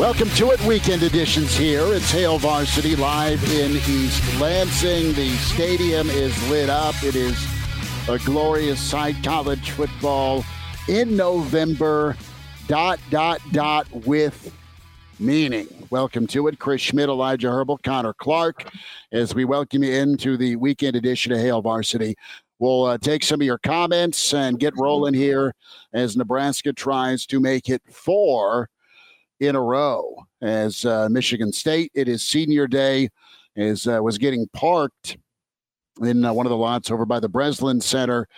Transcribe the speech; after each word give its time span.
Welcome 0.00 0.30
to 0.30 0.50
it, 0.52 0.64
weekend 0.64 1.02
editions 1.02 1.54
here. 1.54 1.82
It's 1.92 2.10
Hail 2.10 2.38
Varsity 2.38 2.96
live 2.96 3.44
in 3.52 3.72
East 3.72 4.40
Lansing. 4.40 5.12
The 5.12 5.28
stadium 5.36 6.08
is 6.08 6.48
lit 6.48 6.70
up. 6.70 6.94
It 7.04 7.14
is 7.14 7.38
a 8.08 8.18
glorious 8.20 8.80
sight. 8.80 9.16
College 9.22 9.72
football 9.72 10.42
in 10.88 11.18
November. 11.18 12.16
Dot, 12.66 12.98
dot, 13.10 13.42
dot 13.52 13.92
with 13.92 14.56
meaning. 15.18 15.68
Welcome 15.90 16.26
to 16.28 16.48
it. 16.48 16.58
Chris 16.58 16.80
Schmidt, 16.80 17.10
Elijah 17.10 17.48
Herbel, 17.48 17.82
Connor 17.82 18.14
Clark, 18.14 18.72
as 19.12 19.34
we 19.34 19.44
welcome 19.44 19.84
you 19.84 19.92
into 19.92 20.38
the 20.38 20.56
weekend 20.56 20.96
edition 20.96 21.30
of 21.30 21.40
Hail 21.40 21.60
Varsity. 21.60 22.16
We'll 22.58 22.84
uh, 22.84 22.96
take 22.96 23.22
some 23.22 23.42
of 23.42 23.44
your 23.44 23.58
comments 23.58 24.32
and 24.32 24.58
get 24.58 24.72
rolling 24.78 25.12
here 25.12 25.54
as 25.92 26.16
Nebraska 26.16 26.72
tries 26.72 27.26
to 27.26 27.38
make 27.38 27.68
it 27.68 27.82
four 27.92 28.70
in 29.40 29.56
a 29.56 29.60
row 29.60 30.14
as 30.42 30.84
uh, 30.84 31.08
Michigan 31.10 31.52
State. 31.52 31.90
It 31.94 32.08
is 32.08 32.22
senior 32.22 32.66
day, 32.66 33.08
as 33.56 33.86
uh, 33.86 34.00
was 34.02 34.18
getting 34.18 34.46
parked 34.52 35.16
in 36.02 36.24
uh, 36.24 36.32
one 36.32 36.46
of 36.46 36.50
the 36.50 36.56
lots 36.56 36.90
over 36.90 37.04
by 37.04 37.20
the 37.20 37.28
Breslin 37.28 37.80
Center. 37.80 38.28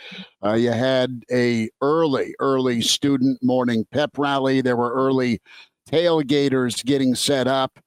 Uh, 0.44 0.54
you 0.54 0.70
had 0.70 1.22
a 1.30 1.68
early, 1.80 2.34
early 2.40 2.80
student 2.80 3.38
morning 3.42 3.86
pep 3.92 4.16
rally. 4.16 4.60
There 4.60 4.76
were 4.76 4.92
early 4.92 5.40
tailgaters 5.90 6.84
getting 6.84 7.14
set 7.14 7.46
up. 7.46 7.78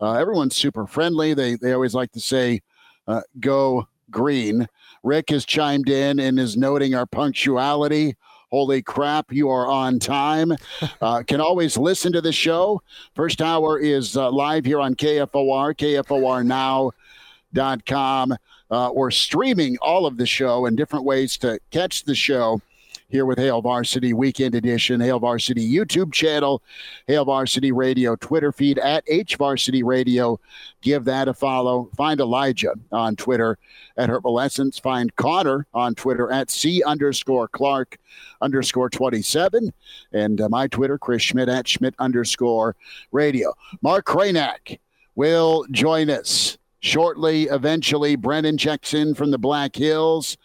Uh, 0.00 0.14
everyone's 0.14 0.56
super 0.56 0.86
friendly. 0.86 1.34
They 1.34 1.56
they 1.56 1.72
always 1.72 1.94
like 1.94 2.10
to 2.12 2.20
say, 2.20 2.60
uh, 3.06 3.20
"Go 3.38 3.86
green." 4.10 4.66
Rick 5.02 5.30
has 5.30 5.44
chimed 5.46 5.88
in 5.88 6.18
and 6.20 6.38
is 6.38 6.56
noting 6.56 6.94
our 6.94 7.06
punctuality. 7.06 8.16
Holy 8.50 8.82
crap, 8.82 9.32
you 9.32 9.48
are 9.48 9.66
on 9.68 9.98
time. 9.98 10.52
Uh, 11.00 11.22
can 11.22 11.40
always 11.40 11.78
listen 11.78 12.12
to 12.12 12.20
the 12.20 12.32
show. 12.32 12.82
First 13.14 13.40
hour 13.40 13.78
is 13.78 14.16
uh, 14.16 14.30
live 14.30 14.66
here 14.66 14.80
on 14.80 14.94
KFOR, 14.94 15.74
KFORnow.com. 17.54 18.36
Uh, 18.70 18.90
we're 18.94 19.10
streaming 19.10 19.78
all 19.80 20.04
of 20.04 20.18
the 20.18 20.26
show 20.26 20.66
and 20.66 20.76
different 20.76 21.06
ways 21.06 21.38
to 21.38 21.58
catch 21.70 22.04
the 22.04 22.14
show 22.14 22.60
here 23.10 23.26
with 23.26 23.38
Hail 23.38 23.60
Varsity 23.60 24.12
Weekend 24.12 24.54
Edition, 24.54 25.00
Hail 25.00 25.18
Varsity 25.18 25.68
YouTube 25.68 26.12
channel, 26.12 26.62
Hail 27.06 27.24
Varsity 27.24 27.72
Radio 27.72 28.16
Twitter 28.16 28.52
feed 28.52 28.78
at 28.78 29.04
H 29.06 29.36
Varsity 29.36 29.82
Radio. 29.82 30.38
Give 30.80 31.04
that 31.04 31.28
a 31.28 31.34
follow. 31.34 31.90
Find 31.96 32.20
Elijah 32.20 32.74
on 32.92 33.16
Twitter 33.16 33.58
at 33.96 34.08
Herbal 34.08 34.40
Essence. 34.40 34.78
Find 34.78 35.14
Connor 35.16 35.66
on 35.74 35.94
Twitter 35.94 36.30
at 36.30 36.50
C 36.50 36.82
underscore 36.84 37.48
Clark 37.48 37.98
underscore 38.40 38.88
27. 38.88 39.72
And 40.12 40.40
uh, 40.40 40.48
my 40.48 40.68
Twitter, 40.68 40.98
Chris 40.98 41.22
Schmidt 41.22 41.48
at 41.48 41.68
Schmidt 41.68 41.94
underscore 41.98 42.76
radio. 43.12 43.52
Mark 43.82 44.06
Kraynak 44.06 44.78
will 45.16 45.66
join 45.70 46.08
us 46.10 46.58
shortly. 46.80 47.44
Eventually, 47.44 48.16
Brennan 48.16 48.58
checks 48.58 48.94
in 48.94 49.14
from 49.14 49.30
the 49.30 49.38
Black 49.38 49.76
Hills, 49.76 50.36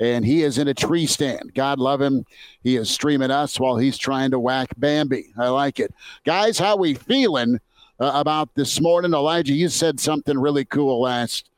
and 0.00 0.24
he 0.24 0.42
is 0.42 0.58
in 0.58 0.68
a 0.68 0.74
tree 0.74 1.06
stand. 1.06 1.54
God 1.54 1.78
love 1.78 2.00
him. 2.00 2.24
He 2.62 2.76
is 2.76 2.90
streaming 2.90 3.30
us 3.30 3.60
while 3.60 3.76
he's 3.76 3.98
trying 3.98 4.30
to 4.32 4.40
whack 4.40 4.68
Bambi. 4.76 5.26
I 5.38 5.48
like 5.48 5.78
it, 5.78 5.94
guys. 6.24 6.58
How 6.58 6.76
we 6.76 6.94
feeling 6.94 7.60
uh, 8.00 8.12
about 8.14 8.54
this 8.54 8.80
morning? 8.80 9.14
Elijah, 9.14 9.54
you 9.54 9.68
said 9.68 10.00
something 10.00 10.38
really 10.38 10.64
cool 10.64 11.00
last. 11.00 11.50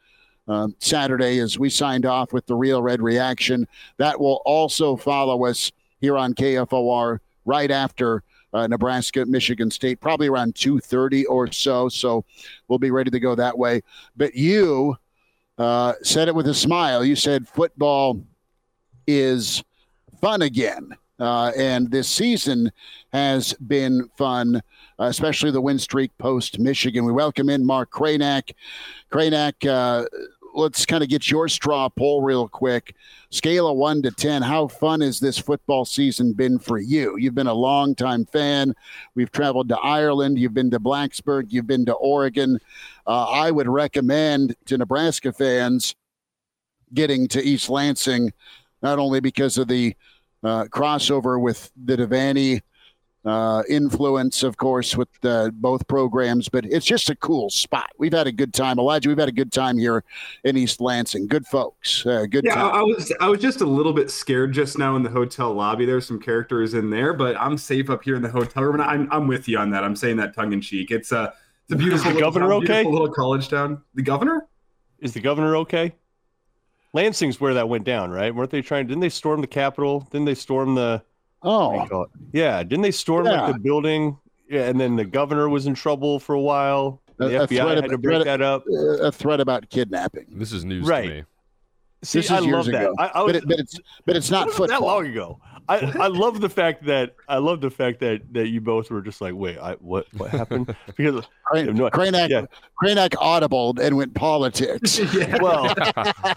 Um, 0.47 0.75
Saturday, 0.79 1.41
as 1.41 1.59
we 1.59 1.69
signed 1.69 2.07
off 2.07 2.33
with 2.33 2.47
the 2.47 2.55
Real 2.55 2.81
Red 2.81 3.03
Reaction, 3.03 3.69
that 3.99 4.19
will 4.19 4.41
also 4.47 4.97
follow 4.97 5.45
us 5.45 5.71
here 6.01 6.17
on 6.17 6.33
KFOR 6.33 7.19
right 7.45 7.71
after 7.71 8.23
uh, 8.53 8.67
Nebraska, 8.67 9.27
Michigan 9.27 9.71
State, 9.71 10.01
probably 10.01 10.29
around 10.29 10.55
2:30 10.55 11.25
or 11.29 11.51
so. 11.53 11.89
So 11.89 12.25
we'll 12.69 12.79
be 12.79 12.91
ready 12.91 13.11
to 13.11 13.21
go 13.21 13.35
that 13.35 13.57
way. 13.57 13.83
But 14.17 14.35
you 14.35 14.97
uh, 15.59 15.95
said 16.03 16.29
it 16.29 16.35
with 16.35 16.49
a 16.49 16.55
smile. 16.55 17.05
You 17.05 17.17
said 17.17 17.49
football 17.49 18.23
is 19.07 19.63
fun 20.21 20.43
again. 20.43 20.97
Uh, 21.21 21.51
and 21.57 21.91
this 21.91 22.09
season 22.09 22.71
has 23.13 23.53
been 23.55 24.09
fun, 24.17 24.63
especially 25.01 25.51
the 25.51 25.61
win 25.61 25.79
streak 25.79 26.17
post 26.19 26.61
Michigan. 26.61 27.05
We 27.05 27.13
welcome 27.13 27.49
in 27.51 27.67
Mark 27.67 27.91
Kraynak. 27.91 28.53
Kraynak, 29.11 29.69
uh, 29.69 30.07
let's 30.55 30.87
kind 30.87 31.03
of 31.03 31.09
get 31.09 31.31
your 31.31 31.49
straw 31.49 31.89
poll 31.89 32.23
real 32.23 32.49
quick. 32.49 32.95
Scale 33.31 33.69
of 33.69 33.77
one 33.77 34.03
to 34.03 34.11
10, 34.11 34.43
how 34.43 34.69
fun 34.69 35.01
has 35.01 35.21
this 35.21 35.39
football 35.39 35.85
season 35.85 36.33
been 36.33 36.59
for 36.59 36.79
you? 36.79 37.17
You've 37.17 37.35
been 37.35 37.47
a 37.47 37.55
long-time 37.55 38.27
fan. 38.27 38.75
We've 39.15 39.31
traveled 39.31 39.69
to 39.69 39.79
Ireland. 39.79 40.39
You've 40.39 40.55
been 40.55 40.71
to 40.71 40.81
Blacksburg. 40.81 41.47
You've 41.49 41.67
been 41.67 41.87
to 41.87 41.95
Oregon. 41.95 42.59
Uh, 43.07 43.25
I 43.25 43.51
would 43.51 43.69
recommend 43.69 44.57
to 44.67 44.79
Nebraska 44.79 45.33
fans 45.33 45.95
getting 46.95 47.29
to 47.29 47.43
East 47.43 47.69
Lansing, 47.69 48.33
not 48.83 48.99
only 48.99 49.21
because 49.21 49.59
of 49.59 49.69
the 49.69 49.95
uh, 50.43 50.65
crossover 50.65 51.41
with 51.41 51.71
the 51.77 51.97
Devaney 51.97 52.63
uh, 53.29 53.63
influence, 53.69 54.43
of 54.43 54.57
course, 54.57 54.97
with 54.97 55.09
uh, 55.23 55.51
both 55.55 55.87
programs. 55.89 56.49
But 56.49 56.65
it's 56.65 56.87
just 56.87 57.11
a 57.11 57.17
cool 57.17 57.51
spot. 57.51 57.91
We've 57.99 58.13
had 58.13 58.27
a 58.27 58.33
good 58.33 58.55
time, 58.55 58.79
Elijah. 58.79 59.09
We've 59.09 59.19
had 59.19 59.29
a 59.29 59.33
good 59.33 59.53
time 59.53 59.79
here 59.79 60.05
in 60.45 60.57
East 60.57 60.81
Lansing. 60.81 61.27
Good 61.27 61.47
folks. 61.47 62.05
Uh, 62.05 62.27
good. 62.29 62.45
Yeah, 62.45 62.55
time. 62.55 62.75
I 62.75 62.83
was 62.83 63.13
I 63.21 63.29
was 63.29 63.41
just 63.41 63.61
a 63.61 63.67
little 63.67 63.93
bit 63.93 64.11
scared 64.11 64.53
just 64.53 64.79
now 64.79 64.97
in 64.97 65.03
the 65.03 65.11
hotel 65.11 65.53
lobby. 65.53 65.85
There's 65.85 66.07
some 66.07 66.21
characters 66.21 66.75
in 66.75 66.91
there, 66.91 67.13
but 67.13 67.37
I'm 67.37 67.59
safe 67.59 67.91
up 67.91 68.03
here 68.03 68.17
in 68.17 68.23
the 68.23 68.31
hotel 68.31 68.65
room. 68.65 68.81
And 68.81 68.83
I'm 68.83 69.09
I'm 69.13 69.27
with 69.27 69.49
you 69.49 69.59
on 69.59 69.71
that. 69.71 69.85
I'm 69.85 69.97
saying 69.97 70.17
that 70.17 70.35
tongue 70.35 70.53
in 70.53 70.61
cheek. 70.61 70.91
It's 70.91 71.13
a 71.13 71.33
it's 71.65 71.75
a 71.75 71.77
beautiful. 71.77 72.13
The 72.13 72.21
governor 72.21 72.47
little, 72.47 72.63
okay? 72.63 72.83
Beautiful 72.83 72.93
little 72.93 73.15
college 73.15 73.49
town. 73.49 73.83
The 73.95 74.03
governor. 74.03 74.49
Is 75.01 75.13
the 75.13 75.21
governor 75.21 75.57
okay? 75.57 75.95
Lansing's 76.95 77.41
where 77.41 77.55
that 77.55 77.69
went 77.69 77.85
down, 77.85 78.11
right? 78.11 78.35
Weren't 78.35 78.51
they 78.51 78.63
trying? 78.63 78.87
Didn't 78.87 79.01
they 79.01 79.11
storm 79.11 79.41
the 79.41 79.47
Capitol? 79.47 80.01
Didn't 80.11 80.25
they 80.25 80.35
storm 80.35 80.75
the? 80.75 81.03
Oh, 81.43 82.07
yeah. 82.33 82.63
Didn't 82.63 82.83
they 82.83 82.91
storm 82.91 83.27
Yeah. 83.27 83.43
like 83.43 83.55
the 83.55 83.61
building? 83.61 84.19
Yeah, 84.49 84.63
and 84.69 84.81
then 84.81 84.97
the 84.97 85.05
governor 85.05 85.49
was 85.49 85.67
in 85.67 85.75
trouble 85.75 86.19
for 86.19 86.35
a 86.35 86.41
while. 86.41 87.01
The 87.19 87.27
A- 87.27 87.43
a 87.43 87.47
FBI 87.47 87.57
threat 87.63 87.69
had 87.77 87.85
of- 87.85 87.91
to 87.91 87.99
break 87.99 88.25
that 88.25 88.41
up. 88.43 88.65
a 89.01 89.13
threat 89.13 89.41
about 89.41 89.69
kidnapping. 89.71 90.27
This 90.33 90.53
is 90.53 90.65
news 90.65 90.87
Right. 90.87 91.03
to 91.09 91.15
me. 91.17 91.25
See, 92.03 92.21
this 92.21 92.31
I 92.31 92.39
is 92.39 92.47
years 92.47 92.55
love 92.55 92.67
that. 92.67 92.83
ago. 92.83 92.95
I, 92.99 93.05
I 93.23 93.27
but, 93.27 93.37
it, 93.37 93.45
but 93.49 93.59
it's 93.59 93.77
but 94.07 94.15
it's 94.17 94.31
not 94.31 94.47
it 94.47 94.51
wasn't 94.59 94.69
that 94.71 94.83
long 94.83 95.07
ago. 95.07 95.41
I, 95.69 95.79
I 96.01 96.07
love 96.07 96.41
the 96.41 96.49
fact 96.49 96.85
that 96.87 97.15
I 97.29 97.39
love 97.39 97.61
the 97.61 97.71
fact 97.71 97.99
that 98.01 98.23
that 98.33 98.49
you 98.49 98.61
both 98.61 98.89
were 98.91 99.03
just 99.03 99.21
like, 99.21 99.35
wait, 99.35 99.59
I, 99.59 99.73
what 99.81 100.07
what 100.17 100.31
happened? 100.31 100.75
Because 100.97 101.25
Crane, 101.45 101.67
have 101.67 101.75
no- 101.75 101.91
Kraynak, 101.91 102.29
yeah. 102.29 102.47
Kraynak 102.83 103.15
audible 103.21 103.75
and 103.83 103.97
went 103.97 104.15
politics. 104.15 105.01
well, 105.43 105.75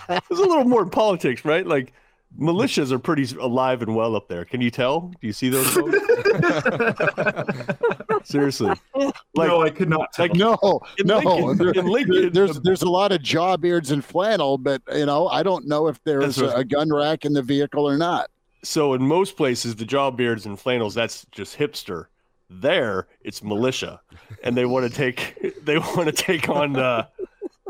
there's 0.09 0.21
a 0.31 0.33
little 0.33 0.65
more 0.65 0.85
politics, 0.87 1.45
right? 1.45 1.65
Like 1.65 1.93
militias 2.39 2.91
are 2.91 2.99
pretty 2.99 3.27
alive 3.39 3.81
and 3.81 3.95
well 3.95 4.15
up 4.15 4.27
there. 4.27 4.45
Can 4.45 4.61
you 4.61 4.71
tell? 4.71 5.11
Do 5.19 5.27
you 5.27 5.33
see 5.33 5.49
those? 5.49 5.67
Seriously, 8.23 8.71
like 8.95 9.47
no, 9.49 9.61
I 9.63 9.69
could 9.71 9.89
not 9.89 10.13
tell. 10.13 10.25
like 10.27 10.35
no, 10.35 10.57
In 10.99 11.07
no. 11.07 11.17
Lincoln- 11.19 11.57
there- 11.57 11.71
in 11.73 11.87
Lincoln, 11.87 12.33
there's 12.33 12.53
the- 12.55 12.61
there's 12.61 12.81
a 12.83 12.89
lot 12.89 13.11
of 13.11 13.21
jaw 13.21 13.57
beards 13.57 13.91
and 13.91 14.03
flannel, 14.05 14.57
but 14.57 14.81
you 14.93 15.05
know 15.05 15.27
I 15.27 15.43
don't 15.43 15.67
know 15.67 15.87
if 15.87 16.01
there's 16.03 16.37
a, 16.37 16.47
a 16.49 16.63
gun 16.63 16.93
rack 16.93 17.25
in 17.25 17.33
the 17.33 17.41
vehicle 17.41 17.87
or 17.87 17.97
not. 17.97 18.29
so 18.63 18.93
in 18.93 19.01
most 19.01 19.35
places, 19.37 19.75
the 19.75 19.85
jawbeards 19.85 20.45
and 20.45 20.59
flannels 20.59 20.93
that's 20.93 21.25
just 21.31 21.57
hipster. 21.57 22.05
There, 22.53 23.07
it's 23.21 23.41
militia, 23.41 24.01
and 24.43 24.57
they 24.57 24.65
want 24.65 24.89
to 24.89 24.95
take 24.95 25.55
they 25.65 25.77
want 25.79 26.05
to 26.05 26.11
take 26.11 26.47
on. 26.49 26.75
Uh, 26.77 27.05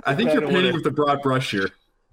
I 0.05 0.15
think 0.15 0.33
you're 0.33 0.47
painting 0.47 0.73
with 0.73 0.83
the 0.83 0.91
broad 0.91 1.21
brush 1.21 1.51
here. 1.51 1.69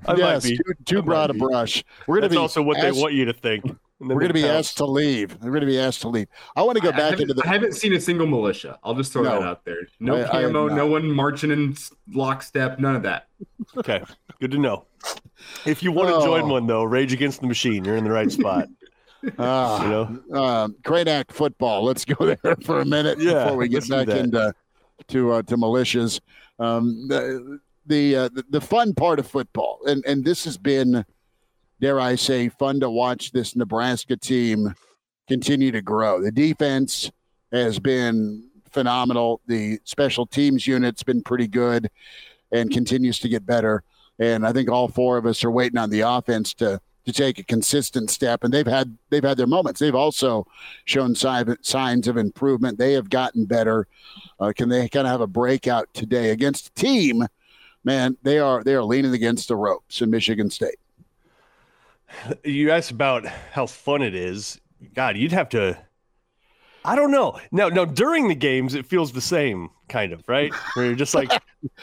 I 0.07 0.13
might 0.13 0.19
yes, 0.19 0.45
be. 0.49 0.57
too, 0.57 0.63
too 0.85 1.03
broad 1.03 1.31
a 1.31 1.35
brush. 1.35 1.83
We're 2.07 2.17
going 2.21 2.23
to 2.23 2.29
That's 2.29 2.35
be 2.39 2.43
also 2.43 2.63
what 2.63 2.77
asked, 2.79 2.95
they 2.95 3.01
want 3.03 3.15
you 3.15 3.25
to 3.25 3.33
think. 3.33 3.65
We're 4.01 4.15
going 4.15 4.29
to 4.29 4.33
be 4.35 4.43
pounce. 4.43 4.69
asked 4.69 4.77
to 4.77 4.85
leave. 4.87 5.37
We're 5.43 5.51
going 5.51 5.63
to 5.63 5.67
be 5.67 5.81
asked 5.81 6.03
to 6.03 6.09
leave. 6.09 6.29
I 6.55 6.63
want 6.63 6.77
to 6.77 6.83
go 6.83 6.91
I- 6.91 6.93
I 6.93 6.97
back 6.97 7.11
haven't- 7.11 7.23
into 7.23 7.35
the. 7.35 7.43
I 7.45 7.49
haven't 7.49 7.73
seen 7.75 7.93
a 7.95 8.01
single 8.01 8.29
militia. 8.29 8.79
I'll 8.85 8.95
just 8.95 9.13
throw 9.13 9.23
No. 9.25 9.41
that 9.41 9.43
out 9.43 9.65
there. 9.65 9.89
No 9.99 10.17
I- 10.19 10.23
I 10.23 10.43
camo, 10.45 10.69
not. 10.69 10.77
no 10.77 10.87
one 10.87 11.11
marching 11.11 11.51
in 11.51 11.77
lockstep, 12.13 12.79
none 12.79 12.95
of 12.95 13.03
that. 13.03 13.27
Okay, 13.77 14.01
good 14.41 14.53
to 14.53 14.59
know. 14.59 14.85
If 15.67 15.83
you 15.83 15.91
want 15.91 16.11
to 16.11 16.25
join 16.25 16.43
Oh. 16.43 16.53
one 16.53 16.67
though, 16.69 16.85
Rage 16.85 17.13
Against 17.13 17.41
the 17.41 17.49
Machine, 17.49 17.85
you're 17.85 17.97
in 17.97 18.05
the 18.05 18.13
right 18.13 18.31
spot. 18.31 18.69
Ah, 19.37 19.83
You 19.83 19.89
know, 20.31 20.41
um, 20.41 20.77
Great 20.85 21.09
Act 21.09 21.33
football. 21.33 21.83
Let's 21.85 22.05
go 22.05 22.25
there 22.43 22.57
for 22.65 22.79
a 22.81 22.85
minute 22.85 23.19
Yeah, 23.19 23.43
before 23.45 23.57
we 23.57 23.67
get 23.67 23.89
back 23.89 24.07
into 24.07 24.55
to 25.09 25.33
uh, 25.33 25.43
to 25.43 25.57
militias. 25.57 26.21
Um, 26.61 27.09
the 27.89 28.17
uh, 28.17 28.29
the 28.51 28.61
fun 28.61 28.95
part 28.95 29.19
of 29.19 29.27
football, 29.27 29.81
and 29.87 30.05
and 30.07 30.25
this 30.25 30.45
has 30.45 30.57
been, 30.57 31.05
dare 31.81 32.01
I 32.01 32.15
say, 32.15 32.49
fun 32.49 32.81
to 32.81 32.91
watch 32.91 33.33
this 33.33 33.57
Nebraska 33.57 34.17
team 34.17 34.75
continue 35.27 35.73
to 35.73 35.83
grow. 35.83 36.23
The 36.23 36.33
defense 36.33 37.11
has 37.53 37.79
been 37.79 38.49
phenomenal. 38.71 39.41
The 39.47 39.81
special 39.85 40.27
teams 40.27 40.67
unit's 40.67 41.03
been 41.03 41.23
pretty 41.23 41.49
good, 41.49 41.91
and 42.53 42.71
continues 42.71 43.19
to 43.21 43.29
get 43.29 43.47
better. 43.47 43.83
And 44.19 44.47
I 44.47 44.53
think 44.53 44.71
all 44.71 44.89
four 44.89 45.17
of 45.17 45.27
us 45.27 45.45
are 45.45 45.51
waiting 45.51 45.79
on 45.79 45.91
the 45.91 46.01
offense 46.01 46.55
to 46.55 46.81
to 47.09 47.13
take 47.13 47.39
a 47.39 47.43
consistent 47.43 48.11
step. 48.11 48.45
And 48.45 48.53
they've 48.53 48.67
had 48.67 48.97
they've 49.09 49.25
had 49.25 49.39
their 49.39 49.47
moments. 49.47 49.81
They've 49.81 49.95
also 49.95 50.47
shown 50.85 51.15
si- 51.15 51.57
signs 51.63 52.07
of 52.07 52.19
improvement. 52.19 52.77
They 52.77 52.93
have 52.93 53.09
gotten 53.09 53.47
better. 53.47 53.87
Uh, 54.39 54.53
can 54.55 54.69
they 54.69 54.89
kind 54.91 55.07
of 55.07 55.13
have 55.13 55.23
a 55.23 55.27
breakout 55.27 55.89
today 55.95 56.31
against 56.31 56.69
a 56.69 56.75
team? 56.75 57.27
Man, 57.89 58.19
they 58.23 58.39
are 58.39 58.63
they 58.63 58.75
are 58.75 58.85
leaning 58.85 59.15
against 59.15 59.49
the 59.49 59.57
ropes 59.57 60.03
in 60.03 60.11
Michigan 60.11 60.51
State. 60.51 60.77
you 62.45 62.71
asked 62.71 62.91
about 62.91 63.25
how 63.25 63.65
fun 63.65 64.03
it 64.03 64.15
is. 64.15 64.61
God, 64.95 65.17
you'd 65.17 65.33
have 65.33 65.49
to. 65.51 65.79
I 66.85 66.97
don't 66.97 67.11
know. 67.11 67.41
Now, 67.51 67.71
now 67.71 67.87
during 67.87 68.29
the 68.29 68.35
games, 68.35 68.75
it 68.75 68.85
feels 68.85 69.11
the 69.13 69.23
same 69.23 69.71
kind 69.89 70.13
of 70.13 70.23
right, 70.29 70.53
where 70.75 70.85
you're 70.85 70.97
just 70.97 71.15
like 71.15 71.33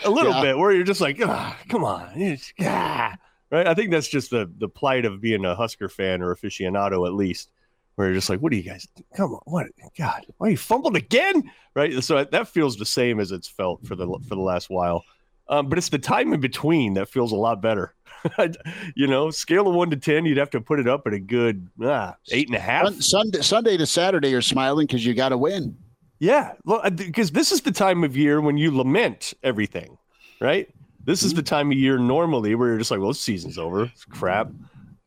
a 0.04 0.10
little 0.12 0.31
Yeah. 0.34 0.42
bit, 0.44 0.57
where 0.60 0.72
you're 0.74 0.84
just 0.84 1.02
like, 1.02 1.19
ah, 1.24 1.57
come 1.69 1.84
on, 1.84 2.22
It's- 2.22 2.54
ah," 2.62 3.16
right? 3.50 3.66
I 3.66 3.74
think 3.74 3.90
that's 3.90 4.08
just 4.08 4.30
the 4.30 4.48
the 4.60 4.69
plight 4.69 5.06
of 5.06 5.22
being 5.22 5.44
a 5.44 5.56
Husker 5.56 5.90
fan 5.90 6.22
or 6.22 6.36
aficionado, 6.36 7.08
at 7.08 7.13
least, 7.13 7.50
where 7.96 8.06
you're 8.10 8.16
just 8.16 8.30
like, 8.30 8.42
what 8.42 8.54
are 8.54 8.58
you 8.58 8.62
guys? 8.62 8.88
Come 9.18 9.34
on, 9.34 9.42
what? 9.46 9.66
God, 9.98 10.24
why 10.38 10.50
you 10.50 10.58
fumbled 10.58 10.96
again? 10.98 11.51
Right. 11.74 12.04
So 12.04 12.24
that 12.24 12.48
feels 12.48 12.78
the 12.78 12.86
same 12.86 13.19
as 13.19 13.31
it's 13.31 13.48
felt 13.48 13.84
for 13.88 13.96
the 13.96 14.06
for 14.30 14.36
the 14.36 14.42
last 14.42 14.69
while. 14.69 15.04
Um, 15.47 15.69
but 15.69 15.77
it's 15.77 15.89
the 15.89 16.00
time 16.00 16.33
in 16.33 16.39
between 16.39 16.95
that 16.95 17.09
feels 17.09 17.31
a 17.31 17.36
lot 17.36 17.62
better. 17.62 17.94
you 18.95 19.07
know, 19.07 19.30
scale 19.30 19.68
of 19.68 19.75
one 19.75 19.89
to 19.92 19.97
ten, 19.97 20.25
you'd 20.25 20.38
have 20.38 20.50
to 20.51 20.62
put 20.62 20.80
it 20.80 20.88
up 20.88 21.06
at 21.06 21.13
a 21.13 21.19
good 21.19 21.68
ah, 21.83 22.15
eight 22.31 22.47
and 22.47 22.56
a 22.56 22.59
half. 22.59 22.94
Sunday, 23.01 23.42
Sunday 23.42 23.77
to 23.77 23.86
Saturday, 23.86 24.30
you're 24.30 24.42
smiling 24.42 24.88
because 24.88 25.06
you 25.06 25.13
got 25.13 25.30
to 25.30 25.38
win. 25.38 25.77
Yeah, 26.19 26.53
because 26.95 27.31
this 27.31 27.51
is 27.51 27.62
the 27.62 27.71
time 27.71 28.03
of 28.03 28.15
year 28.15 28.39
when 28.39 28.57
you 28.57 28.75
lament 28.75 29.33
everything, 29.44 29.97
right? 30.39 30.68
This 31.03 31.24
is 31.24 31.33
the 31.33 31.44
time 31.44 31.71
of 31.71 31.77
year 31.77 32.00
normally 32.00 32.56
where 32.56 32.69
you're 32.69 32.77
just 32.77 32.89
like, 32.89 33.00
well, 33.00 33.13
season's 33.13 33.57
over. 33.57 33.83
It's 33.83 34.06
crap 34.06 34.50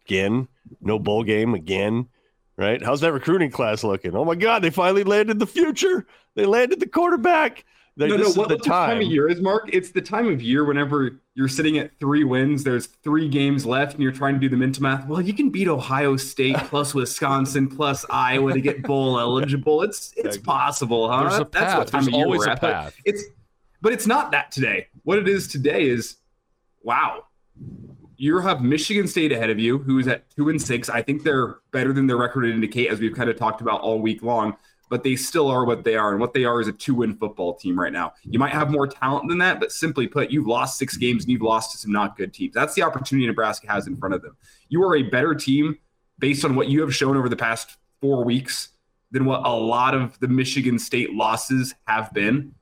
again. 0.06 0.46
No 0.80 0.98
bowl 0.98 1.24
game 1.24 1.54
again, 1.54 2.08
right? 2.56 2.80
How's 2.82 3.00
that 3.00 3.12
recruiting 3.12 3.50
class 3.50 3.82
looking? 3.82 4.14
Oh 4.14 4.24
my 4.24 4.34
God, 4.34 4.62
they 4.62 4.70
finally 4.70 5.02
landed 5.02 5.38
the 5.38 5.46
future. 5.46 6.06
They 6.36 6.46
landed 6.46 6.78
the 6.78 6.86
quarterback. 6.86 7.64
Like, 7.98 8.10
no, 8.10 8.16
this 8.16 8.26
no, 8.26 8.30
is 8.30 8.36
what 8.36 8.48
the 8.48 8.54
what 8.54 8.64
time. 8.64 8.90
time. 8.90 8.96
of 8.98 9.08
year 9.08 9.28
is, 9.28 9.40
Mark? 9.40 9.70
It's 9.72 9.90
the 9.90 10.00
time 10.00 10.28
of 10.28 10.40
year 10.40 10.64
whenever 10.64 11.20
you're 11.34 11.48
sitting 11.48 11.78
at 11.78 11.98
three 11.98 12.22
wins, 12.22 12.62
there's 12.62 12.86
three 12.86 13.28
games 13.28 13.66
left, 13.66 13.94
and 13.94 14.02
you're 14.02 14.12
trying 14.12 14.34
to 14.34 14.40
do 14.40 14.48
the 14.48 14.56
mental 14.56 14.84
math. 14.84 15.08
Well, 15.08 15.20
you 15.20 15.34
can 15.34 15.50
beat 15.50 15.66
Ohio 15.66 16.16
State 16.16 16.56
plus 16.66 16.94
Wisconsin 16.94 17.66
plus 17.68 18.06
Iowa 18.08 18.52
to 18.52 18.60
get 18.60 18.84
bowl 18.84 19.18
eligible. 19.18 19.82
It's 19.82 20.12
it's 20.16 20.36
possible, 20.36 21.10
huh? 21.10 21.22
There's 21.22 21.40
a 21.40 21.48
That's 21.50 21.52
path. 21.52 21.78
what 21.78 21.88
time 21.88 22.02
There's 22.02 22.08
of 22.08 22.14
year 22.14 22.24
always 22.24 22.38
we're 22.38 22.46
a 22.46 22.52
at, 22.52 22.60
path. 22.60 22.96
It's 23.04 23.24
but 23.80 23.92
it's 23.92 24.06
not 24.06 24.30
that 24.30 24.52
today. 24.52 24.86
What 25.02 25.18
it 25.18 25.26
is 25.28 25.48
today 25.48 25.88
is 25.88 26.18
wow. 26.82 27.24
You 28.16 28.38
have 28.38 28.62
Michigan 28.62 29.08
State 29.08 29.32
ahead 29.32 29.50
of 29.50 29.58
you, 29.58 29.78
who 29.78 29.98
is 29.98 30.06
at 30.06 30.30
two 30.30 30.48
and 30.48 30.60
six. 30.62 30.88
I 30.88 31.02
think 31.02 31.24
they're 31.24 31.56
better 31.72 31.92
than 31.92 32.06
their 32.06 32.16
record 32.16 32.44
would 32.44 32.52
indicate, 32.52 32.90
as 32.90 33.00
we've 33.00 33.14
kind 33.14 33.30
of 33.30 33.36
talked 33.36 33.60
about 33.60 33.80
all 33.80 34.00
week 34.00 34.22
long. 34.22 34.56
But 34.88 35.02
they 35.02 35.16
still 35.16 35.48
are 35.48 35.64
what 35.64 35.84
they 35.84 35.96
are, 35.96 36.12
and 36.12 36.20
what 36.20 36.32
they 36.32 36.44
are 36.44 36.60
is 36.60 36.68
a 36.68 36.72
two-win 36.72 37.14
football 37.16 37.54
team 37.54 37.78
right 37.78 37.92
now. 37.92 38.14
You 38.24 38.38
might 38.38 38.52
have 38.52 38.70
more 38.70 38.86
talent 38.86 39.28
than 39.28 39.38
that, 39.38 39.60
but 39.60 39.72
simply 39.72 40.06
put, 40.06 40.30
you've 40.30 40.46
lost 40.46 40.78
six 40.78 40.96
games 40.96 41.24
and 41.24 41.32
you've 41.32 41.42
lost 41.42 41.72
to 41.72 41.78
some 41.78 41.92
not 41.92 42.16
good 42.16 42.32
teams. 42.32 42.54
That's 42.54 42.74
the 42.74 42.82
opportunity 42.82 43.26
Nebraska 43.26 43.70
has 43.70 43.86
in 43.86 43.96
front 43.96 44.14
of 44.14 44.22
them. 44.22 44.36
You 44.68 44.82
are 44.84 44.96
a 44.96 45.02
better 45.02 45.34
team 45.34 45.78
based 46.18 46.44
on 46.44 46.54
what 46.54 46.68
you 46.68 46.80
have 46.80 46.94
shown 46.94 47.16
over 47.16 47.28
the 47.28 47.36
past 47.36 47.76
four 48.00 48.24
weeks 48.24 48.70
than 49.10 49.24
what 49.24 49.46
a 49.46 49.52
lot 49.52 49.94
of 49.94 50.18
the 50.20 50.28
Michigan 50.28 50.78
State 50.78 51.12
losses 51.14 51.74
have 51.86 52.12
been 52.12 52.54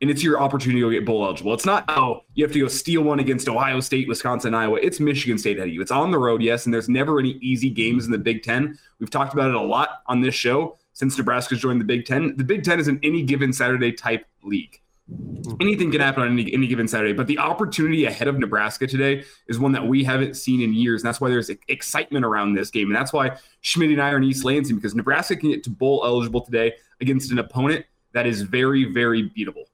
and 0.00 0.10
it's 0.10 0.22
your 0.22 0.40
opportunity 0.40 0.80
to 0.80 0.90
get 0.90 1.04
bowl 1.04 1.24
eligible. 1.24 1.52
It's 1.52 1.66
not 1.66 1.84
oh 1.88 2.22
you 2.34 2.44
have 2.44 2.52
to 2.52 2.60
go 2.60 2.68
steal 2.68 3.02
one 3.02 3.20
against 3.20 3.48
Ohio 3.48 3.80
State, 3.80 4.08
Wisconsin, 4.08 4.54
Iowa. 4.54 4.78
It's 4.82 5.00
Michigan 5.00 5.38
State 5.38 5.58
ahead 5.58 5.68
of 5.68 5.74
you. 5.74 5.82
It's 5.82 5.90
on 5.90 6.10
the 6.10 6.18
road, 6.18 6.42
yes, 6.42 6.64
and 6.64 6.74
there's 6.74 6.88
never 6.88 7.18
any 7.18 7.32
easy 7.40 7.70
games 7.70 8.06
in 8.06 8.12
the 8.12 8.18
Big 8.18 8.42
Ten. 8.42 8.78
We've 8.98 9.10
talked 9.10 9.34
about 9.34 9.50
it 9.50 9.54
a 9.54 9.60
lot 9.60 10.02
on 10.06 10.20
this 10.20 10.34
show 10.34 10.78
since 10.92 11.16
Nebraska's 11.16 11.60
joined 11.60 11.80
the 11.80 11.84
Big 11.84 12.06
Ten. 12.06 12.36
The 12.36 12.44
Big 12.44 12.64
Ten 12.64 12.80
is 12.80 12.88
an 12.88 13.00
any 13.02 13.22
given 13.22 13.52
Saturday 13.52 13.92
type 13.92 14.26
league. 14.42 14.80
Anything 15.60 15.90
can 15.90 16.00
happen 16.00 16.22
on 16.22 16.38
any, 16.38 16.52
any 16.52 16.68
given 16.68 16.86
Saturday, 16.86 17.12
but 17.12 17.26
the 17.26 17.38
opportunity 17.38 18.04
ahead 18.04 18.28
of 18.28 18.38
Nebraska 18.38 18.86
today 18.86 19.24
is 19.48 19.58
one 19.58 19.72
that 19.72 19.84
we 19.84 20.04
haven't 20.04 20.36
seen 20.36 20.60
in 20.60 20.72
years. 20.72 21.02
And 21.02 21.08
that's 21.08 21.20
why 21.20 21.28
there's 21.28 21.50
excitement 21.68 22.24
around 22.24 22.54
this 22.54 22.70
game. 22.70 22.86
And 22.86 22.94
that's 22.94 23.12
why 23.12 23.36
Schmidt 23.60 23.90
and 23.90 24.00
I 24.00 24.10
are 24.10 24.18
in 24.18 24.24
East 24.24 24.44
Lansing 24.44 24.76
because 24.76 24.94
Nebraska 24.94 25.34
can 25.34 25.50
get 25.50 25.64
to 25.64 25.70
bowl 25.70 26.02
eligible 26.04 26.42
today 26.42 26.74
against 27.00 27.32
an 27.32 27.38
opponent 27.38 27.86
that 28.12 28.26
is 28.26 28.42
very, 28.42 28.84
very 28.84 29.28
beatable. 29.30 29.64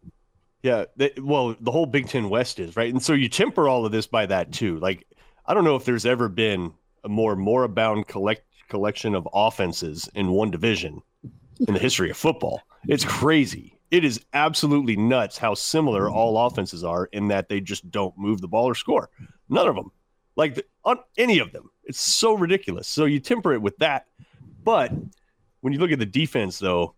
Yeah, 0.63 0.87
they, 0.97 1.13
well, 1.19 1.55
the 1.61 1.71
whole 1.71 1.87
Big 1.87 2.09
Ten 2.09 2.29
West 2.29 2.59
is 2.59 2.77
right, 2.77 2.93
and 2.93 3.03
so 3.03 3.13
you 3.13 3.29
temper 3.29 3.69
all 3.69 3.87
of 3.87 3.93
this 3.93 4.07
by 4.07 4.27
that 4.27 4.53
too. 4.53 4.79
Like, 4.79 5.07
I 5.45 5.55
don't 5.55 5.65
know 5.65 5.77
if 5.77 5.85
there's 5.85 6.07
ever 6.07 6.29
been 6.29 6.73
a 7.05 7.09
more 7.09 7.37
moribund 7.37 8.09
collect 8.09 8.46
collection 8.69 9.15
of 9.15 9.29
offenses 9.33 10.09
in 10.15 10.31
one 10.31 10.51
division 10.51 11.03
in 11.67 11.75
the 11.75 11.81
history 11.81 12.11
of 12.11 12.17
football. 12.17 12.63
It's 12.89 13.05
crazy. 13.05 13.79
It 13.91 14.05
is 14.05 14.21
absolutely 14.33 14.97
nuts 14.97 15.39
how 15.39 15.55
similar 15.55 16.11
all 16.11 16.47
offenses 16.47 16.85
are 16.85 17.07
in 17.07 17.29
that 17.29 17.49
they 17.49 17.61
just 17.61 17.91
don't 17.91 18.17
move 18.19 18.41
the 18.41 18.49
ball 18.49 18.67
or 18.67 18.75
score. 18.75 19.11
None 19.49 19.69
of 19.69 19.77
them, 19.77 19.91
like 20.35 20.57
the, 20.57 20.65
on 20.85 20.99
any 21.17 21.39
of 21.39 21.53
them. 21.53 21.71
It's 21.85 22.01
so 22.01 22.35
ridiculous. 22.35 22.89
So 22.89 23.05
you 23.05 23.21
temper 23.21 23.53
it 23.53 23.63
with 23.63 23.77
that, 23.79 24.07
but 24.65 24.93
when 25.61 25.73
you 25.73 25.79
look 25.79 25.93
at 25.93 26.01
the 26.01 26.07
defense, 26.07 26.59
though, 26.59 26.95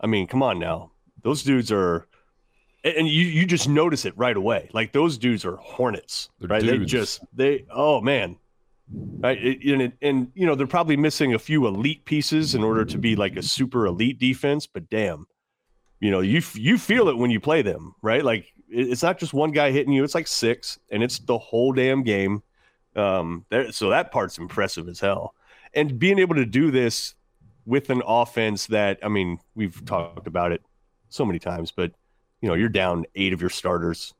I 0.00 0.06
mean, 0.06 0.26
come 0.26 0.42
on 0.42 0.58
now, 0.58 0.92
those 1.22 1.42
dudes 1.42 1.70
are 1.70 2.06
and 2.84 3.06
you 3.06 3.26
you 3.26 3.46
just 3.46 3.68
notice 3.68 4.04
it 4.04 4.16
right 4.16 4.36
away. 4.36 4.68
Like 4.72 4.92
those 4.92 5.18
dudes 5.18 5.44
are 5.44 5.56
hornets, 5.56 6.30
They're 6.40 6.48
right? 6.48 6.62
They 6.62 6.78
just 6.78 7.20
they 7.32 7.64
oh 7.70 8.00
man, 8.00 8.36
right? 8.92 9.38
And 9.64 9.92
and 10.02 10.32
you 10.34 10.46
know 10.46 10.54
they're 10.54 10.66
probably 10.66 10.96
missing 10.96 11.34
a 11.34 11.38
few 11.38 11.66
elite 11.66 12.04
pieces 12.04 12.54
in 12.54 12.62
order 12.62 12.84
to 12.84 12.98
be 12.98 13.16
like 13.16 13.36
a 13.36 13.42
super 13.42 13.86
elite 13.86 14.18
defense. 14.18 14.66
But 14.66 14.88
damn, 14.90 15.26
you 16.00 16.10
know 16.10 16.20
you 16.20 16.42
you 16.54 16.78
feel 16.78 17.08
it 17.08 17.16
when 17.16 17.30
you 17.30 17.40
play 17.40 17.62
them, 17.62 17.94
right? 18.02 18.24
Like 18.24 18.46
it's 18.68 19.02
not 19.02 19.18
just 19.18 19.34
one 19.34 19.52
guy 19.52 19.70
hitting 19.70 19.92
you; 19.92 20.04
it's 20.04 20.14
like 20.14 20.28
six, 20.28 20.78
and 20.90 21.02
it's 21.02 21.18
the 21.18 21.38
whole 21.38 21.72
damn 21.72 22.02
game. 22.02 22.42
Um, 22.94 23.46
there, 23.48 23.72
so 23.72 23.90
that 23.90 24.12
part's 24.12 24.38
impressive 24.38 24.88
as 24.88 25.00
hell, 25.00 25.34
and 25.74 25.98
being 25.98 26.18
able 26.18 26.34
to 26.36 26.46
do 26.46 26.70
this 26.70 27.14
with 27.64 27.90
an 27.90 28.02
offense 28.06 28.66
that 28.66 28.98
I 29.02 29.08
mean 29.08 29.38
we've 29.54 29.84
talked 29.84 30.26
about 30.26 30.52
it 30.52 30.62
so 31.08 31.24
many 31.24 31.38
times, 31.38 31.70
but 31.70 31.92
you 32.42 32.48
know, 32.48 32.54
you're 32.54 32.68
down 32.68 33.06
eight 33.14 33.32
of 33.32 33.40
your 33.40 33.50
starters. 33.50 34.12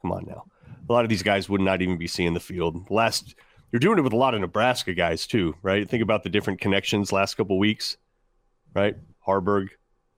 Come 0.00 0.12
on 0.12 0.24
now. 0.26 0.44
A 0.88 0.92
lot 0.92 1.04
of 1.04 1.08
these 1.08 1.22
guys 1.22 1.48
would 1.48 1.60
not 1.60 1.82
even 1.82 1.98
be 1.98 2.06
seeing 2.06 2.32
the 2.32 2.40
field. 2.40 2.90
Last, 2.90 3.34
you're 3.74 3.80
doing 3.80 3.98
it 3.98 4.02
with 4.02 4.12
a 4.12 4.16
lot 4.16 4.34
of 4.34 4.40
Nebraska 4.40 4.94
guys 4.94 5.26
too, 5.26 5.56
right? 5.60 5.90
Think 5.90 6.00
about 6.00 6.22
the 6.22 6.28
different 6.28 6.60
connections 6.60 7.10
last 7.10 7.34
couple 7.34 7.58
weeks, 7.58 7.96
right? 8.72 8.94
Haarberg 9.26 9.70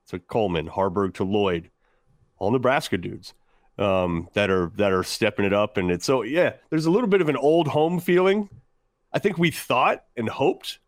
to 0.09 0.19
Coleman, 0.19 0.69
Haarberg 0.69 1.15
to 1.15 1.25
Lloyd, 1.25 1.71
all 2.37 2.51
Nebraska 2.51 2.99
dudes 2.99 3.33
um, 3.79 4.29
that 4.35 4.51
are 4.51 4.71
that 4.77 4.93
are 4.93 5.03
stepping 5.03 5.47
it 5.47 5.55
up, 5.55 5.79
and 5.79 5.91
it's 5.91 6.05
so 6.05 6.21
yeah. 6.21 6.53
There's 6.69 6.85
a 6.85 6.91
little 6.91 7.09
bit 7.09 7.23
of 7.23 7.31
an 7.31 7.37
old 7.39 7.67
home 7.67 7.99
feeling. 7.99 8.51
I 9.11 9.21
think 9.21 9.39
we 9.39 9.51
thought 9.51 10.05
and 10.19 10.29
hoped 10.29 10.79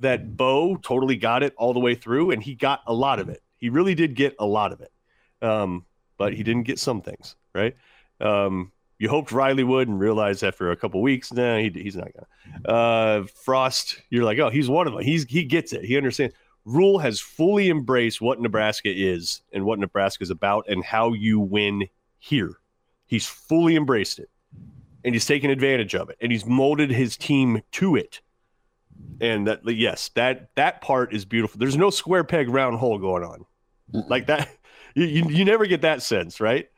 that 0.00 0.36
Bo 0.36 0.76
totally 0.76 1.16
got 1.16 1.42
it 1.42 1.54
all 1.56 1.72
the 1.72 1.80
way 1.80 1.94
through, 1.94 2.32
and 2.32 2.42
he 2.42 2.54
got 2.54 2.82
a 2.86 2.92
lot 2.92 3.18
of 3.18 3.30
it. 3.30 3.42
He 3.56 3.70
really 3.70 3.94
did 3.94 4.14
get 4.14 4.36
a 4.38 4.44
lot 4.44 4.72
of 4.72 4.82
it. 4.82 4.92
Um, 5.40 5.86
but 6.18 6.34
he 6.34 6.42
didn't 6.42 6.64
get 6.64 6.78
some 6.78 7.00
things 7.00 7.34
right. 7.54 7.74
Um, 8.20 8.72
you 8.98 9.08
hoped 9.08 9.32
Riley 9.32 9.64
would, 9.64 9.88
and 9.88 9.98
realized 9.98 10.42
after 10.42 10.70
a 10.70 10.76
couple 10.76 11.02
weeks, 11.02 11.32
nah, 11.32 11.58
he, 11.58 11.70
he's 11.70 11.96
not 11.96 12.08
gonna. 12.12 12.68
Uh, 12.68 13.26
Frost, 13.44 14.00
you're 14.10 14.24
like, 14.24 14.38
oh, 14.38 14.50
he's 14.50 14.68
one 14.68 14.86
of 14.86 14.92
them. 14.92 15.02
He's 15.02 15.24
he 15.24 15.44
gets 15.44 15.72
it. 15.72 15.84
He 15.84 15.96
understands. 15.96 16.34
Rhule 16.64 16.98
has 16.98 17.20
fully 17.20 17.68
embraced 17.68 18.20
what 18.20 18.40
Nebraska 18.40 18.90
is 18.90 19.42
and 19.52 19.64
what 19.64 19.78
Nebraska 19.78 20.22
is 20.22 20.30
about 20.30 20.64
and 20.68 20.82
how 20.82 21.12
you 21.12 21.38
win 21.38 21.88
here. 22.18 22.58
He's 23.06 23.26
fully 23.26 23.76
embraced 23.76 24.18
it 24.18 24.30
and 25.04 25.14
he's 25.14 25.26
taken 25.26 25.50
advantage 25.50 25.94
of 25.94 26.08
it 26.08 26.16
and 26.22 26.32
he's 26.32 26.46
molded 26.46 26.90
his 26.90 27.18
team 27.18 27.60
to 27.72 27.96
it. 27.96 28.22
And 29.20 29.46
that 29.46 29.60
yes, 29.66 30.08
that 30.14 30.48
that 30.54 30.80
part 30.80 31.12
is 31.12 31.26
beautiful. 31.26 31.58
There's 31.58 31.76
no 31.76 31.90
square 31.90 32.24
peg 32.24 32.48
round 32.48 32.78
hole 32.78 32.98
going 32.98 33.24
on. 33.24 33.44
Like 33.92 34.26
that 34.28 34.48
you, 34.94 35.04
you, 35.04 35.28
you 35.28 35.44
never 35.44 35.66
get 35.66 35.82
that 35.82 36.02
sense, 36.02 36.40
right? 36.40 36.68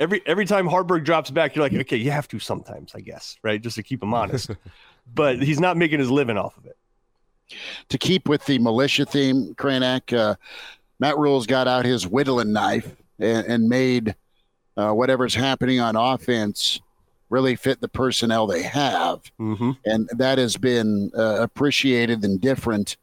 Every 0.00 0.22
every 0.26 0.46
time 0.46 0.68
Haarberg 0.68 1.04
drops 1.04 1.30
back, 1.30 1.56
you're 1.56 1.64
like, 1.64 1.74
okay, 1.74 1.96
you 1.96 2.10
have 2.10 2.28
to 2.28 2.38
sometimes, 2.38 2.92
I 2.94 3.00
guess, 3.00 3.36
right? 3.42 3.60
Just 3.60 3.76
to 3.76 3.82
keep 3.82 4.02
him 4.02 4.14
honest. 4.14 4.50
but 5.14 5.42
he's 5.42 5.60
not 5.60 5.76
making 5.76 5.98
his 5.98 6.10
living 6.10 6.38
off 6.38 6.56
of 6.56 6.66
it. 6.66 6.76
To 7.88 7.98
keep 7.98 8.28
with 8.28 8.44
the 8.44 8.58
militia 8.58 9.06
theme, 9.06 9.54
Kraynak, 9.54 10.16
uh, 10.16 10.36
Matt 11.00 11.16
Rhule's 11.16 11.46
got 11.46 11.66
out 11.66 11.84
his 11.84 12.06
whittling 12.06 12.52
knife 12.52 12.94
and, 13.18 13.46
and 13.46 13.68
made 13.68 14.14
uh, 14.76 14.92
whatever's 14.92 15.34
happening 15.34 15.80
on 15.80 15.96
offense 15.96 16.80
really 17.30 17.56
fit 17.56 17.80
the 17.80 17.88
personnel 17.88 18.46
they 18.46 18.62
have. 18.62 19.20
Mm-hmm. 19.38 19.72
And 19.84 20.08
that 20.16 20.38
has 20.38 20.56
been 20.56 21.10
uh, 21.16 21.40
appreciated 21.40 22.24
and 22.24 22.40
different. 22.40 22.96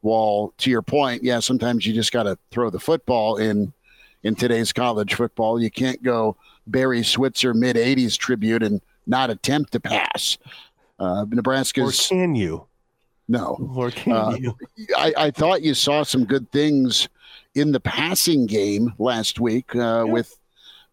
While 0.00 0.54
to 0.58 0.70
your 0.70 0.82
point, 0.82 1.24
yeah, 1.24 1.40
sometimes 1.40 1.84
you 1.84 1.92
just 1.92 2.12
got 2.12 2.22
to 2.22 2.38
throw 2.52 2.70
the 2.70 2.78
football 2.78 3.36
in 3.36 3.72
in 4.22 4.34
today's 4.34 4.72
college 4.72 5.14
football. 5.14 5.60
You 5.60 5.70
can't 5.70 6.02
go 6.02 6.36
Barry 6.66 7.02
Switzer 7.02 7.54
mid 7.54 7.76
80s 7.76 8.16
tribute 8.16 8.62
and 8.62 8.80
not 9.06 9.30
attempt 9.30 9.72
to 9.72 9.80
pass. 9.80 10.38
Uh, 10.98 11.24
Nebraska's. 11.30 12.06
Or 12.10 12.14
can 12.14 12.34
you? 12.34 12.66
No. 13.28 13.56
Or 13.76 13.90
can 13.90 14.12
Uh, 14.12 14.36
you? 14.38 14.56
I, 14.96 15.12
I 15.16 15.30
thought 15.30 15.62
you 15.62 15.74
saw 15.74 16.02
some 16.02 16.24
good 16.24 16.50
things 16.50 17.08
in 17.54 17.72
the 17.72 17.80
passing 17.80 18.46
game 18.46 18.92
last 18.98 19.40
week 19.40 19.74
uh, 19.76 20.04
with 20.06 20.34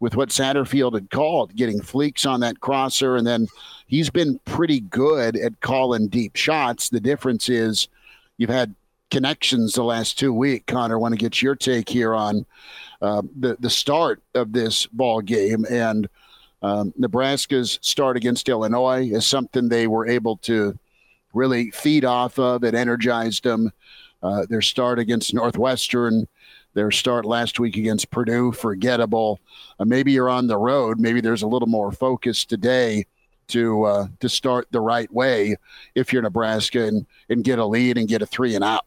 with 0.02 0.16
what 0.18 0.28
Satterfield 0.30 0.94
had 0.94 1.10
called, 1.10 1.56
getting 1.56 1.80
fleeks 1.80 2.30
on 2.30 2.42
that 2.42 2.60
crosser, 2.60 3.16
and 3.16 3.26
then 3.26 3.48
he's 3.88 4.10
been 4.10 4.40
pretty 4.44 4.82
good 4.82 5.38
at 5.38 5.62
calling 5.62 6.10
deep 6.10 6.36
shots. 6.36 6.90
The 6.90 7.00
difference 7.00 7.48
is 7.48 7.88
you've 8.38 8.50
had 8.50 8.76
connections 9.12 9.74
the 9.74 9.84
last 9.84 10.20
two 10.20 10.34
weeks. 10.34 10.66
Connor, 10.68 11.00
want 11.00 11.14
to 11.14 11.20
get 11.20 11.42
your 11.42 11.56
take 11.56 11.90
here 11.90 12.14
on 12.14 12.46
uh, 13.02 13.22
the 13.40 13.58
the 13.60 13.70
start 13.70 14.22
of 14.34 14.54
this 14.54 14.86
ball 14.88 15.22
game 15.22 15.66
and 15.70 16.10
um, 16.66 16.94
Nebraska's 16.98 17.78
start 17.84 18.18
against 18.18 18.50
Illinois 18.50 19.08
is 19.12 19.26
something 19.26 19.70
they 19.70 19.86
were 19.86 20.08
able 20.08 20.38
to 20.38 20.76
really 21.32 21.70
feed 21.70 22.04
off 22.04 22.40
of. 22.40 22.64
It 22.64 22.74
energized 22.74 23.44
them. 23.44 23.72
Uh, 24.24 24.48
their 24.50 24.64
start 24.64 24.98
against 24.98 25.32
Northwestern, 25.32 26.28
their 26.74 26.90
start 26.90 27.26
last 27.26 27.60
week 27.60 27.78
against 27.78 28.10
Purdue, 28.10 28.52
forgettable. 28.52 29.40
Uh, 29.80 29.86
maybe 29.86 30.12
you're 30.12 30.30
on 30.30 30.48
the 30.48 30.58
road. 30.58 31.00
Maybe 31.00 31.22
there's 31.22 31.44
a 31.44 31.48
little 31.48 31.68
more 31.68 31.92
focus 31.92 32.46
today 32.46 33.06
to 33.50 33.84
uh, 33.84 34.08
to 34.20 34.28
start 34.28 34.68
the 34.72 34.82
right 34.82 35.12
way 35.14 35.58
if 35.94 36.12
you're 36.12 36.24
Nebraska 36.24 36.88
and 36.88 37.06
and 37.30 37.44
get 37.44 37.60
a 37.60 37.66
lead 37.66 38.00
and 38.00 38.08
get 38.08 38.24
a 38.24 38.26
three 38.26 38.56
and 38.56 38.64
out. 38.64 38.86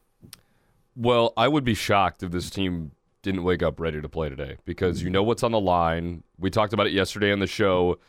Well, 1.00 1.32
I 1.36 1.46
would 1.46 1.62
be 1.62 1.74
shocked 1.74 2.24
if 2.24 2.32
this 2.32 2.50
team 2.50 2.90
didn't 3.22 3.44
wake 3.44 3.62
up 3.62 3.78
ready 3.78 4.02
to 4.02 4.08
play 4.08 4.28
today 4.28 4.56
because 4.64 5.00
you 5.00 5.10
know 5.10 5.22
what's 5.22 5.44
on 5.44 5.52
the 5.52 5.60
line. 5.60 6.24
We 6.40 6.50
talked 6.50 6.72
about 6.72 6.88
it 6.88 6.92
yesterday 6.92 7.30
on 7.30 7.38
the 7.38 7.46
show. 7.46 8.00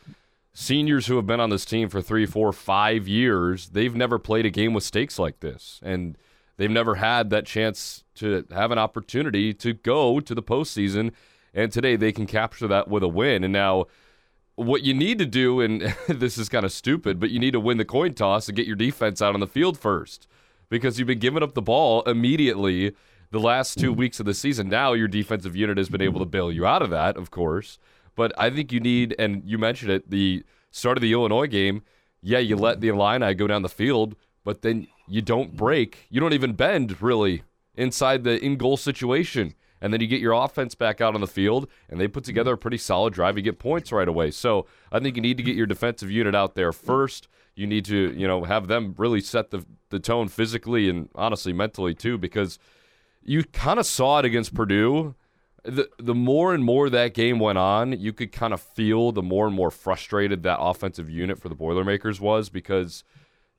Seniors 0.52 1.06
who 1.06 1.14
have 1.14 1.24
been 1.24 1.38
on 1.38 1.50
this 1.50 1.64
team 1.64 1.88
for 1.88 2.02
three, 2.02 2.26
four, 2.26 2.52
five 2.52 3.06
years, 3.06 3.68
they've 3.68 3.94
never 3.94 4.18
played 4.18 4.44
a 4.44 4.50
game 4.50 4.74
with 4.74 4.82
stakes 4.82 5.20
like 5.20 5.38
this. 5.38 5.78
And 5.84 6.18
they've 6.56 6.68
never 6.68 6.96
had 6.96 7.30
that 7.30 7.46
chance 7.46 8.02
to 8.16 8.44
have 8.50 8.72
an 8.72 8.78
opportunity 8.78 9.54
to 9.54 9.72
go 9.72 10.18
to 10.18 10.34
the 10.34 10.42
postseason. 10.42 11.12
And 11.54 11.70
today 11.70 11.94
they 11.94 12.10
can 12.10 12.26
capture 12.26 12.66
that 12.66 12.88
with 12.88 13.04
a 13.04 13.08
win. 13.08 13.44
And 13.44 13.52
now, 13.52 13.86
what 14.56 14.82
you 14.82 14.94
need 14.94 15.20
to 15.20 15.26
do, 15.26 15.60
and 15.60 15.94
this 16.08 16.36
is 16.36 16.48
kind 16.48 16.64
of 16.64 16.72
stupid, 16.72 17.20
but 17.20 17.30
you 17.30 17.38
need 17.38 17.52
to 17.52 17.60
win 17.60 17.78
the 17.78 17.84
coin 17.84 18.14
toss 18.14 18.48
and 18.48 18.56
get 18.56 18.66
your 18.66 18.74
defense 18.74 19.22
out 19.22 19.34
on 19.34 19.40
the 19.40 19.46
field 19.46 19.78
first 19.78 20.26
because 20.70 20.98
you've 20.98 21.08
been 21.08 21.18
giving 21.18 21.42
up 21.42 21.52
the 21.54 21.62
ball 21.62 22.02
immediately 22.02 22.94
the 23.30 23.40
last 23.40 23.78
two 23.78 23.92
weeks 23.92 24.18
of 24.18 24.26
the 24.26 24.34
season. 24.34 24.68
Now 24.68 24.92
your 24.92 25.08
defensive 25.08 25.54
unit 25.54 25.76
has 25.76 25.88
been 25.88 26.00
able 26.00 26.20
to 26.20 26.26
bail 26.26 26.50
you 26.50 26.66
out 26.66 26.82
of 26.82 26.90
that, 26.90 27.16
of 27.16 27.30
course. 27.30 27.78
But 28.16 28.32
I 28.38 28.50
think 28.50 28.72
you 28.72 28.80
need, 28.80 29.14
and 29.18 29.42
you 29.44 29.58
mentioned 29.58 29.90
it, 29.90 30.10
the 30.10 30.44
start 30.70 30.96
of 30.96 31.02
the 31.02 31.12
Illinois 31.12 31.46
game. 31.46 31.82
Yeah, 32.22 32.38
you 32.38 32.56
let 32.56 32.80
the 32.80 32.88
Illini 32.88 33.34
go 33.34 33.46
down 33.46 33.62
the 33.62 33.68
field, 33.68 34.16
but 34.44 34.62
then 34.62 34.86
you 35.08 35.22
don't 35.22 35.56
break. 35.56 36.06
You 36.10 36.20
don't 36.20 36.32
even 36.32 36.52
bend 36.54 37.00
really 37.00 37.42
inside 37.74 38.24
the 38.24 38.42
in 38.44 38.56
goal 38.56 38.76
situation. 38.76 39.54
And 39.80 39.92
then 39.92 40.00
you 40.02 40.06
get 40.06 40.20
your 40.20 40.34
offense 40.34 40.74
back 40.74 41.00
out 41.00 41.14
on 41.14 41.22
the 41.22 41.26
field, 41.26 41.66
and 41.88 41.98
they 41.98 42.06
put 42.06 42.24
together 42.24 42.52
a 42.52 42.58
pretty 42.58 42.76
solid 42.76 43.14
drive. 43.14 43.38
You 43.38 43.42
get 43.42 43.58
points 43.58 43.90
right 43.90 44.08
away. 44.08 44.30
So 44.30 44.66
I 44.92 45.00
think 45.00 45.16
you 45.16 45.22
need 45.22 45.38
to 45.38 45.42
get 45.42 45.56
your 45.56 45.66
defensive 45.66 46.10
unit 46.10 46.34
out 46.34 46.54
there 46.54 46.72
first. 46.72 47.28
You 47.54 47.66
need 47.66 47.86
to, 47.86 48.12
you 48.12 48.28
know, 48.28 48.44
have 48.44 48.68
them 48.68 48.94
really 48.98 49.22
set 49.22 49.50
the 49.50 49.64
the 49.90 50.00
tone 50.00 50.28
physically 50.28 50.88
and 50.88 51.08
honestly 51.14 51.52
mentally 51.52 51.94
too, 51.94 52.18
because 52.18 52.58
you 53.22 53.44
kind 53.44 53.78
of 53.78 53.86
saw 53.86 54.18
it 54.18 54.24
against 54.24 54.54
Purdue. 54.54 55.14
The 55.62 55.90
the 55.98 56.14
more 56.14 56.54
and 56.54 56.64
more 56.64 56.88
that 56.88 57.12
game 57.12 57.38
went 57.38 57.58
on, 57.58 57.92
you 57.92 58.14
could 58.14 58.32
kind 58.32 58.54
of 58.54 58.62
feel 58.62 59.12
the 59.12 59.22
more 59.22 59.46
and 59.46 59.54
more 59.54 59.70
frustrated 59.70 60.42
that 60.42 60.58
offensive 60.58 61.10
unit 61.10 61.38
for 61.38 61.50
the 61.50 61.54
Boilermakers 61.54 62.18
was 62.18 62.48
because 62.48 63.04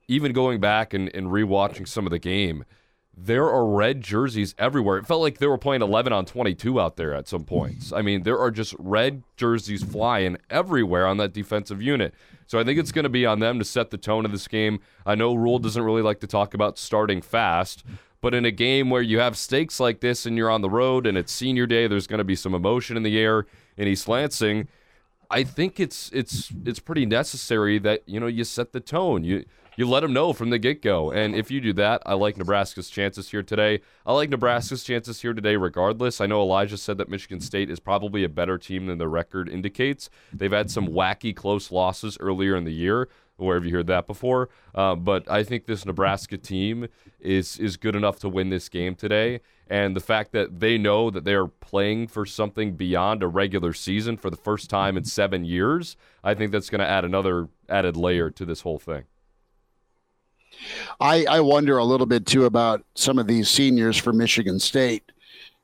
even 0.08 0.34
going 0.34 0.60
back 0.60 0.94
and, 0.94 1.14
and 1.14 1.28
rewatching 1.28 1.88
some 1.88 2.08
of 2.08 2.12
the 2.12 2.20
game, 2.20 2.66
there 3.16 3.50
are 3.50 3.66
red 3.66 4.02
jerseys 4.02 4.56
everywhere. 4.58 4.98
It 4.98 5.06
felt 5.06 5.22
like 5.22 5.38
they 5.38 5.48
were 5.48 5.58
playing 5.58 5.82
11 5.82 6.14
on 6.14 6.26
22 6.26 6.80
out 6.80 6.96
there 6.96 7.14
at 7.14 7.28
some 7.28 7.44
points. 7.44 7.92
I 7.92 8.02
mean, 8.02 8.24
there 8.24 8.40
are 8.40 8.52
just 8.52 8.74
red 8.80 9.24
jerseys 9.36 9.84
flying 9.84 10.38
everywhere 10.50 11.06
on 11.06 11.18
that 11.18 11.34
defensive 11.34 11.82
unit. 11.82 12.14
So 12.48 12.60
I 12.60 12.64
think 12.64 12.80
it's 12.80 12.92
going 12.92 13.04
to 13.04 13.10
be 13.10 13.26
on 13.26 13.40
them 13.40 13.60
to 13.60 13.66
set 13.66 13.92
the 13.92 13.98
tone 13.98 14.26
of 14.26 14.32
this 14.32 14.48
game. 14.48 14.80
I 15.06 15.16
know 15.16 15.36
Rhule 15.36 15.60
doesn't 15.60 15.84
really 15.84 16.02
like 16.02 16.20
to 16.22 16.28
talk 16.28 16.54
about 16.54 16.78
starting 16.78 17.22
fast, 17.22 17.84
but 18.22 18.34
in 18.34 18.46
a 18.46 18.52
game 18.52 18.90
where 18.90 19.02
you 19.02 19.20
have 19.20 19.38
stakes 19.38 19.80
like 19.80 20.00
this 20.00 20.26
and 20.26 20.38
you're 20.38 20.50
on 20.50 20.62
the 20.62 20.70
road 20.70 21.06
and 21.06 21.18
it's 21.18 21.32
senior 21.32 21.66
day, 21.66 21.88
there's 21.88 22.08
going 22.08 22.20
to 22.20 22.24
be 22.24 22.36
some 22.36 22.54
emotion 22.54 22.98
in 22.98 23.04
the 23.04 23.20
air 23.20 23.46
in 23.78 23.88
East 23.88 24.08
Lansing. 24.08 24.68
I 25.30 25.44
think 25.44 25.80
it's 25.80 26.12
it's 26.12 26.52
it's 26.66 26.80
pretty 26.80 27.06
necessary 27.06 27.80
that 27.80 28.04
you 28.06 28.20
know 28.20 28.28
you 28.28 28.44
set 28.44 28.74
the 28.74 28.82
tone. 28.82 29.24
You 29.24 29.46
you 29.78 29.88
let 29.88 30.02
them 30.02 30.14
know 30.14 30.34
from 30.34 30.50
the 30.50 30.60
get 30.60 30.82
go, 30.82 31.12
and 31.12 31.34
if 31.34 31.50
you 31.50 31.62
do 31.62 31.74
that, 31.74 32.02
I 32.06 32.14
like 32.14 32.38
Nebraska's 32.38 32.90
chances 32.90 33.32
here 33.32 33.44
today. 33.44 33.80
I 34.06 34.14
like 34.14 34.30
Nebraska's 34.30 34.84
chances 34.84 35.22
here 35.22 35.34
today, 35.34 35.56
regardless. 35.56 36.20
I 36.20 36.26
know 36.26 36.42
Elijah 36.42 36.78
said 36.78 36.98
that 36.98 37.10
Michigan 37.10 37.40
State 37.40 37.70
is 37.70 37.80
probably 37.80 38.24
a 38.24 38.30
better 38.30 38.58
team 38.58 38.88
than 38.88 38.98
the 38.98 39.08
record 39.08 39.48
indicates. 39.48 40.10
They've 40.34 40.52
had 40.52 40.70
some 40.70 40.88
wacky 40.88 41.36
close 41.36 41.72
losses 41.72 42.18
earlier 42.20 42.56
in 42.56 42.66
the 42.66 42.74
year. 42.74 43.08
Where 43.38 43.56
have 43.56 43.66
you 43.66 43.76
heard 43.76 43.88
that 43.88 44.08
before? 44.08 44.50
Uh, 44.76 44.96
but 44.96 45.30
I 45.30 45.44
think 45.44 45.66
this 45.66 45.86
Nebraska 45.86 46.38
team 46.38 46.88
is 47.20 47.58
is 47.58 47.78
good 47.78 47.96
enough 47.96 48.20
to 48.20 48.30
win 48.30 48.50
this 48.50 48.70
game 48.70 48.94
today, 48.94 49.40
and 49.68 49.96
the 49.96 50.02
fact 50.02 50.32
that 50.34 50.60
they 50.60 50.78
know 50.78 51.10
that 51.10 51.24
they 51.24 51.34
are 51.34 51.48
playing 51.48 52.08
for 52.08 52.26
something 52.26 52.76
beyond 52.76 53.24
a 53.24 53.28
regular 53.28 53.74
season 53.74 54.18
for 54.18 54.30
the 54.30 54.38
first 54.38 54.70
time 54.70 54.98
in 54.98 55.06
seven 55.06 55.44
years, 55.46 55.96
I 56.24 56.36
think 56.36 56.52
that's 56.52 56.70
going 56.70 56.82
to 56.82 56.88
add 56.88 57.06
another 57.06 57.50
added 57.68 57.98
layer 57.98 58.30
to 58.30 58.46
this 58.46 58.62
whole 58.62 58.80
thing. 58.80 59.06
I, 61.00 61.26
I 61.26 61.40
wonder 61.40 61.78
a 61.78 61.84
little 61.84 62.06
bit 62.06 62.26
too 62.26 62.46
about 62.46 62.84
some 62.96 63.18
of 63.18 63.28
these 63.28 63.50
seniors 63.50 63.98
for 63.98 64.14
Michigan 64.14 64.60
State 64.60 65.12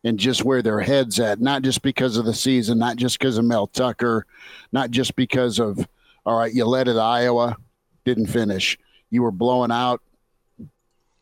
and 0.03 0.17
just 0.17 0.44
where 0.44 0.62
their 0.62 0.79
heads 0.79 1.20
at, 1.20 1.39
not 1.39 1.62
just 1.62 1.82
because 1.82 2.17
of 2.17 2.25
the 2.25 2.34
season, 2.34 2.77
not 2.79 2.98
just 2.98 3.20
because 3.20 3.38
of 3.38 3.46
Mel 3.46 3.67
Tucker, 3.67 4.25
not 4.72 4.91
just 4.91 5.15
because 5.15 5.60
of, 5.60 5.88
all 6.25 6.38
right, 6.38 6.53
you 6.53 6.65
led 6.65 6.88
at 6.88 6.98
Iowa, 6.98 7.58
didn't 8.06 8.27
finish. 8.27 8.77
You 9.10 9.24
were 9.24 9.32
blowing 9.32 9.72
out 9.72 10.01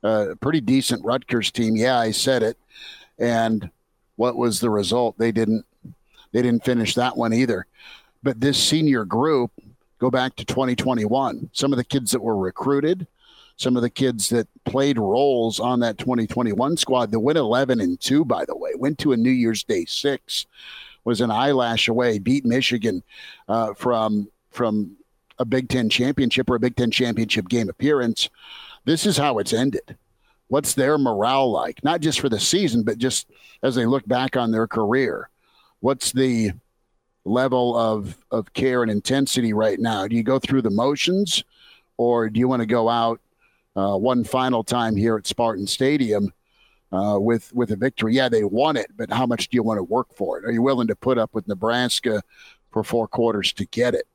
a 0.04 0.36
pretty 0.36 0.62
decent 0.62 1.04
Rutgers 1.04 1.52
team. 1.52 1.76
Yeah, 1.76 1.98
I 1.98 2.12
said 2.12 2.44
it. 2.44 2.58
And 3.18 3.70
what 4.18 4.36
was 4.36 4.60
the 4.60 4.70
result? 4.70 5.18
They 5.18 5.32
didn't 5.32 5.66
they 6.32 6.42
didn't 6.42 6.66
finish 6.66 6.96
that 6.96 7.16
one 7.16 7.34
either. 7.34 7.66
But 8.22 8.42
this 8.42 8.62
senior 8.62 9.06
group, 9.06 9.52
go 10.00 10.12
back 10.12 10.36
to 10.36 10.44
2021. 10.44 11.50
Some 11.54 11.72
of 11.72 11.78
the 11.78 11.84
kids 11.86 12.12
that 12.12 12.22
were 12.22 12.36
recruited, 12.36 13.08
some 13.58 13.76
of 13.76 13.82
the 13.82 13.90
kids 13.90 14.30
that 14.30 14.48
played 14.66 14.98
roles 14.98 15.60
on 15.60 15.80
that 15.80 15.98
2021 15.98 16.78
squad 16.78 17.12
that 17.12 17.20
went 17.20 17.38
11 17.38 17.80
and 17.80 18.00
2 18.00 18.26
by 18.26 18.46
the 18.46 18.56
way 18.56 18.72
went 18.76 18.98
to 19.00 19.14
a 19.14 19.18
new 19.18 19.32
year's 19.32 19.64
day 19.64 19.86
6 19.86 20.46
was 21.04 21.22
an 21.22 21.32
eyelash 21.32 21.88
away 21.88 22.20
beat 22.20 22.46
michigan 22.46 23.04
uh, 23.48 23.74
from 23.74 24.28
from 24.52 24.98
a 25.40 25.46
big 25.46 25.70
10 25.70 25.90
championship 25.90 26.50
or 26.50 26.56
a 26.56 26.60
big 26.60 26.76
10 26.76 26.92
championship 26.92 27.48
game 27.48 27.70
appearance. 27.70 28.30
This 28.86 29.06
is 29.06 29.18
how 29.18 29.40
it's 29.40 29.54
ended. 29.54 29.98
What's 30.48 30.74
their 30.74 30.98
morale 30.98 31.52
like? 31.52 31.84
Not 31.84 32.02
just 32.02 32.20
for 32.20 32.30
the 32.30 32.40
season 32.40 32.84
but 32.84 32.98
just 32.98 33.28
as 33.64 33.76
they 33.76 33.86
look 33.86 34.08
back 34.08 34.38
on 34.38 34.52
their 34.52 34.68
career. 34.68 35.30
What's 35.80 36.12
the 36.12 36.52
level 37.26 37.76
of 37.76 38.18
of 38.32 38.54
care 38.54 38.84
and 38.84 38.92
intensity 38.92 39.54
right 39.54 39.80
now? 39.80 40.08
Do 40.08 40.16
you 40.16 40.24
go 40.24 40.40
through 40.40 40.62
the 40.62 40.70
motions 40.70 41.44
or 41.98 42.30
do 42.30 42.40
you 42.40 42.48
want 42.48 42.62
to 42.62 42.68
go 42.68 42.88
out 42.88 43.20
uh, 43.76 43.98
one 43.98 44.24
final 44.24 44.64
time 44.64 44.96
here 44.96 45.18
at 45.18 45.28
Spartan 45.28 45.68
Stadium 45.68 46.32
uh, 46.92 47.18
with 47.20 47.54
with 47.54 47.72
a 47.72 47.76
victory. 47.76 48.16
Yeah, 48.16 48.30
they 48.30 48.44
won 48.44 48.78
it, 48.78 48.88
but 48.96 49.12
how 49.12 49.26
much 49.26 49.50
do 49.50 49.56
you 49.56 49.64
want 49.64 49.78
to 49.78 49.84
work 49.84 50.16
for 50.16 50.38
it? 50.38 50.46
Are 50.46 50.52
you 50.52 50.62
willing 50.62 50.88
to 50.88 50.96
put 50.96 51.18
up 51.18 51.34
with 51.34 51.48
Nebraska 51.48 52.22
for 52.72 52.84
four 52.84 53.08
quarters 53.08 53.54
to 53.54 53.66
get 53.66 53.94
it? 53.94 54.08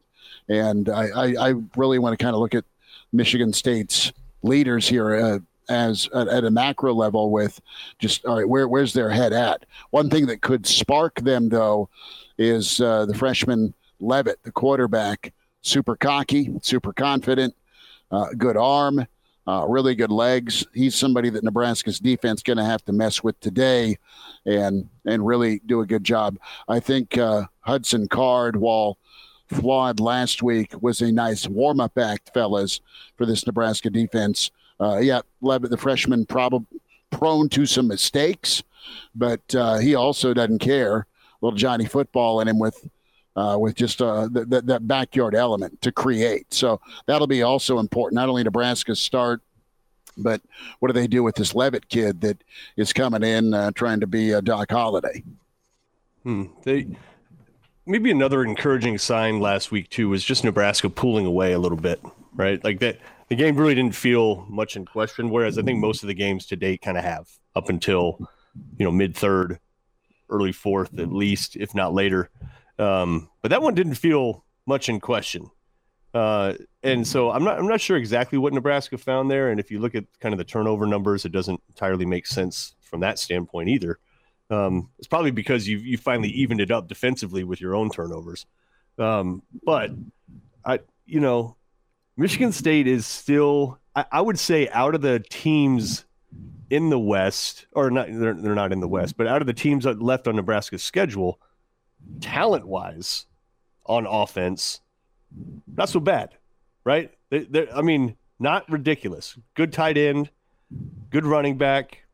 And 0.49 0.89
I, 0.89 1.09
I, 1.09 1.49
I 1.49 1.55
really 1.77 1.99
want 1.99 2.19
to 2.19 2.23
kind 2.23 2.35
of 2.35 2.41
look 2.41 2.55
at 2.55 2.65
Michigan 3.13 3.53
State's 3.53 4.13
leaders 4.43 4.89
here 4.89 5.15
uh, 5.15 5.39
as 5.69 6.09
at, 6.15 6.29
at, 6.29 6.45
a 6.45 6.51
macro 6.51 6.93
level 6.95 7.31
with 7.31 7.61
just 7.99 8.25
all 8.25 8.37
right, 8.37 8.49
where 8.49 8.67
where's 8.67 8.93
their 8.93 9.11
head 9.11 9.33
at? 9.33 9.67
One 9.91 10.11
thing 10.11 10.27
that 10.27 10.41
could 10.41 10.67
spark 10.67 11.21
them 11.21 11.49
though 11.49 11.89
is 12.39 12.81
uh, 12.81 13.07
the 13.07 13.15
freshman 13.15 13.75
Leavitt, 14.01 14.43
the 14.43 14.53
quarterback, 14.53 15.33
super 15.63 15.95
cocky, 15.95 16.55
super 16.63 16.93
confident, 16.93 17.55
uh, 18.11 18.29
good 18.37 18.57
arm, 18.57 19.07
uh, 19.47 19.65
really 19.69 19.95
good 19.95 20.11
legs. 20.11 20.67
He's 20.75 20.95
somebody 20.95 21.31
that 21.31 21.45
Nebraska's 21.45 21.99
defense 21.99 22.43
going 22.43 22.59
to 22.59 22.65
have 22.65 22.85
to 22.85 22.93
mess 22.93 23.23
with 23.23 23.39
today, 23.41 23.99
and 24.45 24.89
and 25.05 25.27
really 25.27 25.61
do 25.67 25.81
a 25.81 25.87
good 25.87 26.05
job. 26.05 26.39
I 26.69 26.81
think 26.81 27.19
uh, 27.19 27.45
Hudson 27.61 28.09
Card, 28.09 28.57
while 28.57 28.99
flawed 29.49 29.99
last 29.99 30.43
week, 30.43 30.75
was 30.81 31.01
a 31.01 31.11
nice 31.11 31.49
warm 31.49 31.81
up 31.81 31.99
act, 31.99 32.33
fellas, 32.33 32.81
for 33.17 33.27
this 33.27 33.47
Nebraska 33.47 33.91
defense. 33.91 34.51
Uh, 34.79 34.99
yeah, 34.99 35.21
Leavitt, 35.41 35.71
the 35.71 35.77
freshman, 35.77 36.25
probably 36.25 36.81
prone 37.11 37.49
to 37.51 37.67
some 37.67 37.89
mistakes, 37.89 38.63
but 39.15 39.55
uh, 39.55 39.79
he 39.79 39.95
also 39.95 40.33
doesn't 40.33 40.61
care. 40.61 41.07
Little 41.43 41.57
Johnny 41.57 41.87
football 41.87 42.41
in 42.41 42.49
him 42.49 42.59
with 42.59 42.89
uh, 43.37 43.57
with 43.59 43.75
just 43.75 44.03
uh, 44.03 44.29
th- 44.33 44.49
th- 44.51 44.65
that 44.65 44.87
backyard 44.87 45.35
element 45.35 45.81
to 45.83 45.93
create. 45.93 46.53
So 46.53 46.81
that'll 47.07 47.27
be 47.27 47.43
also 47.43 47.79
important. 47.79 48.17
Not 48.17 48.29
only 48.29 48.43
Nebraska's 48.43 49.01
start, 49.01 49.41
but 50.17 50.41
what 50.81 50.89
do 50.89 50.93
they 50.93 51.07
do 51.07 51.23
with 51.23 51.37
this 51.37 51.55
Leavitt 51.55 51.89
kid 51.89 52.21
that 52.23 52.43
is 52.77 52.93
coming 52.93 53.23
in 53.23 53.55
uh, 53.55 53.71
trying 53.73 54.01
to 54.01 54.07
be 54.07 54.33
a 54.33 54.43
Doc 54.43 54.71
Holliday? 54.71 55.23
Hmm. 56.25 56.47
They 56.65 56.89
maybe 57.87 58.11
another 58.11 58.45
encouraging 58.45 58.99
sign 58.99 59.41
last 59.41 59.73
week 59.73 59.89
too 59.89 60.09
was 60.09 60.25
just 60.25 60.45
Nebraska 60.45 60.91
pulling 60.91 61.27
away 61.27 61.53
a 61.53 61.59
little 61.59 61.79
bit, 61.79 62.01
right? 62.35 62.63
Like 62.63 62.81
that. 62.81 62.99
The 63.29 63.37
game 63.37 63.55
really 63.55 63.77
didn't 63.77 63.95
feel 63.95 64.45
much 64.49 64.75
in 64.75 64.85
question, 64.85 65.31
whereas 65.31 65.57
I 65.57 65.63
think 65.63 65.79
most 65.79 66.03
of 66.03 66.09
the 66.09 66.15
games 66.15 66.47
to 66.47 66.57
date 66.57 66.83
kind 66.83 66.99
of 66.99 67.05
have 67.05 67.29
up 67.55 67.69
until 67.69 68.19
you 68.77 68.85
know 68.85 68.91
mid 68.91 69.17
third, 69.17 69.61
early 70.29 70.51
fourth 70.51 70.99
at 70.99 71.13
least, 71.13 71.55
if 71.55 71.73
not 71.73 71.95
later. 71.95 72.29
Um, 72.81 73.29
but 73.43 73.51
that 73.51 73.63
one 73.63 73.75
didn't 73.75 73.95
feel 73.95 74.45
much 74.67 74.89
in 74.89 75.01
question. 75.01 75.51
Uh, 76.13 76.55
and 76.83 77.07
so 77.07 77.31
I'm 77.31 77.45
not 77.45 77.59
I'm 77.59 77.69
not 77.69 77.81
sure 77.81 77.97
exactly 77.97 78.39
what 78.39 78.53
Nebraska 78.53 78.99
found 78.99 79.31
there. 79.31 79.51
And 79.51 79.61
if 79.61 79.71
you 79.71 79.79
look 79.79 79.95
at 79.95 80.05
kind 80.19 80.33
of 80.33 80.39
the 80.39 80.45
turnover 80.45 80.87
numbers, 80.87 81.25
it 81.25 81.31
doesn't 81.31 81.61
entirely 81.69 82.07
make 82.07 82.27
sense 82.27 82.75
from 82.81 83.01
that 83.01 83.19
standpoint 83.19 83.69
either. 83.69 83.99
Um, 84.49 84.91
it's 84.99 85.07
probably 85.07 85.31
because 85.31 85.69
you 85.69 85.79
you 85.79 85.97
finally 85.97 86.31
evened 86.31 86.61
it 86.61 86.73
up 86.73 86.89
defensively 86.89 87.45
with 87.45 87.61
your 87.61 87.77
own 87.77 87.91
turnovers. 87.91 88.47
Um, 88.99 89.43
but 89.65 89.93
I 90.65 90.81
you 91.07 91.21
know 91.21 91.57
Michigan 92.17 92.51
State 92.51 92.89
is 92.89 93.07
still 93.07 93.79
I, 93.95 94.05
I, 94.11 94.21
would 94.21 94.39
say 94.39 94.69
out 94.71 94.95
of 94.95 95.03
the 95.03 95.25
teams 95.31 96.05
in 96.71 96.91
the 96.91 96.99
West 96.99 97.67
or 97.73 97.91
not 97.91 98.09
they're, 98.11 98.35
they're 98.35 98.55
not 98.57 98.73
in 98.73 98.81
the 98.81 98.89
West, 98.89 99.17
but 99.17 99.29
out 99.29 99.41
of 99.41 99.47
the 99.47 99.53
teams 99.53 99.85
left 99.85 100.27
on 100.27 100.35
Nebraska's 100.35 100.83
schedule 100.83 101.39
talent 102.21 102.67
wise 102.67 103.27
on 103.87 104.07
offense, 104.07 104.81
not 105.77 105.89
so 105.89 106.01
bad, 106.01 106.31
right? 106.85 107.11
They, 107.31 107.41
they, 107.41 107.71
I 107.71 107.83
mean, 107.83 108.17
not 108.39 108.69
ridiculous. 108.71 109.37
Good 109.55 109.73
tight 109.73 109.97
end, 109.97 110.31
good 111.11 111.25
running 111.27 111.59
back, 111.59 112.05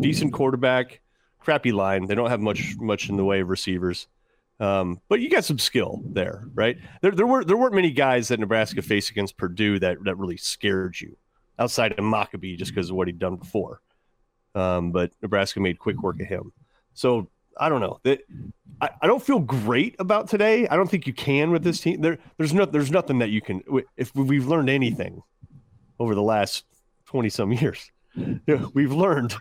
decent 0.00 0.32
quarterback, 0.32 1.00
crappy 1.38 1.72
line. 1.72 2.06
They 2.06 2.14
don't 2.14 2.30
have 2.30 2.40
much 2.40 2.76
much 2.78 3.08
in 3.08 3.16
the 3.16 3.24
way 3.24 3.40
of 3.40 3.48
receivers. 3.48 4.08
Um, 4.58 5.00
but 5.08 5.20
you 5.20 5.28
got 5.28 5.44
some 5.44 5.58
skill 5.58 6.02
there, 6.06 6.44
right? 6.54 6.78
There, 7.02 7.12
there 7.12 7.26
were 7.26 7.44
there 7.44 7.56
weren't 7.56 7.74
many 7.74 7.90
guys 7.90 8.28
that 8.28 8.40
Nebraska 8.40 8.80
faced 8.82 9.10
against 9.10 9.36
Purdue 9.36 9.78
that 9.80 10.02
that 10.04 10.16
really 10.16 10.38
scared 10.38 10.98
you, 11.00 11.16
outside 11.58 11.92
of 11.92 11.98
Mockobee, 11.98 12.56
just 12.56 12.74
because 12.74 12.90
of 12.90 12.96
what 12.96 13.06
he'd 13.06 13.18
done 13.18 13.36
before. 13.36 13.80
Um, 14.54 14.92
but 14.92 15.12
Nebraska 15.20 15.60
made 15.60 15.78
quick 15.78 16.02
work 16.02 16.20
of 16.20 16.26
him. 16.26 16.52
So 16.94 17.28
I 17.58 17.68
don't 17.68 17.80
know 17.80 18.00
that 18.04 18.20
I, 18.80 18.90
I 19.02 19.06
don't 19.06 19.22
feel 19.22 19.38
great 19.38 19.96
about 19.98 20.28
today. 20.28 20.68
I 20.68 20.76
don't 20.76 20.90
think 20.90 21.06
you 21.06 21.12
can 21.12 21.50
with 21.50 21.62
this 21.62 21.80
team. 21.80 22.00
There, 22.00 22.18
there's 22.36 22.52
no, 22.52 22.64
there's 22.64 22.90
nothing 22.90 23.18
that 23.20 23.30
you 23.30 23.40
can. 23.40 23.62
If 23.96 24.14
we've 24.14 24.46
learned 24.46 24.68
anything 24.68 25.22
over 25.98 26.14
the 26.14 26.22
last 26.22 26.64
twenty 27.06 27.28
some 27.28 27.52
years, 27.54 27.90
we've 28.74 28.92
learned 28.92 29.34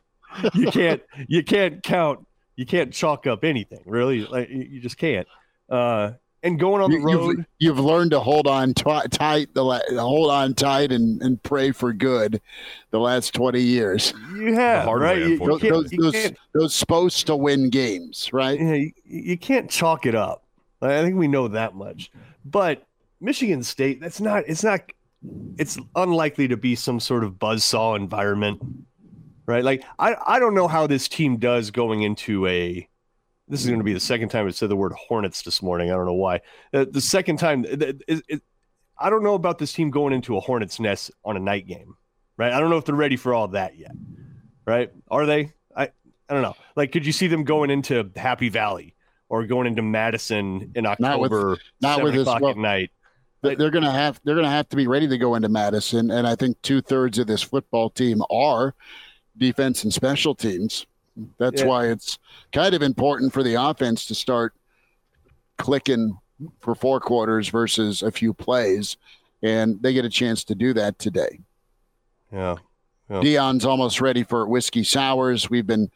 you 0.53 0.71
can't, 0.71 1.01
you 1.27 1.43
can't 1.43 1.83
count, 1.83 2.25
you 2.55 2.65
can't 2.65 2.93
chalk 2.93 3.27
up 3.27 3.43
anything. 3.43 3.81
Really, 3.85 4.25
like 4.25 4.49
you 4.49 4.79
just 4.79 4.97
can't. 4.97 5.27
Uh, 5.69 6.11
and 6.45 6.59
going 6.59 6.81
on 6.81 6.91
the 6.91 6.99
road. 6.99 7.37
You've, 7.37 7.45
you've 7.59 7.79
learned 7.79 8.11
to 8.11 8.19
hold 8.19 8.47
on 8.47 8.73
t- 8.73 8.83
tight, 9.09 9.53
the 9.53 9.63
hold 9.99 10.29
on 10.29 10.53
tight, 10.53 10.91
and, 10.91 11.21
and 11.21 11.41
pray 11.41 11.71
for 11.71 11.91
good. 11.91 12.39
The 12.91 12.99
last 12.99 13.33
twenty 13.33 13.61
years, 13.61 14.13
you 14.35 14.53
have 14.53 14.87
right. 14.87 15.17
You, 15.17 15.27
you 15.27 15.59
those, 15.59 15.89
those, 15.89 16.31
those, 16.53 16.73
supposed 16.75 17.27
to 17.27 17.35
win 17.35 17.69
games, 17.69 18.31
right? 18.31 18.59
Yeah, 18.59 18.73
you, 18.73 18.91
you 19.03 19.37
can't 19.37 19.69
chalk 19.69 20.05
it 20.05 20.15
up. 20.15 20.43
I 20.81 21.01
think 21.01 21.17
we 21.17 21.27
know 21.27 21.47
that 21.47 21.73
much. 21.73 22.11
But 22.45 22.85
Michigan 23.19 23.63
State, 23.63 23.99
that's 23.99 24.21
not. 24.21 24.43
It's 24.47 24.63
not. 24.63 24.81
It's 25.57 25.79
unlikely 25.95 26.47
to 26.49 26.57
be 26.57 26.75
some 26.75 26.99
sort 26.99 27.23
of 27.23 27.33
buzzsaw 27.33 27.95
environment, 27.95 28.61
right? 29.47 29.63
Like 29.63 29.83
I, 29.97 30.15
I 30.27 30.39
don't 30.39 30.53
know 30.53 30.67
how 30.67 30.85
this 30.85 31.07
team 31.09 31.37
does 31.37 31.71
going 31.71 32.03
into 32.03 32.45
a 32.45 32.87
this 33.47 33.61
is 33.61 33.67
going 33.67 33.79
to 33.79 33.83
be 33.83 33.93
the 33.93 33.99
second 33.99 34.29
time 34.29 34.47
I 34.47 34.51
said 34.51 34.69
the 34.69 34.75
word 34.75 34.93
Hornets 34.93 35.43
this 35.43 35.61
morning. 35.61 35.91
I 35.91 35.95
don't 35.95 36.05
know 36.05 36.13
why. 36.13 36.41
Uh, 36.73 36.85
the 36.89 37.01
second 37.01 37.37
time, 37.37 37.65
it, 37.65 37.81
it, 38.07 38.23
it, 38.27 38.41
I 38.97 39.09
don't 39.09 39.23
know 39.23 39.35
about 39.35 39.59
this 39.59 39.73
team 39.73 39.91
going 39.91 40.13
into 40.13 40.37
a 40.37 40.39
Hornets 40.39 40.79
nest 40.79 41.11
on 41.23 41.37
a 41.37 41.39
night 41.39 41.67
game, 41.67 41.95
right? 42.37 42.51
I 42.51 42.59
don't 42.59 42.69
know 42.69 42.77
if 42.77 42.85
they're 42.85 42.95
ready 42.95 43.17
for 43.17 43.33
all 43.33 43.49
that 43.49 43.77
yet, 43.77 43.91
right? 44.65 44.91
Are 45.09 45.25
they? 45.25 45.53
I 45.75 45.89
I 46.29 46.33
don't 46.33 46.41
know. 46.41 46.55
Like, 46.75 46.91
could 46.91 47.05
you 47.05 47.11
see 47.11 47.27
them 47.27 47.43
going 47.43 47.69
into 47.69 48.09
Happy 48.15 48.49
Valley 48.49 48.95
or 49.29 49.45
going 49.45 49.67
into 49.67 49.81
Madison 49.81 50.71
in 50.75 50.85
October, 50.85 50.99
not 51.01 51.19
with, 51.19 51.59
not 51.81 52.03
with 52.03 52.15
o'clock 52.15 52.41
well, 52.41 52.51
at 52.51 52.57
night? 52.57 52.91
They're 53.41 53.69
gonna 53.69 53.91
have 53.91 54.19
they're 54.23 54.35
gonna 54.35 54.49
have 54.49 54.67
to 54.69 54.75
be 54.75 54.87
ready 54.87 55.07
to 55.07 55.19
go 55.19 55.35
into 55.35 55.49
Madison, 55.49 56.09
and 56.09 56.25
I 56.25 56.35
think 56.35 56.59
two 56.63 56.81
thirds 56.81 57.19
of 57.19 57.27
this 57.27 57.43
football 57.43 57.91
team 57.91 58.23
are 58.31 58.73
defense 59.37 59.83
and 59.83 59.93
special 59.93 60.33
teams. 60.33 60.87
That's 61.37 61.61
yeah. 61.61 61.67
why 61.67 61.87
it's 61.87 62.19
kind 62.51 62.73
of 62.73 62.81
important 62.81 63.33
for 63.33 63.43
the 63.43 63.55
offense 63.55 64.05
to 64.07 64.15
start 64.15 64.53
clicking 65.57 66.17
for 66.59 66.75
four 66.75 66.99
quarters 66.99 67.49
versus 67.49 68.03
a 68.03 68.11
few 68.11 68.33
plays, 68.33 68.97
and 69.41 69.81
they 69.81 69.93
get 69.93 70.05
a 70.05 70.09
chance 70.09 70.43
to 70.45 70.55
do 70.55 70.73
that 70.73 70.99
today. 70.99 71.39
Yeah. 72.31 72.55
yeah. 73.09 73.21
Dion's 73.21 73.65
almost 73.65 74.01
ready 74.01 74.23
for 74.23 74.47
whiskey 74.47 74.83
sours. 74.83 75.49
We've 75.49 75.67
been 75.67 75.89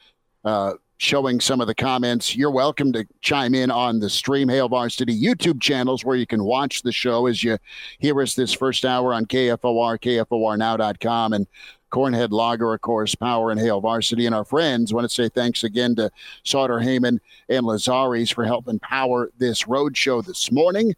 uh, 0.45 0.73
showing 0.97 1.39
some 1.39 1.61
of 1.61 1.67
the 1.67 1.75
comments. 1.75 2.35
You're 2.35 2.51
welcome 2.51 2.91
to 2.93 3.05
chime 3.21 3.55
in 3.55 3.71
on 3.71 3.99
the 3.99 4.09
Stream 4.09 4.49
Hail 4.49 4.67
Varsity 4.69 5.19
YouTube 5.19 5.61
channels 5.61 6.05
where 6.05 6.17
you 6.17 6.27
can 6.27 6.43
watch 6.43 6.83
the 6.83 6.91
show 6.91 7.25
as 7.25 7.43
you 7.43 7.57
hear 7.99 8.21
us 8.21 8.35
this 8.35 8.53
first 8.53 8.85
hour 8.85 9.13
on 9.13 9.25
KFOR, 9.25 9.99
KFORnow.com, 9.99 11.33
and 11.33 11.47
Cornhead 11.89 12.31
Lager, 12.31 12.73
of 12.73 12.81
course, 12.81 13.15
Power 13.15 13.51
and 13.51 13.59
Hail 13.59 13.81
Varsity, 13.81 14.25
and 14.25 14.35
our 14.35 14.45
friends. 14.45 14.93
Want 14.93 15.05
to 15.05 15.13
say 15.13 15.29
thanks 15.29 15.63
again 15.63 15.95
to 15.95 16.11
Sauter 16.43 16.79
Heyman 16.79 17.19
and 17.49 17.65
Lazaris 17.65 18.33
for 18.33 18.45
helping 18.45 18.79
power 18.79 19.31
this 19.37 19.67
road 19.67 19.97
show 19.97 20.21
this 20.21 20.51
morning. 20.51 20.95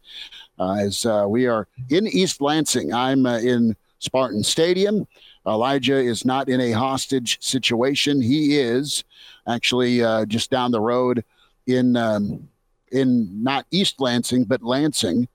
Uh, 0.59 0.75
as 0.75 1.05
uh, 1.05 1.25
we 1.27 1.47
are 1.47 1.67
in 1.89 2.07
East 2.07 2.41
Lansing, 2.41 2.93
I'm 2.93 3.25
uh, 3.25 3.39
in 3.39 3.75
Spartan 3.99 4.43
Stadium. 4.43 5.07
Elijah 5.47 5.97
is 5.97 6.25
not 6.25 6.49
in 6.49 6.61
a 6.61 6.71
hostage 6.71 7.41
situation. 7.41 8.21
He 8.21 8.59
is 8.59 9.03
actually 9.47 10.03
uh, 10.03 10.25
just 10.25 10.51
down 10.51 10.71
the 10.71 10.81
road 10.81 11.23
in 11.67 11.95
um, 11.95 12.47
in 12.91 13.43
not 13.43 13.65
East 13.71 13.99
Lansing, 13.99 14.43
but 14.43 14.61
Lansing. 14.61 15.27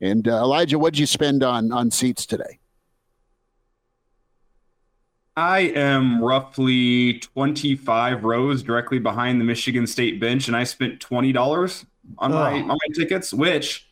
And 0.00 0.28
uh, 0.28 0.42
Elijah, 0.42 0.78
what 0.78 0.92
did 0.92 1.00
you 1.00 1.06
spend 1.06 1.42
on 1.42 1.72
on 1.72 1.90
seats 1.90 2.26
today? 2.26 2.58
I 5.36 5.60
am 5.60 6.22
roughly 6.22 7.18
25 7.18 8.24
rows 8.24 8.62
directly 8.62 8.98
behind 8.98 9.38
the 9.38 9.44
Michigan 9.44 9.86
State 9.86 10.18
bench, 10.18 10.48
and 10.48 10.56
I 10.56 10.64
spent 10.64 10.98
$20 11.00 11.84
on 12.18 12.32
my 12.32 12.52
on 12.52 12.68
my 12.68 12.78
tickets, 12.94 13.34
which 13.34 13.86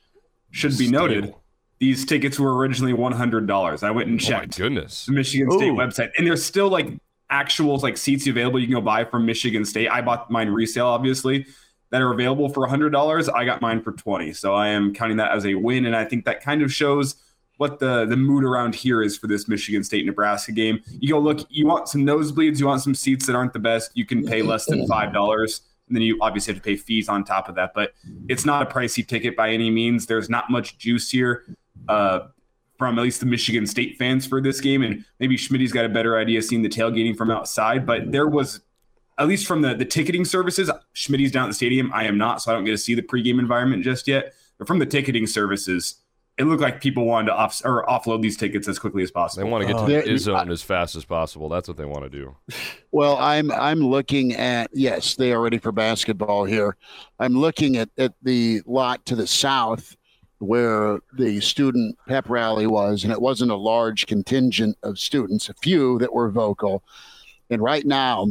should 0.51 0.79
be 0.79 0.91
noted. 0.91 1.35
These 1.81 2.07
tickets 2.07 2.41
were 2.41 2.57
originally 2.57 2.95
$100. 2.95 3.83
I 3.83 3.91
went 3.91 4.09
and 4.09 4.19
checked. 4.19 4.59
Oh 4.59 4.63
my 4.63 4.69
goodness. 4.69 5.05
The 5.05 5.13
Michigan 5.13 5.51
State 5.51 5.71
Ooh. 5.71 5.77
website, 5.77 6.11
and 6.17 6.27
there's 6.27 6.43
still 6.43 6.69
like 6.69 6.89
actual 7.29 7.77
like 7.79 7.99
seats 7.99 8.27
available 8.27 8.59
you 8.59 8.67
can 8.67 8.75
go 8.75 8.81
buy 8.81 9.05
from 9.05 9.27
Michigan 9.27 9.67
State. 9.67 9.89
I 9.89 10.01
bought 10.01 10.31
mine 10.31 10.49
resale, 10.49 10.87
obviously, 10.87 11.47
that 11.91 12.01
are 12.01 12.13
available 12.13 12.49
for 12.49 12.67
$100. 12.67 13.35
I 13.35 13.45
got 13.45 13.61
mine 13.61 13.83
for 13.83 13.93
20. 13.93 14.33
So 14.33 14.55
I 14.55 14.69
am 14.69 14.95
counting 14.95 15.19
that 15.19 15.33
as 15.33 15.45
a 15.45 15.55
win, 15.57 15.85
and 15.85 15.95
I 15.95 16.07
think 16.07 16.25
that 16.25 16.43
kind 16.43 16.63
of 16.63 16.73
shows 16.73 17.17
what 17.65 17.79
the 17.79 18.05
the 18.05 18.17
mood 18.17 18.45
around 18.45 18.75
here 18.75 19.03
is 19.03 19.17
for 19.17 19.27
this 19.27 19.49
Michigan 19.49 19.83
State 19.83 20.05
Nebraska 20.05 20.53
game. 20.53 20.81
You 21.01 21.15
go 21.15 21.19
look, 21.19 21.47
you 21.49 21.67
want 21.67 21.89
some 21.89 22.03
nosebleeds, 22.03 22.61
you 22.61 22.67
want 22.67 22.83
some 22.83 22.95
seats 22.95 23.25
that 23.27 23.35
aren't 23.35 23.55
the 23.55 23.59
best. 23.59 23.91
You 23.95 24.05
can 24.05 24.23
pay 24.23 24.43
less 24.43 24.67
than 24.67 24.87
five 24.87 25.15
dollars, 25.15 25.63
and 25.89 25.97
then 25.97 26.03
you 26.03 26.19
obviously 26.21 26.53
have 26.53 26.63
to 26.63 26.67
pay 26.67 26.77
fees 26.77 27.09
on 27.09 27.25
top 27.25 27.49
of 27.49 27.55
that. 27.55 27.73
But 27.75 27.95
it's 28.29 28.45
not 28.45 28.61
a 28.61 28.67
pricey 28.67 29.07
ticket 29.07 29.35
by 29.35 29.49
any 29.49 29.71
means. 29.71 30.05
There's 30.05 30.29
not 30.29 30.51
much 30.51 30.77
juice 30.77 31.11
here. 31.11 31.57
Uh, 31.89 32.29
from 32.77 32.99
at 32.99 33.03
least 33.03 33.21
the 33.21 33.27
Michigan 33.27 33.67
State 33.67 33.97
fans 33.99 34.27
for 34.27 34.43
this 34.43 34.61
game, 34.61 34.83
and 34.83 35.03
maybe 35.19 35.39
Schmidt's 35.39 35.73
got 35.73 35.87
a 35.87 35.89
better 35.89 36.19
idea 36.19 36.43
seeing 36.43 36.61
the 36.61 36.69
tailgating 36.69 37.17
from 37.17 37.31
outside. 37.31 37.87
But 37.87 38.13
there 38.13 38.29
was, 38.29 38.61
at 39.17 39.27
least 39.27 39.47
from 39.47 39.63
the 39.63 39.75
the 39.75 39.87
ticketing 39.87 40.27
services, 40.27 40.71
Schmidt's 40.93 41.31
down 41.31 41.45
at 41.45 41.49
the 41.49 41.55
stadium. 41.55 41.91
I 41.95 42.05
am 42.05 42.19
not, 42.19 42.43
so 42.43 42.53
I 42.53 42.55
don't 42.55 42.65
get 42.65 42.73
to 42.73 42.79
see 42.79 42.95
the 42.95 43.03
pregame 43.03 43.39
environment 43.39 43.85
just 43.85 44.07
yet. 44.07 44.35
But 44.59 44.67
from 44.69 44.81
the 44.81 44.87
ticketing 44.87 45.27
services, 45.27 46.04
it 46.37 46.45
looked 46.45 46.63
like 46.63 46.81
people 46.81 47.05
wanted 47.05 47.27
to 47.27 47.35
off 47.35 47.63
or 47.65 47.85
offload 47.87 48.21
these 48.21 48.37
tickets 48.37 48.67
as 48.67 48.79
quickly 48.79 49.03
as 49.05 49.11
possible. 49.11 49.45
They 49.45 49.51
want 49.51 49.63
to 49.63 49.73
get 49.73 49.79
to 49.79 49.87
There- 49.87 50.03
the 50.03 50.13
is 50.13 50.23
zone 50.23 50.51
as 50.51 50.63
fast 50.63 50.97
as 50.97 51.05
possible. 51.05 51.49
That's 51.49 51.69
what 51.69 51.77
they 51.77 51.85
want 51.85 52.03
to 52.05 52.11
do. 52.11 52.37
Well, 52.91 53.17
I'm 53.19 53.51
I'm 53.53 53.81
looking 53.81 54.35
at 54.35 54.71
yes, 54.73 55.15
they 55.15 55.33
are 55.33 55.41
ready 55.41 55.59
for 55.59 55.71
basketball 55.71 56.45
here. 56.45 56.77
I'm 57.21 57.35
looking 57.35 57.77
at, 57.77 57.89
at 57.99 58.15
the 58.23 58.63
lot 58.67 59.05
to 59.07 59.17
the 59.17 59.27
south 59.27 59.97
where 60.39 60.99
the 61.17 61.41
student 61.41 61.97
pep 62.09 62.29
rally 62.29 62.67
was, 62.67 63.05
and 63.05 63.13
it 63.13 63.21
wasn't 63.21 63.51
a 63.51 63.57
large 63.57 64.07
contingent 64.07 64.77
of 64.83 64.99
students, 64.99 65.49
a 65.49 65.55
few 65.55 65.99
that 66.01 66.13
were 66.13 66.31
vocal. 66.31 66.83
And 67.51 67.63
right 67.63 67.87
now, 67.87 68.27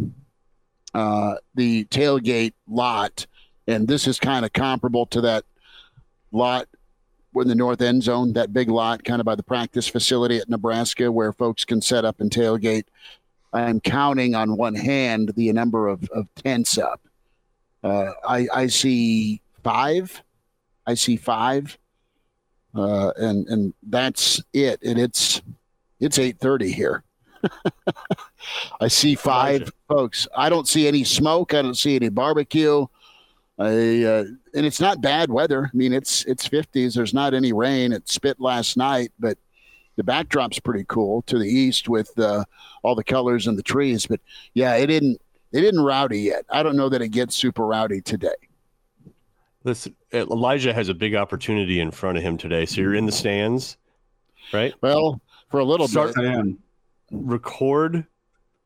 uh, 0.93 1.35
the 1.55 1.85
tailgate 1.85 2.53
lot, 2.67 3.25
and 3.67 3.87
this 3.87 4.07
is 4.07 4.19
kind 4.19 4.45
of 4.45 4.51
comparable 4.51 5.05
to 5.07 5.21
that 5.21 5.45
lot 6.31 6.67
in 7.35 7.47
the 7.47 7.55
north 7.55 7.81
end 7.81 8.03
zone, 8.03 8.33
that 8.33 8.53
big 8.53 8.69
lot 8.69 9.03
kind 9.03 9.19
of 9.19 9.25
by 9.25 9.35
the 9.35 9.43
practice 9.43 9.87
facility 9.87 10.37
at 10.37 10.49
Nebraska 10.49 11.11
where 11.11 11.33
folks 11.33 11.65
can 11.65 11.81
set 11.81 12.05
up 12.05 12.19
and 12.21 12.31
tailgate. 12.31 12.85
I'm 13.53 13.79
counting 13.79 14.35
on 14.35 14.57
one 14.57 14.75
hand 14.75 15.33
the 15.35 15.51
number 15.53 15.87
of, 15.87 16.09
of 16.09 16.27
tents 16.35 16.77
up. 16.77 17.01
Uh, 17.83 18.11
I, 18.27 18.47
I 18.53 18.67
see 18.67 19.41
five. 19.63 20.21
I 20.87 20.95
see 20.95 21.17
five. 21.17 21.77
Uh, 22.75 23.11
and 23.17 23.47
and 23.47 23.73
that's 23.83 24.41
it. 24.53 24.81
And 24.81 24.99
it's 24.99 25.41
it's 25.99 26.17
eight 26.17 26.39
thirty 26.39 26.71
here. 26.71 27.03
I 28.81 28.87
see 28.87 29.15
five 29.15 29.71
folks. 29.87 30.27
I 30.35 30.49
don't 30.49 30.67
see 30.67 30.87
any 30.87 31.03
smoke. 31.03 31.53
I 31.53 31.61
don't 31.61 31.77
see 31.77 31.95
any 31.95 32.09
barbecue. 32.09 32.87
I, 33.59 34.03
uh, 34.03 34.23
and 34.55 34.65
it's 34.65 34.79
not 34.79 34.99
bad 35.01 35.29
weather. 35.29 35.69
I 35.71 35.77
mean, 35.77 35.93
it's 35.93 36.25
it's 36.25 36.47
fifties. 36.47 36.95
There's 36.95 37.13
not 37.13 37.33
any 37.33 37.53
rain. 37.53 37.91
It 37.93 38.09
spit 38.09 38.39
last 38.39 38.77
night, 38.77 39.11
but 39.19 39.37
the 39.95 40.03
backdrop's 40.03 40.59
pretty 40.59 40.85
cool 40.87 41.21
to 41.23 41.37
the 41.37 41.45
east 41.47 41.87
with 41.87 42.17
uh, 42.17 42.45
all 42.81 42.95
the 42.95 43.03
colors 43.03 43.45
and 43.45 43.57
the 43.57 43.63
trees. 43.63 44.07
But 44.07 44.21
yeah, 44.55 44.75
it 44.75 44.87
didn't 44.87 45.21
it 45.51 45.61
didn't 45.61 45.81
rowdy 45.81 46.21
yet. 46.21 46.45
I 46.49 46.63
don't 46.63 46.75
know 46.75 46.89
that 46.89 47.01
it 47.03 47.09
gets 47.09 47.35
super 47.35 47.65
rowdy 47.67 48.01
today. 48.01 48.33
Listen, 49.63 49.95
Elijah 50.11 50.73
has 50.73 50.89
a 50.89 50.93
big 50.93 51.15
opportunity 51.15 51.79
in 51.79 51.91
front 51.91 52.17
of 52.17 52.23
him 52.23 52.37
today. 52.37 52.65
So 52.65 52.81
you're 52.81 52.95
in 52.95 53.05
the 53.05 53.11
stands, 53.11 53.77
right? 54.51 54.73
Well, 54.81 55.21
for 55.49 55.59
a 55.59 55.63
little 55.63 55.87
Start- 55.87 56.15
bit, 56.15 56.25
I 56.25 56.33
am. 56.33 56.57
record 57.11 58.05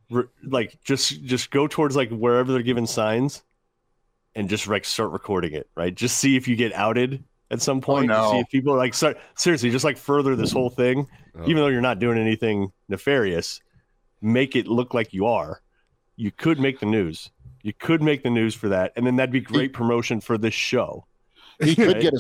re- 0.10 0.24
like 0.44 0.82
just 0.84 1.24
just 1.26 1.52
go 1.52 1.68
towards 1.68 1.96
like 1.98 2.10
wherever 2.10 2.54
they're 2.54 2.62
giving 2.62 2.88
signs 2.88 3.44
and 4.38 4.48
just 4.50 4.68
like 4.68 4.86
start 4.86 5.12
recording 5.12 5.54
it 5.54 5.68
right 5.76 5.94
just 5.96 6.18
see 6.18 6.38
if 6.38 6.48
you 6.48 6.56
get 6.56 6.72
outed 6.74 7.24
at 7.52 7.62
some 7.62 7.78
oh, 7.80 7.82
point 7.82 8.08
no. 8.08 8.32
see 8.32 8.40
if 8.40 8.50
people 8.50 8.74
are 8.74 8.78
like 8.78 8.94
start 8.94 9.18
seriously 9.36 9.70
just 9.70 9.84
like 9.84 9.98
further 9.98 10.36
this 10.36 10.52
whole 10.52 10.70
thing 10.70 11.06
Oh. 11.40 11.44
even 11.44 11.58
though 11.58 11.68
you're 11.68 11.82
not 11.82 12.00
doing 12.00 12.18
anything 12.18 12.72
nefarious 12.90 13.60
make 14.22 14.56
it 14.56 14.68
look 14.68 14.94
like 14.94 15.14
you 15.14 15.26
are 15.28 15.62
you 16.16 16.32
could 16.32 16.60
make 16.60 16.80
the 16.80 16.86
news 16.88 17.30
you 17.62 17.74
could 17.74 18.02
make 18.02 18.24
the 18.24 18.30
news 18.32 18.56
for 18.56 18.70
that 18.70 18.92
and 18.96 19.06
then 19.06 19.18
that'd 19.18 19.32
be 19.32 19.42
great 19.42 19.72
promotion 19.74 20.20
for 20.22 20.38
this 20.38 20.54
show 20.56 21.06
he 21.62 21.76
could 21.76 21.94
Right. 21.94 22.02
get 22.02 22.14
a 22.14 22.20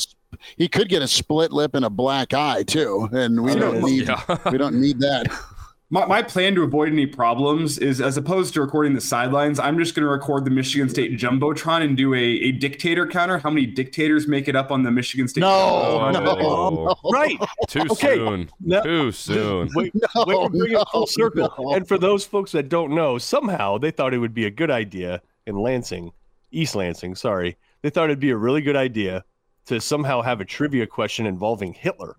he 0.57 0.67
could 0.67 0.89
get 0.89 1.01
a 1.01 1.07
split 1.07 1.51
lip 1.51 1.73
and 1.75 1.85
a 1.85 1.89
black 1.89 2.33
eye 2.33 2.63
too, 2.63 3.07
and 3.11 3.41
we 3.43 3.51
Oh, 3.51 3.59
don't 3.59 3.81
need 3.81 4.07
Yeah. 4.07 4.37
we 4.51 4.57
don't 4.57 4.79
need 4.81 4.99
that. 4.99 5.27
My, 5.89 6.05
my 6.05 6.21
plan 6.21 6.53
to 6.55 6.63
avoid 6.63 6.89
any 6.91 7.05
problems 7.05 7.77
is 7.77 8.01
as 8.01 8.17
opposed 8.17 8.53
to 8.55 8.61
recording 8.61 8.93
the 8.93 8.99
sidelines, 8.99 9.57
I'm 9.57 9.77
just 9.77 9.95
going 9.95 10.03
to 10.05 10.09
record 10.09 10.43
the 10.43 10.51
Michigan 10.51 10.89
State 10.89 11.17
Jumbotron 11.17 11.81
and 11.81 11.95
do 11.95 12.13
a, 12.13 12.17
a 12.19 12.51
dictator 12.51 13.07
counter. 13.07 13.37
How 13.37 13.49
many 13.49 13.65
dictators 13.65 14.27
make 14.27 14.49
it 14.49 14.55
up 14.55 14.69
on 14.69 14.83
the 14.83 14.91
Michigan 14.91 15.29
State? 15.29 15.41
No, 15.41 16.11
no, 16.11 16.19
no. 16.35 16.95
right 17.13 17.37
Too 17.69 17.83
Okay. 17.91 18.15
soon. 18.15 18.49
No. 18.59 18.83
Too 18.83 19.11
soon. 19.13 19.69
Wait, 19.75 19.93
No, 19.95 20.25
wait, 20.25 20.43
to 20.43 20.49
bring 20.49 20.73
no, 20.73 20.81
it 20.81 20.87
full 20.91 21.07
circle. 21.07 21.53
no. 21.57 21.73
And 21.73 21.87
for 21.87 21.97
those 21.97 22.25
folks 22.25 22.51
that 22.51 22.67
don't 22.67 22.93
know, 22.93 23.17
somehow 23.17 23.77
they 23.77 23.91
thought 23.91 24.13
it 24.13 24.19
would 24.19 24.33
be 24.33 24.45
a 24.45 24.51
good 24.51 24.69
idea 24.71 25.21
in 25.45 25.55
Lansing, 25.55 26.11
East 26.51 26.75
Lansing, 26.75 27.15
sorry. 27.15 27.55
They 27.81 27.89
thought 27.89 28.05
it'd 28.05 28.19
be 28.19 28.31
a 28.31 28.37
really 28.37 28.61
good 28.61 28.75
idea 28.75 29.23
to 29.67 29.79
somehow 29.79 30.21
have 30.21 30.41
a 30.41 30.45
trivia 30.45 30.85
question 30.85 31.25
involving 31.25 31.71
Hitler. 31.71 32.17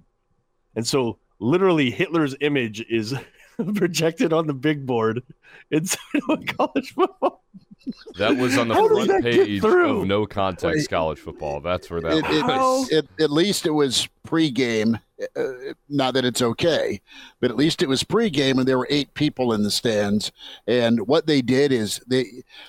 And 0.74 0.86
so 0.86 1.18
literally 1.38 1.90
Hitler's 1.90 2.34
image 2.40 2.80
is 2.88 3.14
projected 3.74 4.32
on 4.32 4.46
the 4.46 4.54
big 4.54 4.86
board 4.86 5.22
inside 5.70 5.98
of 6.28 6.40
a 6.40 6.44
college 6.44 6.94
football. 6.94 7.44
That 8.18 8.36
was 8.36 8.58
on 8.58 8.68
the 8.68 8.74
How 8.74 8.86
front 8.88 9.22
page 9.24 9.64
of 9.64 10.06
no 10.06 10.26
context 10.26 10.90
college 10.90 11.18
football. 11.18 11.60
That's 11.60 11.88
where 11.88 12.00
that 12.02 12.18
It, 12.18 12.24
it, 12.26 12.44
was. 12.44 12.90
it, 12.90 13.08
at 13.20 13.30
least 13.30 13.64
it 13.66 13.70
was 13.70 14.08
pregame. 14.26 15.00
Uh, 15.34 15.72
not 15.88 16.14
that 16.14 16.24
it's 16.24 16.42
okay, 16.42 17.00
but 17.40 17.50
at 17.50 17.56
least 17.56 17.82
it 17.82 17.88
was 17.88 18.04
pregame, 18.04 18.58
and 18.58 18.66
there 18.68 18.78
were 18.78 18.86
eight 18.90 19.12
people 19.14 19.52
in 19.52 19.62
the 19.62 19.70
stands. 19.70 20.30
And 20.66 21.06
what 21.08 21.26
they 21.26 21.40
did 21.40 21.72
is 21.72 22.00
they, 22.06 22.24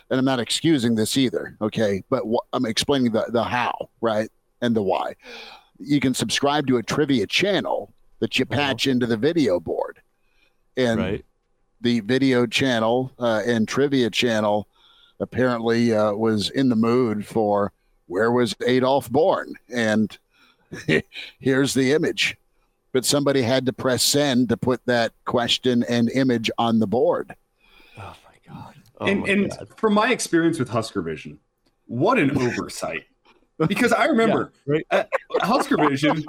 and 0.10 0.19
I'm 0.19 0.25
not 0.25 0.39
excusing 0.39 0.95
this 0.95 1.17
either, 1.17 1.58
okay, 1.62 2.02
but 2.10 2.23
wh- 2.23 2.45
I'm 2.54 2.65
explaining 2.65 3.12
the 3.12 3.25
the 3.30 3.43
how, 3.43 3.89
right, 4.02 4.30
and 4.62 4.75
the 4.75 4.82
why. 4.84 5.15
You 5.80 5.99
can 5.99 6.13
subscribe 6.13 6.65
to 6.67 6.78
a 6.78 6.84
trivia 6.84 7.28
channel 7.28 7.93
that 8.19 8.38
you 8.39 8.45
patch 8.45 8.88
into 8.88 9.06
the 9.06 9.17
video 9.17 9.60
board, 9.60 9.88
and 10.80 11.00
Right. 11.00 11.26
the 11.82 12.00
video 12.02 12.46
channel 12.46 13.12
uh, 13.20 13.42
and 13.46 13.68
trivia 13.68 14.10
channel 14.10 14.68
apparently 15.20 15.94
uh, 15.94 16.13
was 16.13 16.50
in 16.50 16.70
the 16.70 16.76
mood 16.76 17.26
for 17.26 17.72
where 18.08 18.32
was 18.32 18.56
Adolf 18.65 19.10
born? 19.10 19.54
And 19.70 20.18
here's 21.39 21.74
the 21.74 21.94
image. 21.94 22.38
But 22.92 23.06
somebody 23.06 23.44
had 23.44 23.68
to 23.68 23.74
press 23.74 24.02
send 24.02 24.50
to 24.50 24.58
put 24.58 24.84
that 24.88 25.13
question 25.26 25.84
and 25.88 26.10
image 26.10 26.50
on 26.58 26.80
the 26.80 26.88
board. 26.88 27.36
Oh 27.98 28.15
my 28.26 28.54
god. 28.54 28.74
Oh 29.00 29.06
and 29.06 29.22
my 29.22 29.28
and 29.28 29.50
God. 29.52 29.68
from 29.78 29.94
my 29.94 30.12
experience 30.12 30.58
with 30.58 30.70
Husker 30.70 31.04
Vision, 31.04 31.39
what 31.86 32.18
an 32.18 32.36
oversight. 32.36 33.04
Because 33.68 33.92
I 33.92 34.06
remember 34.06 34.54
right. 34.65 34.86
at 34.89 35.10
Husker 35.42 35.78
Vision, 35.78 36.24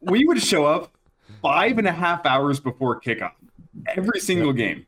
we 0.00 0.24
would 0.26 0.42
show 0.42 0.66
up 0.66 0.92
five 1.42 1.78
and 1.78 1.86
a 1.86 1.92
half 1.92 2.24
hours 2.26 2.60
before 2.60 3.00
kickoff 3.00 3.32
every 3.86 4.20
single 4.20 4.52
game. 4.52 4.86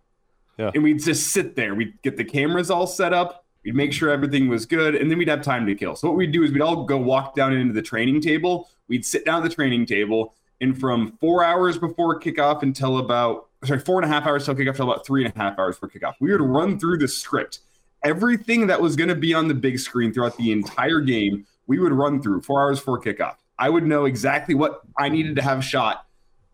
Yeah. 0.58 0.70
And 0.74 0.82
we'd 0.82 1.02
just 1.02 1.28
sit 1.28 1.56
there. 1.56 1.74
We'd 1.74 2.00
get 2.02 2.16
the 2.16 2.24
cameras 2.24 2.70
all 2.70 2.86
set 2.86 3.12
up. 3.12 3.44
We'd 3.64 3.74
make 3.74 3.92
sure 3.92 4.10
everything 4.10 4.48
was 4.48 4.64
good, 4.66 4.94
and 4.94 5.10
then 5.10 5.18
we'd 5.18 5.28
have 5.28 5.42
time 5.42 5.66
to 5.66 5.74
kill. 5.74 5.94
So 5.94 6.08
what 6.08 6.16
we'd 6.16 6.32
do 6.32 6.42
is 6.42 6.52
we'd 6.52 6.62
all 6.62 6.84
go 6.84 6.96
walk 6.96 7.34
down 7.34 7.52
into 7.52 7.74
the 7.74 7.82
training 7.82 8.20
table. 8.22 8.70
We'd 8.88 9.04
sit 9.04 9.24
down 9.24 9.42
at 9.42 9.48
the 9.48 9.54
training 9.54 9.86
table, 9.86 10.34
and 10.60 10.78
from 10.78 11.12
four 11.20 11.44
hours 11.44 11.76
before 11.78 12.18
kickoff 12.18 12.62
until 12.62 12.98
about 12.98 13.48
sorry, 13.64 13.80
four 13.80 14.00
and 14.00 14.10
a 14.10 14.14
half 14.14 14.26
hours 14.26 14.46
till 14.46 14.54
kickoff 14.54 14.76
till 14.76 14.90
about 14.90 15.06
three 15.06 15.24
and 15.24 15.34
a 15.34 15.38
half 15.38 15.58
hours 15.58 15.76
before 15.78 15.90
kickoff, 15.90 16.14
we 16.20 16.32
would 16.32 16.40
run 16.40 16.78
through 16.78 16.98
the 16.98 17.08
script. 17.08 17.60
Everything 18.02 18.66
that 18.66 18.80
was 18.80 18.96
going 18.96 19.08
to 19.08 19.14
be 19.14 19.34
on 19.34 19.46
the 19.46 19.54
big 19.54 19.78
screen 19.78 20.12
throughout 20.12 20.36
the 20.38 20.52
entire 20.52 21.00
game, 21.00 21.46
we 21.66 21.78
would 21.78 21.92
run 21.92 22.22
through 22.22 22.40
four 22.40 22.62
hours 22.62 22.78
before 22.78 23.00
kickoff. 23.00 23.36
I 23.58 23.68
would 23.68 23.86
know 23.86 24.06
exactly 24.06 24.54
what 24.54 24.80
I 24.96 25.10
needed 25.10 25.36
to 25.36 25.42
have 25.42 25.62
shot 25.62 26.06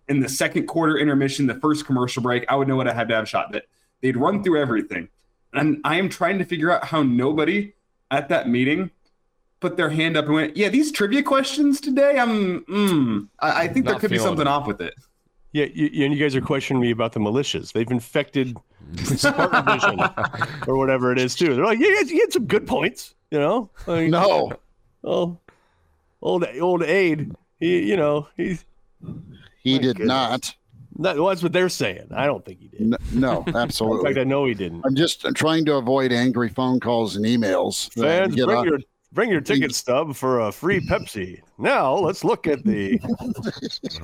in 0.09 0.21
the 0.21 0.29
second 0.29 0.67
quarter 0.67 0.99
intermission, 0.99 1.47
the 1.47 1.55
first 1.55 1.87
commercial 1.87 2.23
break. 2.23 2.45
I 2.49 2.57
would 2.57 2.69
know 2.69 2.77
what 2.77 2.89
I 2.89 2.95
had 2.95 3.09
to 3.09 3.15
have 3.15 3.29
shot. 3.29 3.53
That 3.53 3.65
they'd 4.01 4.17
run 4.17 4.43
through 4.43 4.61
everything, 4.61 5.09
and 5.53 5.81
I 5.85 5.97
am 5.97 6.09
trying 6.09 6.39
to 6.39 6.45
figure 6.45 6.71
out 6.71 6.85
how 6.85 7.03
nobody 7.03 7.73
at 8.11 8.29
that 8.29 8.49
meeting 8.49 8.91
put 9.61 9.77
their 9.77 9.91
hand 9.91 10.17
up 10.17 10.27
and 10.27 10.35
went, 10.35 10.57
"Yeah, 10.57 10.69
these 10.69 10.93
trivia 10.93 11.23
questions 11.23 11.81
today. 11.81 12.19
I'm, 12.19 12.61
mm, 12.65 13.29
I, 13.41 13.63
I 13.63 13.69
think 13.69 13.87
there 13.87 13.99
could 13.99 14.11
be 14.11 14.19
something 14.19 14.47
it. 14.47 14.49
off 14.49 14.67
with 14.67 14.81
it." 14.81 14.95
Yeah, 15.53 15.67
you, 15.73 16.05
and 16.05 16.13
you 16.13 16.21
guys 16.21 16.37
are 16.37 16.43
questioning 16.43 16.83
me 16.83 16.91
about 16.91 17.13
the 17.13 17.21
militias. 17.21 17.73
They've 17.73 17.91
infected 17.91 18.57
Spartan 19.05 19.65
Vision 19.65 20.01
or 20.67 20.77
whatever 20.77 21.13
it 21.13 21.19
is 21.19 21.35
too. 21.35 21.55
They're 21.55 21.65
like, 21.65 21.79
yeah, 21.79 21.87
you, 21.87 22.05
you 22.09 22.21
had 22.21 22.33
some 22.33 22.45
good 22.45 22.67
points, 22.67 23.15
you 23.31 23.39
know. 23.39 23.71
Like, 23.87 24.11
No, 24.11 24.53
well, 25.01 25.41
old 26.21 26.45
old 26.61 26.83
Aid, 26.83 27.35
he, 27.59 27.89
you 27.89 27.97
know, 27.97 28.29
he's 28.37 28.67
he 29.67 29.77
My 29.77 29.83
did 29.83 29.97
goodness. 29.97 30.09
not. 30.99 31.17
well, 31.17 31.27
that's 31.29 31.43
what 31.43 31.53
they're 31.53 31.69
saying. 31.69 32.07
I 32.15 32.27
don't 32.27 32.45
think 32.45 32.61
he 32.61 32.69
did. 32.69 32.81
N- 32.81 32.97
No, 33.13 33.39
In 33.47 33.53
fact, 33.53 33.57
absolutely. 33.57 34.21
I 34.21 34.25
know 34.25 34.45
he 34.47 34.55
didn't. 34.55 34.83
I'm 34.87 34.95
just 34.95 35.25
I'm 35.25 35.35
trying 35.35 35.65
to 35.67 35.75
avoid 35.77 36.13
angry 36.13 36.49
phone 36.49 36.81
calls 36.81 37.17
and 37.17 37.25
emails. 37.25 37.89
uh, 37.99 38.03
Fans, 38.03 38.35
bring 38.37 38.51
on- 38.57 38.65
your 38.67 38.79
Bring 39.13 39.31
your 39.31 39.41
ticket 39.41 39.75
stub 39.75 40.15
for 40.15 40.41
a 40.41 40.53
free 40.53 40.81
Pepsi. 40.87 41.41
Now 41.59 41.95
let's 41.95 42.23
look 42.23 42.47
at 42.47 42.65
the 42.65 42.99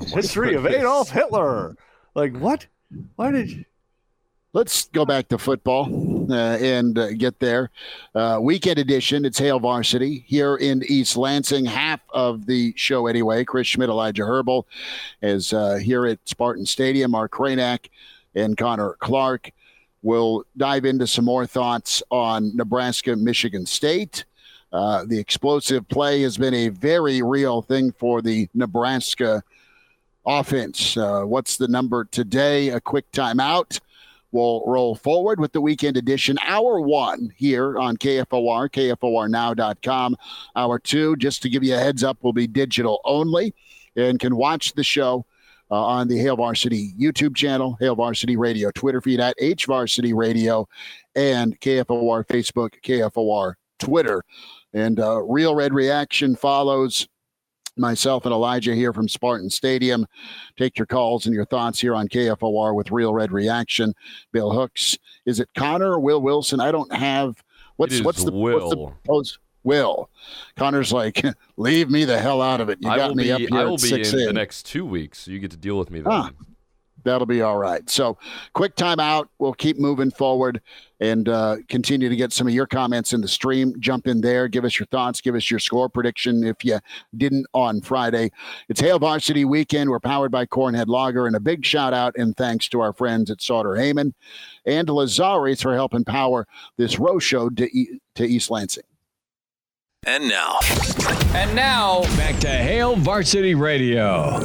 history 0.14 0.54
of 0.54 0.64
Adolf 0.66 1.10
Hitler. 1.10 1.76
Like 2.14 2.36
what? 2.38 2.66
Why 3.16 3.30
did 3.30 3.50
you? 3.50 3.64
Let's 4.54 4.88
go 4.88 5.06
back 5.06 5.28
to 5.28 5.38
football 5.38 6.30
uh, 6.30 6.58
and 6.58 6.98
uh, 6.98 7.14
get 7.14 7.40
there. 7.40 7.70
Uh, 8.14 8.38
weekend 8.38 8.78
edition. 8.78 9.24
It's 9.24 9.38
Hail 9.38 9.58
Varsity 9.58 10.26
here 10.26 10.56
in 10.56 10.82
East 10.88 11.16
Lansing. 11.16 11.64
Half 11.64 12.00
of 12.10 12.44
the 12.44 12.74
show 12.76 13.06
anyway. 13.06 13.46
Chris 13.46 13.68
Schmidt, 13.68 13.88
Elijah 13.88 14.24
Herbel, 14.24 14.64
is 15.22 15.54
uh, 15.54 15.76
here 15.76 16.04
at 16.04 16.18
Spartan 16.26 16.66
Stadium. 16.66 17.12
Mark 17.12 17.32
Kraynak 17.32 17.88
and 18.34 18.54
Connor 18.58 18.98
Clark 19.00 19.50
will 20.02 20.44
dive 20.58 20.84
into 20.84 21.06
some 21.06 21.24
more 21.24 21.46
thoughts 21.46 22.02
on 22.10 22.54
Nebraska, 22.54 23.16
Michigan 23.16 23.64
State. 23.64 24.26
Uh, 24.70 25.06
the 25.06 25.18
explosive 25.18 25.88
play 25.88 26.20
has 26.20 26.36
been 26.36 26.52
a 26.52 26.68
very 26.68 27.22
real 27.22 27.62
thing 27.62 27.90
for 27.90 28.20
the 28.20 28.50
Nebraska 28.52 29.42
offense. 30.26 30.94
Uh, 30.94 31.22
what's 31.22 31.56
the 31.56 31.68
number 31.68 32.04
today? 32.04 32.68
A 32.68 32.82
quick 32.82 33.10
timeout 33.12 33.80
will 34.32 34.64
roll 34.66 34.94
forward 34.94 35.38
with 35.38 35.52
the 35.52 35.60
weekend 35.60 35.96
edition. 35.96 36.38
Hour 36.42 36.80
one 36.80 37.30
here 37.36 37.78
on 37.78 37.96
KFOR, 37.96 38.70
KFORnow.com. 38.70 40.16
Hour 40.56 40.78
two, 40.78 41.16
just 41.16 41.42
to 41.42 41.48
give 41.48 41.62
you 41.62 41.74
a 41.74 41.78
heads 41.78 42.02
up, 42.02 42.18
will 42.22 42.32
be 42.32 42.46
digital 42.46 43.00
only 43.04 43.54
and 43.96 44.18
can 44.18 44.36
watch 44.36 44.72
the 44.72 44.82
show 44.82 45.26
uh, 45.70 45.74
on 45.74 46.08
the 46.08 46.18
Hail 46.18 46.36
Varsity 46.36 46.92
YouTube 46.98 47.34
channel, 47.34 47.76
Hail 47.80 47.94
Varsity 47.94 48.36
Radio 48.36 48.70
Twitter 48.70 49.00
feed 49.00 49.20
at 49.20 49.34
H 49.38 49.66
Varsity 49.66 50.12
Radio, 50.12 50.68
and 51.14 51.58
KFOR 51.60 52.26
Facebook, 52.26 52.74
KFOR 52.82 53.54
Twitter. 53.78 54.22
And 54.74 55.00
uh, 55.00 55.22
Real 55.22 55.54
Red 55.54 55.74
Reaction 55.74 56.36
follows 56.36 57.08
myself 57.76 58.24
and 58.24 58.32
Elijah 58.32 58.74
here 58.74 58.92
from 58.92 59.08
Spartan 59.08 59.50
Stadium. 59.50 60.06
Take 60.56 60.78
your 60.78 60.86
calls 60.86 61.26
and 61.26 61.34
your 61.34 61.46
thoughts 61.46 61.80
here 61.80 61.94
on 61.94 62.08
KFOR 62.08 62.74
with 62.74 62.90
Real 62.90 63.14
Red 63.14 63.32
Reaction. 63.32 63.94
Bill 64.32 64.52
Hooks. 64.52 64.98
Is 65.26 65.40
it 65.40 65.48
Connor 65.56 65.92
or 65.92 66.00
Will 66.00 66.20
Wilson? 66.20 66.60
I 66.60 66.72
don't 66.72 66.92
have 66.92 67.42
what's 67.76 68.00
what's 68.02 68.24
the 68.24 68.32
Will. 68.32 68.58
what's 68.58 68.74
the 68.74 68.92
post 69.06 69.38
Will. 69.64 70.10
Connor's 70.56 70.92
like, 70.92 71.22
leave 71.56 71.90
me 71.90 72.04
the 72.04 72.18
hell 72.18 72.42
out 72.42 72.60
of 72.60 72.68
it. 72.68 72.78
You 72.80 72.90
I 72.90 72.96
got 72.96 73.14
me 73.14 73.24
be, 73.24 73.32
up 73.32 73.40
here 73.40 73.48
I 73.52 73.60
at 73.60 73.66
will 73.68 73.76
be 73.76 73.88
six 73.88 74.12
in 74.12 74.20
in. 74.20 74.26
the 74.26 74.32
next 74.32 74.64
two 74.66 74.84
weeks, 74.84 75.20
so 75.20 75.30
you 75.30 75.38
get 75.38 75.50
to 75.52 75.56
deal 75.56 75.78
with 75.78 75.90
me 75.90 76.00
then. 76.00 76.12
Ah, 76.12 76.30
that'll 77.04 77.26
be 77.26 77.42
all 77.42 77.58
right. 77.58 77.88
So, 77.88 78.18
quick 78.54 78.74
timeout. 78.76 79.28
We'll 79.38 79.54
keep 79.54 79.78
moving 79.78 80.10
forward 80.10 80.60
and 81.02 81.28
uh, 81.28 81.56
continue 81.68 82.08
to 82.08 82.14
get 82.14 82.32
some 82.32 82.46
of 82.46 82.54
your 82.54 82.66
comments 82.66 83.12
in 83.12 83.20
the 83.20 83.26
stream. 83.26 83.74
Jump 83.80 84.06
in 84.06 84.20
there, 84.20 84.46
give 84.46 84.64
us 84.64 84.78
your 84.78 84.86
thoughts, 84.86 85.20
give 85.20 85.34
us 85.34 85.50
your 85.50 85.58
score 85.58 85.88
prediction 85.88 86.44
if 86.44 86.64
you 86.64 86.78
didn't 87.16 87.44
on 87.54 87.80
Friday. 87.80 88.30
It's 88.68 88.80
Hail 88.80 89.00
Varsity 89.00 89.44
Weekend. 89.44 89.90
We're 89.90 89.98
powered 89.98 90.30
by 90.30 90.46
Cornhead 90.46 90.86
Lager, 90.86 91.26
and 91.26 91.34
a 91.34 91.40
big 91.40 91.64
shout 91.64 91.92
out 91.92 92.14
and 92.16 92.36
thanks 92.36 92.68
to 92.68 92.80
our 92.80 92.92
friends 92.92 93.32
at 93.32 93.42
Sauter 93.42 93.70
Heyman 93.70 94.12
and 94.64 94.86
Lazari's 94.86 95.60
for 95.60 95.74
helping 95.74 96.04
power 96.04 96.46
this 96.76 97.00
row 97.00 97.18
show 97.18 97.50
to, 97.50 97.64
e- 97.76 97.98
to 98.14 98.24
East 98.24 98.48
Lansing. 98.48 98.84
And 100.06 100.28
now, 100.28 100.60
And 101.34 101.54
now 101.56 102.02
back 102.16 102.38
to 102.40 102.48
Hail 102.48 102.94
Varsity 102.94 103.56
Radio. 103.56 104.38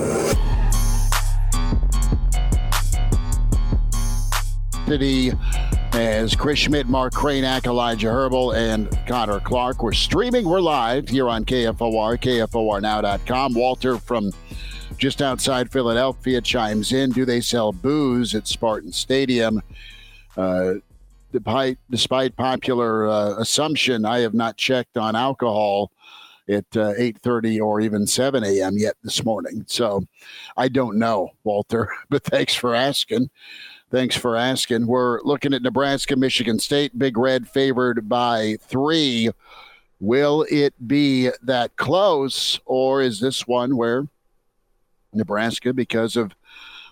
City 4.87 5.33
as 5.93 6.35
Chris 6.35 6.59
Schmidt, 6.59 6.87
Mark 6.87 7.13
Kraynak, 7.13 7.65
Elijah 7.65 8.07
Herbel, 8.07 8.55
and 8.55 8.89
Connor 9.07 9.39
Clark. 9.39 9.83
We're 9.83 9.93
streaming, 9.93 10.47
we're 10.47 10.61
live 10.61 11.07
here 11.07 11.29
on 11.29 11.45
KFOR, 11.45 12.17
KFORnow.com. 12.17 13.53
Walter 13.53 13.97
from 13.97 14.31
just 14.97 15.21
outside 15.21 15.71
Philadelphia 15.71 16.41
chimes 16.41 16.93
in. 16.93 17.11
Do 17.11 17.25
they 17.25 17.41
sell 17.41 17.71
booze 17.71 18.35
at 18.35 18.47
Spartan 18.47 18.91
Stadium? 18.91 19.61
Uh, 20.35 20.75
despite, 21.31 21.77
despite 21.89 22.35
popular 22.35 23.07
uh, 23.07 23.35
assumption, 23.37 24.05
I 24.05 24.19
have 24.19 24.33
not 24.33 24.57
checked 24.57 24.97
on 24.97 25.15
alcohol 25.15 25.91
at 26.49 26.65
uh, 26.75 26.93
8.30 26.93 27.61
or 27.61 27.81
even 27.81 28.07
7 28.07 28.43
a.m. 28.43 28.77
yet 28.77 28.95
this 29.03 29.23
morning. 29.23 29.65
So 29.67 30.03
I 30.55 30.67
don't 30.67 30.97
know, 30.97 31.31
Walter, 31.43 31.89
but 32.09 32.23
thanks 32.23 32.55
for 32.55 32.73
asking. 32.73 33.29
Thanks 33.89 34.17
for 34.17 34.35
asking. 34.35 34.85
We're 34.85 35.21
looking 35.21 35.53
at 35.53 35.61
Nebraska, 35.61 36.17
Michigan 36.17 36.59
State. 36.59 36.99
Big 36.99 37.17
Red 37.17 37.47
favored 37.47 38.09
by 38.09 38.57
three. 38.61 39.29
Will 40.01 40.45
it 40.51 40.73
be 40.85 41.29
that 41.41 41.77
close, 41.77 42.59
or 42.65 43.01
is 43.01 43.21
this 43.21 43.47
one 43.47 43.77
where 43.77 44.07
Nebraska, 45.13 45.73
because 45.73 46.17
of 46.17 46.33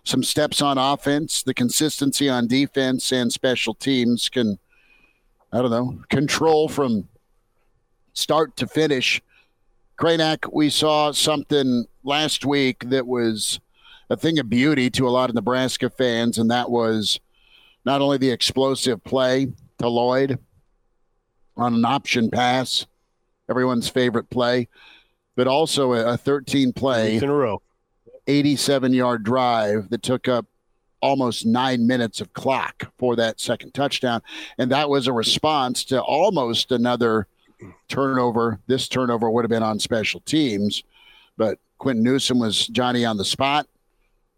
some 0.06 0.24
steps 0.24 0.62
on 0.62 0.78
offense, 0.78 1.44
the 1.44 1.54
consistency 1.54 2.30
on 2.30 2.48
defense, 2.48 3.12
and 3.12 3.32
special 3.32 3.74
teams, 3.74 4.30
can, 4.30 4.58
I 5.52 5.62
don't 5.62 5.72
know, 5.72 6.02
control 6.10 6.70
from 6.70 7.10
start 8.14 8.56
to 8.56 8.68
finish? 8.68 9.22
Kraynak, 10.00 10.50
we 10.54 10.70
saw 10.70 11.12
something 11.12 11.88
last 12.06 12.46
week 12.46 12.90
that 12.90 13.06
was 13.06 13.60
a 14.10 14.18
thing 14.18 14.40
of 14.40 14.50
beauty 14.50 14.90
to 14.92 15.08
a 15.08 15.10
lot 15.10 15.30
of 15.30 15.36
Nebraska 15.36 15.90
fans, 15.90 16.38
and 16.38 16.50
that 16.52 16.70
was 16.70 17.20
not 17.86 18.02
only 18.02 18.18
the 18.18 18.32
explosive 18.32 19.04
play 19.04 19.48
to 19.80 19.88
Lloyd 19.88 20.40
on 21.58 21.74
an 21.74 21.86
option 21.86 22.30
pass, 22.30 22.86
everyone's 23.50 23.88
favorite 23.88 24.30
play, 24.30 24.68
but 25.36 25.48
also 25.48 25.94
a, 25.94 26.14
a 26.14 26.18
13 26.18 26.74
play, 26.74 27.18
in 27.18 27.24
a 27.24 27.34
row. 27.34 27.62
87 28.28 28.94
yard 28.94 29.24
drive 29.24 29.90
that 29.90 30.02
took 30.02 30.28
up 30.28 30.46
almost 31.02 31.46
nine 31.46 31.86
minutes 31.86 32.22
of 32.22 32.34
clock 32.34 32.92
for 32.98 33.16
that 33.16 33.40
second 33.40 33.74
touchdown. 33.74 34.22
And 34.58 34.72
that 34.72 34.90
was 34.90 35.08
a 35.08 35.14
response 35.14 35.84
to 35.86 36.02
almost 36.02 36.72
another 36.72 37.28
turnover. 37.88 38.60
This 38.66 38.88
turnover 38.88 39.30
would 39.30 39.44
have 39.44 39.50
been 39.50 39.62
on 39.62 39.80
special 39.80 40.22
teams, 40.22 40.84
but 41.38 41.60
Quinton 41.78 42.04
Newsome 42.04 42.40
was 42.40 42.66
Johnny 42.68 43.06
on 43.06 43.18
the 43.18 43.26
spot 43.26 43.68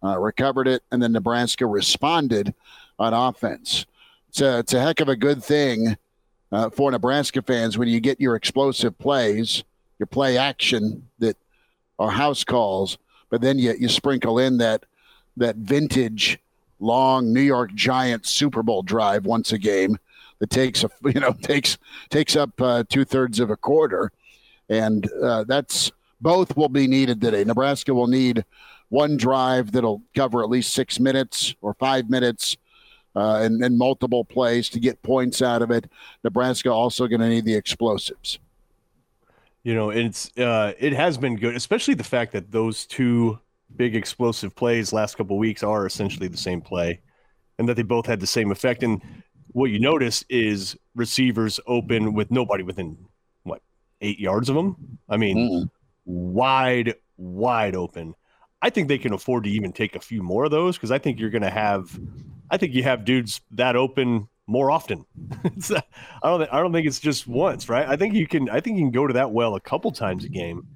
uh, 0.07 0.17
recovered 0.17 0.67
it, 0.67 0.83
and 0.91 1.01
then 1.01 1.11
Nebraska 1.11 1.65
responded 1.65 2.53
on 2.97 3.13
offense. 3.13 3.85
It's 4.29 4.41
a, 4.41 4.59
it's 4.59 4.73
a 4.73 4.81
heck 4.81 4.99
of 4.99 5.09
a 5.09 5.15
good 5.15 5.43
thing 5.43 5.97
uh, 6.51 6.69
for 6.69 6.91
Nebraska 6.91 7.41
fans 7.41 7.77
when 7.77 7.87
you 7.87 7.99
get 7.99 8.21
your 8.21 8.35
explosive 8.35 8.97
plays, 8.97 9.63
your 9.99 10.07
play 10.07 10.37
action 10.37 11.07
that 11.19 11.37
are 11.99 12.11
house 12.11 12.43
calls, 12.43 12.97
but 13.29 13.41
then 13.41 13.59
you, 13.59 13.73
you 13.79 13.89
sprinkle 13.89 14.39
in 14.39 14.57
that 14.57 14.85
that 15.35 15.55
vintage 15.57 16.39
long 16.79 17.31
New 17.31 17.41
York 17.41 17.73
Giants 17.75 18.31
Super 18.31 18.63
Bowl 18.63 18.81
drive 18.81 19.25
once 19.25 19.51
a 19.51 19.57
game 19.57 19.97
that 20.39 20.49
takes 20.49 20.83
a 20.83 20.89
you 21.05 21.19
know 21.19 21.33
takes 21.41 21.77
takes 22.09 22.35
up 22.35 22.59
uh, 22.61 22.83
two 22.89 23.05
thirds 23.05 23.39
of 23.39 23.49
a 23.49 23.57
quarter, 23.57 24.11
and 24.69 25.09
uh, 25.21 25.43
that's 25.45 25.91
both 26.21 26.55
will 26.57 26.69
be 26.69 26.87
needed 26.87 27.21
today. 27.21 27.43
Nebraska 27.43 27.93
will 27.93 28.07
need 28.07 28.43
one 28.89 29.17
drive 29.17 29.71
that'll 29.71 30.01
cover 30.15 30.43
at 30.43 30.49
least 30.49 30.73
six 30.73 30.99
minutes 30.99 31.55
or 31.61 31.73
five 31.73 32.09
minutes 32.09 32.57
uh, 33.15 33.39
and, 33.41 33.63
and 33.63 33.77
multiple 33.77 34.23
plays 34.23 34.69
to 34.69 34.79
get 34.79 35.01
points 35.01 35.41
out 35.41 35.61
of 35.61 35.71
it. 35.71 35.89
Nebraska 36.23 36.71
also 36.71 37.07
going 37.07 37.21
to 37.21 37.29
need 37.29 37.45
the 37.45 37.55
explosives. 37.55 38.39
You 39.63 39.73
know, 39.73 39.89
it's 39.89 40.31
uh, 40.37 40.73
it 40.79 40.93
has 40.93 41.17
been 41.17 41.35
good, 41.35 41.55
especially 41.55 41.95
the 41.95 42.03
fact 42.03 42.31
that 42.33 42.51
those 42.51 42.85
two 42.85 43.39
big 43.75 43.95
explosive 43.95 44.55
plays 44.55 44.93
last 44.93 45.17
couple 45.17 45.37
weeks 45.37 45.61
are 45.61 45.85
essentially 45.85 46.29
the 46.29 46.37
same 46.37 46.61
play, 46.61 47.01
and 47.59 47.67
that 47.67 47.73
they 47.75 47.83
both 47.83 48.05
had 48.05 48.21
the 48.21 48.27
same 48.27 48.51
effect. 48.51 48.81
And 48.83 49.01
what 49.51 49.65
you 49.71 49.79
notice 49.79 50.23
is 50.29 50.77
receivers 50.95 51.59
open 51.67 52.13
with 52.13 52.31
nobody 52.31 52.63
within 52.63 52.97
what 53.43 53.61
eight 53.99 54.19
yards 54.19 54.47
of 54.47 54.55
them. 54.55 54.99
I 55.09 55.17
mean, 55.17 55.37
Mm. 55.37 55.69
wide, 56.05 56.93
wide 57.17 57.75
open. 57.75 58.15
I 58.61 58.69
think 58.69 58.87
they 58.87 58.97
can 58.97 59.13
afford 59.13 59.43
to 59.43 59.49
even 59.49 59.71
take 59.71 59.95
a 59.95 59.99
few 59.99 60.23
more 60.23 60.45
of 60.45 60.51
those 60.51 60.77
because 60.77 60.91
I 60.91 60.97
think 60.97 61.19
you're 61.19 61.29
going 61.29 61.43
to 61.43 61.49
have, 61.49 61.97
I 62.49 62.57
think 62.57 62.73
you 62.73 62.83
have 62.83 63.05
dudes 63.05 63.41
that 63.51 63.75
open 63.75 64.27
more 64.47 64.71
often. 64.71 65.05
I 65.43 65.81
don't, 66.23 66.41
I 66.51 66.59
don't 66.59 66.73
think 66.73 66.87
it's 66.87 66.99
just 66.99 67.27
once, 67.27 67.69
right? 67.69 67.87
I 67.87 67.95
think 67.95 68.15
you 68.15 68.27
can, 68.27 68.49
I 68.49 68.59
think 68.59 68.77
you 68.77 68.85
can 68.85 68.91
go 68.91 69.05
to 69.05 69.13
that 69.13 69.31
well 69.31 69.55
a 69.55 69.61
couple 69.61 69.91
times 69.91 70.23
a 70.23 70.29
game. 70.29 70.67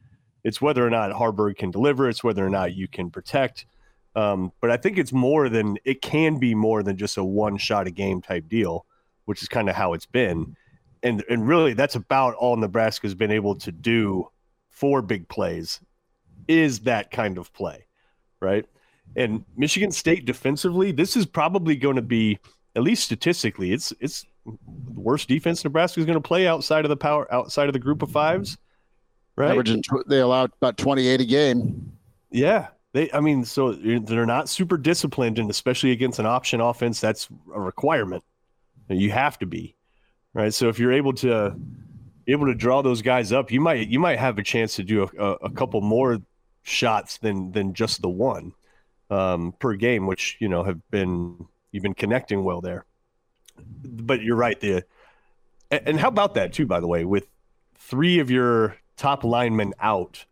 It's 0.44 0.62
whether 0.62 0.86
or 0.86 0.89
not 0.89 1.12
Haarberg 1.12 1.58
can 1.58 1.72
deliver. 1.72 2.08
It's 2.10 2.24
whether 2.24 2.46
or 2.46 2.50
not 2.50 2.74
you 2.74 2.88
can 2.88 3.10
protect. 3.10 3.65
Um, 4.15 4.52
but 4.60 4.70
I 4.70 4.78
think 4.78 4.98
it's 4.98 5.13
more 5.13 5.50
than 5.50 5.78
it 5.86 6.02
can 6.02 6.38
be 6.38 6.54
more 6.54 6.84
than 6.84 6.98
just 6.98 7.17
a 7.17 7.24
one 7.24 7.58
shot 7.58 7.88
a 7.88 7.91
game 7.91 8.22
type 8.22 8.48
deal, 8.48 8.86
which 9.26 9.41
is 9.41 9.48
kind 9.48 9.70
of 9.70 9.76
how 9.76 9.94
it's 9.94 10.06
been. 10.06 10.56
And 11.04 11.24
and 11.30 11.48
really, 11.48 11.74
that's 11.74 11.96
about 11.96 12.36
all 12.36 12.58
Nebraska's 12.58 13.15
been 13.15 13.32
able 13.32 13.56
to 13.56 13.72
do 13.72 14.30
for 14.70 15.02
big 15.02 15.28
plays 15.30 15.80
is 16.52 16.82
that 16.82 17.12
kind 17.12 17.38
of 17.38 17.54
play, 17.54 17.86
right? 18.40 18.66
And 19.16 19.44
Michigan 19.58 19.92
State 19.92 20.26
defensively, 20.26 20.92
this 20.92 21.16
is 21.16 21.26
probably 21.26 21.76
going 21.76 21.96
to 21.96 22.02
be 22.02 22.40
at 22.76 22.84
least 22.84 23.04
statistically, 23.04 23.74
it's 23.74 23.94
it's 24.00 24.26
the 24.46 25.00
worst 25.00 25.28
defense 25.28 25.64
Nebraska 25.64 26.00
is 26.00 26.06
going 26.06 26.18
to 26.22 26.28
play 26.28 26.48
outside 26.48 26.86
of 26.86 26.90
the 26.90 26.98
power 26.98 27.32
outside 27.34 27.68
of 27.68 27.74
the 27.74 27.80
group 27.80 28.02
of 28.02 28.12
fives, 28.12 28.58
right? 29.36 29.52
Averaging, 29.52 29.84
they 30.08 30.20
allow 30.20 30.46
about 30.46 30.78
28 30.78 31.22
a 31.22 31.26
game. 31.26 31.92
Yeah, 32.32 32.68
they. 32.94 33.12
I 33.12 33.20
mean, 33.20 33.44
so 33.44 33.74
they're 33.74 34.26
not 34.26 34.50
super 34.50 34.78
disciplined, 34.78 35.38
and 35.38 35.50
especially 35.50 35.92
against 35.92 36.20
an 36.20 36.26
option 36.26 36.62
offense, 36.62 37.00
that's 37.02 37.28
a 37.54 37.60
requirement. 37.60 38.24
You 38.90 39.12
have 39.12 39.38
to 39.40 39.46
be, 39.46 39.76
right? 40.34 40.54
So 40.54 40.70
if 40.70 40.80
you're 40.80 40.92
able 40.92 41.14
to 41.14 41.56
able 42.28 42.46
to 42.48 42.56
draw 42.56 42.82
those 42.82 43.02
guys 43.02 43.32
up, 43.32 43.52
you 43.52 43.62
might 43.62 43.88
you 43.90 44.00
might 44.00 44.20
have 44.20 44.38
a 44.38 44.44
chance 44.44 44.76
to 44.78 44.84
do 44.84 45.04
a, 45.04 45.24
a, 45.24 45.32
a 45.44 45.50
couple 45.52 45.82
more 45.82 46.20
shots 46.63 47.17
than 47.17 47.52
than 47.52 47.74
just 47.74 48.02
the 48.02 48.10
one 48.10 48.54
um, 49.10 49.54
per 49.60 49.76
game, 49.76 50.08
which 50.08 50.38
you 50.39 50.50
know 50.50 50.63
have 50.63 50.80
been 50.89 51.47
you've 51.71 51.84
been 51.84 51.93
connecting 51.93 52.43
well 52.43 52.62
there. 52.62 52.86
But 53.84 54.21
you're 54.21 54.36
right. 54.36 54.60
The 54.60 54.84
and 55.69 56.00
how 56.00 56.08
about 56.08 56.34
that 56.36 56.54
too? 56.54 56.65
By 56.65 56.80
the 56.80 56.88
way, 56.88 57.06
with 57.06 57.28
three 57.78 58.19
of 58.19 58.30
your 58.30 58.78
top 58.97 59.24
linemen 59.24 59.74
out, 59.80 60.26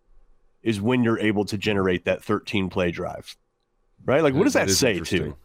is 0.63 0.81
when 0.81 1.03
you're 1.03 1.19
able 1.19 1.45
to 1.45 1.57
generate 1.57 2.05
that 2.05 2.23
13 2.23 2.69
play 2.69 2.91
drive, 2.91 3.35
right? 4.05 4.21
Like, 4.21 4.33
what 4.33 4.43
does 4.43 4.53
that, 4.53 4.67
that 4.67 4.73
say 4.73 4.99
too? 4.99 5.35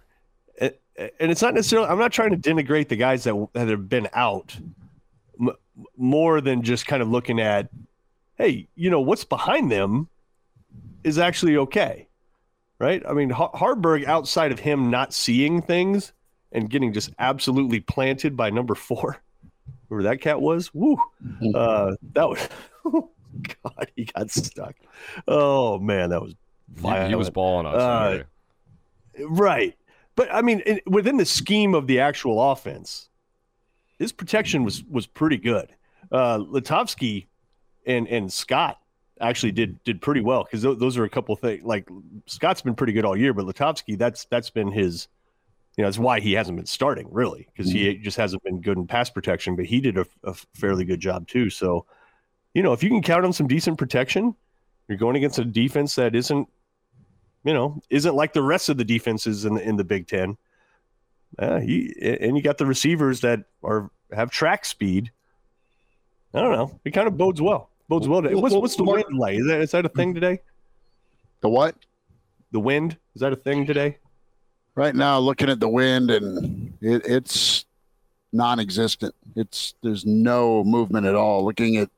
And 0.60 1.32
it's 1.32 1.42
not 1.42 1.54
necessarily. 1.54 1.88
I'm 1.88 1.98
not 1.98 2.12
trying 2.12 2.30
to 2.30 2.36
denigrate 2.36 2.88
the 2.88 2.96
guys 2.96 3.24
that 3.24 3.48
that 3.54 3.66
have 3.66 3.88
been 3.88 4.08
out, 4.12 4.56
m- 5.40 5.56
more 5.96 6.40
than 6.40 6.62
just 6.62 6.86
kind 6.86 7.02
of 7.02 7.08
looking 7.08 7.40
at, 7.40 7.68
hey, 8.38 8.68
you 8.76 8.90
know 8.90 9.00
what's 9.00 9.24
behind 9.24 9.72
them 9.72 10.08
is 11.04 11.18
actually 11.18 11.56
okay 11.56 12.08
right? 12.78 13.02
I 13.08 13.12
mean, 13.12 13.30
Haarberg, 13.30 14.04
outside 14.04 14.52
of 14.52 14.58
him 14.58 14.90
not 14.90 15.12
seeing 15.12 15.62
things 15.62 16.12
and 16.52 16.68
getting 16.68 16.92
just 16.92 17.10
absolutely 17.18 17.80
planted 17.80 18.36
by 18.36 18.50
number 18.50 18.74
four, 18.74 19.22
whoever 19.88 20.02
that 20.04 20.20
cat 20.20 20.40
was, 20.40 20.72
woo, 20.74 20.96
mm-hmm. 21.24 21.50
uh, 21.54 21.94
that 22.12 22.28
was, 22.28 22.48
oh 22.84 23.10
God, 23.62 23.90
he 23.96 24.04
got 24.04 24.30
stuck. 24.30 24.74
Oh 25.26 25.78
man, 25.78 26.10
that 26.10 26.22
was 26.22 26.34
violent. 26.68 27.08
He 27.08 27.14
was 27.14 27.30
balling 27.30 27.66
us. 27.66 27.74
Uh, 27.74 28.22
right. 29.28 29.76
But 30.16 30.32
I 30.32 30.42
mean, 30.42 30.60
in, 30.60 30.80
within 30.86 31.16
the 31.16 31.24
scheme 31.24 31.74
of 31.74 31.86
the 31.86 32.00
actual 32.00 32.52
offense, 32.52 33.08
his 33.98 34.12
protection 34.12 34.62
was 34.64 34.84
was 34.84 35.06
pretty 35.06 35.38
good. 35.38 35.74
Uh, 36.12 36.38
Lutovsky 36.38 37.26
and 37.86 38.06
and 38.06 38.32
Scott 38.32 38.78
actually 39.20 39.53
did 39.53 39.83
did 39.85 40.00
pretty 40.00 40.20
well 40.20 40.44
because 40.44 40.62
th- 40.62 40.79
those 40.79 40.96
are 40.96 41.05
a 41.05 41.11
couple 41.11 41.35
things. 41.37 41.64
Like 41.64 41.88
Scott's 42.27 42.62
been 42.62 42.74
pretty 42.74 42.92
good 42.92 43.05
all 43.05 43.16
year, 43.16 43.33
but 43.33 43.46
Lutovsky 43.46 43.98
that's 43.98 44.24
that's 44.27 44.50
been 44.50 44.70
his. 44.70 45.09
You 45.77 45.83
know, 45.83 45.88
that's 45.88 45.98
why 45.98 46.20
he 46.20 46.35
hasn't 46.35 46.57
been 46.57 46.66
starting 46.66 47.09
really 47.11 47.48
because 47.53 47.70
he 47.70 47.87
mm-hmm. 47.87 48.03
just 48.05 48.16
hasn't 48.16 48.44
been 48.44 48.61
good 48.61 48.79
in 48.79 48.87
pass 48.87 49.11
protection. 49.11 49.57
But 49.57 49.64
he 49.64 49.81
did 49.81 49.98
a, 49.98 50.07
a 50.22 50.33
fairly 50.55 50.85
good 50.85 51.00
job 51.00 51.27
too. 51.27 51.50
So, 51.50 51.85
you 52.55 52.62
know, 52.62 52.72
if 52.72 52.85
you 52.85 52.88
can 52.90 53.03
count 53.03 53.24
on 53.24 53.33
some 53.33 53.48
decent 53.48 53.77
protection, 53.77 54.37
you're 54.87 54.98
going 54.98 55.16
against 55.16 55.40
a 55.40 55.44
defense 55.44 55.96
that 55.96 56.14
isn't, 56.14 56.48
you 57.42 57.53
know, 57.53 57.83
isn't 57.90 58.14
like 58.14 58.35
the 58.35 58.42
rest 58.42 58.68
of 58.68 58.77
the 58.77 58.85
defenses 58.85 59.44
in 59.44 59.55
the 59.55 59.68
in 59.68 59.77
the 59.77 59.83
Big 59.83 60.07
Ten. 60.07 60.37
Uh, 61.37 61.59
he 61.59 61.92
and 62.00 62.37
you 62.37 62.42
got 62.42 62.59
the 62.59 62.66
receivers 62.66 63.20
that 63.22 63.40
are 63.64 63.90
have 64.12 64.31
track 64.31 64.64
speed. 64.64 65.11
I 66.33 66.40
don't 66.40 66.53
know. 66.53 66.79
It 66.85 66.92
kind 66.92 67.09
of 67.09 67.16
bodes 67.16 67.42
well 67.42 67.70
bodes 67.88 68.08
well. 68.08 68.22
Today. 68.22 68.34
What's, 68.34 68.54
what's 68.54 68.76
the 68.76 68.84
wind 68.84 69.16
like? 69.16 69.38
Is 69.38 69.46
that 69.46 69.60
is 69.60 69.70
that 69.72 69.84
a 69.84 69.88
thing 69.88 70.10
hmm. 70.10 70.14
today? 70.14 70.40
The 71.40 71.48
what? 71.48 71.74
The 72.52 72.60
wind 72.60 72.96
is 73.14 73.20
that 73.20 73.32
a 73.32 73.36
thing 73.36 73.66
today? 73.66 73.98
Right 74.76 74.94
now, 74.94 75.18
looking 75.18 75.48
at 75.50 75.60
the 75.60 75.68
wind, 75.68 76.10
and 76.10 76.72
it, 76.80 77.06
it's 77.06 77.64
non-existent. 78.32 79.14
It's 79.36 79.74
there's 79.82 80.04
no 80.04 80.64
movement 80.64 81.06
at 81.06 81.14
all. 81.14 81.44
Looking 81.44 81.76
at 81.76 81.90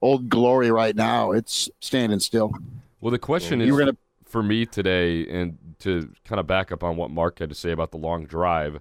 Old 0.00 0.28
Glory 0.28 0.70
right 0.70 0.96
now, 0.96 1.32
it's 1.32 1.70
standing 1.80 2.18
still. 2.18 2.52
Well, 3.00 3.10
the 3.10 3.18
question 3.18 3.60
is 3.60 3.76
gonna... 3.76 3.96
for 4.24 4.42
me 4.42 4.66
today, 4.66 5.28
and 5.28 5.58
to 5.80 6.12
kind 6.24 6.40
of 6.40 6.46
back 6.46 6.72
up 6.72 6.82
on 6.82 6.96
what 6.96 7.10
Mark 7.10 7.38
had 7.38 7.48
to 7.48 7.54
say 7.54 7.70
about 7.70 7.90
the 7.92 7.98
long 7.98 8.24
drive, 8.24 8.80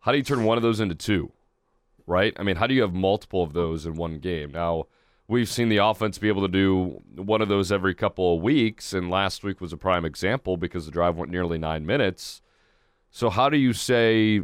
how 0.00 0.12
do 0.12 0.18
you 0.18 0.24
turn 0.24 0.44
one 0.44 0.56
of 0.56 0.62
those 0.62 0.80
into 0.80 0.94
two? 0.94 1.32
Right? 2.06 2.34
I 2.38 2.42
mean, 2.42 2.56
how 2.56 2.66
do 2.66 2.74
you 2.74 2.82
have 2.82 2.94
multiple 2.94 3.42
of 3.42 3.52
those 3.52 3.84
in 3.84 3.96
one 3.96 4.18
game? 4.18 4.52
Now, 4.52 4.86
we've 5.28 5.48
seen 5.48 5.68
the 5.68 5.78
offense 5.78 6.18
be 6.18 6.28
able 6.28 6.42
to 6.42 6.48
do 6.48 7.02
one 7.14 7.42
of 7.42 7.48
those 7.48 7.72
every 7.72 7.94
couple 7.94 8.36
of 8.36 8.42
weeks, 8.42 8.92
and 8.92 9.10
last 9.10 9.42
week 9.42 9.60
was 9.60 9.72
a 9.72 9.76
prime 9.76 10.04
example 10.04 10.56
because 10.56 10.86
the 10.86 10.92
drive 10.92 11.16
went 11.16 11.30
nearly 11.30 11.58
nine 11.58 11.84
minutes. 11.84 12.42
So 13.10 13.30
how 13.30 13.48
do 13.48 13.56
you 13.56 13.72
say 13.72 14.42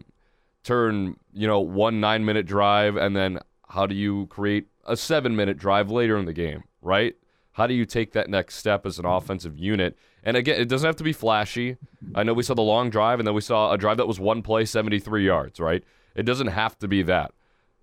turn 0.64 1.16
you 1.32 1.46
know 1.46 1.60
one 1.60 2.00
nine 2.00 2.24
minute 2.24 2.46
drive, 2.46 2.96
and 2.96 3.16
then 3.16 3.38
how 3.68 3.86
do 3.86 3.94
you 3.94 4.26
create 4.26 4.66
a 4.86 4.96
seven 4.96 5.36
minute 5.36 5.58
drive 5.58 5.90
later 5.90 6.16
in 6.18 6.24
the 6.24 6.32
game, 6.32 6.64
right? 6.80 7.14
How 7.52 7.66
do 7.66 7.74
you 7.74 7.84
take 7.84 8.12
that 8.12 8.30
next 8.30 8.56
step 8.56 8.86
as 8.86 8.98
an 8.98 9.04
offensive 9.04 9.58
unit? 9.58 9.96
And 10.24 10.36
again, 10.36 10.60
it 10.60 10.68
doesn't 10.68 10.86
have 10.86 10.96
to 10.96 11.04
be 11.04 11.12
flashy. 11.12 11.76
I 12.14 12.22
know 12.22 12.32
we 12.32 12.42
saw 12.42 12.54
the 12.54 12.62
long 12.62 12.88
drive, 12.88 13.20
and 13.20 13.26
then 13.26 13.34
we 13.34 13.40
saw 13.42 13.72
a 13.72 13.78
drive 13.78 13.98
that 13.98 14.08
was 14.08 14.18
one 14.18 14.40
play, 14.40 14.64
73 14.64 15.26
yards, 15.26 15.60
right? 15.60 15.84
It 16.14 16.22
doesn't 16.22 16.46
have 16.48 16.78
to 16.78 16.88
be 16.88 17.02
that. 17.02 17.32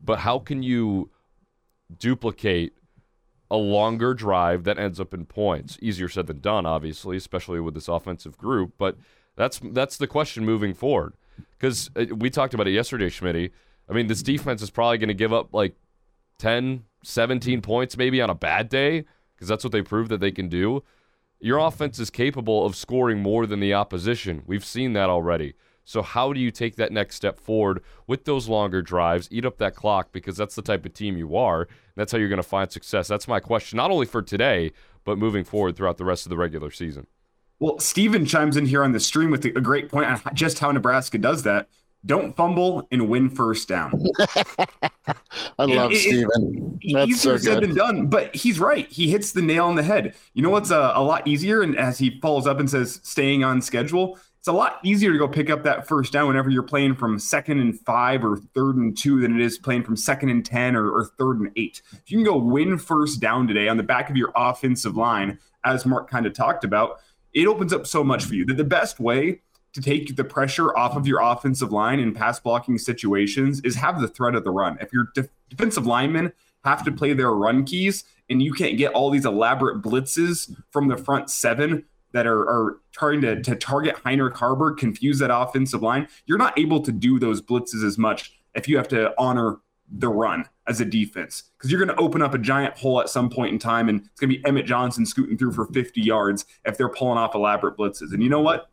But 0.03 0.19
how 0.19 0.39
can 0.39 0.63
you 0.63 1.11
duplicate 1.97 2.73
a 3.51 3.57
longer 3.57 4.13
drive 4.13 4.63
that 4.63 4.77
ends 4.77 4.99
up 4.99 5.13
in 5.13 5.25
points. 5.25 5.77
Easier 5.81 6.09
said 6.09 6.27
than 6.27 6.39
done, 6.39 6.65
obviously, 6.65 7.17
especially 7.17 7.59
with 7.59 7.73
this 7.73 7.87
offensive 7.87 8.37
group. 8.37 8.73
But 8.77 8.97
that's 9.35 9.59
that's 9.63 9.97
the 9.97 10.07
question 10.07 10.45
moving 10.45 10.73
forward. 10.73 11.13
Because 11.57 11.89
uh, 11.95 12.05
we 12.15 12.29
talked 12.29 12.53
about 12.53 12.67
it 12.67 12.71
yesterday, 12.71 13.09
Schmitty. 13.09 13.51
I 13.89 13.93
mean, 13.93 14.07
this 14.07 14.21
defense 14.21 14.61
is 14.61 14.69
probably 14.69 14.97
going 14.97 15.07
to 15.07 15.13
give 15.13 15.33
up 15.33 15.53
like 15.53 15.75
10, 16.37 16.83
17 17.03 17.61
points 17.61 17.97
maybe 17.97 18.21
on 18.21 18.29
a 18.29 18.35
bad 18.35 18.69
day, 18.69 19.05
because 19.35 19.47
that's 19.47 19.63
what 19.63 19.71
they 19.71 19.81
prove 19.81 20.09
that 20.09 20.19
they 20.19 20.31
can 20.31 20.47
do. 20.47 20.83
Your 21.39 21.57
offense 21.57 21.97
is 21.99 22.09
capable 22.09 22.65
of 22.65 22.75
scoring 22.75 23.19
more 23.19 23.45
than 23.45 23.61
the 23.61 23.73
opposition. 23.73 24.43
We've 24.45 24.65
seen 24.65 24.93
that 24.93 25.09
already. 25.09 25.53
So 25.89 26.03
how 26.03 26.33
do 26.33 26.39
you 26.39 26.51
take 26.51 26.75
that 26.75 26.91
next 26.91 27.15
step 27.15 27.39
forward 27.39 27.81
with 28.05 28.25
those 28.25 28.47
longer 28.47 28.79
drives, 28.83 29.27
eat 29.31 29.43
up 29.43 29.57
that 29.57 29.73
clock 29.73 30.11
because 30.11 30.37
that's 30.37 30.53
the 30.53 30.61
type 30.61 30.85
of 30.85 30.93
team 30.93 31.17
you 31.17 31.35
are. 31.35 31.67
That's 31.95 32.11
how 32.11 32.19
you're 32.19 32.29
going 32.29 32.37
to 32.37 32.43
find 32.43 32.71
success. 32.71 33.07
That's 33.07 33.27
my 33.27 33.39
question, 33.39 33.77
not 33.77 33.89
only 33.89 34.05
for 34.05 34.21
today, 34.21 34.71
but 35.03 35.17
moving 35.17 35.43
forward 35.43 35.75
throughout 35.75 35.97
the 35.97 36.05
rest 36.05 36.27
of 36.27 36.29
the 36.29 36.37
regular 36.37 36.69
season. 36.69 37.07
Well, 37.57 37.79
Steven 37.79 38.27
chimes 38.27 38.55
in 38.55 38.67
here 38.67 38.83
on 38.83 38.91
the 38.91 38.99
stream 38.99 39.31
with 39.31 39.43
a 39.45 39.49
great 39.61 39.89
point 39.89 40.05
on 40.05 40.21
just 40.35 40.59
how 40.59 40.71
Nebraska 40.71 41.17
does 41.17 41.41
that. 41.41 41.67
Don't 42.05 42.35
fumble 42.35 42.87
and 42.91 43.09
win 43.09 43.27
first 43.27 43.67
down. 43.67 43.91
I 45.57 45.65
love 45.65 45.91
it, 45.91 45.97
Steven. 45.97 46.79
That's 46.93 47.09
easier 47.09 47.37
so 47.39 47.43
said 47.43 47.63
than 47.63 47.73
done, 47.73 48.07
but 48.07 48.35
he's 48.35 48.59
right. 48.59 48.87
He 48.87 49.09
hits 49.09 49.31
the 49.31 49.41
nail 49.41 49.65
on 49.65 49.75
the 49.75 49.83
head. 49.83 50.13
You 50.33 50.43
know 50.43 50.51
what's 50.51 50.69
a, 50.69 50.93
a 50.93 51.03
lot 51.03 51.27
easier? 51.27 51.61
And 51.61 51.75
as 51.75 51.97
he 51.97 52.19
follows 52.21 52.45
up 52.45 52.59
and 52.59 52.69
says, 52.69 53.01
staying 53.03 53.43
on 53.43 53.61
schedule, 53.61 54.17
it's 54.39 54.47
a 54.47 54.53
lot 54.53 54.79
easier 54.83 55.11
to 55.11 55.17
go 55.17 55.27
pick 55.27 55.49
up 55.49 55.63
that 55.63 55.85
first 55.85 56.13
down 56.13 56.27
whenever 56.27 56.49
you're 56.49 56.63
playing 56.63 56.95
from 56.95 57.19
second 57.19 57.59
and 57.59 57.77
five 57.81 58.23
or 58.23 58.37
third 58.55 58.77
and 58.77 58.97
two 58.97 59.19
than 59.19 59.35
it 59.35 59.41
is 59.41 59.57
playing 59.57 59.83
from 59.83 59.97
second 59.97 60.29
and 60.29 60.45
10 60.45 60.77
or, 60.77 60.89
or 60.89 61.05
third 61.17 61.41
and 61.41 61.51
eight. 61.57 61.81
If 61.91 62.09
you 62.09 62.17
can 62.17 62.25
go 62.25 62.37
win 62.37 62.77
first 62.77 63.19
down 63.19 63.49
today 63.49 63.67
on 63.67 63.75
the 63.75 63.83
back 63.83 64.09
of 64.09 64.15
your 64.15 64.31
offensive 64.37 64.95
line, 64.95 65.39
as 65.65 65.85
Mark 65.85 66.09
kind 66.09 66.25
of 66.25 66.31
talked 66.31 66.63
about, 66.63 67.01
it 67.33 67.47
opens 67.47 67.73
up 67.73 67.85
so 67.85 68.01
much 68.01 68.23
for 68.23 68.33
you. 68.33 68.45
That 68.45 68.55
the 68.55 68.63
best 68.63 68.97
way 68.97 69.41
to 69.73 69.81
take 69.81 70.15
the 70.15 70.23
pressure 70.23 70.75
off 70.75 70.95
of 70.95 71.05
your 71.05 71.21
offensive 71.21 71.73
line 71.73 71.99
in 71.99 72.13
pass 72.13 72.39
blocking 72.39 72.77
situations 72.77 73.59
is 73.65 73.75
have 73.75 73.99
the 73.99 74.07
threat 74.07 74.35
of 74.35 74.45
the 74.45 74.51
run. 74.51 74.77
If 74.79 74.93
your 74.93 75.09
def- 75.15 75.29
defensive 75.49 75.85
linemen 75.85 76.31
have 76.63 76.85
to 76.85 76.93
play 76.93 77.11
their 77.11 77.31
run 77.31 77.65
keys 77.65 78.05
and 78.29 78.41
you 78.41 78.53
can't 78.53 78.77
get 78.77 78.93
all 78.93 79.09
these 79.09 79.25
elaborate 79.25 79.81
blitzes 79.81 80.55
from 80.71 80.87
the 80.87 80.97
front 80.97 81.29
seven 81.29 81.83
that 82.11 82.25
are, 82.25 82.41
are 82.41 82.79
trying 82.91 83.21
to, 83.21 83.41
to 83.41 83.55
target 83.55 83.95
Heinrich 84.03 84.35
Haarberg, 84.35 84.77
confuse 84.77 85.19
that 85.19 85.33
offensive 85.33 85.81
line, 85.81 86.07
you're 86.25 86.37
not 86.37 86.57
able 86.57 86.81
to 86.81 86.91
do 86.91 87.19
those 87.19 87.41
blitzes 87.41 87.83
as 87.83 87.97
much 87.97 88.39
if 88.55 88.67
you 88.67 88.77
have 88.77 88.87
to 88.89 89.13
honor 89.17 89.57
the 89.91 90.09
run 90.09 90.45
as 90.67 90.79
a 90.79 90.85
defense 90.85 91.43
because 91.57 91.71
you're 91.71 91.83
going 91.83 91.95
to 91.95 92.03
open 92.03 92.21
up 92.21 92.33
a 92.33 92.37
giant 92.37 92.77
hole 92.77 93.01
at 93.01 93.09
some 93.09 93.29
point 93.29 93.51
in 93.51 93.57
time 93.57 93.89
and 93.89 94.01
it's 94.01 94.19
going 94.19 94.29
to 94.29 94.37
be 94.37 94.45
Emmett 94.45 94.67
Johnson 94.67 95.05
scooting 95.05 95.37
through 95.37 95.51
for 95.51 95.65
50 95.65 95.99
yards 96.01 96.45
if 96.65 96.77
they're 96.77 96.89
pulling 96.89 97.17
off 97.17 97.33
elaborate 97.33 97.75
blitzes. 97.75 98.13
And 98.13 98.21
you 98.21 98.29
know 98.29 98.41
what? 98.41 98.69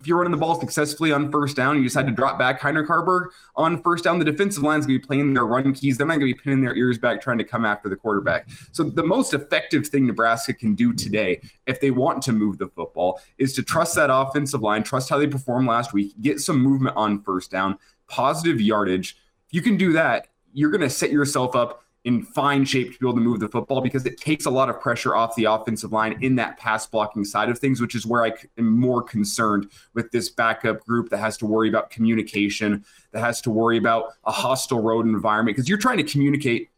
If 0.00 0.06
you're 0.06 0.18
running 0.18 0.30
the 0.30 0.38
ball 0.38 0.58
successfully 0.60 1.10
on 1.10 1.30
first 1.30 1.56
down, 1.56 1.76
you 1.76 1.82
decide 1.82 2.06
to 2.06 2.12
drop 2.12 2.38
back 2.38 2.60
Heinrich 2.60 2.88
Haarberg 2.88 3.26
on 3.56 3.82
first 3.82 4.04
down, 4.04 4.18
the 4.18 4.24
defensive 4.24 4.62
line's 4.62 4.86
going 4.86 4.96
to 4.96 5.02
be 5.02 5.06
playing 5.06 5.34
their 5.34 5.46
run 5.46 5.72
keys. 5.72 5.98
They're 5.98 6.06
not 6.06 6.18
going 6.18 6.32
to 6.32 6.34
be 6.34 6.40
pinning 6.40 6.62
their 6.62 6.76
ears 6.76 6.98
back 6.98 7.20
trying 7.20 7.38
to 7.38 7.44
come 7.44 7.64
after 7.64 7.88
the 7.88 7.96
quarterback. 7.96 8.48
So 8.70 8.84
the 8.84 9.02
most 9.02 9.34
effective 9.34 9.88
thing 9.88 10.06
Nebraska 10.06 10.54
can 10.54 10.74
do 10.74 10.92
today, 10.92 11.40
if 11.66 11.80
they 11.80 11.90
want 11.90 12.22
to 12.24 12.32
move 12.32 12.58
the 12.58 12.68
football, 12.68 13.20
is 13.38 13.54
to 13.54 13.62
trust 13.62 13.96
that 13.96 14.08
offensive 14.12 14.62
line, 14.62 14.84
trust 14.84 15.08
how 15.08 15.18
they 15.18 15.26
performed 15.26 15.66
last 15.66 15.92
week, 15.92 16.14
get 16.20 16.38
some 16.38 16.60
movement 16.60 16.96
on 16.96 17.22
first 17.22 17.50
down, 17.50 17.76
positive 18.06 18.60
yardage. 18.60 19.16
If 19.48 19.54
you 19.54 19.62
can 19.62 19.76
do 19.76 19.92
that, 19.94 20.28
you're 20.52 20.70
going 20.70 20.80
to 20.82 20.90
set 20.90 21.10
yourself 21.10 21.56
up 21.56 21.82
in 22.08 22.22
fine 22.22 22.64
shape 22.64 22.90
to 22.90 22.98
be 22.98 23.06
able 23.06 23.14
to 23.14 23.20
move 23.20 23.38
the 23.38 23.48
football 23.48 23.82
because 23.82 24.06
it 24.06 24.16
takes 24.16 24.46
a 24.46 24.50
lot 24.50 24.70
of 24.70 24.80
pressure 24.80 25.14
off 25.14 25.36
the 25.36 25.44
offensive 25.44 25.92
line 25.92 26.18
in 26.22 26.36
that 26.36 26.56
pass 26.56 26.86
blocking 26.86 27.22
side 27.22 27.50
of 27.50 27.58
things, 27.58 27.82
which 27.82 27.94
is 27.94 28.06
where 28.06 28.24
I 28.24 28.32
am 28.56 28.80
more 28.80 29.02
concerned 29.02 29.70
with 29.92 30.10
this 30.10 30.30
backup 30.30 30.80
group 30.86 31.10
that 31.10 31.18
has 31.18 31.36
to 31.36 31.46
worry 31.46 31.68
about 31.68 31.90
communication, 31.90 32.82
that 33.12 33.20
has 33.20 33.42
to 33.42 33.50
worry 33.50 33.76
about 33.76 34.14
a 34.24 34.32
hostile 34.32 34.80
road 34.80 35.04
environment 35.04 35.54
because 35.54 35.68
you're 35.68 35.76
trying 35.76 35.98
to 35.98 36.02
communicate. 36.02 36.70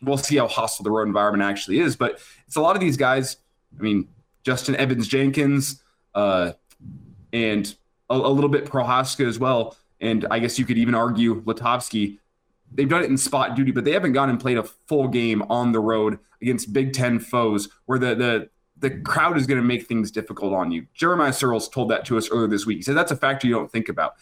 We'll 0.00 0.16
see 0.16 0.38
how 0.38 0.48
hostile 0.48 0.84
the 0.84 0.90
road 0.90 1.06
environment 1.06 1.42
actually 1.42 1.80
is, 1.80 1.94
but 1.94 2.22
it's 2.46 2.56
a 2.56 2.60
lot 2.62 2.74
of 2.74 2.80
these 2.80 2.96
guys. 2.96 3.36
I 3.78 3.82
mean, 3.82 4.08
Justin 4.42 4.74
Evans 4.76 5.06
Jenkins, 5.06 5.82
uh, 6.14 6.52
and 7.34 7.76
a, 8.08 8.14
a 8.14 8.32
little 8.32 8.48
bit 8.48 8.64
Prochazka 8.64 9.28
as 9.28 9.38
well. 9.38 9.76
And 10.00 10.24
I 10.30 10.38
guess 10.38 10.58
you 10.58 10.64
could 10.64 10.78
even 10.78 10.94
argue 10.94 11.42
Lutovsky 11.42 12.20
they've 12.72 12.88
done 12.88 13.02
it 13.02 13.10
in 13.10 13.16
spot 13.16 13.56
duty, 13.56 13.70
but 13.70 13.84
they 13.84 13.92
haven't 13.92 14.12
gone 14.12 14.30
and 14.30 14.40
played 14.40 14.58
a 14.58 14.62
full 14.62 15.08
game 15.08 15.42
on 15.50 15.72
the 15.72 15.80
road 15.80 16.18
against 16.40 16.72
Big 16.72 16.92
Ten 16.92 17.18
foes 17.18 17.68
where 17.86 17.98
the 17.98 18.14
the 18.14 18.50
the 18.80 18.90
crowd 19.00 19.36
is 19.36 19.46
going 19.46 19.60
to 19.60 19.66
make 19.66 19.86
things 19.86 20.10
difficult 20.10 20.52
on 20.52 20.70
you. 20.70 20.86
Jeremiah 20.94 21.32
Sirles 21.32 21.70
told 21.70 21.90
that 21.90 22.04
to 22.06 22.16
us 22.16 22.30
earlier 22.30 22.46
this 22.46 22.64
week. 22.64 22.78
He 22.78 22.82
said 22.82 22.96
that's 22.96 23.10
a 23.10 23.16
factor 23.16 23.48
you 23.48 23.54
don't 23.54 23.70
think 23.70 23.88
about. 23.88 24.14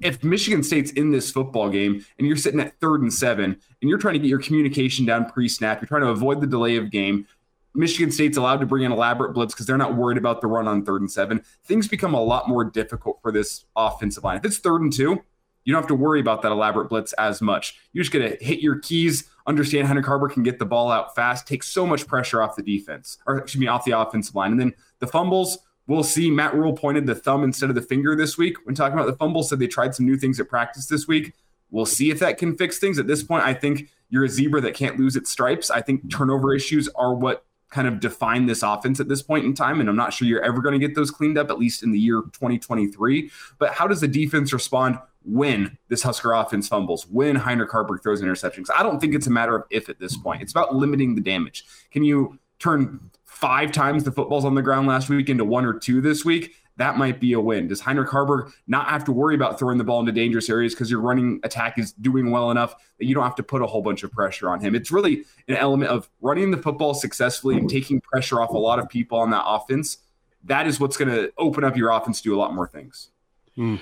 If 0.00 0.22
Michigan 0.24 0.62
State's 0.62 0.92
in 0.92 1.10
this 1.10 1.30
football 1.30 1.68
game 1.68 2.04
and 2.18 2.26
you're 2.26 2.36
sitting 2.36 2.60
at 2.60 2.78
third 2.80 3.02
and 3.02 3.12
seven 3.12 3.44
and 3.44 3.88
you're 3.88 3.98
trying 3.98 4.14
to 4.14 4.20
get 4.20 4.28
your 4.28 4.40
communication 4.40 5.04
down 5.04 5.28
pre-snap, 5.30 5.80
you're 5.80 5.88
trying 5.88 6.02
to 6.02 6.08
avoid 6.08 6.40
the 6.40 6.46
delay 6.46 6.76
of 6.76 6.90
game. 6.90 7.26
Michigan 7.74 8.10
State's 8.10 8.36
allowed 8.36 8.58
to 8.58 8.66
bring 8.66 8.84
in 8.84 8.92
elaborate 8.92 9.34
blitz 9.34 9.54
because 9.54 9.66
they're 9.66 9.76
not 9.76 9.94
worried 9.94 10.18
about 10.18 10.40
the 10.40 10.46
run 10.46 10.66
on 10.66 10.84
third 10.84 11.00
and 11.00 11.10
seven. 11.10 11.42
Things 11.64 11.86
become 11.86 12.14
a 12.14 12.22
lot 12.22 12.48
more 12.48 12.64
difficult 12.64 13.20
for 13.22 13.30
this 13.30 13.66
offensive 13.76 14.24
line. 14.24 14.36
If 14.36 14.44
it's 14.44 14.58
third 14.58 14.80
and 14.80 14.92
two, 14.92 15.22
you 15.64 15.72
don't 15.72 15.82
have 15.82 15.88
to 15.88 15.94
worry 15.94 16.20
about 16.20 16.42
that 16.42 16.52
elaborate 16.52 16.88
blitz 16.88 17.12
as 17.14 17.42
much. 17.42 17.78
You're 17.92 18.04
just 18.04 18.12
going 18.12 18.30
to 18.30 18.44
hit 18.44 18.60
your 18.60 18.78
keys, 18.78 19.28
understand 19.46 19.86
Heinrich 19.86 20.06
Haarberg 20.06 20.32
can 20.32 20.42
get 20.42 20.58
the 20.58 20.66
ball 20.66 20.90
out 20.90 21.14
fast, 21.14 21.46
take 21.46 21.62
so 21.62 21.86
much 21.86 22.06
pressure 22.06 22.42
off 22.42 22.56
the 22.56 22.62
defense, 22.62 23.18
or 23.26 23.38
excuse 23.38 23.60
me, 23.60 23.66
off 23.66 23.84
the 23.84 23.92
offensive 23.92 24.34
line. 24.34 24.52
And 24.52 24.60
then 24.60 24.74
the 25.00 25.06
fumbles, 25.06 25.58
we'll 25.86 26.02
see. 26.04 26.30
Matt 26.30 26.54
Rhule 26.54 26.72
pointed 26.72 27.06
the 27.06 27.14
thumb 27.14 27.44
instead 27.44 27.68
of 27.68 27.74
the 27.74 27.82
finger 27.82 28.16
this 28.16 28.38
week 28.38 28.56
when 28.64 28.74
talking 28.74 28.98
about 28.98 29.06
the 29.06 29.16
fumbles, 29.16 29.48
said 29.48 29.58
they 29.58 29.66
tried 29.66 29.94
some 29.94 30.06
new 30.06 30.16
things 30.16 30.38
at 30.40 30.48
practice 30.48 30.86
this 30.86 31.06
week. 31.06 31.34
We'll 31.70 31.86
see 31.86 32.10
if 32.10 32.18
that 32.20 32.38
can 32.38 32.56
fix 32.56 32.78
things. 32.78 32.98
At 32.98 33.06
this 33.06 33.22
point, 33.22 33.44
I 33.44 33.52
think 33.52 33.90
you're 34.10 34.24
a 34.24 34.28
zebra 34.28 34.60
that 34.62 34.74
can't 34.74 34.98
lose 34.98 35.16
its 35.16 35.30
stripes. 35.30 35.70
I 35.70 35.82
think 35.82 36.10
turnover 36.10 36.54
issues 36.54 36.88
are 36.94 37.14
what 37.14 37.44
kind 37.70 37.86
of 37.86 38.00
define 38.00 38.46
this 38.46 38.62
offense 38.62 39.00
at 39.00 39.08
this 39.08 39.22
point 39.22 39.44
in 39.44 39.54
time. 39.54 39.80
And 39.80 39.88
I'm 39.88 39.96
not 39.96 40.12
sure 40.12 40.26
you're 40.26 40.42
ever 40.42 40.62
going 40.62 40.78
to 40.78 40.86
get 40.86 40.94
those 40.94 41.10
cleaned 41.10 41.36
up, 41.36 41.50
at 41.50 41.58
least 41.58 41.82
in 41.82 41.92
the 41.92 41.98
year 41.98 42.22
2023. 42.32 43.30
But 43.58 43.72
how 43.72 43.86
does 43.86 44.00
the 44.00 44.08
defense 44.08 44.52
respond 44.52 44.98
when 45.24 45.76
this 45.88 46.02
Husker 46.02 46.32
offense 46.32 46.68
fumbles, 46.68 47.06
when 47.06 47.36
Heinrich 47.36 47.70
Haarberg 47.70 48.02
throws 48.02 48.22
interceptions? 48.22 48.66
I 48.76 48.82
don't 48.82 49.00
think 49.00 49.14
it's 49.14 49.26
a 49.26 49.30
matter 49.30 49.56
of 49.56 49.64
if 49.70 49.88
at 49.88 49.98
this 49.98 50.16
point. 50.16 50.42
It's 50.42 50.52
about 50.52 50.74
limiting 50.74 51.14
the 51.14 51.20
damage. 51.20 51.64
Can 51.90 52.04
you 52.04 52.38
turn 52.58 53.10
five 53.24 53.72
times 53.72 54.04
the 54.04 54.12
footballs 54.12 54.44
on 54.44 54.54
the 54.54 54.62
ground 54.62 54.88
last 54.88 55.08
week 55.08 55.28
into 55.28 55.44
one 55.44 55.64
or 55.64 55.74
two 55.74 56.00
this 56.00 56.24
week? 56.24 56.54
that 56.78 56.96
might 56.96 57.20
be 57.20 57.32
a 57.32 57.40
win. 57.40 57.66
Does 57.66 57.80
Heinrich 57.80 58.08
Haarberg 58.08 58.52
not 58.68 58.88
have 58.88 59.04
to 59.04 59.12
worry 59.12 59.34
about 59.34 59.58
throwing 59.58 59.78
the 59.78 59.84
ball 59.84 59.98
into 60.00 60.12
dangerous 60.12 60.48
areas 60.48 60.74
because 60.74 60.90
your 60.90 61.00
running 61.00 61.40
attack 61.42 61.76
is 61.76 61.92
doing 61.92 62.30
well 62.30 62.52
enough 62.52 62.74
that 62.98 63.06
you 63.06 63.14
don't 63.14 63.24
have 63.24 63.34
to 63.34 63.42
put 63.42 63.62
a 63.62 63.66
whole 63.66 63.82
bunch 63.82 64.04
of 64.04 64.12
pressure 64.12 64.48
on 64.48 64.60
him? 64.60 64.76
It's 64.76 64.92
really 64.92 65.24
an 65.48 65.56
element 65.56 65.90
of 65.90 66.08
running 66.20 66.52
the 66.52 66.56
football 66.56 66.94
successfully 66.94 67.56
and 67.56 67.68
taking 67.68 68.00
pressure 68.00 68.40
off 68.40 68.50
a 68.50 68.58
lot 68.58 68.78
of 68.78 68.88
people 68.88 69.18
on 69.18 69.30
that 69.30 69.42
offense. 69.44 69.98
That 70.44 70.68
is 70.68 70.78
what's 70.78 70.96
going 70.96 71.10
to 71.10 71.32
open 71.36 71.64
up 71.64 71.76
your 71.76 71.90
offense 71.90 72.18
to 72.18 72.28
do 72.28 72.36
a 72.36 72.38
lot 72.38 72.54
more 72.54 72.68
things. 72.68 73.08
Hmm. 73.56 73.76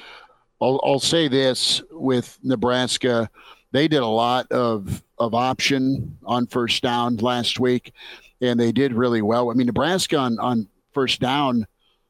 I'll, 0.61 0.81
I'll 0.85 1.01
say 1.01 1.29
this 1.29 1.83
with 1.91 2.39
Nebraska, 2.43 3.29
they 3.73 3.89
did 3.89 4.03
a 4.03 4.07
lot 4.07 4.51
of 4.51 5.03
of 5.19 5.35
option 5.35 6.19
on 6.25 6.47
first 6.47 6.83
down 6.83 7.17
last 7.17 7.59
week, 7.59 7.93
and 8.41 8.61
they 8.61 8.73
did 8.73 8.93
really 8.93 9.23
well. 9.23 9.51
I 9.51 9.55
mean, 9.55 9.67
Nebraska 9.67 10.17
on 10.17 10.39
on 10.39 10.69
first 10.93 11.21
down 11.21 11.67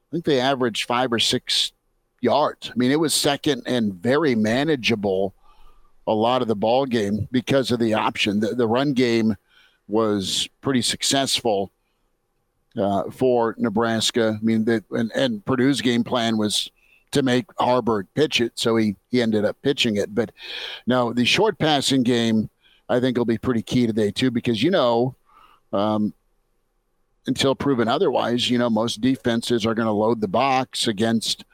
I 0.07 0.09
think 0.11 0.25
they 0.25 0.39
averaged 0.39 0.85
five 0.85 1.11
or 1.11 1.19
six 1.19 1.73
yards. 2.21 2.69
I 2.69 2.73
mean, 2.77 2.91
it 2.91 2.99
was 2.99 3.13
second 3.13 3.63
and 3.65 3.93
very 3.93 4.35
manageable 4.35 5.33
a 6.07 6.13
lot 6.13 6.41
of 6.41 6.47
the 6.47 6.55
ball 6.55 6.85
game 6.85 7.27
because 7.31 7.71
of 7.71 7.79
the 7.79 7.93
option. 7.93 8.39
The, 8.39 8.55
the 8.55 8.67
run 8.67 8.93
game 8.93 9.35
was 9.89 10.47
pretty 10.61 10.81
successful 10.81 11.71
uh, 12.77 13.09
for 13.11 13.55
Nebraska. 13.57 14.37
I 14.39 14.45
mean, 14.45 14.63
the, 14.63 14.83
and, 14.91 15.11
and 15.13 15.45
Purdue's 15.45 15.81
game 15.81 16.05
plan 16.05 16.37
was 16.37 16.71
to 17.11 17.23
make 17.23 17.47
Haarberg 17.59 18.07
pitch 18.15 18.41
it, 18.41 18.53
so 18.55 18.75
he 18.75 18.95
he 19.09 19.21
ended 19.21 19.45
up 19.45 19.57
pitching 19.61 19.97
it. 19.97 20.13
But 20.13 20.31
no, 20.85 21.13
the 21.13 21.25
short 21.25 21.57
passing 21.57 22.03
game, 22.03 22.49
I 22.89 22.99
think, 22.99 23.17
will 23.17 23.25
be 23.25 23.37
pretty 23.37 23.61
key 23.61 23.87
today 23.87 24.11
too, 24.11 24.31
because 24.31 24.61
you 24.61 24.71
know, 24.71 25.15
um, 25.73 26.13
until 27.25 27.55
proven 27.55 27.87
otherwise, 27.87 28.49
you 28.49 28.57
know, 28.57 28.69
most 28.69 29.01
defenses 29.01 29.65
are 29.65 29.75
going 29.75 29.87
to 29.87 29.91
load 29.91 30.21
the 30.21 30.27
box 30.27 30.87
against 30.87 31.45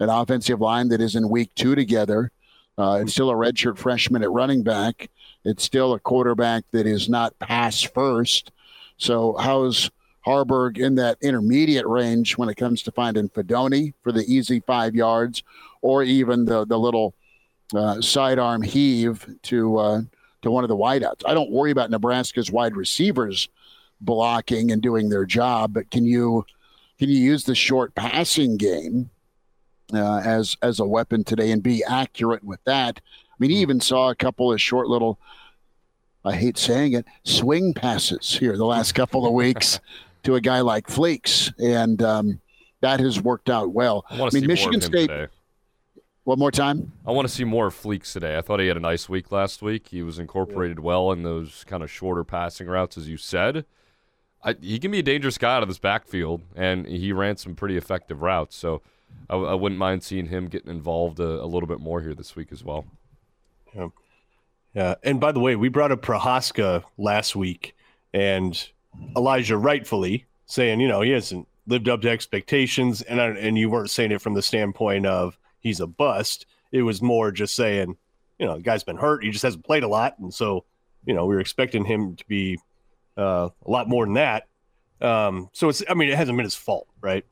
an 0.00 0.08
offensive 0.08 0.60
line 0.60 0.88
that 0.88 1.00
is 1.00 1.14
in 1.14 1.28
week 1.28 1.54
two 1.54 1.74
together. 1.74 2.32
Uh, 2.78 3.00
it's 3.02 3.12
still 3.12 3.30
a 3.30 3.34
redshirt 3.34 3.76
freshman 3.76 4.22
at 4.22 4.30
running 4.30 4.62
back. 4.62 5.10
It's 5.44 5.64
still 5.64 5.92
a 5.92 6.00
quarterback 6.00 6.64
that 6.72 6.86
is 6.86 7.08
not 7.08 7.38
pass 7.38 7.82
first. 7.82 8.52
So, 8.96 9.36
how's 9.38 9.90
Haarberg 10.30 10.78
in 10.78 10.94
that 10.94 11.18
intermediate 11.20 11.86
range 11.86 12.38
when 12.38 12.48
it 12.48 12.56
comes 12.56 12.82
to 12.82 12.92
finding 12.92 13.28
Fidone 13.28 13.92
for 14.02 14.12
the 14.12 14.24
easy 14.32 14.60
five 14.60 14.94
yards, 14.94 15.42
or 15.82 16.02
even 16.02 16.44
the 16.44 16.64
the 16.64 16.78
little 16.78 17.14
uh, 17.74 18.00
sidearm 18.00 18.62
heave 18.62 19.26
to 19.42 19.76
uh, 19.78 20.00
to 20.42 20.50
one 20.50 20.64
of 20.64 20.68
the 20.68 20.76
wideouts? 20.76 21.22
I 21.26 21.34
don't 21.34 21.50
worry 21.50 21.70
about 21.70 21.90
Nebraska's 21.90 22.50
wide 22.50 22.76
receivers 22.76 23.48
blocking 24.00 24.70
and 24.70 24.80
doing 24.80 25.08
their 25.08 25.24
job, 25.26 25.74
but 25.74 25.90
can 25.90 26.04
you 26.04 26.46
can 26.98 27.08
you 27.08 27.18
use 27.18 27.44
the 27.44 27.54
short 27.54 27.94
passing 27.94 28.56
game 28.56 29.10
uh, 29.92 30.18
as 30.18 30.56
as 30.62 30.78
a 30.78 30.86
weapon 30.86 31.24
today 31.24 31.50
and 31.50 31.62
be 31.62 31.82
accurate 31.84 32.44
with 32.44 32.62
that? 32.64 33.00
I 33.30 33.34
mean, 33.38 33.50
he 33.50 33.56
hmm. 33.56 33.62
even 33.62 33.80
saw 33.80 34.10
a 34.10 34.14
couple 34.14 34.52
of 34.52 34.60
short 34.60 34.86
little. 34.86 35.18
I 36.22 36.36
hate 36.36 36.58
saying 36.58 36.92
it, 36.92 37.06
swing 37.24 37.72
passes 37.72 38.36
here 38.36 38.54
the 38.54 38.66
last 38.66 38.92
couple 38.92 39.26
of 39.26 39.32
weeks 39.32 39.80
to 40.24 40.34
a 40.34 40.40
guy 40.40 40.60
like 40.60 40.86
Fleeks, 40.86 41.52
and 41.58 42.02
um, 42.02 42.40
that 42.80 43.00
has 43.00 43.20
worked 43.20 43.50
out 43.50 43.72
well. 43.72 44.04
I, 44.10 44.20
I 44.20 44.30
mean, 44.32 44.46
Michigan 44.46 44.80
State. 44.80 45.08
Today. 45.08 45.26
One 46.24 46.38
more 46.38 46.50
time. 46.50 46.92
I 47.06 47.12
want 47.12 47.26
to 47.26 47.34
see 47.34 47.44
more 47.44 47.66
of 47.66 47.74
Fleeks 47.74 48.12
today. 48.12 48.36
I 48.36 48.42
thought 48.42 48.60
he 48.60 48.66
had 48.66 48.76
a 48.76 48.80
nice 48.80 49.08
week 49.08 49.32
last 49.32 49.62
week. 49.62 49.88
He 49.88 50.02
was 50.02 50.18
incorporated 50.18 50.78
yeah. 50.78 50.84
well 50.84 51.12
in 51.12 51.22
those 51.22 51.64
kind 51.66 51.82
of 51.82 51.90
shorter 51.90 52.24
passing 52.24 52.66
routes, 52.66 52.98
as 52.98 53.08
you 53.08 53.16
said. 53.16 53.64
I, 54.42 54.54
he 54.60 54.78
can 54.78 54.90
be 54.90 55.00
a 55.00 55.02
dangerous 55.02 55.38
guy 55.38 55.56
out 55.56 55.62
of 55.62 55.68
this 55.68 55.78
backfield, 55.78 56.42
and 56.54 56.86
he 56.86 57.12
ran 57.12 57.36
some 57.36 57.54
pretty 57.54 57.76
effective 57.76 58.22
routes. 58.22 58.56
So 58.56 58.82
I, 59.28 59.36
I 59.36 59.54
wouldn't 59.54 59.78
mind 59.78 60.02
seeing 60.02 60.26
him 60.26 60.48
getting 60.48 60.70
involved 60.70 61.20
a, 61.20 61.42
a, 61.42 61.46
little 61.46 61.66
bit 61.66 61.80
more 61.80 62.00
here 62.00 62.14
this 62.14 62.36
week 62.36 62.48
as 62.52 62.62
well. 62.62 62.84
Yeah. 63.74 63.88
Yeah. 64.74 64.94
And 65.02 65.20
by 65.20 65.32
the 65.32 65.40
way, 65.40 65.56
we 65.56 65.68
brought 65.68 65.92
up 65.92 66.02
Prochazka 66.02 66.84
last 66.96 67.34
week, 67.34 67.74
and 68.14 68.68
Elijah 69.16 69.56
rightfully 69.56 70.26
saying, 70.46 70.80
you 70.80 70.88
know, 70.88 71.00
he 71.00 71.10
hasn't 71.10 71.46
lived 71.66 71.88
up 71.88 72.00
to 72.02 72.10
expectations, 72.10 73.02
and 73.02 73.20
and 73.20 73.56
you 73.56 73.70
weren't 73.70 73.90
saying 73.90 74.12
it 74.12 74.20
from 74.20 74.34
the 74.34 74.42
standpoint 74.42 75.06
of 75.06 75.38
he's 75.60 75.80
a 75.80 75.86
bust. 75.86 76.46
It 76.72 76.82
was 76.82 77.00
more 77.02 77.32
just 77.32 77.54
saying, 77.54 77.96
you 78.38 78.46
know, 78.46 78.56
the 78.56 78.62
guy's 78.62 78.84
been 78.84 78.96
hurt. 78.96 79.24
He 79.24 79.30
just 79.30 79.42
hasn't 79.42 79.64
played 79.64 79.82
a 79.82 79.88
lot, 79.88 80.18
and 80.18 80.32
so 80.32 80.64
you 81.04 81.14
know 81.14 81.26
we 81.26 81.34
were 81.34 81.40
expecting 81.40 81.84
him 81.84 82.16
to 82.16 82.24
be 82.26 82.58
uh, 83.16 83.48
a 83.64 83.70
lot 83.70 83.88
more 83.88 84.04
than 84.04 84.14
that. 84.14 84.46
Um, 85.00 85.48
so 85.52 85.68
it's, 85.68 85.82
I 85.88 85.94
mean, 85.94 86.10
it 86.10 86.16
hasn't 86.16 86.36
been 86.36 86.44
his 86.44 86.54
fault, 86.54 86.88
right? 87.00 87.24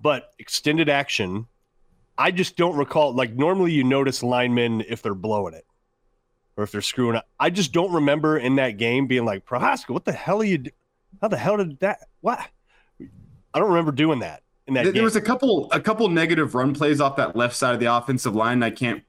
But 0.00 0.30
extended 0.38 0.88
action, 0.88 1.46
I 2.16 2.30
just 2.30 2.56
don't 2.56 2.76
recall. 2.76 3.14
Like 3.14 3.34
normally, 3.34 3.72
you 3.72 3.84
notice 3.84 4.22
linemen 4.22 4.82
if 4.88 5.02
they're 5.02 5.14
blowing 5.14 5.54
it 5.54 5.66
or 6.56 6.64
if 6.64 6.72
they're 6.72 6.82
screwing 6.82 7.16
up. 7.16 7.26
I 7.38 7.50
just 7.50 7.72
don't 7.72 7.92
remember 7.92 8.38
in 8.38 8.56
that 8.56 8.76
game 8.76 9.06
being 9.06 9.24
like, 9.24 9.46
Prochazka, 9.46 9.90
what 9.90 10.04
the 10.04 10.12
hell 10.12 10.40
are 10.40 10.44
you? 10.44 10.58
Do- 10.58 10.70
How 11.20 11.28
the 11.28 11.36
hell 11.36 11.56
did 11.56 11.78
that? 11.80 12.08
What? 12.20 12.40
I 13.52 13.58
don't 13.58 13.68
remember 13.68 13.92
doing 13.92 14.20
that. 14.20 14.42
In 14.66 14.74
that 14.74 14.84
there, 14.84 14.92
game. 14.92 15.02
was 15.04 15.16
a 15.16 15.20
couple, 15.20 15.68
a 15.72 15.80
couple 15.80 16.08
negative 16.08 16.54
run 16.54 16.74
plays 16.74 17.00
off 17.00 17.16
that 17.16 17.34
left 17.34 17.56
side 17.56 17.74
of 17.74 17.80
the 17.80 17.92
offensive 17.92 18.36
line. 18.36 18.62
I 18.62 18.70
can't 18.70 19.02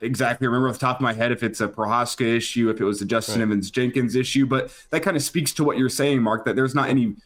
exactly 0.00 0.46
remember 0.46 0.68
off 0.68 0.74
the 0.74 0.80
top 0.80 0.96
of 0.96 1.02
my 1.02 1.12
head 1.12 1.32
if 1.32 1.42
it's 1.42 1.60
a 1.60 1.68
Prochazka 1.68 2.36
issue, 2.36 2.68
if 2.68 2.80
it 2.80 2.84
was 2.84 3.00
a 3.00 3.06
Justin 3.06 3.40
right. 3.40 3.46
Evans 3.46 3.70
Jenkins 3.70 4.14
issue, 4.14 4.46
but 4.46 4.70
that 4.90 5.02
kind 5.02 5.16
of 5.16 5.22
speaks 5.22 5.52
to 5.54 5.64
what 5.64 5.78
you're 5.78 5.88
saying, 5.88 6.22
Mark, 6.22 6.44
that 6.44 6.56
there's 6.56 6.74
not 6.74 6.88
any 6.88 7.16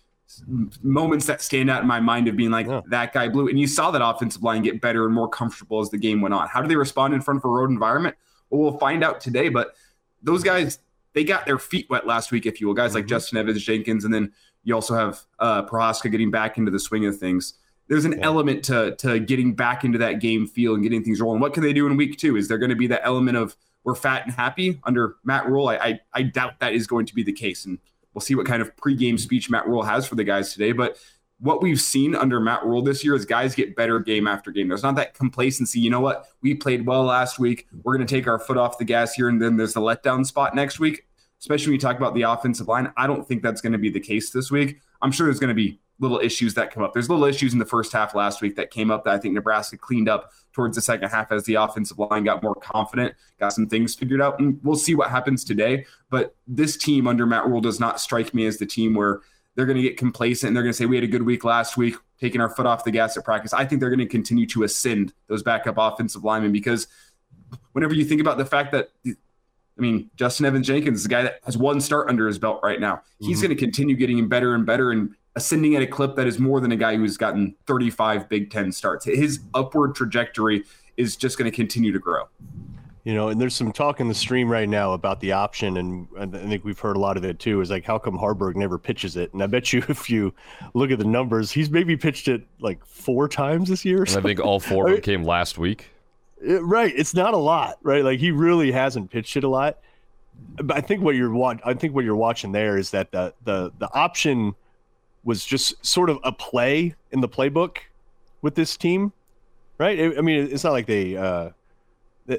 moments 0.82 1.26
that 1.26 1.42
stand 1.42 1.68
out 1.68 1.82
in 1.82 1.88
my 1.88 1.98
mind 1.98 2.28
of 2.28 2.36
being 2.36 2.50
like 2.50 2.66
yeah. 2.66 2.80
that 2.88 3.12
guy 3.12 3.28
blew. 3.28 3.48
And 3.48 3.58
you 3.58 3.66
saw 3.66 3.90
that 3.90 4.04
offensive 4.04 4.42
line 4.42 4.62
get 4.62 4.80
better 4.80 5.04
and 5.04 5.14
more 5.14 5.28
comfortable 5.28 5.80
as 5.80 5.90
the 5.90 5.98
game 5.98 6.20
went 6.20 6.34
on. 6.34 6.48
How 6.48 6.62
do 6.62 6.68
they 6.68 6.76
respond 6.76 7.14
in 7.14 7.20
front 7.20 7.38
of 7.38 7.44
a 7.44 7.48
road 7.48 7.70
environment? 7.70 8.16
Well, 8.48 8.60
we'll 8.62 8.78
find 8.78 9.02
out 9.02 9.20
today, 9.20 9.48
but 9.48 9.74
those 10.22 10.42
guys, 10.42 10.78
they 11.14 11.24
got 11.24 11.46
their 11.46 11.58
feet 11.58 11.86
wet 11.90 12.06
last 12.06 12.32
week, 12.32 12.46
if 12.46 12.60
you 12.60 12.66
will. 12.66 12.74
Guys 12.74 12.90
mm-hmm. 12.90 12.96
like 12.96 13.06
Justin 13.06 13.38
Evans 13.38 13.62
Jenkins, 13.62 14.04
and 14.04 14.12
then 14.12 14.32
you 14.64 14.74
also 14.74 14.94
have 14.94 15.20
uh, 15.38 15.64
Prochazka 15.64 16.10
getting 16.10 16.30
back 16.30 16.58
into 16.58 16.70
the 16.70 16.78
swing 16.78 17.06
of 17.06 17.18
things 17.18 17.54
there's 17.90 18.04
an 18.04 18.12
yeah. 18.12 18.18
element 18.22 18.64
to 18.64 18.94
to 18.96 19.18
getting 19.18 19.52
back 19.52 19.84
into 19.84 19.98
that 19.98 20.20
game 20.20 20.46
feel 20.46 20.74
and 20.74 20.82
getting 20.82 21.04
things 21.04 21.20
rolling. 21.20 21.40
What 21.40 21.52
can 21.52 21.62
they 21.62 21.74
do 21.74 21.86
in 21.88 21.96
week 21.96 22.16
two? 22.18 22.36
Is 22.36 22.48
there 22.48 22.56
going 22.56 22.70
to 22.70 22.76
be 22.76 22.86
that 22.86 23.02
element 23.04 23.36
of 23.36 23.56
we're 23.82 23.96
fat 23.96 24.24
and 24.24 24.32
happy 24.32 24.80
under 24.84 25.16
Matt 25.24 25.48
Rhule? 25.48 25.68
I, 25.68 25.76
I, 25.76 26.00
I 26.14 26.22
doubt 26.22 26.60
that 26.60 26.72
is 26.72 26.86
going 26.86 27.06
to 27.06 27.14
be 27.14 27.24
the 27.24 27.32
case. 27.32 27.66
And 27.66 27.78
we'll 28.14 28.20
see 28.20 28.36
what 28.36 28.46
kind 28.46 28.62
of 28.62 28.74
pregame 28.76 29.18
speech 29.18 29.50
Matt 29.50 29.66
Rhule 29.66 29.82
has 29.82 30.06
for 30.06 30.14
the 30.14 30.22
guys 30.22 30.52
today. 30.52 30.70
But 30.70 30.98
what 31.40 31.62
we've 31.62 31.80
seen 31.80 32.14
under 32.14 32.38
Matt 32.38 32.64
Rhule 32.64 32.82
this 32.82 33.02
year 33.02 33.14
is 33.14 33.24
guys 33.24 33.54
get 33.54 33.74
better 33.74 33.98
game 33.98 34.28
after 34.28 34.50
game. 34.50 34.68
There's 34.68 34.82
not 34.82 34.94
that 34.96 35.14
complacency. 35.14 35.80
You 35.80 35.90
know 35.90 36.00
what? 36.00 36.26
We 36.42 36.54
played 36.54 36.86
well 36.86 37.04
last 37.04 37.38
week. 37.38 37.66
We're 37.82 37.96
going 37.96 38.06
to 38.06 38.14
take 38.14 38.26
our 38.26 38.38
foot 38.38 38.58
off 38.58 38.78
the 38.78 38.84
gas 38.84 39.14
here, 39.14 39.28
and 39.28 39.40
then 39.40 39.56
there's 39.56 39.72
the 39.72 39.80
letdown 39.80 40.24
spot 40.24 40.54
next 40.54 40.78
week. 40.78 41.06
Especially 41.38 41.68
when 41.68 41.74
you 41.74 41.80
talk 41.80 41.96
about 41.96 42.14
the 42.14 42.22
offensive 42.22 42.68
line, 42.68 42.92
I 42.98 43.06
don't 43.06 43.26
think 43.26 43.42
that's 43.42 43.62
going 43.62 43.72
to 43.72 43.78
be 43.78 43.88
the 43.88 44.00
case 44.00 44.30
this 44.30 44.50
week. 44.50 44.80
I'm 45.00 45.10
sure 45.10 45.26
there's 45.26 45.40
going 45.40 45.48
to 45.48 45.54
be 45.54 45.80
little 45.98 46.18
issues 46.18 46.52
that 46.54 46.70
come 46.70 46.82
up. 46.82 46.92
There's 46.92 47.08
little 47.08 47.24
issues 47.24 47.54
in 47.54 47.58
the 47.58 47.64
first 47.64 47.92
half 47.92 48.14
last 48.14 48.42
week 48.42 48.56
that 48.56 48.70
came 48.70 48.90
up 48.90 49.04
that 49.04 49.14
I 49.14 49.18
think 49.18 49.34
Nebraska 49.34 49.78
cleaned 49.78 50.08
up 50.08 50.32
towards 50.52 50.74
the 50.74 50.82
second 50.82 51.08
half 51.08 51.32
as 51.32 51.44
the 51.44 51.54
offensive 51.54 51.98
line 51.98 52.24
got 52.24 52.42
more 52.42 52.54
confident, 52.54 53.14
got 53.38 53.54
some 53.54 53.68
things 53.68 53.94
figured 53.94 54.20
out, 54.20 54.38
and 54.38 54.58
we'll 54.62 54.76
see 54.76 54.94
what 54.94 55.08
happens 55.08 55.44
today. 55.44 55.86
But 56.10 56.34
this 56.46 56.76
team 56.76 57.06
under 57.06 57.24
Matt 57.24 57.46
Rhule 57.46 57.60
does 57.60 57.80
not 57.80 58.00
strike 58.00 58.34
me 58.34 58.46
as 58.46 58.58
the 58.58 58.66
team 58.66 58.94
where 58.94 59.20
they're 59.60 59.66
going 59.66 59.76
to 59.76 59.82
get 59.82 59.98
complacent 59.98 60.48
and 60.48 60.56
they're 60.56 60.62
going 60.62 60.72
to 60.72 60.76
say 60.76 60.86
we 60.86 60.96
had 60.96 61.04
a 61.04 61.06
good 61.06 61.22
week 61.22 61.44
last 61.44 61.76
week, 61.76 61.96
taking 62.18 62.40
our 62.40 62.48
foot 62.48 62.64
off 62.64 62.82
the 62.82 62.90
gas 62.90 63.14
at 63.18 63.24
practice. 63.26 63.52
I 63.52 63.66
think 63.66 63.80
they're 63.80 63.90
going 63.90 63.98
to 63.98 64.06
continue 64.06 64.46
to 64.46 64.62
ascend 64.62 65.12
those 65.26 65.42
backup 65.42 65.74
offensive 65.76 66.24
linemen 66.24 66.50
because 66.50 66.88
whenever 67.72 67.92
you 67.92 68.06
think 68.06 68.22
about 68.22 68.38
the 68.38 68.46
fact 68.46 68.72
that 68.72 68.88
I 69.06 69.82
mean, 69.82 70.10
Justin 70.16 70.46
Evans 70.46 70.66
Jenkins 70.66 70.98
is 70.98 71.02
the 71.02 71.10
guy 71.10 71.22
that 71.22 71.40
has 71.44 71.58
one 71.58 71.78
start 71.82 72.08
under 72.08 72.26
his 72.26 72.38
belt 72.38 72.60
right 72.62 72.80
now. 72.80 73.02
He's 73.18 73.36
mm-hmm. 73.38 73.48
going 73.48 73.56
to 73.56 73.62
continue 73.62 73.96
getting 73.96 74.28
better 74.28 74.54
and 74.54 74.64
better. 74.64 74.92
And 74.92 75.14
ascending 75.36 75.76
at 75.76 75.82
a 75.82 75.86
clip 75.86 76.16
that 76.16 76.26
is 76.26 76.38
more 76.38 76.60
than 76.60 76.72
a 76.72 76.76
guy 76.76 76.96
who's 76.96 77.16
gotten 77.16 77.54
35 77.66 78.28
Big 78.28 78.50
Ten 78.50 78.72
starts. 78.72 79.04
His 79.04 79.40
upward 79.54 79.94
trajectory 79.94 80.64
is 80.96 81.16
just 81.16 81.38
going 81.38 81.50
to 81.50 81.54
continue 81.54 81.92
to 81.92 81.98
grow. 81.98 82.24
You 83.04 83.14
know, 83.14 83.28
and 83.28 83.40
there's 83.40 83.54
some 83.54 83.72
talk 83.72 84.00
in 84.00 84.08
the 84.08 84.14
stream 84.14 84.48
right 84.48 84.68
now 84.68 84.92
about 84.92 85.20
the 85.20 85.32
option, 85.32 85.78
and 85.78 86.06
I 86.18 86.26
think 86.26 86.64
we've 86.64 86.78
heard 86.78 86.96
a 86.96 87.00
lot 87.00 87.16
of 87.16 87.24
it 87.24 87.38
too. 87.38 87.62
Is 87.62 87.70
like, 87.70 87.84
how 87.84 87.98
come 87.98 88.18
Haarberg 88.18 88.56
never 88.56 88.78
pitches 88.78 89.16
it? 89.16 89.32
And 89.32 89.42
I 89.42 89.46
bet 89.46 89.72
you, 89.72 89.82
if 89.88 90.10
you 90.10 90.34
look 90.74 90.90
at 90.90 90.98
the 90.98 91.04
numbers, 91.04 91.50
he's 91.50 91.70
maybe 91.70 91.96
pitched 91.96 92.28
it 92.28 92.42
like 92.60 92.84
four 92.84 93.26
times 93.26 93.70
this 93.70 93.84
year. 93.84 94.02
I 94.02 94.20
think 94.20 94.40
all 94.40 94.60
four 94.60 94.88
of 94.88 94.92
them 94.92 95.02
came 95.02 95.24
last 95.24 95.56
week. 95.56 95.88
It, 96.42 96.62
right, 96.62 96.92
it's 96.94 97.14
not 97.14 97.32
a 97.32 97.38
lot, 97.38 97.78
right? 97.82 98.04
Like 98.04 98.18
he 98.18 98.30
really 98.30 98.70
hasn't 98.70 99.10
pitched 99.10 99.36
it 99.36 99.44
a 99.44 99.48
lot. 99.48 99.78
But 100.56 100.76
I 100.76 100.80
think 100.80 101.02
what 101.02 101.14
you're 101.14 101.32
watching, 101.32 101.62
I 101.64 101.74
think 101.74 101.94
what 101.94 102.04
you're 102.04 102.16
watching 102.16 102.52
there 102.52 102.76
is 102.76 102.90
that 102.90 103.12
the 103.12 103.32
the 103.44 103.72
the 103.78 103.92
option 103.94 104.54
was 105.24 105.44
just 105.44 105.84
sort 105.84 106.10
of 106.10 106.18
a 106.22 106.32
play 106.32 106.94
in 107.12 107.20
the 107.20 107.28
playbook 107.28 107.78
with 108.42 108.54
this 108.54 108.76
team, 108.76 109.12
right? 109.78 110.16
I 110.16 110.20
mean, 110.20 110.48
it's 110.50 110.64
not 110.64 110.72
like 110.72 110.86
they 110.86 111.16
uh, 111.16 111.50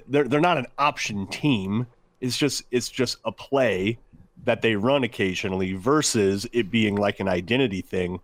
they're 0.08 0.28
they're 0.28 0.40
not 0.40 0.58
an 0.58 0.68
option 0.78 1.28
team. 1.28 1.88
It's 2.20 2.38
just 2.38 2.64
it's 2.72 2.90
just 2.90 3.18
a 3.26 3.32
play 3.32 3.98
that 4.44 4.62
they 4.62 4.76
run 4.76 5.04
occasionally 5.04 5.74
versus 5.74 6.48
it 6.52 6.72
being 6.72 6.96
like 6.96 7.20
an 7.20 7.28
identity 7.28 7.82
thing. 7.82 8.20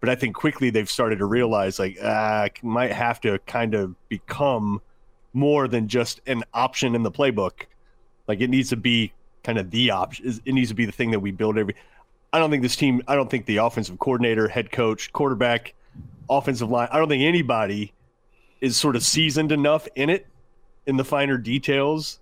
But 0.00 0.08
I 0.08 0.14
think 0.14 0.34
quickly 0.34 0.70
they've 0.70 0.90
started 0.90 1.18
to 1.18 1.26
realize 1.26 1.78
like 1.78 1.98
ah, 2.02 2.48
might 2.62 2.92
have 2.92 3.20
to 3.22 3.38
kind 3.40 3.74
of 3.74 3.94
become 4.08 4.80
more 5.32 5.68
than 5.68 5.88
just 5.88 6.20
an 6.26 6.42
option 6.52 6.94
in 6.94 7.02
the 7.02 7.10
playbook. 7.10 7.66
Like 8.28 8.40
it 8.40 8.50
needs 8.50 8.70
to 8.70 8.76
be 8.76 9.12
kind 9.44 9.58
of 9.58 9.70
the 9.70 9.90
option. 9.90 10.40
It 10.44 10.52
needs 10.52 10.68
to 10.70 10.74
be 10.74 10.86
the 10.86 10.92
thing 10.92 11.10
that 11.12 11.20
we 11.20 11.30
build 11.30 11.58
every. 11.58 11.74
I 12.32 12.38
don't 12.38 12.50
think 12.50 12.62
this 12.62 12.76
team, 12.76 13.02
I 13.06 13.14
don't 13.14 13.30
think 13.30 13.46
the 13.46 13.58
offensive 13.58 13.98
coordinator, 13.98 14.48
head 14.48 14.72
coach, 14.72 15.12
quarterback, 15.12 15.74
offensive 16.30 16.70
line, 16.70 16.88
I 16.90 16.98
don't 16.98 17.08
think 17.08 17.22
anybody 17.22 17.92
is 18.60 18.76
sort 18.76 18.96
of 18.96 19.02
seasoned 19.02 19.52
enough 19.52 19.86
in 19.94 20.08
it 20.08 20.26
in 20.86 20.96
the 20.96 21.04
finer 21.04 21.38
details, 21.38 22.20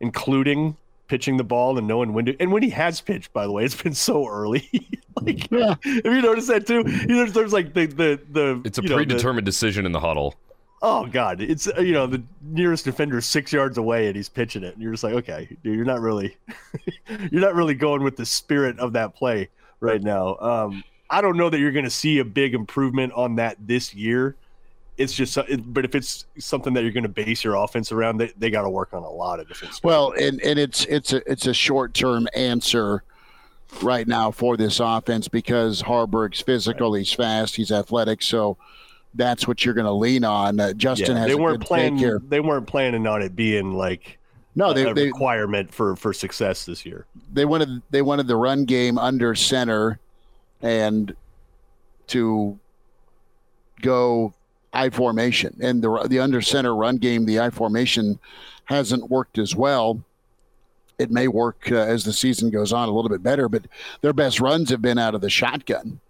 including 0.00 0.76
pitching 1.08 1.36
the 1.36 1.44
ball 1.44 1.78
and 1.78 1.86
knowing 1.86 2.12
when 2.12 2.26
to. 2.26 2.36
And 2.40 2.52
when 2.52 2.62
he 2.62 2.70
has 2.70 3.00
pitched, 3.00 3.32
by 3.32 3.46
the 3.46 3.52
way, 3.52 3.64
it's 3.64 3.80
been 3.80 3.94
so 3.94 4.26
early. 4.26 4.68
like, 5.22 5.50
yeah. 5.50 5.74
have 5.84 6.04
you 6.04 6.22
noticed 6.22 6.48
that 6.48 6.66
too? 6.66 6.82
There's, 6.84 7.32
there's 7.32 7.52
like 7.52 7.74
the 7.74 7.86
the 7.86 8.20
the. 8.30 8.62
It's 8.64 8.78
a 8.78 8.82
predetermined 8.82 9.20
know, 9.22 9.34
the, 9.34 9.42
decision 9.42 9.86
in 9.86 9.92
the 9.92 10.00
huddle. 10.00 10.34
Oh 10.82 11.06
God, 11.06 11.40
it's 11.40 11.66
you 11.78 11.92
know 11.92 12.06
the 12.06 12.22
nearest 12.42 12.84
defender 12.84 13.20
six 13.20 13.52
yards 13.52 13.78
away 13.78 14.08
and 14.08 14.16
he's 14.16 14.28
pitching 14.28 14.62
it, 14.62 14.74
and 14.74 14.82
you're 14.82 14.92
just 14.92 15.04
like, 15.04 15.14
okay, 15.14 15.48
dude, 15.62 15.74
you're 15.74 15.84
not 15.84 16.00
really, 16.00 16.36
you're 17.30 17.40
not 17.40 17.54
really 17.54 17.74
going 17.74 18.02
with 18.02 18.16
the 18.16 18.26
spirit 18.26 18.78
of 18.78 18.92
that 18.92 19.14
play 19.14 19.48
right 19.80 20.02
now. 20.02 20.36
Um, 20.36 20.84
I 21.08 21.20
don't 21.20 21.36
know 21.36 21.48
that 21.48 21.58
you're 21.58 21.72
going 21.72 21.84
to 21.84 21.90
see 21.90 22.18
a 22.18 22.24
big 22.24 22.54
improvement 22.54 23.12
on 23.14 23.36
that 23.36 23.56
this 23.66 23.94
year. 23.94 24.36
It's 24.98 25.12
just, 25.12 25.36
but 25.66 25.84
if 25.84 25.94
it's 25.94 26.24
something 26.38 26.72
that 26.72 26.82
you're 26.82 26.92
going 26.92 27.02
to 27.02 27.08
base 27.08 27.44
your 27.44 27.56
offense 27.56 27.92
around, 27.92 28.16
they, 28.16 28.32
they 28.38 28.50
got 28.50 28.62
to 28.62 28.70
work 28.70 28.94
on 28.94 29.02
a 29.02 29.10
lot 29.10 29.40
of 29.40 29.48
different. 29.48 29.74
Stuff. 29.74 29.84
Well, 29.84 30.12
and 30.12 30.40
and 30.40 30.58
it's 30.58 30.86
it's 30.86 31.12
a 31.12 31.30
it's 31.30 31.46
a 31.46 31.52
short 31.52 31.92
term 31.92 32.26
answer 32.34 33.02
right 33.82 34.08
now 34.08 34.30
for 34.30 34.56
this 34.56 34.80
offense 34.80 35.28
because 35.28 35.82
Haarberg's 35.82 36.40
physical, 36.40 36.92
right. 36.92 36.98
he's 37.00 37.12
fast, 37.12 37.56
he's 37.56 37.70
athletic, 37.70 38.22
so 38.22 38.56
that's 39.14 39.48
what 39.48 39.64
you're 39.64 39.74
going 39.74 39.86
to 39.86 39.92
lean 39.92 40.24
on. 40.24 40.60
Uh, 40.60 40.72
Justin 40.72 41.16
yeah, 41.16 41.22
has 41.22 41.28
they 41.28 41.34
weren't 41.34 41.62
planning. 41.62 42.20
They 42.28 42.40
weren't 42.40 42.66
planning 42.66 43.06
on 43.06 43.22
it 43.22 43.34
being 43.34 43.74
like 43.74 44.18
no 44.54 44.72
they, 44.72 44.88
a 44.88 44.94
they, 44.94 45.06
requirement 45.06 45.72
for 45.72 45.96
for 45.96 46.12
success 46.12 46.64
this 46.64 46.86
year. 46.86 47.06
They 47.32 47.44
wanted 47.44 47.82
they 47.90 48.02
wanted 48.02 48.26
the 48.26 48.36
run 48.36 48.64
game 48.64 48.98
under 48.98 49.34
center, 49.34 49.98
and 50.62 51.14
to 52.08 52.58
go 53.82 54.32
I 54.76 54.90
formation 54.90 55.56
and 55.60 55.82
the 55.82 56.06
the 56.08 56.20
under 56.20 56.42
center 56.42 56.74
run 56.74 56.98
game, 56.98 57.24
the 57.24 57.40
I 57.40 57.50
formation 57.50 58.18
hasn't 58.66 59.10
worked 59.10 59.38
as 59.38 59.56
well. 59.56 60.02
It 60.98 61.10
may 61.10 61.28
work 61.28 61.70
uh, 61.70 61.76
as 61.76 62.04
the 62.04 62.12
season 62.12 62.50
goes 62.50 62.72
on 62.72 62.88
a 62.88 62.92
little 62.92 63.08
bit 63.08 63.22
better, 63.22 63.48
but 63.48 63.66
their 64.00 64.12
best 64.12 64.40
runs 64.40 64.70
have 64.70 64.82
been 64.82 64.98
out 64.98 65.14
of 65.14 65.20
the 65.20 65.30
shotgun. 65.30 66.00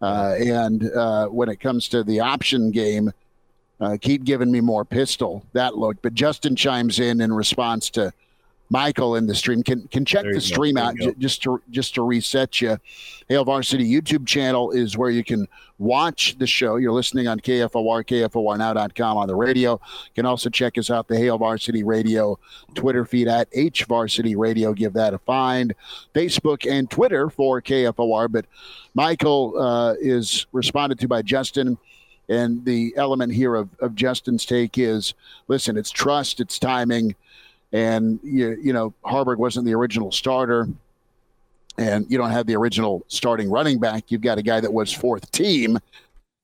Uh, 0.00 0.34
and 0.38 0.90
uh, 0.90 1.28
when 1.28 1.48
it 1.48 1.60
comes 1.60 1.88
to 1.88 2.02
the 2.02 2.18
option 2.18 2.72
game, 2.72 3.12
uh, 3.80 3.96
keep 4.00 4.24
giving 4.24 4.50
me 4.50 4.60
more 4.60 4.84
pistol. 4.84 5.44
That 5.52 5.76
look. 5.76 6.02
But 6.02 6.14
Justin 6.14 6.56
chimes 6.56 6.98
in 6.98 7.20
in 7.20 7.32
response 7.32 7.90
to 7.90 8.12
Michael 8.72 9.16
in 9.16 9.26
the 9.26 9.34
stream. 9.34 9.62
Can 9.62 9.86
can 9.88 10.06
check 10.06 10.24
the 10.24 10.40
stream 10.40 10.78
out 10.78 10.96
j- 10.96 11.14
just 11.18 11.42
to 11.42 11.60
just 11.70 11.94
to 11.94 12.02
reset 12.02 12.58
you. 12.62 12.78
Hail 13.28 13.44
Varsity 13.44 13.84
YouTube 13.84 14.26
channel 14.26 14.70
is 14.70 14.96
where 14.96 15.10
you 15.10 15.22
can 15.22 15.46
watch 15.78 16.38
the 16.38 16.46
show. 16.46 16.76
You're 16.76 16.92
listening 16.92 17.28
on 17.28 17.38
KFOR, 17.38 18.02
KFORnow.com 18.04 19.16
on 19.18 19.28
the 19.28 19.34
radio. 19.34 19.72
You 19.72 20.14
can 20.14 20.24
also 20.24 20.48
check 20.48 20.78
us 20.78 20.90
out 20.90 21.06
the 21.06 21.18
Hail 21.18 21.36
Varsity 21.36 21.84
Radio 21.84 22.38
Twitter 22.74 23.04
feed 23.04 23.28
at 23.28 23.46
H 23.52 23.84
Varsity 23.84 24.36
Radio. 24.36 24.72
Give 24.72 24.94
that 24.94 25.12
a 25.12 25.18
find. 25.18 25.74
Facebook 26.14 26.68
and 26.68 26.90
Twitter 26.90 27.28
for 27.28 27.60
KFOR. 27.60 28.32
But 28.32 28.46
Michael 28.94 29.60
uh, 29.60 29.94
is 30.00 30.46
responded 30.52 30.98
to 31.00 31.08
by 31.08 31.20
Justin. 31.20 31.76
And 32.30 32.64
the 32.64 32.94
element 32.96 33.34
here 33.34 33.54
of, 33.54 33.68
of 33.80 33.94
Justin's 33.94 34.46
take 34.46 34.78
is 34.78 35.12
listen, 35.46 35.76
it's 35.76 35.90
trust, 35.90 36.40
it's 36.40 36.58
timing 36.58 37.16
and 37.72 38.20
you 38.22 38.58
you 38.62 38.72
know 38.72 38.94
Haarberg 39.04 39.38
wasn't 39.38 39.66
the 39.66 39.74
original 39.74 40.12
starter, 40.12 40.68
and 41.78 42.06
you 42.10 42.18
don't 42.18 42.30
have 42.30 42.46
the 42.46 42.56
original 42.56 43.04
starting 43.08 43.50
running 43.50 43.78
back. 43.78 44.04
You've 44.08 44.20
got 44.20 44.38
a 44.38 44.42
guy 44.42 44.60
that 44.60 44.72
was 44.72 44.92
fourth 44.92 45.30
team 45.32 45.78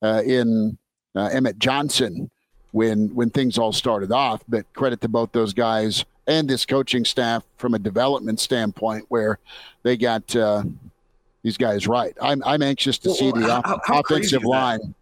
uh, 0.03 0.23
in 0.25 0.79
uh, 1.15 1.27
Emmett 1.27 1.59
Johnson 1.59 2.31
when 2.73 3.15
when 3.15 3.31
things 3.31 3.59
all 3.59 3.73
started 3.73 4.13
off. 4.13 4.43
But 4.49 4.73
credit 4.73 5.01
to 5.03 5.09
both 5.09 5.33
those 5.33 5.53
guys 5.53 6.05
and 6.27 6.49
this 6.49 6.67
coaching 6.67 7.05
staff 7.05 7.45
from 7.57 7.75
a 7.75 7.79
development 7.79 8.41
standpoint, 8.41 9.07
where 9.09 9.39
they 9.83 9.97
got 9.97 10.35
uh, 10.35 10.63
these 11.43 11.57
guys 11.57 11.87
right. 11.87 12.17
I'm 12.21 12.43
I'm 12.45 12.63
anxious 12.63 12.99
to 12.99 13.09
well, 13.09 13.17
see 13.17 13.33
the 13.33 13.63
how, 13.63 13.81
how 13.85 14.01
offensive 14.01 14.45
line. 14.45 14.95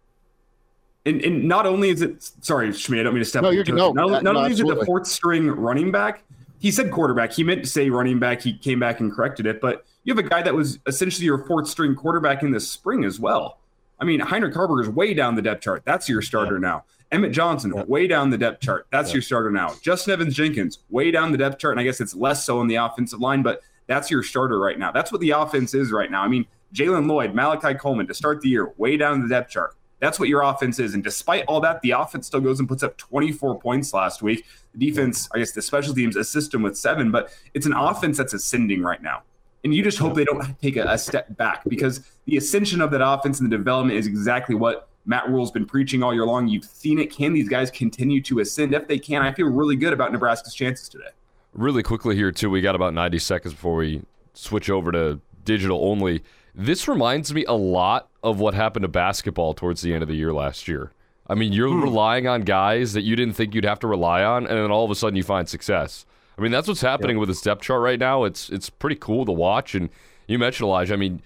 And, 1.07 1.21
and 1.21 1.43
not 1.45 1.65
only 1.65 1.89
is 1.89 2.01
it 2.01 2.21
sorry, 2.41 2.71
Schmidt, 2.73 2.99
I 2.99 3.03
don't 3.03 3.13
mean 3.13 3.23
to 3.23 3.29
step. 3.29 3.43
No, 3.43 3.49
you're 3.49 3.63
no, 3.65 3.91
not, 3.91 4.23
not 4.23 4.23
no, 4.23 4.37
only 4.37 4.51
is 4.51 4.59
it 4.59 4.67
the 4.67 4.85
fourth 4.85 5.07
string 5.07 5.47
running 5.47 5.91
back. 5.91 6.23
He 6.59 6.71
said 6.71 6.91
quarterback. 6.91 7.31
He 7.31 7.43
meant 7.43 7.63
to 7.63 7.69
say 7.69 7.89
running 7.89 8.19
back. 8.19 8.41
He 8.41 8.57
came 8.57 8.79
back 8.79 8.99
and 8.99 9.11
corrected 9.11 9.45
it. 9.45 9.61
But 9.61 9.85
you 10.03 10.13
have 10.13 10.23
a 10.23 10.27
guy 10.27 10.41
that 10.41 10.53
was 10.53 10.79
essentially 10.87 11.25
your 11.25 11.45
fourth 11.45 11.67
string 11.67 11.95
quarterback 11.95 12.43
in 12.43 12.51
the 12.51 12.59
spring 12.59 13.05
as 13.05 13.19
well. 13.19 13.59
I 13.99 14.05
mean, 14.05 14.19
Heinrich 14.19 14.53
Haarberg 14.53 14.81
is 14.83 14.89
way 14.89 15.13
down 15.13 15.35
the 15.35 15.41
depth 15.41 15.61
chart. 15.61 15.83
That's 15.85 16.09
your 16.09 16.21
starter 16.21 16.55
yeah. 16.55 16.69
now. 16.69 16.85
Emmett 17.11 17.31
Johnson, 17.31 17.73
yeah. 17.75 17.83
way 17.83 18.07
down 18.07 18.29
the 18.29 18.37
depth 18.37 18.61
chart. 18.61 18.87
That's 18.91 19.09
yeah. 19.09 19.15
your 19.15 19.21
starter 19.21 19.49
now. 19.49 19.75
Justin 19.81 20.13
Evans 20.13 20.35
Jenkins, 20.35 20.79
way 20.89 21.09
down 21.11 21.31
the 21.31 21.37
depth 21.37 21.59
chart. 21.59 21.73
And 21.73 21.79
I 21.79 21.83
guess 21.83 22.01
it's 22.01 22.15
less 22.15 22.45
so 22.45 22.59
in 22.61 22.67
the 22.67 22.75
offensive 22.75 23.21
line, 23.21 23.43
but 23.43 23.61
that's 23.85 24.11
your 24.11 24.23
starter 24.23 24.59
right 24.59 24.77
now. 24.77 24.91
That's 24.91 25.11
what 25.11 25.21
the 25.21 25.31
offense 25.31 25.73
is 25.73 25.91
right 25.91 26.11
now. 26.11 26.21
I 26.21 26.27
mean, 26.27 26.45
Jaylen 26.73 27.07
Lloyd, 27.07 27.33
Malachi 27.33 27.75
Coleman 27.75 28.07
to 28.07 28.13
start 28.13 28.41
the 28.41 28.49
year, 28.49 28.73
way 28.77 28.97
down 28.97 29.21
the 29.21 29.29
depth 29.29 29.51
chart. 29.51 29.75
That's 29.99 30.19
what 30.19 30.29
your 30.29 30.41
offense 30.43 30.79
is. 30.79 30.93
And 30.93 31.03
despite 31.03 31.45
all 31.47 31.59
that, 31.61 31.81
the 31.81 31.91
offense 31.91 32.27
still 32.27 32.39
goes 32.39 32.59
and 32.59 32.67
puts 32.67 32.83
up 32.83 32.97
24 32.97 33.59
points 33.59 33.93
last 33.93 34.21
week. 34.21 34.45
The 34.73 34.87
defense, 34.87 35.27
I 35.33 35.39
guess 35.39 35.51
the 35.51 35.61
special 35.61 35.93
teams 35.93 36.15
assist 36.15 36.51
them 36.51 36.61
with 36.61 36.77
seven, 36.77 37.11
but 37.11 37.33
it's 37.53 37.65
an 37.65 37.73
offense 37.73 38.17
that's 38.17 38.33
ascending 38.33 38.83
right 38.83 39.01
now. 39.01 39.23
And 39.63 39.73
you 39.73 39.83
just 39.83 39.97
hope 39.97 40.13
they 40.13 40.23
don't 40.23 40.59
take 40.61 40.77
a, 40.77 40.83
a 40.83 40.97
step 40.97 41.35
back 41.35 41.63
because 41.67 42.01
the 42.25 42.37
ascension 42.37 42.79
of 42.79 42.91
that 42.91 43.05
offense 43.05 43.39
and 43.39 43.51
the 43.51 43.57
development 43.57 43.97
is 43.97 44.05
exactly 44.05 44.55
what 44.55 44.87
Matt 45.05 45.27
Rhule's 45.29 45.51
been 45.51 45.65
preaching 45.65 46.03
all 46.03 46.13
year 46.13 46.25
long. 46.25 46.47
You've 46.47 46.65
seen 46.65 46.99
it. 46.99 47.11
Can 47.11 47.33
these 47.33 47.49
guys 47.49 47.71
continue 47.71 48.21
to 48.23 48.39
ascend? 48.39 48.73
If 48.75 48.87
they 48.87 48.99
can, 48.99 49.23
I 49.23 49.31
feel 49.33 49.47
really 49.47 49.75
good 49.75 49.93
about 49.93 50.11
Nebraska's 50.11 50.53
chances 50.53 50.87
today. 50.89 51.09
Really 51.53 51.81
quickly 51.81 52.15
here, 52.15 52.31
too, 52.31 52.49
we 52.49 52.61
got 52.61 52.75
about 52.75 52.93
90 52.93 53.17
seconds 53.19 53.53
before 53.53 53.75
we 53.75 54.03
switch 54.33 54.69
over 54.69 54.91
to 54.91 55.19
digital 55.43 55.83
only. 55.85 56.23
This 56.59 56.87
reminds 56.87 57.31
me 57.31 57.45
a 57.45 57.53
lot 57.53 58.09
of 58.23 58.39
what 58.39 58.55
happened 58.55 58.81
to 58.81 58.87
basketball 58.87 59.53
towards 59.53 59.81
the 59.83 59.93
end 59.93 60.01
of 60.01 60.09
the 60.09 60.15
year 60.15 60.33
last 60.33 60.67
year. 60.67 60.91
I 61.29 61.35
mean, 61.35 61.53
you're 61.53 61.69
Hmm. 61.69 61.83
relying 61.83 62.27
on 62.27 62.41
guys 62.41 62.93
that 62.93 63.03
you 63.03 63.15
didn't 63.15 63.35
think 63.35 63.53
you'd 63.53 63.63
have 63.63 63.79
to 63.81 63.87
rely 63.87 64.23
on, 64.23 64.47
and 64.47 64.57
then 64.57 64.71
all 64.71 64.83
of 64.83 64.89
a 64.89 64.95
sudden 64.95 65.15
you 65.15 65.21
find 65.23 65.47
success. 65.47 66.05
I 66.35 66.41
mean, 66.41 66.51
that's 66.51 66.67
what's 66.67 66.81
happening 66.81 67.19
with 67.19 67.29
the 67.29 67.35
step 67.35 67.61
chart 67.61 67.81
right 67.81 67.99
now. 67.99 68.23
It's 68.23 68.49
it's 68.49 68.71
pretty 68.71 68.95
cool 68.95 69.23
to 69.25 69.31
watch. 69.31 69.75
And 69.75 69.89
you 70.27 70.39
mentioned 70.39 70.65
Elijah. 70.67 70.93
I 70.93 70.97
mean, 70.97 71.21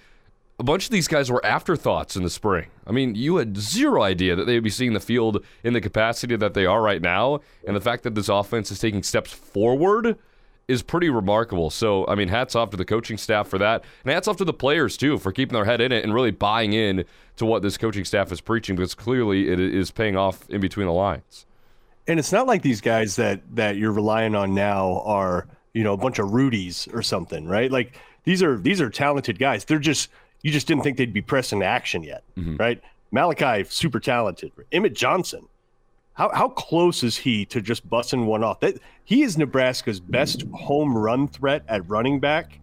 a 0.60 0.64
bunch 0.64 0.86
of 0.86 0.92
these 0.92 1.08
guys 1.08 1.32
were 1.32 1.44
afterthoughts 1.46 2.18
in 2.18 2.24
the 2.24 2.30
spring. 2.30 2.68
I 2.86 2.92
mean, 2.92 3.16
you 3.16 3.38
had 3.38 3.58
zero 3.58 4.04
idea 4.04 4.36
that 4.36 4.46
they'd 4.46 4.60
be 4.60 4.70
seeing 4.70 4.94
the 4.94 5.00
field 5.00 5.44
in 5.64 5.72
the 5.74 5.82
capacity 5.82 6.36
that 6.36 6.54
they 6.56 6.66
are 6.66 6.82
right 6.82 7.02
now, 7.02 7.40
and 7.66 7.76
the 7.76 7.82
fact 7.82 8.04
that 8.04 8.16
this 8.16 8.28
offense 8.30 8.70
is 8.70 8.80
taking 8.80 9.02
steps 9.02 9.32
forward 9.32 10.18
is 10.72 10.82
pretty 10.82 11.10
remarkable. 11.10 11.70
So, 11.70 12.08
I 12.08 12.16
mean, 12.16 12.30
hats 12.30 12.56
off 12.56 12.70
to 12.72 12.78
the 12.78 12.86
coaching 12.86 13.18
staff 13.18 13.48
for 13.48 13.58
that, 13.60 13.84
and 14.04 14.14
hats 14.14 14.28
off 14.28 14.38
to 14.38 14.46
the 14.46 14.54
players 14.54 14.96
too 14.96 15.18
for 15.18 15.32
keeping 15.32 15.54
their 15.54 15.66
head 15.66 15.82
in 15.82 15.92
it 15.92 16.04
and 16.04 16.14
really 16.14 16.32
buying 16.32 16.74
in 16.74 17.04
to 17.36 17.46
what 17.46 17.62
this 17.62 17.78
coaching 17.78 18.06
staff 18.06 18.32
is 18.32 18.40
preaching 18.40 18.76
because 18.76 18.96
clearly 18.96 19.50
it 19.50 19.60
is 19.60 19.92
paying 19.92 20.16
off 20.16 20.50
in 20.50 20.62
between 20.62 20.88
the 20.88 20.94
lines. 20.94 21.46
And 22.08 22.20
it's 22.20 22.32
not 22.32 22.48
like 22.48 22.62
these 22.62 22.82
guys 22.82 23.18
that 23.18 23.42
that 23.56 23.76
you're 23.76 23.92
relying 23.92 24.34
on 24.34 24.56
now 24.56 25.02
are 25.06 25.48
you 25.74 25.84
know 25.84 25.94
a 25.94 25.98
bunch 25.98 26.18
of 26.18 26.30
Rudies 26.30 26.92
or 26.94 27.02
something, 27.02 27.46
right? 27.46 27.72
Like 27.72 28.00
these 28.24 28.42
are 28.42 28.58
these 28.58 28.82
are 28.82 28.90
talented 28.90 29.38
guys. 29.38 29.66
They're 29.66 29.80
just 29.80 30.10
you 30.42 30.52
just 30.52 30.68
didn't 30.68 30.84
think 30.84 30.98
they'd 30.98 31.14
be 31.14 31.22
pressed 31.22 31.54
into 31.54 31.66
action 31.66 32.04
yet, 32.04 32.24
mm-hmm. 32.38 32.56
right? 32.56 32.82
Malachi 33.12 33.66
super 33.70 34.00
talented. 34.00 34.52
Emmett 34.72 34.96
Johnson, 34.96 35.48
how 36.14 36.30
how 36.34 36.50
close 36.50 37.04
is 37.04 37.18
he 37.18 37.46
to 37.46 37.62
just 37.62 37.90
busting 37.90 38.26
one 38.26 38.44
off? 38.44 38.60
That 38.60 38.78
he 39.04 39.24
is 39.24 39.38
Nebraska's 39.38 40.00
best 40.00 40.44
home 40.54 40.98
run 40.98 41.28
threat 41.28 41.64
at 41.68 41.88
running 41.90 42.20
back. 42.20 42.60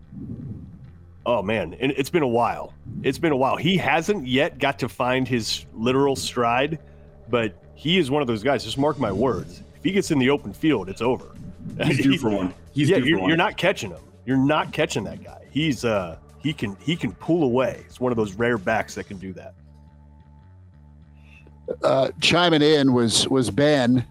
Oh 1.24 1.42
man, 1.42 1.74
and 1.80 1.92
it's 1.96 2.10
been 2.10 2.22
a 2.22 2.28
while. 2.28 2.72
It's 3.02 3.18
been 3.18 3.32
a 3.32 3.36
while. 3.36 3.56
He 3.56 3.76
hasn't 3.76 4.26
yet 4.26 4.58
got 4.58 4.78
to 4.80 4.88
find 4.88 5.26
his 5.26 5.66
literal 5.74 6.16
stride, 6.16 6.78
but 7.28 7.62
he 7.74 7.98
is 7.98 8.10
one 8.10 8.22
of 8.22 8.28
those 8.28 8.42
guys. 8.42 8.64
Just 8.64 8.78
mark 8.78 8.98
my 8.98 9.12
words. 9.12 9.62
If 9.76 9.84
he 9.84 9.92
gets 9.92 10.10
in 10.10 10.18
the 10.18 10.30
open 10.30 10.52
field, 10.52 10.88
it's 10.88 11.02
over. 11.02 11.26
He's 11.84 12.02
due 12.02 12.18
for 12.18 12.30
one. 12.30 12.54
He's 12.72 12.88
yeah, 12.88 12.98
due 12.98 13.06
you're, 13.06 13.18
one. 13.18 13.28
you're 13.28 13.36
not 13.36 13.56
catching 13.56 13.90
him. 13.90 14.00
You're 14.24 14.36
not 14.36 14.72
catching 14.72 15.04
that 15.04 15.22
guy. 15.22 15.46
He's 15.50 15.84
uh 15.84 16.18
he 16.38 16.52
can 16.52 16.76
he 16.80 16.96
can 16.96 17.12
pull 17.12 17.44
away. 17.44 17.82
It's 17.86 18.00
one 18.00 18.12
of 18.12 18.16
those 18.16 18.34
rare 18.34 18.58
backs 18.58 18.94
that 18.94 19.04
can 19.04 19.18
do 19.18 19.32
that. 19.34 19.54
Uh, 21.82 22.10
chiming 22.20 22.62
in 22.62 22.92
was 22.92 23.28
was 23.28 23.50
Ben, 23.50 24.04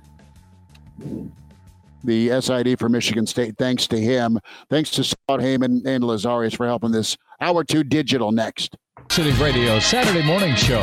the 2.03 2.41
SID 2.41 2.78
for 2.80 2.89
Michigan 2.89 3.26
State. 3.26 3.58
Thanks 3.58 3.88
to 3.88 3.97
him. 3.99 4.39
Thanks 4.70 4.91
to 4.91 5.03
Scott 5.03 5.39
Heyman 5.39 5.86
and 5.86 6.03
Lazarius 6.03 6.55
for 6.55 6.66
helping 6.66 6.91
this 6.91 7.18
hour 7.41 7.64
two 7.64 7.84
digital 7.84 8.32
next. 8.32 8.76
City 9.10 9.32
Radio 9.41 9.80
Saturday 9.80 10.26
morning 10.26 10.55
show. 10.55 10.82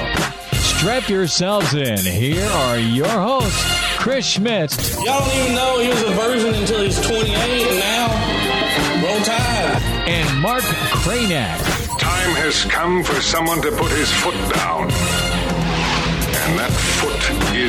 Strap 0.53 1.09
yourselves 1.09 1.75
in. 1.75 1.99
Here 1.99 2.47
are 2.49 2.79
your 2.79 3.09
hosts, 3.09 3.63
Chris 3.99 4.27
Schmidt 4.27 4.73
Y'all 5.05 5.21
don't 5.21 5.35
even 5.37 5.55
know 5.55 5.79
he 5.81 5.89
was 5.89 6.03
a 6.03 6.11
virgin 6.11 6.55
until 6.55 6.83
he's 6.83 7.01
28, 7.07 7.31
and 7.33 7.79
now 7.79 9.05
roll 9.07 9.21
tide. 9.23 9.83
and 10.09 10.41
Mark 10.41 10.63
Kraynak. 10.63 11.59
Time 11.99 12.35
has 12.37 12.65
come 12.65 13.03
for 13.05 13.21
someone 13.21 13.63
to 13.63 13.71
put 13.73 13.91
his 13.93 14.11
foot 14.13 14.35
down. 14.55 14.89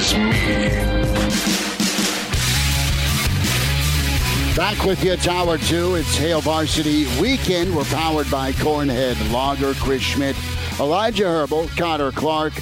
Is 0.05 0.13
me. 0.13 0.21
Back 4.55 4.85
with 4.85 5.03
you, 5.03 5.15
Tower 5.15 5.57
2. 5.57 5.95
It's 5.95 6.15
Hail 6.15 6.41
Varsity 6.41 7.07
Weekend. 7.19 7.75
We're 7.75 7.85
powered 7.85 8.29
by 8.29 8.51
Cornhead 8.51 9.15
Lager, 9.31 9.73
Chris 9.73 10.03
Schmidt, 10.03 10.35
Elijah 10.79 11.23
Herbel, 11.23 11.75
Connor 11.75 12.11
Clark. 12.11 12.53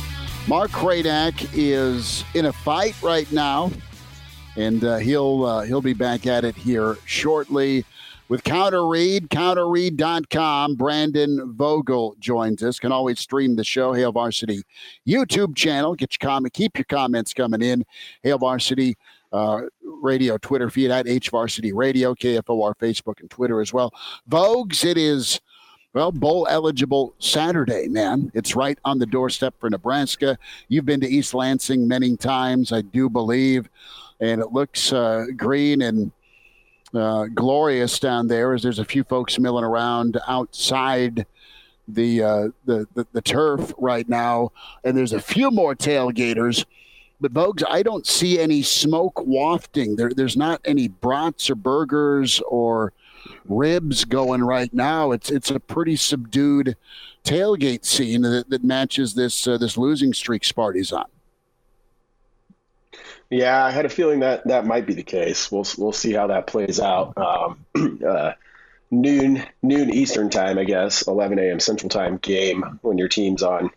Mark 0.48 0.72
Kraynak 0.72 1.50
is 1.54 2.24
in 2.34 2.46
a 2.46 2.54
fight 2.54 2.96
right 3.02 3.30
now, 3.30 3.72
and 4.56 4.82
uh, 4.86 4.98
he'll 4.98 5.44
uh, 5.44 5.62
he'll 5.64 5.82
be 5.82 5.94
back 5.94 6.26
at 6.26 6.46
it 6.46 6.56
here 6.56 6.98
shortly 7.06 7.84
with 8.30 8.44
Counter 8.44 8.88
Read, 8.88 9.30
counterread.com. 9.30 10.76
Brandon 10.76 11.54
Vogel 11.54 12.16
joins 12.20 12.64
us. 12.64 12.80
Can 12.80 12.92
always 12.92 13.20
stream 13.20 13.56
the 13.56 13.64
show, 13.64 13.94
Hail 13.94 14.12
Varsity 14.12 14.64
YouTube 15.08 15.56
channel. 15.56 15.96
Get 15.96 16.14
your 16.14 16.28
comment, 16.28 16.54
keep 16.54 16.78
your 16.78 16.86
comments 16.86 17.34
coming 17.34 17.62
in. 17.62 17.86
Hail 18.24 18.38
Varsity 18.38 18.96
uh, 19.32 19.62
radio 19.82 20.38
Twitter 20.38 20.70
feed 20.70 20.92
at 20.92 21.06
HVarsity 21.06 21.72
Radio, 21.74 22.14
KFOR 22.14 22.76
Facebook 22.76 23.20
and 23.20 23.30
Twitter 23.30 23.62
as 23.62 23.74
well. 23.74 23.92
Vogues, 24.30 24.86
it 24.86 24.98
is 24.98 25.42
well 25.94 26.12
bowl 26.12 26.48
eligible 26.50 27.14
Saturday, 27.20 27.88
man. 27.88 28.32
It's 28.34 28.56
right 28.56 28.78
on 28.86 29.00
the 29.00 29.06
doorstep 29.06 29.56
for 29.60 29.70
Nebraska. 29.70 30.38
You've 30.68 30.86
been 30.86 31.02
to 31.02 31.08
East 31.08 31.34
Lansing 31.34 31.88
many 31.88 32.16
times, 32.16 32.72
I 32.72 32.82
do 32.82 33.10
believe, 33.10 33.70
and 34.20 34.42
it 34.42 34.52
looks 34.52 34.94
uh, 34.94 35.26
green 35.36 35.82
and 35.82 36.12
uh, 36.94 37.26
glorious 37.26 38.00
down 38.00 38.28
there. 38.28 38.54
As 38.54 38.64
there's 38.64 38.80
a 38.80 38.86
few 38.86 39.04
folks 39.04 39.40
milling 39.40 39.66
around 39.66 40.20
outside. 40.28 41.26
The, 41.86 42.24
uh, 42.24 42.48
the 42.64 42.88
the 42.94 43.06
the 43.12 43.22
turf 43.22 43.74
right 43.78 44.08
now, 44.08 44.54
and 44.86 44.96
there's 44.96 45.12
a 45.12 45.20
few 45.20 45.52
more 45.52 45.76
tailgaters 45.76 46.64
but 47.24 47.34
Vogues, 47.34 47.64
I 47.70 47.84
don't 47.84 48.06
see 48.06 48.38
any 48.38 48.62
smoke 48.62 49.26
wafting. 49.26 49.96
There, 49.96 50.12
there's 50.14 50.36
not 50.36 50.60
any 50.66 50.90
brats 50.90 51.50
or 51.50 51.56
burgers 51.56 52.42
or 52.42 52.92
ribs 53.46 54.04
going 54.04 54.44
right 54.44 54.74
now. 54.74 55.12
It's 55.12 55.32
it's 55.32 55.50
a 55.50 55.58
pretty 55.58 55.96
subdued 55.96 56.76
tailgate 57.24 57.86
scene 57.86 58.24
that, 58.24 58.50
that 58.50 58.66
matches 58.66 59.14
this 59.14 59.48
uh, 59.48 59.58
this 59.58 59.78
losing 59.78 60.14
streak 60.14 60.44
Sparty's 60.44 60.92
on. 60.92 61.06
Yeah, 63.34 63.66
I 63.66 63.72
had 63.72 63.86
a 63.86 63.90
feeling 63.90 64.20
that 64.20 64.48
that 64.48 64.66
might 64.66 64.86
be 64.86 64.94
the 64.94 65.04
case. 65.04 65.52
We'll 65.52 65.66
we'll 65.78 65.92
see 65.92 66.14
how 66.14 66.28
that 66.28 66.46
plays 66.46 66.80
out. 66.80 67.18
Um, 67.18 67.66
uh, 68.08 68.34
noon 68.92 69.44
noon 69.64 69.90
Eastern 69.90 70.30
time, 70.30 70.60
I 70.60 70.66
guess, 70.66 71.08
11 71.08 71.40
a.m. 71.40 71.60
Central 71.60 71.90
time 71.90 72.18
game 72.18 72.80
when 72.84 73.00
your 73.00 73.08
team's 73.08 73.42
on 73.42 73.72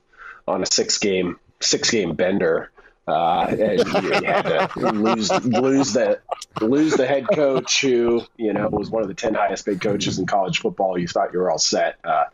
on 0.46 0.62
a 0.62 0.66
six 0.66 0.98
game 0.98 1.38
six 1.60 1.90
game 1.90 2.14
bender. 2.14 2.70
Uh, 3.08 3.46
and 3.48 3.78
you, 3.78 4.10
had 4.26 4.66
to 4.66 4.90
lose 4.90 5.30
lose 5.44 5.92
the 5.94 6.20
lose 6.60 6.92
the 6.94 7.06
head 7.06 7.24
coach 7.32 7.80
who 7.80 8.22
you 8.36 8.52
know 8.52 8.68
was 8.68 8.90
one 8.90 9.02
of 9.02 9.08
the 9.08 9.14
ten 9.14 9.32
highest 9.32 9.64
paid 9.64 9.80
coaches 9.80 10.18
in 10.18 10.26
college 10.26 10.58
football. 10.58 10.98
You 10.98 11.08
thought 11.08 11.32
you 11.32 11.38
were 11.38 11.50
all 11.50 11.58
set. 11.58 11.98
Uh, 12.04 12.24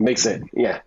makes 0.00 0.26
it 0.26 0.42
yeah. 0.54 0.80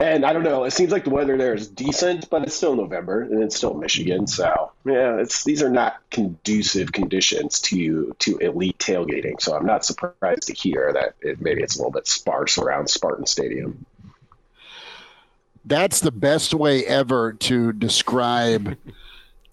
And 0.00 0.26
I 0.26 0.32
don't 0.32 0.42
know. 0.42 0.64
It 0.64 0.72
seems 0.72 0.90
like 0.90 1.04
the 1.04 1.10
weather 1.10 1.36
there 1.36 1.54
is 1.54 1.68
decent, 1.68 2.28
but 2.28 2.42
it's 2.42 2.54
still 2.54 2.74
November 2.74 3.22
and 3.22 3.42
it's 3.44 3.54
still 3.54 3.74
Michigan. 3.74 4.26
So 4.26 4.72
yeah, 4.84 5.18
it's 5.18 5.44
these 5.44 5.62
are 5.62 5.70
not 5.70 5.98
conducive 6.10 6.90
conditions 6.90 7.60
to 7.62 8.14
to 8.18 8.38
elite 8.38 8.78
tailgating. 8.78 9.40
So 9.40 9.56
I'm 9.56 9.66
not 9.66 9.84
surprised 9.84 10.48
to 10.48 10.52
hear 10.52 10.92
that 10.92 11.14
it, 11.20 11.40
maybe 11.40 11.62
it's 11.62 11.76
a 11.76 11.78
little 11.78 11.92
bit 11.92 12.08
sparse 12.08 12.58
around 12.58 12.90
Spartan 12.90 13.26
Stadium. 13.26 13.86
That's 15.64 16.00
the 16.00 16.12
best 16.12 16.54
way 16.54 16.84
ever 16.84 17.32
to 17.32 17.72
describe 17.72 18.76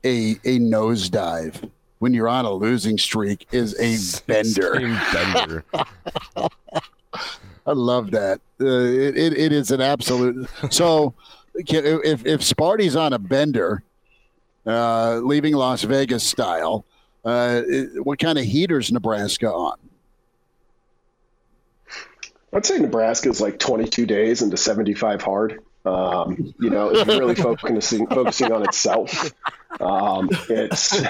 a 0.04 0.32
a 0.44 0.58
nosedive 0.58 1.70
when 2.00 2.16
you're 2.16 2.28
on 2.28 2.46
a 2.46 2.52
losing 2.52 2.98
streak 2.98 3.46
is 3.52 3.80
a 3.80 3.96
bender. 4.26 4.74
Bender. 5.14 5.64
I 7.66 7.74
love 7.74 8.12
that. 8.12 8.42
Uh, 8.60 8.66
it, 8.66 9.18
it, 9.18 9.38
it 9.38 9.52
is 9.52 9.72
an 9.72 9.82
absolute. 9.82 10.50
So, 10.72 11.14
if 11.56 12.26
if 12.26 12.42
Sparty's 12.42 12.96
on 12.96 13.14
a 13.14 13.20
bender, 13.20 13.84
uh, 14.66 15.18
leaving 15.18 15.54
Las 15.54 15.84
Vegas 15.84 16.24
style, 16.24 16.86
uh, 17.26 17.62
what 18.04 18.20
kind 18.20 18.38
of 18.38 18.46
heaters 18.46 18.92
Nebraska 18.92 19.52
on? 19.52 19.78
I'd 22.54 22.66
say 22.66 22.80
Nebraska 22.80 23.30
is 23.30 23.40
like 23.40 23.60
22 23.60 24.06
days 24.06 24.42
into 24.42 24.58
75 24.58 25.22
hard. 25.22 25.64
Um, 25.86 26.54
you 26.60 26.70
know, 26.70 26.90
it's 26.90 27.08
really 27.08 27.36
focusing 27.36 28.06
focusing 28.08 28.52
on 28.52 28.64
itself. 28.64 29.32
Um, 29.80 30.30
it's 30.50 31.02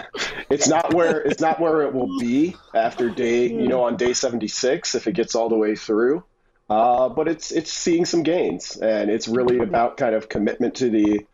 it's 0.49 0.67
not 0.67 0.93
where 0.93 1.21
it's 1.21 1.41
not 1.41 1.59
where 1.59 1.81
it 1.81 1.93
will 1.93 2.19
be 2.19 2.55
after 2.73 3.09
day 3.09 3.47
you 3.47 3.67
know 3.67 3.83
on 3.83 3.97
day 3.97 4.13
76 4.13 4.95
if 4.95 5.07
it 5.07 5.13
gets 5.13 5.35
all 5.35 5.49
the 5.49 5.57
way 5.57 5.75
through. 5.75 6.23
Uh, 6.71 7.09
but 7.09 7.27
it's 7.27 7.51
it's 7.51 7.69
seeing 7.69 8.05
some 8.05 8.23
gains, 8.23 8.77
and 8.77 9.11
it's 9.11 9.27
really 9.27 9.59
about 9.59 9.97
kind 9.97 10.15
of 10.15 10.29
commitment 10.29 10.73
to 10.75 10.89
the 10.89 11.25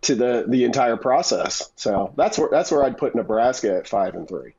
to 0.00 0.14
the 0.14 0.46
the 0.48 0.64
entire 0.64 0.96
process. 0.96 1.70
So 1.76 2.14
that's 2.16 2.38
where 2.38 2.48
that's 2.50 2.70
where 2.70 2.82
I'd 2.82 2.96
put 2.96 3.14
Nebraska 3.14 3.76
at 3.76 3.86
five 3.86 4.14
and 4.14 4.26
three. 4.26 4.54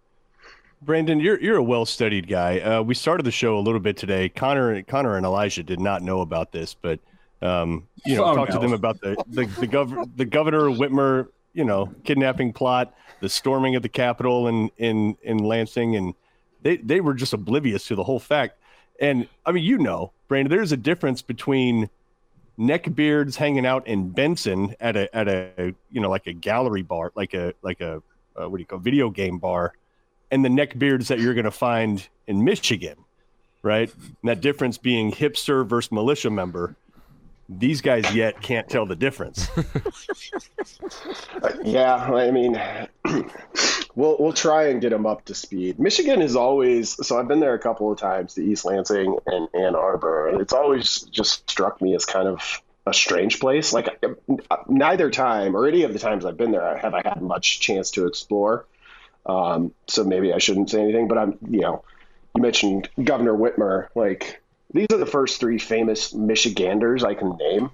Brandon, 0.84 1.19
you're 1.19 1.41
you're 1.41 1.57
a 1.57 1.63
well 1.63 1.84
studied 1.84 2.27
guy. 2.27 2.59
Uh, 2.59 2.84
we 2.84 2.93
started 2.93 3.25
the 3.25 3.32
show 3.32 3.57
a 3.57 3.59
little 3.61 3.80
bit 3.80 3.97
today. 3.97 4.30
Connor 4.30 4.84
Connor 4.84 5.17
and 5.17 5.25
Elijah 5.25 5.63
did 5.63 5.80
not 5.80 6.03
know 6.03 6.21
about 6.21 6.51
this, 6.51 6.75
but 6.75 6.99
um, 7.41 7.88
you 8.05 8.15
know, 8.15 8.25
Oh, 8.25 8.36
talk 8.36 8.49
to 8.49 8.59
them 8.59 8.73
about 8.73 9.01
the 9.01 9.15
the 9.30 9.45
the, 9.45 9.67
gov- 9.67 10.11
the 10.15 10.25
governor 10.25 10.65
Whitmer, 10.69 11.30
you 11.53 11.65
know, 11.65 11.91
kidnapping 12.03 12.53
plot, 12.53 12.93
the 13.19 13.30
storming 13.30 13.75
of 13.75 13.82
the 13.82 13.89
Capitol 13.89 14.47
in 14.47 14.69
in 14.77 15.17
in 15.23 15.39
Lansing, 15.39 15.95
and 15.95 16.13
they 16.61 16.77
they 16.77 17.01
were 17.01 17.15
just 17.15 17.34
oblivious 17.34 17.88
to 17.88 17.95
the 17.95 18.03
whole 18.03 18.19
fact. 18.19 18.59
And 19.01 19.27
I 19.43 19.53
mean, 19.53 19.63
you 19.63 19.80
know, 19.80 20.11
Brandon, 20.30 20.55
there's 20.55 20.71
a 20.71 20.77
difference 20.77 21.21
between 21.21 21.89
neckbeards 22.57 23.36
hanging 23.36 23.65
out 23.65 23.88
in 23.88 24.09
Benson 24.09 24.75
at 24.80 24.95
a 24.95 25.13
at 25.13 25.27
a 25.27 25.73
you 25.91 25.99
know 25.99 26.09
like 26.09 26.27
a 26.27 26.34
gallery 26.34 26.84
bar, 26.84 27.11
like 27.15 27.34
a 27.34 27.53
like 27.61 27.82
a 27.82 28.01
uh, 28.39 28.47
what 28.47 28.57
do 28.57 28.61
you 28.61 28.65
call 28.65 28.80
video 28.80 29.09
game 29.09 29.39
bar, 29.39 29.73
and 30.32 30.45
the 30.45 30.49
neckbeards 30.49 31.07
that 31.07 31.19
you're 31.19 31.34
going 31.34 31.45
to 31.45 31.51
find 31.51 32.07
in 32.27 32.43
Michigan, 32.43 32.95
right? 33.63 33.93
And 33.93 34.30
that 34.30 34.39
difference 34.39 34.77
being 34.77 35.11
hipster 35.11 35.67
versus 35.67 35.91
militia 35.91 36.30
member. 36.30 36.77
These 37.49 37.81
guys 37.81 38.13
yet 38.13 38.41
can't 38.41 38.69
tell 38.69 38.85
the 38.85 38.95
difference. 38.95 39.49
yeah, 41.63 41.95
I 41.95 42.29
mean, 42.29 42.61
we'll 43.95 44.17
we'll 44.19 44.33
try 44.33 44.67
and 44.67 44.79
get 44.79 44.91
them 44.91 45.07
up 45.07 45.25
to 45.25 45.33
speed. 45.33 45.79
Michigan 45.79 46.21
is 46.21 46.35
always 46.35 46.95
so. 47.05 47.19
I've 47.19 47.27
been 47.27 47.39
there 47.39 47.55
a 47.55 47.59
couple 47.59 47.91
of 47.91 47.97
times 47.97 48.35
to 48.35 48.43
East 48.43 48.65
Lansing 48.65 49.17
and 49.25 49.47
Ann 49.55 49.75
Arbor. 49.75 50.39
It's 50.39 50.53
always 50.53 51.01
just 51.03 51.49
struck 51.49 51.81
me 51.81 51.95
as 51.95 52.05
kind 52.05 52.27
of 52.27 52.61
a 52.85 52.93
strange 52.93 53.39
place. 53.39 53.73
Like 53.73 54.03
neither 54.67 55.09
time 55.09 55.55
or 55.55 55.67
any 55.67 55.83
of 55.83 55.93
the 55.93 55.99
times 55.99 56.25
I've 56.25 56.37
been 56.37 56.51
there 56.51 56.77
have 56.77 56.93
I 56.93 57.01
had 57.03 57.21
much 57.21 57.61
chance 57.61 57.91
to 57.91 58.05
explore. 58.05 58.67
Um, 59.25 59.73
so 59.87 60.03
maybe 60.03 60.33
I 60.33 60.37
shouldn't 60.37 60.69
say 60.69 60.81
anything. 60.81 61.07
But 61.07 61.17
I'm, 61.17 61.37
you 61.49 61.61
know, 61.61 61.83
you 62.35 62.41
mentioned 62.41 62.89
Governor 63.03 63.33
Whitmer. 63.33 63.87
Like 63.95 64.41
these 64.72 64.88
are 64.91 64.97
the 64.97 65.05
first 65.05 65.39
three 65.39 65.59
famous 65.59 66.13
Michiganders 66.13 67.03
I 67.03 67.13
can 67.13 67.38
name: 67.38 67.72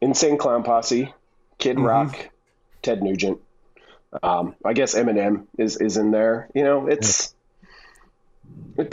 Insane 0.00 0.38
Clown 0.38 0.62
Posse, 0.62 1.12
Kid 1.58 1.76
mm-hmm. 1.76 1.86
Rock, 1.86 2.30
Ted 2.82 3.02
Nugent. 3.02 3.40
Um, 4.22 4.54
I 4.64 4.72
guess 4.74 4.94
Eminem 4.94 5.46
is 5.58 5.76
is 5.76 5.96
in 5.96 6.10
there. 6.10 6.48
You 6.54 6.64
know, 6.64 6.86
it's 6.86 7.34
it, 8.76 8.92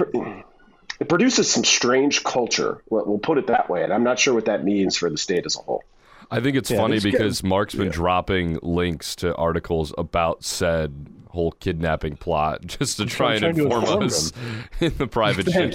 it 1.00 1.10
produces 1.10 1.50
some 1.52 1.64
strange 1.64 2.24
culture. 2.24 2.82
We'll 2.90 3.20
put 3.20 3.38
it 3.38 3.48
that 3.48 3.70
way, 3.70 3.84
and 3.84 3.94
I'm 3.94 4.04
not 4.04 4.20
sure 4.20 4.34
what 4.34 4.46
that 4.46 4.64
means 4.64 4.98
for 4.98 5.10
the 5.10 5.18
state 5.18 5.46
as 5.46 5.56
a 5.56 5.60
whole. 5.60 5.84
I 6.32 6.42
think 6.42 6.58
it's 6.58 6.70
yeah, 6.70 6.78
funny 6.78 7.00
because 7.00 7.42
getting, 7.42 7.50
Mark's 7.50 7.74
been 7.74 7.88
yeah. 7.88 7.92
dropping 7.92 8.60
links 8.62 9.16
to 9.18 9.36
articles 9.36 9.94
about 9.98 10.44
said 10.44 11.08
whole 11.30 11.52
kidnapping 11.54 12.16
plot 12.18 12.62
just 12.66 12.98
to 12.98 13.06
try 13.06 13.36
and 13.36 13.44
inform, 13.46 13.84
inform 13.84 14.04
us 14.04 14.32
in 14.80 14.96
the 14.98 15.08
private 15.08 15.48
chat. 15.48 15.74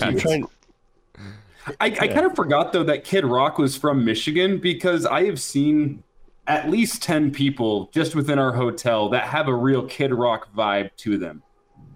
I, 1.67 1.87
I 1.87 1.91
kind 1.91 2.27
of 2.27 2.35
forgot 2.35 2.73
though 2.73 2.85
that 2.85 3.05
Kid 3.05 3.25
Rock 3.25 3.59
was 3.59 3.77
from 3.77 4.05
Michigan 4.05 4.59
because 4.59 5.07
I 5.07 5.25
have 5.25 5.41
seen 5.41 6.03
at 6.47 6.69
least 6.69 7.03
10 7.03 7.31
people 7.31 7.89
just 7.93 8.15
within 8.15 8.39
our 8.39 8.53
hotel 8.53 9.09
that 9.11 9.25
have 9.25 9.49
a 9.49 9.55
real 9.55 9.87
Kid 9.87 10.13
Rock 10.13 10.55
vibe 10.55 10.91
to 10.99 11.17
them, 11.17 11.43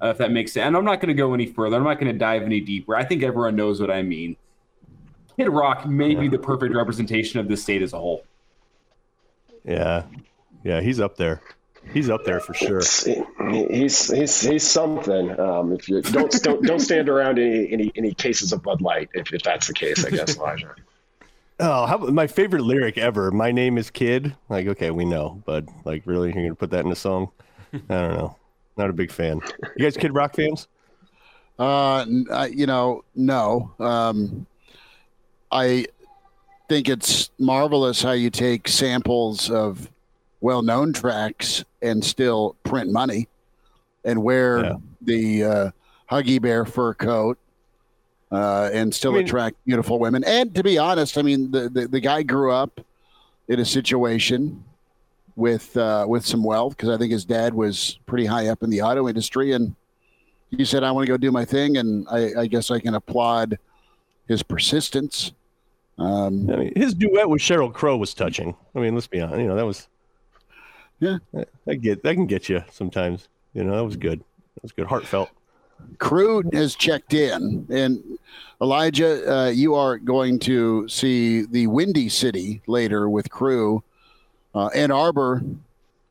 uh, 0.03 0.09
if 0.09 0.19
that 0.19 0.31
makes 0.33 0.53
sense. 0.53 0.67
And 0.67 0.77
I'm 0.77 0.85
not 0.85 1.01
going 1.01 1.09
to 1.09 1.15
go 1.15 1.35
any 1.35 1.47
further. 1.47 1.77
I'm 1.77 1.85
not 1.85 2.01
going 2.01 2.11
to 2.13 2.19
dive 2.19 2.43
any 2.43 2.61
deeper. 2.61 2.97
I 2.97 3.05
think 3.05 3.23
everyone 3.23 3.57
knows 3.57 3.81
what 3.81 3.91
I 3.91 4.03
mean. 4.03 4.37
Kid 5.37 5.51
Rock 5.51 5.87
may 5.87 6.15
be 6.15 6.29
the 6.29 6.39
perfect 6.39 6.75
representation 6.75 7.39
of 7.39 7.47
the 7.47 7.57
state 7.57 7.83
as 7.83 7.93
a 7.93 7.99
whole. 7.99 8.25
Yeah. 9.65 10.05
Yeah, 10.65 10.81
he's 10.81 10.99
up 10.99 11.17
there. 11.17 11.43
He's 11.93 12.11
up 12.11 12.25
there 12.25 12.41
for 12.41 12.55
sure. 12.55 12.81
He's 13.71 14.11
he's 14.11 14.41
he's 14.41 14.63
something. 14.63 15.39
Um, 15.41 15.73
if 15.73 15.89
you 15.89 16.03
don't 16.03 16.31
don't 16.43 16.63
don't 16.63 16.81
stand 16.81 17.09
around 17.09 17.39
any 17.39 17.73
any, 17.73 17.93
any 17.97 18.15
cases 18.15 18.53
of 18.53 18.63
Bud 18.63 18.83
Light 18.83 19.09
if, 19.15 19.33
if 19.33 19.43
that's 19.43 19.67
the 19.67 19.75
case, 19.75 20.05
I 20.05 20.11
guess, 20.11 20.37
Elijah. 20.37 20.75
Oh, 21.61 21.87
how, 21.87 21.99
my 21.99 22.27
favorite 22.27 22.63
lyric 22.63 22.99
ever. 22.99 23.31
My 23.31 23.51
name 23.51 23.79
is 23.79 23.91
Kid. 23.91 24.37
Like, 24.49 24.69
okay, 24.69 24.91
we 24.91 25.05
know, 25.05 25.43
but 25.45 25.65
like, 25.85 26.03
really, 26.05 26.33
you're 26.33 26.45
gonna 26.45 26.55
put 26.55 26.71
that 26.71 26.85
in 26.85 26.93
a 26.93 26.97
song? 26.97 27.31
I 27.73 27.79
don't 27.89 28.15
know. 28.15 28.37
Not 28.77 28.91
a 28.91 28.93
big 28.93 29.11
fan. 29.11 29.41
You 29.77 29.85
guys, 29.85 29.97
Kid 29.97 30.15
Rock 30.15 30.37
fans? 30.37 30.69
Uh, 31.59 32.07
you 32.53 32.67
know, 32.67 33.03
no. 33.17 33.73
Um, 33.81 34.47
I 35.51 35.87
think 36.69 36.89
it's 36.89 37.31
marvelous 37.39 38.03
how 38.03 38.13
you 38.13 38.31
take 38.31 38.69
samples 38.69 39.51
of 39.51 39.91
well-known 40.41 40.93
tracks 40.93 41.65
and 41.83 42.05
still 42.05 42.57
print 42.65 42.91
money 42.91 43.29
and 44.05 44.23
wear 44.23 44.65
yeah. 44.65 44.75
the 45.03 45.45
uh, 45.45 45.71
Huggy 46.11 46.41
Bear 46.41 46.65
fur 46.65 46.95
coat 46.95 47.39
uh, 48.31 48.71
and 48.73 48.95
still 48.95 49.13
I 49.13 49.19
mean, 49.19 49.25
attract 49.25 49.57
beautiful 49.65 49.99
women. 49.99 50.25
And 50.25 50.55
to 50.55 50.63
be 50.63 50.79
honest, 50.79 51.19
I 51.19 51.23
mean, 51.23 51.51
the, 51.51 51.69
the, 51.69 51.89
the 51.89 52.01
guy 52.01 52.23
grew 52.23 52.53
up 52.53 52.81
in 53.49 53.61
a 53.61 53.65
situation 53.65 54.65
with 55.37 55.77
uh, 55.77 56.05
with 56.09 56.27
some 56.27 56.43
wealth 56.43 56.77
because 56.77 56.91
I 56.91 56.99
think 56.99 57.13
his 57.13 57.25
dad 57.25 57.55
was 57.55 57.99
pretty 58.07 58.27
high 58.27 58.49
up 58.49 58.63
in 58.63 58.71
the 58.71 58.83
auto 58.83 59.09
industry, 59.09 59.53
and 59.53 59.75
he 60.51 60.65
said, 60.65 60.83
"I 60.83 60.91
want 60.91 61.07
to 61.07 61.13
go 61.13 61.17
do 61.17 61.31
my 61.31 61.45
thing," 61.45 61.77
and 61.77 62.07
I, 62.11 62.41
I 62.41 62.47
guess 62.47 62.71
I 62.71 62.81
can 62.81 62.95
applaud 62.95 63.59
his 64.27 64.43
persistence. 64.43 65.33
Um, 65.97 66.51
I 66.51 66.57
mean, 66.57 66.73
his 66.77 66.93
duet 66.93 67.29
with 67.29 67.41
Sheryl 67.41 67.73
Crow 67.73 67.97
was 67.97 68.15
touching. 68.15 68.55
I 68.75 68.81
mean, 68.81 68.95
let's 68.95 69.07
be 69.07 69.21
honest, 69.21 69.41
you 69.41 69.47
know 69.47 69.57
that 69.57 69.65
was. 69.65 69.89
Yeah, 71.01 71.19
I 71.67 71.75
get 71.75 72.03
that 72.03 72.15
can 72.15 72.27
get 72.27 72.49
you 72.49 72.63
sometimes. 72.71 73.29
You 73.55 73.65
know 73.65 73.77
that 73.77 73.85
was 73.85 73.97
good. 73.97 74.21
That 74.55 74.63
was 74.63 74.73
good, 74.73 74.87
heartfelt. 74.87 75.31
Crew 75.99 76.43
has 76.53 76.75
checked 76.75 77.15
in, 77.15 77.67
and 77.71 78.03
Elijah, 78.61 79.33
uh, 79.33 79.49
you 79.49 79.75
are 79.75 79.97
going 79.97 80.41
to 80.41 80.89
see 80.89 81.43
the 81.43 81.69
Windy 81.69 82.09
City 82.09 82.61
later 82.67 83.09
with 83.09 83.31
Crew. 83.31 83.83
Uh, 84.55 84.67
Ann 84.69 84.91
Arbor, 84.91 85.43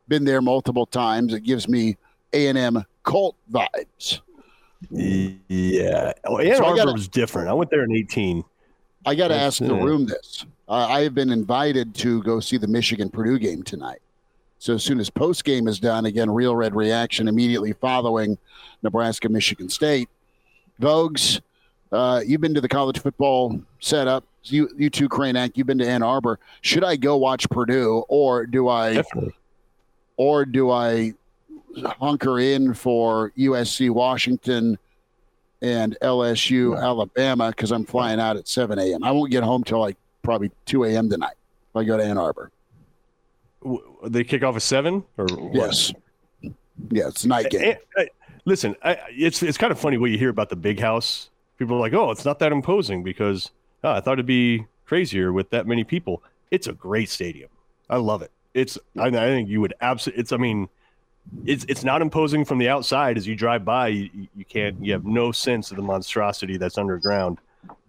been 0.08 0.24
there 0.24 0.40
multiple 0.40 0.86
times. 0.86 1.34
It 1.34 1.40
gives 1.40 1.68
me 1.68 1.98
A 2.32 2.48
and 2.48 2.56
M 2.56 2.84
cult 3.02 3.36
vibes. 3.52 4.20
Yeah, 4.90 6.12
oh, 6.24 6.38
Ann 6.38 6.56
so 6.56 6.64
Arbor 6.64 6.76
gotta, 6.76 6.92
was 6.92 7.08
different. 7.08 7.48
I 7.48 7.52
went 7.52 7.70
there 7.70 7.84
in 7.84 7.92
eighteen. 7.92 8.44
I 9.04 9.14
got 9.14 9.28
to 9.28 9.34
ask 9.34 9.58
the 9.58 9.74
room 9.74 10.06
this. 10.06 10.46
Uh, 10.68 10.86
I 10.88 11.00
have 11.02 11.14
been 11.14 11.30
invited 11.30 11.94
to 11.96 12.22
go 12.22 12.40
see 12.40 12.56
the 12.58 12.66
Michigan 12.66 13.10
Purdue 13.10 13.38
game 13.38 13.62
tonight. 13.62 14.00
So 14.58 14.74
as 14.74 14.82
soon 14.82 14.98
as 14.98 15.08
post 15.08 15.44
game 15.44 15.68
is 15.68 15.78
done, 15.78 16.06
again, 16.06 16.30
Real 16.30 16.54
Red 16.56 16.74
reaction 16.74 17.28
immediately 17.28 17.72
following 17.74 18.36
Nebraska, 18.82 19.28
Michigan 19.28 19.68
State. 19.68 20.08
Vogues, 20.80 21.40
uh, 21.92 22.22
you've 22.26 22.40
been 22.40 22.54
to 22.54 22.60
the 22.60 22.68
college 22.68 22.98
football 23.00 23.60
setup. 23.80 24.24
You, 24.44 24.68
you 24.76 24.90
too, 24.90 25.08
Kraynak. 25.08 25.52
You've 25.56 25.66
been 25.66 25.78
to 25.78 25.86
Ann 25.88 26.02
Arbor. 26.02 26.38
Should 26.62 26.84
I 26.84 26.96
go 26.96 27.16
watch 27.16 27.48
Purdue, 27.50 28.04
or 28.08 28.46
do 28.46 28.68
I, 28.68 28.94
Definitely. 28.94 29.34
or 30.16 30.44
do 30.44 30.70
I 30.70 31.14
hunker 32.00 32.40
in 32.40 32.74
for 32.74 33.32
USC, 33.36 33.90
Washington, 33.90 34.78
and 35.62 35.96
LSU. 36.02 36.80
Alabama? 36.80 37.50
Because 37.50 37.72
I'm 37.72 37.84
flying 37.84 38.20
out 38.20 38.36
at 38.36 38.48
7 38.48 38.78
a.m. 38.78 39.04
I 39.04 39.10
won't 39.12 39.30
get 39.30 39.42
home 39.42 39.64
till 39.64 39.80
like 39.80 39.96
probably 40.22 40.50
2 40.66 40.84
a.m. 40.84 41.10
tonight. 41.10 41.34
If 41.70 41.76
I 41.76 41.84
go 41.84 41.96
to 41.96 42.04
Ann 42.04 42.18
Arbor. 42.18 42.50
They 44.04 44.24
kick 44.24 44.42
off 44.44 44.56
at 44.56 44.62
seven, 44.62 45.04
or 45.16 45.26
yes, 45.52 45.92
yeah, 46.90 47.08
it's 47.08 47.24
night 47.24 47.50
game. 47.50 47.76
listen, 48.44 48.76
I, 48.82 48.98
it's 49.10 49.42
it's 49.42 49.58
kind 49.58 49.72
of 49.72 49.78
funny 49.78 49.98
what 49.98 50.10
you 50.10 50.18
hear 50.18 50.30
about 50.30 50.48
the 50.48 50.56
big 50.56 50.78
house. 50.80 51.30
People 51.58 51.76
are 51.76 51.80
like, 51.80 51.92
"Oh, 51.92 52.10
it's 52.10 52.24
not 52.24 52.38
that 52.38 52.52
imposing," 52.52 53.02
because 53.02 53.50
oh, 53.84 53.92
I 53.92 54.00
thought 54.00 54.14
it'd 54.14 54.26
be 54.26 54.66
crazier 54.84 55.32
with 55.32 55.50
that 55.50 55.66
many 55.66 55.84
people. 55.84 56.22
It's 56.50 56.66
a 56.66 56.72
great 56.72 57.08
stadium. 57.08 57.50
I 57.90 57.96
love 57.96 58.22
it. 58.22 58.30
It's 58.54 58.78
I, 58.96 59.08
I 59.08 59.10
think 59.10 59.48
you 59.48 59.60
would 59.60 59.74
absolutely. 59.80 60.20
It's 60.20 60.32
I 60.32 60.36
mean, 60.36 60.68
it's 61.44 61.64
it's 61.68 61.84
not 61.84 62.00
imposing 62.00 62.44
from 62.44 62.58
the 62.58 62.68
outside 62.68 63.16
as 63.16 63.26
you 63.26 63.34
drive 63.34 63.64
by. 63.64 63.88
You, 63.88 64.28
you 64.36 64.44
can't. 64.44 64.82
You 64.84 64.92
have 64.92 65.04
no 65.04 65.32
sense 65.32 65.70
of 65.70 65.76
the 65.76 65.82
monstrosity 65.82 66.56
that's 66.56 66.78
underground. 66.78 67.38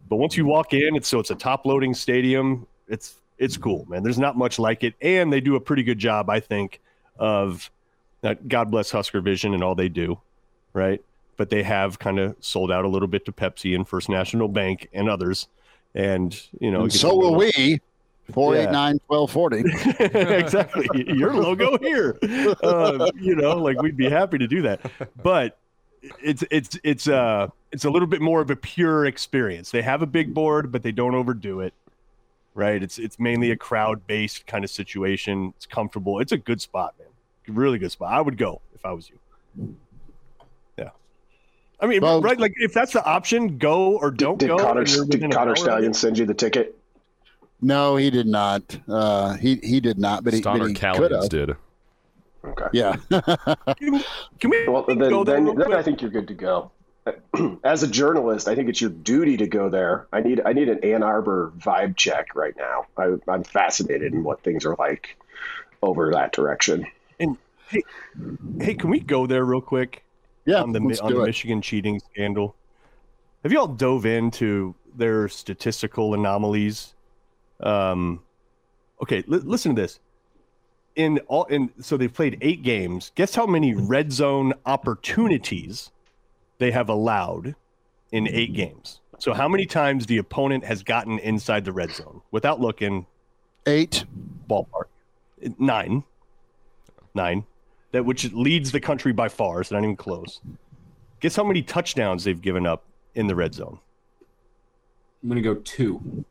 But 0.09 0.15
once 0.15 0.35
you 0.35 0.45
walk 0.45 0.73
in, 0.73 0.95
it's 0.95 1.07
so 1.07 1.19
it's 1.19 1.29
a 1.29 1.35
top 1.35 1.65
loading 1.65 1.93
stadium. 1.93 2.65
It's 2.87 3.18
it's 3.39 3.57
cool, 3.57 3.85
man. 3.89 4.03
There's 4.03 4.19
not 4.19 4.37
much 4.37 4.59
like 4.59 4.83
it, 4.83 4.93
and 5.01 5.31
they 5.31 5.39
do 5.39 5.55
a 5.55 5.59
pretty 5.59 5.83
good 5.83 5.97
job, 5.97 6.29
I 6.29 6.41
think, 6.41 6.81
of 7.17 7.71
uh, 8.23 8.35
God 8.47 8.69
bless 8.69 8.91
Husker 8.91 9.21
Vision 9.21 9.53
and 9.53 9.63
all 9.63 9.75
they 9.75 9.89
do, 9.89 10.19
right? 10.73 11.01
But 11.37 11.49
they 11.49 11.63
have 11.63 11.97
kind 11.99 12.19
of 12.19 12.35
sold 12.41 12.69
out 12.71 12.83
a 12.83 12.89
little 12.89 13.07
bit 13.07 13.25
to 13.25 13.31
Pepsi 13.31 13.73
and 13.73 13.87
First 13.87 14.09
National 14.09 14.49
Bank 14.49 14.89
and 14.93 15.09
others, 15.09 15.47
and 15.95 16.39
you 16.59 16.69
know, 16.69 16.83
and 16.83 16.93
so 16.93 17.15
will 17.15 17.35
we. 17.35 17.79
489 18.33 18.99
1240. 19.07 20.35
exactly. 20.37 21.17
Your 21.17 21.33
logo 21.33 21.79
here. 21.79 22.15
Uh, 22.61 23.09
you 23.15 23.35
know, 23.35 23.57
like 23.57 23.81
we'd 23.81 23.97
be 23.97 24.07
happy 24.07 24.37
to 24.37 24.45
do 24.45 24.61
that. 24.61 24.79
But 25.23 25.57
it's 26.21 26.43
it's 26.51 26.79
it's 26.83 27.07
uh 27.07 27.47
it's 27.71 27.85
a 27.85 27.89
little 27.89 28.07
bit 28.07 28.21
more 28.21 28.39
of 28.39 28.51
a 28.51 28.55
pure 28.55 29.07
experience. 29.07 29.71
They 29.71 29.81
have 29.81 30.03
a 30.03 30.05
big 30.05 30.31
board, 30.35 30.71
but 30.71 30.83
they 30.83 30.91
don't 30.91 31.15
overdo 31.15 31.61
it 31.61 31.73
right? 32.59 32.83
It's 32.83 32.99
it's 32.99 33.17
mainly 33.17 33.51
a 33.51 33.55
crowd 33.55 34.05
based 34.05 34.45
kind 34.45 34.63
of 34.63 34.69
situation. 34.69 35.53
It's 35.55 35.65
comfortable. 35.65 36.19
It's 36.19 36.31
a 36.31 36.37
good 36.37 36.61
spot, 36.61 36.93
man. 36.99 37.07
Really 37.55 37.79
good 37.79 37.91
spot. 37.91 38.13
I 38.13 38.21
would 38.21 38.37
go 38.37 38.61
if 38.75 38.85
I 38.85 38.91
was 38.91 39.09
you. 39.09 39.75
Yeah. 40.77 40.89
I 41.79 41.87
mean, 41.87 42.01
well, 42.01 42.21
right? 42.21 42.39
Like 42.39 42.53
if 42.57 42.73
that's 42.73 42.93
the 42.93 43.03
option, 43.03 43.57
go 43.57 43.97
or 43.97 44.11
don't 44.11 44.37
did, 44.37 44.49
go. 44.49 44.57
Connor, 44.57 44.83
did 44.83 45.31
Connor 45.31 45.55
Stallion 45.55 45.93
send 45.93 46.19
you 46.19 46.25
the 46.25 46.35
ticket? 46.35 46.77
No, 47.61 47.95
he 47.95 48.09
did 48.09 48.27
not. 48.27 48.77
Uh, 48.87 49.35
he 49.37 49.55
he 49.63 49.79
did 49.79 49.97
not. 49.97 50.23
But 50.23 50.33
he, 50.33 50.41
but 50.41 50.67
he 50.67 50.73
could 50.75 51.11
have. 51.11 51.29
did. 51.29 51.55
Okay. 52.43 52.65
Yeah. 52.73 52.95
can, 53.09 53.91
we, 53.91 54.05
can 54.39 54.49
we 54.49 54.67
well, 54.67 54.85
then, 54.87 54.99
then, 54.99 55.55
then 55.55 55.73
I 55.73 55.81
think 55.81 56.01
you're 56.01 56.11
good 56.11 56.27
to 56.27 56.33
go. 56.33 56.71
as 57.63 57.83
a 57.83 57.87
journalist, 57.87 58.47
I 58.47 58.55
think 58.55 58.69
it's 58.69 58.81
your 58.81 58.89
duty 58.89 59.37
to 59.37 59.47
go 59.47 59.69
there. 59.69 60.07
I 60.11 60.21
need 60.21 60.41
I 60.45 60.53
need 60.53 60.69
an 60.69 60.83
Ann 60.83 61.03
Arbor 61.03 61.53
vibe 61.57 61.95
check 61.95 62.35
right 62.35 62.53
now. 62.57 62.85
I, 62.97 63.15
I'm 63.31 63.43
fascinated 63.43 64.13
in 64.13 64.23
what 64.23 64.41
things 64.43 64.65
are 64.65 64.75
like 64.77 65.17
over 65.81 66.11
that 66.11 66.33
direction. 66.33 66.85
And 67.19 67.37
hey, 67.69 67.83
hey, 68.59 68.73
can 68.75 68.89
we 68.89 68.99
go 68.99 69.27
there 69.27 69.45
real 69.45 69.61
quick? 69.61 70.03
Yeah, 70.45 70.61
on 70.61 70.71
the 70.71 70.79
let's 70.79 70.99
on 70.99 71.09
do 71.09 71.17
the 71.17 71.23
it. 71.23 71.27
Michigan 71.27 71.61
cheating 71.61 71.99
scandal. 72.11 72.55
Have 73.43 73.51
you 73.51 73.59
all 73.59 73.67
dove 73.67 74.05
into 74.05 74.75
their 74.95 75.27
statistical 75.29 76.13
anomalies? 76.13 76.93
Um, 77.61 78.21
okay, 79.01 79.23
li- 79.27 79.39
listen 79.39 79.75
to 79.75 79.81
this. 79.81 79.99
In 80.95 81.19
all, 81.27 81.45
in 81.45 81.71
so 81.79 81.95
they've 81.95 82.13
played 82.13 82.37
eight 82.41 82.63
games. 82.63 83.11
Guess 83.15 83.35
how 83.35 83.45
many 83.45 83.73
red 83.73 84.11
zone 84.11 84.53
opportunities 84.65 85.91
they 86.59 86.71
have 86.71 86.89
allowed 86.89 87.55
in 88.11 88.27
eight 88.27 88.49
mm-hmm. 88.49 88.55
games? 88.55 89.01
So 89.17 89.33
how 89.33 89.49
many 89.49 89.65
times 89.65 90.05
the 90.05 90.17
opponent 90.17 90.63
has 90.63 90.81
gotten 90.81 91.19
inside 91.19 91.65
the 91.65 91.73
red 91.73 91.91
zone 91.91 92.21
without 92.31 92.61
looking? 92.61 93.05
Eight. 93.65 94.05
Ballpark. 94.49 94.85
Nine. 95.57 96.03
Nine. 97.13 97.45
That 97.91 98.05
which 98.05 98.31
leads 98.31 98.71
the 98.71 98.79
country 98.79 99.11
by 99.11 99.27
far. 99.27 99.61
It's 99.61 99.71
not 99.71 99.83
even 99.83 99.97
close. 99.97 100.39
Guess 101.19 101.35
how 101.35 101.43
many 101.43 101.61
touchdowns 101.61 102.23
they've 102.23 102.41
given 102.41 102.65
up 102.65 102.85
in 103.15 103.27
the 103.27 103.35
red 103.35 103.53
zone? 103.53 103.79
I'm 105.21 105.29
gonna 105.29 105.41
go 105.41 105.55
two. 105.55 106.23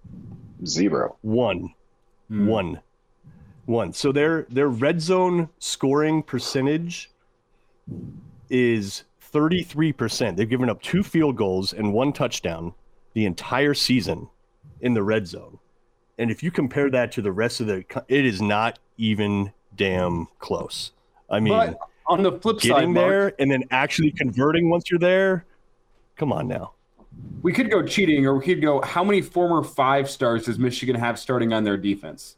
Zero. 0.65 1.17
One. 1.21 1.75
Hmm. 2.29 2.47
One. 2.47 2.81
One. 3.67 3.93
So 3.93 4.13
their 4.13 4.47
their 4.49 4.69
red 4.69 5.03
zone 5.03 5.51
scoring 5.59 6.23
percentage 6.23 7.11
is 8.49 9.05
33%. 9.33 10.37
They've 10.37 10.49
given 10.49 10.69
up 10.71 10.83
two 10.83 11.03
field 11.03 11.37
goals 11.37 11.73
and 11.73 11.93
one 11.93 12.13
touchdown 12.13 12.75
the 13.15 13.27
entire 13.27 13.75
season 13.75 14.29
in 14.81 14.95
the 14.95 15.03
red 15.03 15.27
zone. 15.27 15.59
And 16.19 16.31
if 16.31 16.43
you 16.43 16.51
compare 16.51 16.91
that 16.91 17.13
to 17.13 17.23
the 17.23 17.33
rest 17.33 17.61
of 17.61 17.67
the 17.67 17.85
it 18.09 18.25
is 18.25 18.43
not 18.43 18.79
even 18.97 19.53
damn 19.77 20.27
close. 20.39 20.93
I 21.31 21.41
mean, 21.41 21.53
But 21.53 21.79
on 22.07 22.23
the 22.23 22.33
flip 22.33 22.61
side, 22.61 22.69
getting 22.69 22.93
Mark, 22.95 23.09
there 23.09 23.33
and 23.39 23.51
then 23.51 23.65
actually 23.71 24.11
converting 24.11 24.69
once 24.71 24.91
you're 24.91 24.99
there, 24.99 25.45
come 26.17 26.33
on 26.33 26.49
now. 26.49 26.73
we 27.43 27.53
could 27.53 27.71
go 27.71 27.83
cheating, 27.85 28.27
or 28.27 28.35
we 28.39 28.45
could 28.45 28.61
go. 28.63 28.81
How 28.83 29.05
many 29.05 29.21
former 29.23 29.63
five 29.63 30.09
stars 30.11 30.47
does 30.47 30.59
Michigan 30.59 30.97
have 30.97 31.19
starting 31.19 31.53
on 31.53 31.65
their 31.65 31.77
defense? 31.77 32.37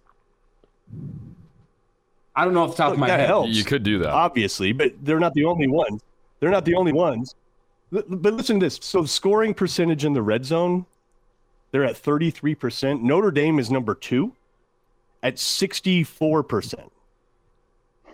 I 2.34 2.44
don't 2.44 2.54
know 2.54 2.62
off 2.64 2.72
the 2.72 2.76
top 2.76 2.88
Look, 2.90 2.94
of 2.96 3.00
my 3.00 3.06
that 3.08 3.20
head. 3.20 3.28
helps. 3.28 3.50
You 3.50 3.64
could 3.64 3.82
do 3.82 3.98
that. 4.00 4.08
obviously, 4.10 4.72
but 4.72 4.92
they're 5.02 5.20
not 5.20 5.34
the 5.34 5.44
only 5.44 5.66
ones. 5.68 6.02
They're 6.40 6.50
not 6.50 6.64
the 6.64 6.74
only 6.74 6.92
ones. 6.92 7.34
But 7.92 8.08
listen 8.10 8.60
to 8.60 8.66
this. 8.66 8.78
So 8.82 9.04
scoring 9.04 9.52
percentage 9.52 10.04
in 10.04 10.12
the 10.12 10.22
red 10.22 10.44
zone, 10.44 10.86
they're 11.70 11.84
at 11.84 11.96
33%. 11.96 13.00
Notre 13.02 13.30
Dame 13.30 13.58
is 13.58 13.70
number 13.70 13.94
2 13.94 14.32
at 15.22 15.36
64%. 15.36 16.90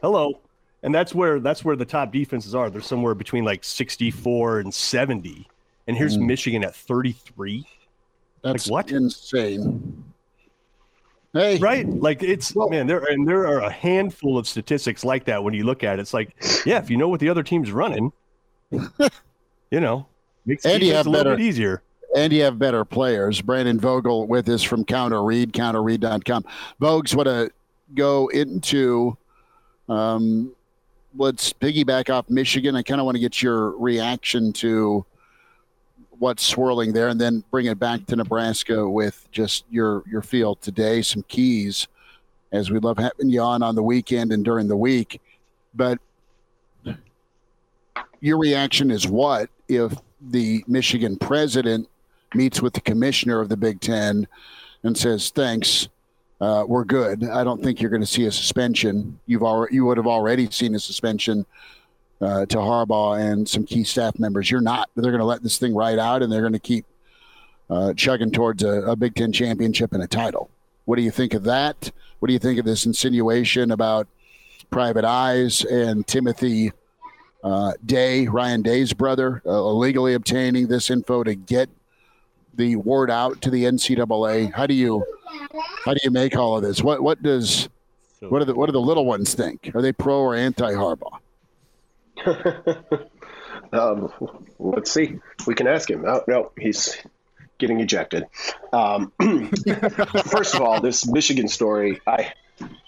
Hello. 0.03 0.41
And 0.83 0.95
that's 0.95 1.15
where 1.15 1.41
that's 1.41 1.65
where 1.65 1.75
the 1.75 1.85
top 1.85 2.13
defenses 2.13 2.55
are. 2.55 2.71
They're 2.71 2.81
somewhere 2.81 3.15
between 3.15 3.45
like 3.45 3.65
64 3.65 4.61
and 4.61 4.73
70. 4.73 5.47
And 5.89 5.97
here's 5.97 6.17
Mm. 6.17 6.27
Michigan 6.27 6.65
at 6.65 6.75
33. 6.75 7.67
That's 8.43 8.69
what? 8.69 8.91
insane. 8.93 9.96
Hey, 11.37 11.59
Right? 11.59 11.89
Like 11.89 12.23
it's 12.23 12.55
man, 12.57 12.87
there 12.87 13.05
and 13.05 13.27
there 13.27 13.47
are 13.47 13.61
a 13.61 13.71
handful 13.71 14.39
of 14.39 14.47
statistics 14.49 15.05
like 15.05 15.25
that 15.27 15.43
when 15.45 15.55
you 15.55 15.65
look 15.65 15.85
at 15.85 15.99
it. 15.99 16.03
It's 16.03 16.15
like, 16.15 16.35
yeah, 16.65 16.79
if 16.79 16.91
you 16.91 16.97
know 16.97 17.09
what 17.09 17.21
the 17.21 17.29
other 17.29 17.43
team's 17.43 17.71
running, 17.73 18.13
you 18.71 19.81
know, 19.81 20.07
makes 20.45 20.65
And 20.65 20.83
you 20.83 20.95
have 20.95 21.07
a 21.07 21.11
little 21.11 21.25
better- 21.25 21.37
bit 21.37 21.45
easier. 21.45 21.83
and 22.17 22.33
you 22.33 22.43
have 22.43 22.59
better 22.59 22.85
players. 22.85 23.41
Brandon 23.43 23.79
Vogel 23.79 24.27
with 24.27 24.49
us 24.49 24.63
from 24.63 24.85
Counter 24.85 25.23
Read, 25.23 25.53
counterread.com. 25.53 26.45
Vogues, 26.81 27.15
want 27.15 27.27
to 27.27 27.51
go 27.95 28.29
into, 28.29 29.17
um, 29.89 30.53
let's 31.17 31.53
piggyback 31.53 32.11
off 32.13 32.29
Michigan. 32.31 32.75
I 32.77 32.83
kind 32.83 33.01
of 33.01 33.05
want 33.05 33.17
to 33.17 33.21
get 33.21 33.43
your 33.43 33.71
reaction 33.79 34.53
to 34.55 35.05
what's 36.19 36.43
swirling 36.43 36.93
there 36.93 37.09
and 37.09 37.21
then 37.21 37.45
bring 37.51 37.67
it 37.67 37.79
back 37.79 38.07
to 38.07 38.17
Nebraska 38.17 38.89
with 38.89 39.29
just 39.33 39.65
your, 39.71 40.03
your 40.07 40.23
feel 40.23 40.55
today, 40.55 41.03
some 41.03 41.23
keys, 41.29 41.89
as 42.53 42.71
we 42.71 42.79
love 42.79 42.99
having 42.99 43.29
you 43.29 43.41
on 43.41 43.63
on 43.63 43.75
the 43.75 43.83
weekend 43.83 44.33
and 44.33 44.45
during 44.45 44.69
the 44.69 44.77
week. 44.77 45.21
But 45.75 45.99
your 48.21 48.39
reaction 48.39 48.91
is 48.91 49.07
what 49.07 49.51
if 49.69 49.93
the 50.21 50.65
Michigan 50.67 51.17
president 51.17 51.89
meets 52.35 52.61
with 52.61 52.73
the 52.73 52.81
commissioner 52.81 53.41
of 53.41 53.49
the 53.49 53.57
Big 53.57 53.81
Ten 53.81 54.27
and 54.83 54.97
says, 54.97 55.31
"Thanks, 55.31 55.89
uh, 56.41 56.65
we're 56.67 56.85
good." 56.85 57.25
I 57.25 57.45
don't 57.45 57.63
think 57.63 57.81
you're 57.81 57.91
going 57.91 58.03
to 58.03 58.07
see 58.07 58.27
a 58.27 58.33
suspension. 58.33 59.19
You've 59.27 59.43
already 59.43 59.75
you 59.75 59.85
would 59.85 59.97
have 59.97 60.07
already 60.07 60.51
seen 60.51 60.75
a 60.75 60.79
suspension 60.79 61.47
uh, 62.21 62.47
to 62.47 62.57
Harbaugh 62.57 63.21
and 63.21 63.49
some 63.49 63.65
key 63.65 63.85
staff 63.85 64.19
members. 64.19 64.51
You're 64.51 64.61
not. 64.61 64.91
They're 64.95 65.11
going 65.11 65.19
to 65.19 65.25
let 65.25 65.43
this 65.43 65.59
thing 65.59 65.75
ride 65.75 65.99
out, 65.99 66.23
and 66.23 66.33
they're 66.33 66.41
going 66.41 66.53
to 66.53 66.59
keep 66.59 66.85
uh, 67.69 67.95
chugging 67.95 68.31
towards 68.31 68.63
a, 68.63 68.83
a 68.83 68.97
Big 68.97 69.15
Ten 69.15 69.33
championship 69.33 69.93
and 69.93 70.03
a 70.03 70.07
title. 70.07 70.51
What 70.85 70.97
do 70.97 71.03
you 71.03 71.11
think 71.11 71.35
of 71.35 71.45
that? 71.45 71.91
What 72.19 72.29
do 72.29 72.33
you 72.33 72.39
think 72.39 72.59
of 72.59 72.65
this 72.65 72.87
insinuation 72.87 73.71
about 73.71 74.07
private 74.71 75.05
eyes 75.05 75.65
and 75.65 76.07
Timothy? 76.07 76.73
uh, 77.47 77.75
Day, 77.85 78.27
Ryan 78.27 78.63
Day's 78.63 78.93
brother, 78.93 79.41
uh, 79.47 79.51
illegally 79.51 80.15
obtaining 80.15 80.67
this 80.67 80.91
info 80.91 81.23
to 81.23 81.37
get 81.37 81.69
the 82.55 82.75
word 82.75 83.09
out 83.09 83.41
to 83.43 83.51
the 83.51 83.65
NCAA. 83.65 84.53
How 84.53 84.67
do 84.67 84.75
you 84.75 85.05
how 85.85 85.95
do 85.95 86.01
you 86.03 86.11
make 86.11 86.37
all 86.37 86.57
of 86.57 86.63
this? 86.63 86.83
What 86.83 87.03
what 87.03 87.23
does 87.23 87.69
what 88.21 88.41
do 88.41 88.47
the 88.47 88.55
what 88.55 88.67
do 88.67 88.73
the 88.73 88.81
little 88.81 89.07
ones 89.07 89.35
think? 89.35 89.71
Are 89.75 89.83
they 89.83 89.93
pro 89.93 90.19
or 90.19 90.35
anti 90.35 90.73
Harbaugh? 90.73 91.19
Um, 93.73 94.13
let's 94.59 94.91
see. 94.91 95.19
We 95.47 95.55
can 95.55 95.67
ask 95.67 95.91
him. 95.91 96.05
Oh, 96.07 96.23
no, 96.29 96.53
he's 96.59 96.97
getting 97.59 97.81
ejected. 97.81 98.27
Um, 98.73 99.13
first 100.27 100.55
of 100.55 100.61
all, 100.61 100.81
this 100.81 101.07
Michigan 101.07 101.49
story, 101.49 102.01
I, 102.07 102.33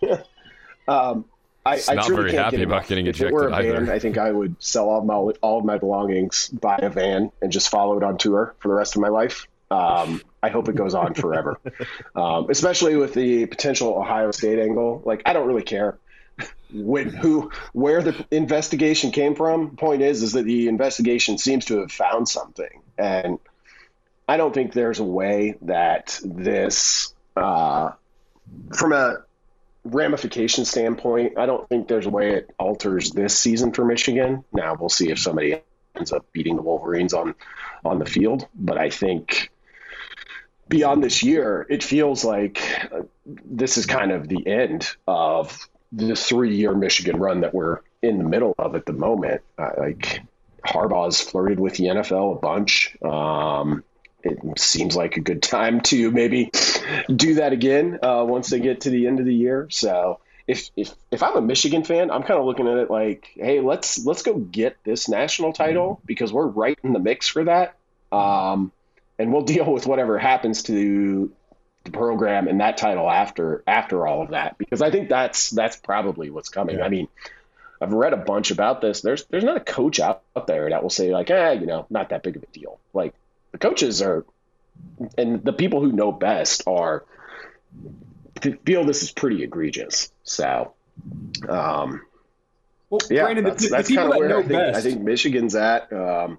um, 0.89 1.25
I, 1.65 1.81
I 1.89 1.95
not 1.95 2.07
truly 2.07 2.23
very 2.23 2.31
can't 2.33 2.45
happy 2.45 2.57
get 2.59 2.67
about 2.67 2.87
getting 2.87 3.07
if 3.07 3.21
it 3.21 3.33
were 3.33 3.49
a 3.49 3.53
ejected 3.53 3.87
van. 3.87 3.91
I 3.91 3.99
think 3.99 4.19
I 4.19 4.31
would 4.31 4.57
sell 4.63 4.89
all 4.89 5.03
my 5.03 5.15
all 5.15 5.59
of 5.59 5.65
my 5.65 5.79
belongings, 5.79 6.49
buy 6.49 6.79
a 6.81 6.89
van, 6.89 7.31
and 7.43 7.53
just 7.53 7.69
follow 7.69 7.97
it 7.99 8.03
on 8.03 8.17
tour 8.19 8.55
for 8.61 8.69
the 8.69 8.75
rest 8.75 8.97
of 8.97 9.03
my 9.03 9.09
life. 9.09 9.47
Um, 9.71 10.23
I 10.43 10.49
hope 10.49 10.69
it 10.71 10.77
goes 10.77 10.95
on 10.95 11.13
forever, 11.13 11.59
um, 12.17 12.49
especially 12.49 12.97
with 12.97 13.13
the 13.13 13.45
potential 13.47 13.95
Ohio 13.99 14.31
State 14.31 14.59
angle. 14.59 15.03
Like, 15.05 15.23
I 15.27 15.35
don't 15.35 15.47
really 15.47 15.63
care 15.63 15.99
when 16.73 17.11
who 17.11 17.51
where 17.73 18.03
the 18.03 18.27
investigation 18.31 19.11
came 19.11 19.35
from. 19.35 19.77
Point 19.77 20.03
is, 20.03 20.23
is 20.23 20.33
that 20.33 20.45
the 20.45 20.69
investigation 20.69 21.39
seems 21.39 21.67
to 21.67 21.81
have 21.81 21.93
found 21.93 22.29
something, 22.29 22.83
and 22.97 23.39
I 24.29 24.37
don't 24.37 24.53
think 24.53 24.73
there's 24.73 25.01
a 25.01 25.05
way 25.05 25.57
that 25.63 26.21
this, 26.23 27.15
uh, 27.37 27.93
from 28.77 28.93
a 28.93 29.19
ramification 29.85 30.65
standpoint, 30.65 31.39
I 31.39 31.47
don't 31.47 31.69
think 31.69 31.89
there's 31.89 32.07
a 32.07 32.11
way 32.11 32.35
it 32.35 32.51
alters 32.59 33.11
this 33.11 33.39
season 33.39 33.73
for 33.73 33.85
Michigan. 33.85 34.45
Now 34.53 34.77
we'll 34.79 34.91
see 34.91 35.11
if 35.11 35.19
somebody 35.19 35.63
ends 35.97 36.13
up 36.13 36.27
beating 36.33 36.57
the 36.57 36.63
Wolverines 36.63 37.15
on 37.15 37.35
on 37.85 37.99
the 37.99 38.07
field, 38.07 38.47
but 38.55 38.77
I 38.77 38.91
think 38.91 39.51
beyond 40.69 41.03
this 41.03 41.23
year, 41.23 41.67
it 41.69 41.83
feels 41.83 42.25
like 42.25 42.61
uh, 42.93 43.03
this 43.25 43.79
is 43.79 43.87
kind 43.87 44.13
of 44.13 44.29
the 44.29 44.47
end 44.47 44.95
of 45.07 45.69
the 45.93 46.17
three 46.17 46.57
year 46.57 46.75
Michigan 46.75 47.19
run 47.19 47.41
that 47.41 47.55
we're 47.55 47.81
in 48.03 48.19
the 48.19 48.25
middle 48.25 48.55
of 48.59 48.75
at 48.75 48.87
the 48.87 48.93
moment. 48.93 49.43
Uh, 49.59 49.71
like 49.79 50.23
Harbaugh's 50.65 51.21
flirted 51.21 51.61
with 51.61 51.77
the 51.77 51.85
NFL 51.85 52.37
a 52.37 52.41
bunch. 52.41 52.97
Um, 53.03 53.85
it 54.23 54.39
seems 54.59 54.97
like 54.97 55.17
a 55.17 55.21
good 55.21 55.43
time 55.43 55.81
to 55.81 56.11
maybe 56.11 56.51
do 57.15 57.35
that 57.35 57.53
again 57.53 58.01
uh, 58.03 58.25
once 58.27 58.51
they 58.51 58.61
get 58.61 58.83
to 58.83 58.91
the 58.91 59.07
end 59.07 59.21
of 59.21 59.27
the 59.27 59.35
year. 59.35 59.69
So 59.71 60.21
if 60.47 60.71
if 60.77 60.95
if 61.11 61.23
I'm 61.23 61.37
a 61.37 61.43
Michigan 61.43 61.85
fan, 61.85 62.11
I'm 62.11 62.23
kind 62.23 62.41
of 62.41 62.47
looking 62.47 62.67
at 62.67 62.79
it 62.79 62.91
like, 62.91 63.31
hey, 63.35 63.61
let's 63.61 64.05
let's 64.05 64.23
go 64.23 64.35
get 64.35 64.77
this 64.85 65.09
national 65.09 65.53
title 65.53 66.01
because 66.05 66.33
we're 66.33 66.47
right 66.47 66.79
in 66.83 66.93
the 66.93 66.99
mix 66.99 67.29
for 67.29 67.45
that. 67.45 67.77
Um, 68.11 68.73
and 69.19 69.33
we'll 69.33 69.43
deal 69.55 69.71
with 69.71 69.87
whatever 69.87 70.19
happens 70.19 70.65
to 70.65 71.31
the 71.91 71.97
program 71.99 72.49
and 72.49 72.61
that 72.61 72.77
title 72.77 73.09
after 73.09 73.63
after 73.67 74.07
all 74.07 74.23
of 74.23 74.31
that 74.31 74.59
because 74.59 74.83
I 74.83 74.91
think 74.91 75.09
that's 75.09 75.51
that's 75.51 75.77
probably 75.77 76.31
what's 76.31 76.49
coming. 76.49 76.81
I 76.81 76.89
mean, 76.89 77.09
I've 77.81 77.93
read 77.93 78.13
a 78.13 78.17
bunch 78.19 78.51
about 78.51 78.81
this. 78.81 79.01
There's 79.01 79.25
there's 79.27 79.45
not 79.45 79.57
a 79.57 79.61
coach 79.61 80.01
out, 80.01 80.23
out 80.37 80.47
there 80.47 80.69
that 80.71 80.83
will 80.83 80.91
say 80.91 81.13
like, 81.13 81.31
eh, 81.31 81.53
you 81.53 81.67
know, 81.67 81.87
not 81.91 82.11
that 82.11 82.23
big 82.23 82.37
of 82.37 82.43
a 82.43 82.47
deal. 82.47 82.79
Like 82.93 83.15
the 83.53 83.59
coaches 83.59 84.03
are, 84.03 84.25
and 85.17 85.43
the 85.45 85.53
people 85.53 85.81
who 85.81 85.93
know 85.93 86.13
best 86.13 86.65
are 86.67 87.05
feel 88.65 88.85
this 88.85 89.03
is 89.03 89.11
pretty 89.11 89.43
egregious. 89.43 90.13
So, 90.25 90.75
um, 91.49 92.03
Well, 92.91 93.01
yeah, 93.11 93.25
Brandon, 93.25 93.45
the- 93.45 93.51
that's, 93.51 93.65
the 93.65 93.69
that's 93.71 93.89
people 93.89 94.05
kind 94.05 94.13
of 94.13 94.19
where 94.19 94.29
know 94.29 94.39
I 94.41 94.43
think, 94.43 94.77
I 94.77 94.81
think 94.81 95.03
Michigan's 95.03 95.55
at. 95.57 95.93
Um, 95.93 96.39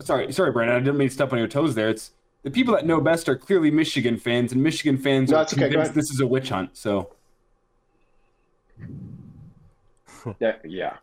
Sorry, 0.00 0.32
sorry, 0.32 0.52
Brandon. 0.52 0.76
I 0.76 0.80
didn't 0.80 0.98
mean 0.98 1.08
to 1.08 1.14
step 1.14 1.32
on 1.32 1.38
your 1.38 1.48
toes 1.48 1.74
there. 1.74 1.88
It's 1.88 2.12
the 2.42 2.50
people 2.50 2.74
that 2.74 2.86
know 2.86 3.00
best 3.00 3.28
are 3.28 3.36
clearly 3.36 3.70
Michigan 3.70 4.18
fans, 4.18 4.52
and 4.52 4.62
Michigan 4.62 4.98
fans 4.98 5.30
No, 5.30 5.38
are 5.38 5.42
okay, 5.42 5.68
convinced 5.68 5.94
this 5.94 6.10
is 6.10 6.20
a 6.20 6.26
witch 6.26 6.50
hunt. 6.50 6.76
So 6.76 7.10
Yeah, 10.38 10.56
yeah, 10.64 10.96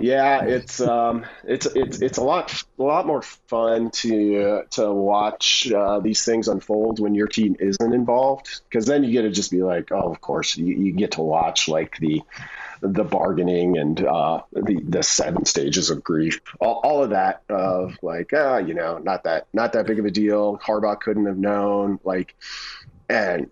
yeah. 0.00 0.44
It's 0.44 0.80
um, 0.80 1.26
it's 1.44 1.66
it's 1.66 2.00
it's 2.00 2.18
a 2.18 2.22
lot 2.22 2.62
a 2.78 2.82
lot 2.82 3.06
more 3.06 3.22
fun 3.22 3.90
to 3.90 4.42
uh, 4.42 4.62
to 4.70 4.92
watch 4.92 5.70
uh, 5.70 6.00
these 6.00 6.24
things 6.24 6.48
unfold 6.48 6.98
when 7.00 7.14
your 7.14 7.26
team 7.26 7.56
isn't 7.58 7.92
involved, 7.92 8.62
because 8.68 8.86
then 8.86 9.04
you 9.04 9.12
get 9.12 9.22
to 9.22 9.30
just 9.30 9.50
be 9.50 9.62
like, 9.62 9.92
oh, 9.92 10.10
of 10.10 10.20
course, 10.20 10.56
you, 10.56 10.74
you 10.74 10.92
get 10.92 11.12
to 11.12 11.22
watch 11.22 11.68
like 11.68 11.98
the 11.98 12.22
the 12.82 13.04
bargaining 13.04 13.76
and 13.76 14.04
uh, 14.04 14.42
the 14.52 14.80
the 14.82 15.02
seven 15.02 15.44
stages 15.44 15.90
of 15.90 16.02
grief, 16.02 16.40
all, 16.60 16.80
all 16.82 17.02
of 17.04 17.10
that 17.10 17.42
of 17.48 17.96
like, 18.02 18.32
ah, 18.34 18.58
you 18.58 18.74
know, 18.74 18.98
not 18.98 19.24
that 19.24 19.46
not 19.52 19.74
that 19.74 19.86
big 19.86 19.98
of 19.98 20.06
a 20.06 20.10
deal. 20.10 20.58
Harbaugh 20.58 20.98
couldn't 20.98 21.26
have 21.26 21.38
known, 21.38 22.00
like, 22.04 22.34
and 23.08 23.50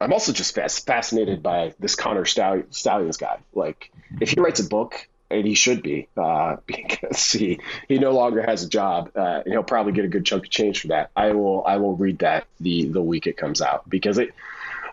I'm 0.00 0.12
also 0.12 0.32
just 0.32 0.54
fas- 0.54 0.78
fascinated 0.78 1.42
by 1.42 1.74
this 1.78 1.94
Connor 1.94 2.24
Stall- 2.24 2.62
Stalions 2.70 3.16
guy. 3.16 3.38
Like, 3.52 3.92
if 4.20 4.30
he 4.30 4.40
writes 4.40 4.60
a 4.60 4.68
book, 4.68 5.06
and 5.30 5.46
he 5.46 5.54
should 5.54 5.82
be, 5.82 6.08
uh, 6.16 6.56
because 6.66 7.30
he 7.32 7.60
he 7.88 7.98
no 7.98 8.12
longer 8.12 8.42
has 8.42 8.64
a 8.64 8.68
job, 8.68 9.12
uh, 9.16 9.42
and 9.44 9.52
he'll 9.52 9.62
probably 9.62 9.92
get 9.92 10.04
a 10.04 10.08
good 10.08 10.26
chunk 10.26 10.44
of 10.44 10.50
change 10.50 10.80
for 10.80 10.88
that. 10.88 11.10
I 11.16 11.32
will 11.32 11.64
I 11.64 11.76
will 11.76 11.96
read 11.96 12.18
that 12.20 12.46
the 12.60 12.88
the 12.88 13.02
week 13.02 13.26
it 13.26 13.36
comes 13.36 13.60
out 13.62 13.88
because 13.88 14.18
it. 14.18 14.30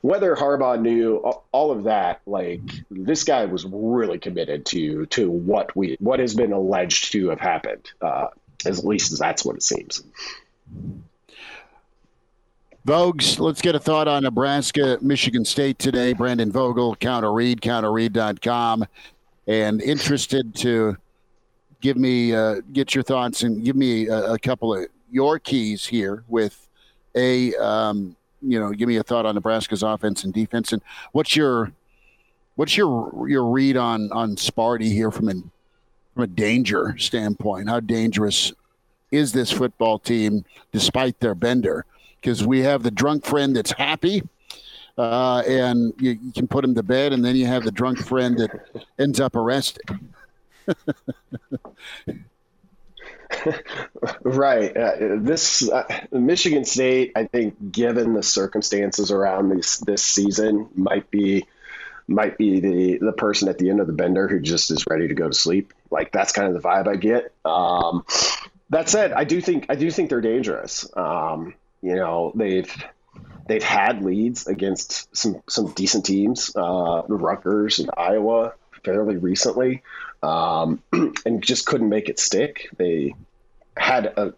Whether 0.03 0.35
Harbaugh 0.35 0.79
knew 0.79 1.17
all 1.17 1.71
of 1.71 1.85
that, 1.85 2.21
like 2.27 2.61
this 2.91 3.23
guy 3.23 3.45
was 3.45 3.65
really 3.65 4.19
committed 4.19 4.67
to 4.67 5.07
to 5.07 5.29
what 5.29 5.75
we 5.75 5.97
what 5.99 6.19
has 6.19 6.35
been 6.35 6.51
alleged 6.51 7.13
to 7.13 7.29
have 7.29 7.39
happened. 7.39 7.89
Uh, 7.99 8.27
at 8.63 8.85
least 8.85 9.17
that's 9.17 9.43
what 9.43 9.55
it 9.55 9.63
seems. 9.63 10.03
Vogues, 12.87 13.37
let's 13.37 13.59
get 13.59 13.75
a 13.75 13.79
thought 13.81 14.07
on 14.07 14.23
Nebraska, 14.23 14.97
Michigan 15.01 15.43
State 15.43 15.77
today. 15.77 16.13
Brandon 16.13 16.49
Vogel, 16.49 16.95
counter 16.95 17.33
read, 17.33 17.59
counterread.com. 17.59 18.85
And 19.45 19.81
interested 19.81 20.55
to 20.55 20.95
give 21.81 21.97
me, 21.97 22.33
uh, 22.33 22.61
get 22.71 22.95
your 22.95 23.03
thoughts 23.03 23.43
and 23.43 23.61
give 23.61 23.75
me 23.75 24.07
a, 24.07 24.35
a 24.35 24.39
couple 24.39 24.73
of 24.73 24.87
your 25.11 25.37
keys 25.37 25.85
here 25.85 26.23
with 26.29 26.65
a, 27.13 27.53
um, 27.55 28.15
you 28.41 28.57
know, 28.57 28.71
give 28.71 28.87
me 28.87 28.95
a 28.95 29.03
thought 29.03 29.25
on 29.25 29.35
Nebraska's 29.35 29.83
offense 29.83 30.23
and 30.23 30.33
defense. 30.33 30.71
And 30.71 30.81
what's 31.11 31.35
your, 31.35 31.73
what's 32.55 32.77
your, 32.77 33.27
your 33.27 33.47
read 33.47 33.75
on, 33.75 34.09
on 34.13 34.37
Sparty 34.37 34.93
here 34.93 35.11
from 35.11 35.27
an, 35.27 35.51
from 36.13 36.23
a 36.23 36.27
danger 36.27 36.95
standpoint? 36.97 37.67
How 37.67 37.81
dangerous 37.81 38.53
is 39.11 39.33
this 39.33 39.51
football 39.51 39.99
team 39.99 40.45
despite 40.71 41.19
their 41.19 41.35
bender? 41.35 41.85
Because 42.19 42.45
we 42.45 42.61
have 42.61 42.83
the 42.83 42.91
drunk 42.91 43.25
friend 43.25 43.55
that's 43.55 43.71
happy, 43.71 44.23
uh, 44.97 45.43
and 45.47 45.93
you, 45.99 46.17
you 46.21 46.31
can 46.33 46.47
put 46.47 46.63
him 46.63 46.73
to 46.75 46.83
bed, 46.83 47.13
and 47.13 47.23
then 47.23 47.35
you 47.35 47.45
have 47.45 47.63
the 47.63 47.71
drunk 47.71 47.99
friend 47.99 48.37
that 48.37 48.51
ends 48.99 49.19
up 49.19 49.35
arrested. 49.35 49.83
Right. 54.23 54.75
Uh, 54.75 55.17
this 55.17 55.69
uh, 55.69 55.83
Michigan 56.11 56.65
State, 56.65 57.11
I 57.15 57.25
think, 57.25 57.71
given 57.71 58.13
the 58.13 58.23
circumstances 58.23 59.11
around 59.11 59.49
this 59.49 59.77
this 59.79 60.03
season, 60.03 60.69
might 60.75 61.09
be 61.11 61.45
might 62.07 62.37
be 62.37 62.59
the 62.59 62.97
the 62.99 63.11
person 63.11 63.49
at 63.49 63.57
the 63.57 63.69
end 63.69 63.79
of 63.79 63.87
the 63.87 63.93
bender 63.93 64.27
who 64.27 64.39
just 64.39 64.71
is 64.71 64.85
ready 64.89 65.07
to 65.07 65.13
go 65.13 65.27
to 65.27 65.33
sleep. 65.33 65.73
Like 65.91 66.11
that's 66.11 66.31
kind 66.31 66.47
of 66.47 66.53
the 66.53 66.67
vibe 66.67 66.87
I 66.87 66.95
get. 66.95 67.33
Um, 67.45 68.05
that 68.69 68.89
said, 68.89 69.13
I 69.13 69.23
do 69.23 69.41
think 69.41 69.65
I 69.69 69.75
do 69.75 69.91
think 69.91 70.09
they're 70.09 70.21
dangerous. 70.21 70.89
Um, 70.95 71.53
you 71.81 71.95
know, 71.95 72.31
they've 72.35 72.73
they've 73.47 73.63
had 73.63 74.03
leads 74.03 74.47
against 74.47 75.15
some 75.15 75.41
some 75.47 75.71
decent 75.73 76.05
teams, 76.05 76.55
uh, 76.55 77.03
Rutgers 77.07 77.79
and 77.79 77.89
Iowa, 77.97 78.53
fairly 78.83 79.17
recently, 79.17 79.83
um, 80.23 80.81
and 81.25 81.43
just 81.43 81.65
couldn't 81.65 81.89
make 81.89 82.09
it 82.09 82.19
stick. 82.19 82.69
They 82.77 83.13
had 83.75 84.05
a 84.05 84.33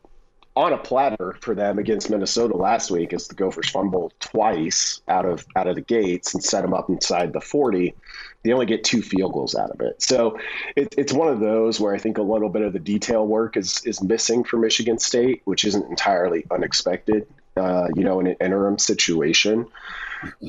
on 0.55 0.73
a 0.73 0.77
platter 0.77 1.37
for 1.39 1.55
them 1.55 1.79
against 1.79 2.09
Minnesota 2.09 2.57
last 2.57 2.91
week 2.91 3.13
as 3.13 3.27
the 3.27 3.35
Gophers 3.35 3.69
fumbled 3.69 4.13
twice 4.19 5.01
out 5.07 5.25
of 5.25 5.45
out 5.55 5.67
of 5.67 5.75
the 5.75 5.81
gates 5.81 6.33
and 6.33 6.43
set 6.43 6.61
them 6.61 6.73
up 6.73 6.89
inside 6.89 7.33
the 7.33 7.41
40. 7.41 7.95
They 8.43 8.53
only 8.53 8.65
get 8.65 8.83
two 8.83 9.01
field 9.01 9.33
goals 9.33 9.53
out 9.53 9.69
of 9.71 9.81
it. 9.81 10.01
So 10.01 10.39
it, 10.75 10.95
it's 10.97 11.11
one 11.11 11.27
of 11.27 11.39
those 11.39 11.79
where 11.79 11.93
I 11.93 11.97
think 11.97 12.17
a 12.17 12.21
little 12.21 12.49
bit 12.49 12.61
of 12.61 12.71
the 12.73 12.79
detail 12.79 13.25
work 13.25 13.57
is 13.57 13.81
is 13.85 14.01
missing 14.01 14.43
for 14.43 14.57
Michigan 14.57 14.97
State, 14.97 15.41
which 15.45 15.65
isn't 15.65 15.89
entirely 15.89 16.45
unexpected. 16.49 17.27
Uh, 17.57 17.89
you 17.93 18.03
know, 18.03 18.21
in 18.21 18.27
an 18.27 18.35
interim 18.39 18.79
situation. 18.79 19.67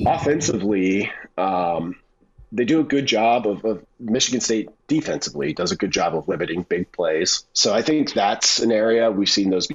Offensively, 0.05 1.11
um, 1.37 1.97
they 2.53 2.63
do 2.63 2.79
a 2.79 2.83
good 2.83 3.05
job 3.05 3.47
of, 3.47 3.65
of 3.65 3.85
Michigan 3.99 4.39
State 4.39 4.69
defensively 4.87 5.51
does 5.51 5.71
a 5.71 5.75
good 5.75 5.91
job 5.91 6.15
of 6.15 6.27
limiting 6.29 6.63
big 6.63 6.91
plays. 6.91 7.45
So 7.51 7.73
I 7.73 7.81
think 7.81 8.13
that's 8.13 8.59
an 8.59 8.71
area 8.71 9.11
we've 9.11 9.29
seen 9.29 9.49
those 9.49 9.67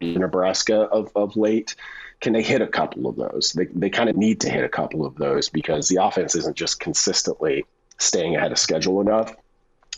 Nebraska 0.00 0.82
of, 0.82 1.10
of 1.16 1.36
late. 1.36 1.74
Can 2.20 2.32
they 2.32 2.42
hit 2.42 2.60
a 2.60 2.66
couple 2.66 3.06
of 3.06 3.16
those? 3.16 3.52
They, 3.52 3.66
they 3.66 3.90
kind 3.90 4.08
of 4.08 4.16
need 4.16 4.40
to 4.40 4.50
hit 4.50 4.64
a 4.64 4.68
couple 4.68 5.06
of 5.06 5.14
those 5.16 5.48
because 5.48 5.88
the 5.88 6.02
offense 6.02 6.34
isn't 6.34 6.56
just 6.56 6.80
consistently 6.80 7.64
staying 7.98 8.36
ahead 8.36 8.52
of 8.52 8.58
schedule 8.58 9.00
enough. 9.00 9.34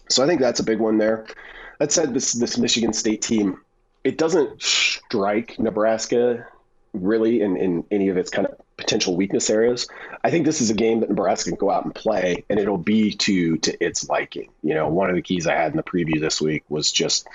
So 0.08 0.22
I 0.22 0.26
think 0.26 0.40
that's 0.40 0.60
a 0.60 0.64
big 0.64 0.78
one 0.78 0.98
there. 0.98 1.26
That 1.78 1.92
said, 1.92 2.12
this 2.12 2.32
this 2.32 2.58
Michigan 2.58 2.92
State 2.92 3.22
team, 3.22 3.58
it 4.04 4.18
doesn't 4.18 4.60
strike 4.60 5.58
Nebraska 5.58 6.46
really 6.92 7.40
in, 7.40 7.56
in 7.56 7.84
any 7.90 8.08
of 8.08 8.16
its 8.16 8.30
kind 8.30 8.46
of 8.46 8.59
potential 8.80 9.14
weakness 9.14 9.50
areas. 9.50 9.86
I 10.24 10.30
think 10.30 10.46
this 10.46 10.60
is 10.60 10.70
a 10.70 10.74
game 10.74 11.00
that 11.00 11.10
Nebraska 11.10 11.50
can 11.50 11.58
go 11.58 11.70
out 11.70 11.84
and 11.84 11.94
play, 11.94 12.44
and 12.48 12.58
it'll 12.58 12.78
be 12.78 13.12
to 13.12 13.58
to 13.58 13.84
its 13.84 14.08
liking. 14.08 14.50
You 14.62 14.74
know, 14.74 14.88
one 14.88 15.10
of 15.10 15.16
the 15.16 15.22
keys 15.22 15.46
I 15.46 15.54
had 15.54 15.70
in 15.70 15.76
the 15.76 15.82
preview 15.82 16.20
this 16.20 16.40
week 16.40 16.64
was 16.68 16.90
just 16.90 17.28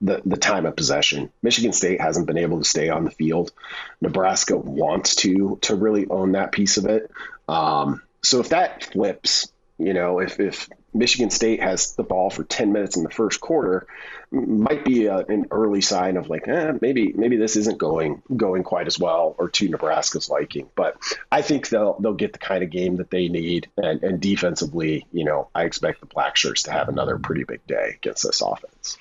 the 0.00 0.22
the 0.24 0.36
time 0.36 0.64
of 0.64 0.76
possession. 0.76 1.30
Michigan 1.42 1.72
State 1.72 2.00
hasn't 2.00 2.26
been 2.26 2.38
able 2.38 2.58
to 2.58 2.64
stay 2.64 2.88
on 2.88 3.04
the 3.04 3.10
field. 3.10 3.52
Nebraska 4.00 4.56
wants 4.56 5.16
to 5.16 5.58
to 5.62 5.74
really 5.74 6.06
own 6.08 6.32
that 6.32 6.52
piece 6.52 6.76
of 6.76 6.86
it. 6.86 7.10
Um, 7.48 8.02
so 8.22 8.40
if 8.40 8.50
that 8.50 8.84
flips, 8.84 9.51
you 9.86 9.94
know, 9.94 10.18
if 10.18 10.38
if 10.40 10.68
Michigan 10.94 11.30
State 11.30 11.62
has 11.62 11.94
the 11.94 12.02
ball 12.02 12.30
for 12.30 12.44
10 12.44 12.72
minutes 12.72 12.96
in 12.96 13.02
the 13.02 13.10
first 13.10 13.40
quarter, 13.40 13.86
might 14.30 14.84
be 14.84 15.06
a, 15.06 15.18
an 15.18 15.46
early 15.50 15.80
sign 15.80 16.16
of 16.16 16.28
like, 16.28 16.46
eh, 16.48 16.72
maybe 16.80 17.12
maybe 17.14 17.36
this 17.36 17.56
isn't 17.56 17.78
going 17.78 18.22
going 18.36 18.62
quite 18.62 18.86
as 18.86 18.98
well 18.98 19.34
or 19.38 19.48
to 19.50 19.68
Nebraska's 19.68 20.28
liking. 20.28 20.68
But 20.74 20.96
I 21.30 21.42
think 21.42 21.68
they'll 21.68 21.98
they'll 22.00 22.14
get 22.14 22.32
the 22.32 22.38
kind 22.38 22.62
of 22.62 22.70
game 22.70 22.96
that 22.96 23.10
they 23.10 23.28
need, 23.28 23.68
and, 23.76 24.02
and 24.02 24.20
defensively, 24.20 25.06
you 25.12 25.24
know, 25.24 25.48
I 25.54 25.64
expect 25.64 26.00
the 26.00 26.06
Black 26.06 26.36
Shirts 26.36 26.64
to 26.64 26.72
have 26.72 26.88
another 26.88 27.18
pretty 27.18 27.44
big 27.44 27.66
day 27.66 27.94
against 27.96 28.22
this 28.22 28.40
offense. 28.40 28.98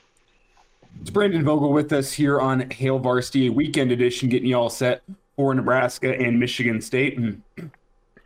It's 1.01 1.09
Brandon 1.09 1.43
Vogel 1.43 1.71
with 1.71 1.91
us 1.93 2.13
here 2.13 2.39
on 2.39 2.69
Hail 2.69 2.99
Varsity 2.99 3.49
Weekend 3.49 3.91
Edition, 3.91 4.29
getting 4.29 4.49
you 4.49 4.55
all 4.55 4.69
set 4.69 5.01
for 5.35 5.53
Nebraska 5.53 6.13
and 6.13 6.39
Michigan 6.39 6.81
State. 6.81 7.17
And 7.17 7.41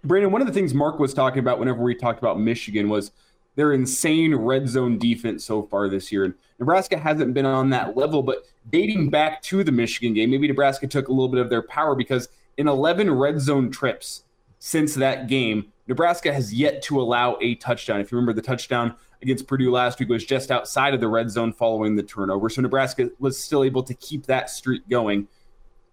Brandon, 0.06 0.32
one 0.32 0.42
of 0.42 0.48
the 0.48 0.54
things 0.54 0.74
Mark 0.74 1.00
was 1.00 1.14
talking 1.14 1.40
about 1.40 1.60
whenever 1.60 1.82
we 1.82 1.96
talked 1.96 2.20
about 2.20 2.40
Michigan 2.40 2.90
was 2.90 3.12
their 3.56 3.74
insane 3.74 4.36
red 4.36 4.68
zone 4.68 5.00
defense 5.00 5.44
so 5.44 5.64
far 5.64 5.90
this 5.90 6.12
year. 6.12 6.26
And 6.26 6.34
Nebraska 6.60 6.98
hasn't 6.98 7.34
been 7.34 7.46
on 7.46 7.70
that 7.72 7.98
level, 7.98 8.22
but 8.22 8.46
dating 8.72 9.10
back 9.10 9.42
to 9.44 9.64
the 9.64 9.72
Michigan 9.72 10.14
game, 10.14 10.30
maybe 10.30 10.48
Nebraska 10.48 10.88
took 10.88 11.08
a 11.08 11.12
little 11.12 11.30
bit 11.30 11.42
of 11.42 11.50
their 11.50 11.64
power 11.64 11.96
because 11.96 12.30
in 12.58 12.68
11 12.68 13.10
red 13.12 13.40
zone 13.40 13.72
trips 13.72 14.24
since 14.60 14.96
that 14.96 15.28
game, 15.28 15.72
Nebraska 15.88 16.34
has 16.34 16.54
yet 16.54 16.82
to 16.84 17.00
allow 17.00 17.38
a 17.42 17.56
touchdown. 17.56 18.00
If 18.00 18.12
you 18.12 18.18
remember, 18.18 18.34
the 18.34 18.42
touchdown 18.42 18.96
against 19.22 19.48
Purdue 19.48 19.72
last 19.72 20.00
week 20.00 20.10
was 20.10 20.26
just 20.26 20.52
outside 20.52 20.94
of 20.94 21.00
the 21.00 21.08
red 21.08 21.30
zone 21.30 21.54
following 21.54 21.96
the 21.96 22.04
turnover. 22.04 22.50
So 22.50 22.62
Nebraska 22.62 23.10
was 23.20 23.38
still 23.38 23.64
able 23.64 23.84
to 23.84 23.94
keep 23.94 24.26
that 24.26 24.50
streak 24.50 24.88
going. 24.90 25.28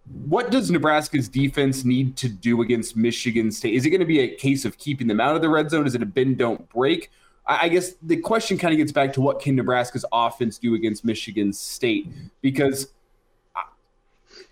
What 0.05 0.51
does 0.51 0.71
Nebraska's 0.71 1.29
defense 1.29 1.85
need 1.85 2.17
to 2.17 2.29
do 2.29 2.63
against 2.63 2.97
Michigan 2.97 3.53
State? 3.53 3.75
Is 3.75 3.87
it 3.87 3.91
going 3.91 4.01
to 4.01 4.07
be 4.07 4.21
a 4.21 4.35
case 4.35 4.65
of 4.65 4.77
keeping 4.79 5.07
them 5.07 5.21
out 5.21 5.37
of 5.37 5.43
the 5.43 5.49
red 5.49 5.71
zone? 5.71 5.87
Is 5.87 5.95
it 5.95 6.03
a 6.03 6.07
bend 6.07 6.39
don't 6.39 6.69
break? 6.69 7.11
I 7.47 7.69
guess 7.69 7.95
the 8.03 8.17
question 8.17 8.57
kind 8.57 8.73
of 8.73 8.79
gets 8.79 8.93
back 8.93 9.13
to 9.15 9.21
what 9.21 9.41
can 9.41 9.57
Nebraska's 9.57 10.05
offense 10.13 10.59
do 10.59 10.75
against 10.75 11.05
Michigan 11.05 11.53
State 11.53 12.09
because 12.41 12.89
uh, 13.57 13.63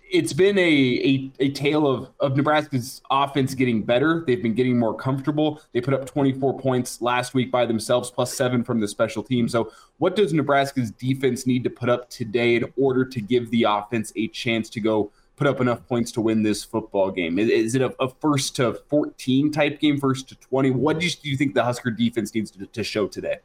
it's 0.09 0.33
been 0.33 0.57
a, 0.57 0.61
a, 0.61 1.31
a 1.39 1.49
tale 1.51 1.87
of, 1.87 2.09
of 2.19 2.35
Nebraska's 2.35 3.01
offense 3.09 3.53
getting 3.53 3.81
better. 3.81 4.25
They've 4.27 4.43
been 4.43 4.55
getting 4.55 4.77
more 4.77 4.93
comfortable. 4.93 5.61
They 5.71 5.79
put 5.79 5.93
up 5.93 6.05
24 6.05 6.59
points 6.59 7.01
last 7.01 7.33
week 7.33 7.49
by 7.49 7.65
themselves, 7.65 8.11
plus 8.11 8.33
seven 8.33 8.61
from 8.61 8.81
the 8.81 8.87
special 8.89 9.23
team. 9.23 9.47
So, 9.47 9.71
what 9.97 10.17
does 10.17 10.33
Nebraska's 10.33 10.91
defense 10.91 11.47
need 11.47 11.63
to 11.63 11.69
put 11.69 11.87
up 11.87 12.09
today 12.09 12.57
in 12.57 12.65
order 12.75 13.05
to 13.05 13.21
give 13.21 13.49
the 13.51 13.63
offense 13.63 14.11
a 14.17 14.27
chance 14.27 14.69
to 14.71 14.81
go 14.81 15.11
put 15.41 15.47
up 15.47 15.59
enough 15.59 15.87
points 15.87 16.11
to 16.11 16.21
win 16.21 16.43
this 16.43 16.63
football 16.63 17.09
game? 17.09 17.39
Is, 17.39 17.49
is 17.49 17.73
it 17.73 17.81
a, 17.81 17.91
a, 17.99 18.07
first 18.07 18.57
to 18.57 18.75
14 18.89 19.51
type 19.51 19.79
game, 19.79 19.99
first 19.99 20.29
to 20.29 20.35
20? 20.35 20.69
What 20.69 20.99
do 20.99 21.05
you, 21.07 21.11
do 21.11 21.27
you 21.31 21.35
think 21.35 21.55
the 21.55 21.63
Husker 21.63 21.89
defense 21.89 22.35
needs 22.35 22.51
to, 22.51 22.67
to 22.67 22.83
show 22.83 23.07
today? 23.07 23.39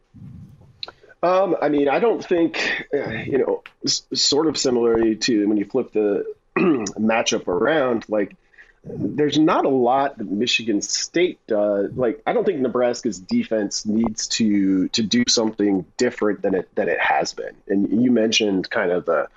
Um, 1.22 1.57
I 1.62 1.70
mean, 1.70 1.88
I 1.88 1.99
don't 1.99 2.22
think, 2.22 2.86
uh, 2.92 3.09
you 3.09 3.38
know, 3.38 3.62
sort 3.86 4.47
of 4.47 4.59
similarly 4.59 5.16
to 5.16 5.49
when 5.49 5.57
you 5.57 5.64
flip 5.64 5.92
the 5.92 6.26
matchup 6.59 7.49
around, 7.49 8.05
like 8.11 8.36
there's 8.84 9.38
not 9.38 9.64
a 9.64 9.70
lot 9.70 10.18
that 10.18 10.30
Michigan 10.30 10.82
State 10.82 11.40
does. 11.47 11.92
Like, 11.94 12.20
I 12.26 12.34
don't 12.34 12.44
think 12.44 12.61
Nebraska's 12.61 13.18
defense 13.18 13.86
needs 13.86 14.28
to 14.28 14.88
to 14.88 15.03
do 15.03 15.24
something 15.28 15.86
different 15.97 16.42
than 16.42 16.55
it 16.55 16.68
than 16.74 16.90
it 16.90 17.01
has 17.01 17.32
been. 17.32 17.57
And 17.68 18.05
you 18.05 18.11
mentioned 18.11 18.68
kind 18.68 18.92
of 18.92 19.07
the 19.07 19.28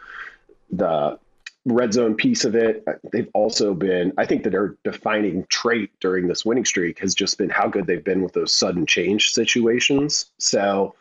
the 0.71 1.19
red 1.65 1.93
zone 1.93 2.15
piece 2.15 2.45
of 2.45 2.55
it. 2.55 2.85
They've 3.11 3.29
also 3.33 3.73
been, 3.73 4.13
I 4.17 4.25
think 4.25 4.43
that 4.43 4.51
their 4.51 4.75
defining 4.83 5.45
trait 5.49 5.91
during 5.99 6.27
this 6.27 6.45
winning 6.45 6.65
streak 6.65 6.99
has 6.99 7.13
just 7.13 7.37
been 7.37 7.49
how 7.49 7.67
good 7.67 7.85
they've 7.85 8.03
been 8.03 8.21
with 8.21 8.33
those 8.33 8.53
sudden 8.53 8.85
change 8.85 9.31
situations. 9.31 10.27
So 10.37 10.95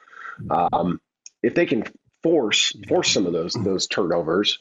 um, 0.50 1.00
if 1.42 1.54
they 1.54 1.66
can 1.66 1.84
force 2.22 2.72
force 2.88 3.12
some 3.12 3.26
of 3.26 3.32
those 3.32 3.52
those 3.64 3.86
turnovers, 3.86 4.59